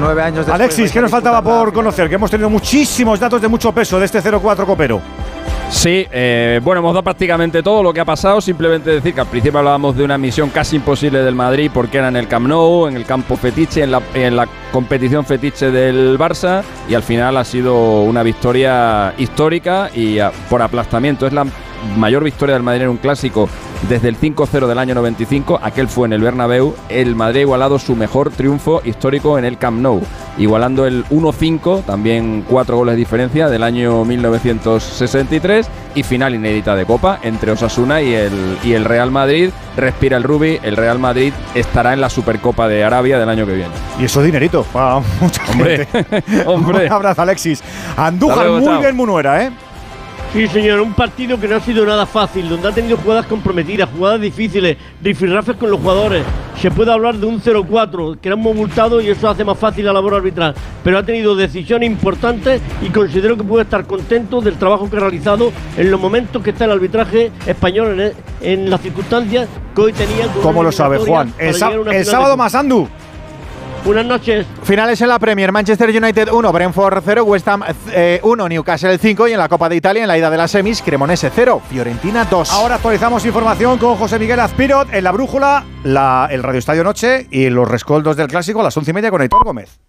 [0.00, 0.54] Nueve años después.
[0.54, 2.08] Alexis, ¿qué nos faltaba por conocer?
[2.08, 5.00] Que hemos tenido muchísimos datos de mucho peso de este 0-4 copero.
[5.72, 8.40] Sí, eh, bueno, hemos dado prácticamente todo lo que ha pasado.
[8.40, 12.08] Simplemente decir que al principio hablábamos de una misión casi imposible del Madrid porque era
[12.08, 16.18] en el Camp Nou, en el campo fetiche, en la, en la competición fetiche del
[16.18, 21.26] Barça y al final ha sido una victoria histórica y ah, por aplastamiento.
[21.26, 21.46] Es la
[21.96, 23.48] mayor victoria del Madrid en un clásico
[23.88, 25.60] desde el 5-0 del año 95.
[25.62, 26.74] Aquel fue en el Bernabéu.
[26.88, 30.00] El Madrid ha igualado su mejor triunfo histórico en el Camp Nou,
[30.38, 36.86] igualando el 1-5, también cuatro goles de diferencia del año 1963 y final inédita de
[36.86, 39.50] Copa entre Osasuna y el, y el Real Madrid.
[39.76, 43.54] Respira el Rubi, el Real Madrid estará en la Supercopa de Arabia del año que
[43.54, 43.72] viene.
[43.98, 44.26] Y eso es
[45.20, 46.22] mucha Hombre, gente.
[46.46, 46.86] hombre.
[46.86, 47.62] Un abrazo, Alexis.
[47.96, 48.80] Andújar, luego, muy chao.
[48.80, 49.50] bien Munuera, ¿eh?
[50.32, 53.90] Sí, señor, un partido que no ha sido nada fácil, donde ha tenido jugadas comprometidas,
[53.94, 56.24] jugadas difíciles, rifirrafes con los jugadores.
[56.58, 59.92] Se puede hablar de un 0-4, que hemos multado y eso hace más fácil la
[59.92, 60.54] labor arbitral.
[60.82, 65.00] Pero ha tenido decisiones importantes y considero que puede estar contento del trabajo que ha
[65.00, 69.92] realizado en los momentos que está el arbitraje español en, en las circunstancias que hoy
[69.92, 70.28] tenía.
[70.28, 71.34] con ¿Cómo una lo sabe Juan?
[71.36, 71.48] El,
[71.92, 72.88] el sábado más Andu.
[73.84, 74.46] Buenas noches.
[74.62, 79.26] Finales en la Premier, Manchester United 1, Brentford 0, West Ham eh, 1, Newcastle 5
[79.26, 82.24] y en la Copa de Italia en la ida de las semis, Cremonese 0, Fiorentina
[82.26, 82.52] 2.
[82.52, 87.26] Ahora actualizamos información con José Miguel Azpirot en la brújula, la- el Radio Estadio Noche
[87.32, 89.80] y los rescoldos del clásico a las once y media con Aitor Gómez.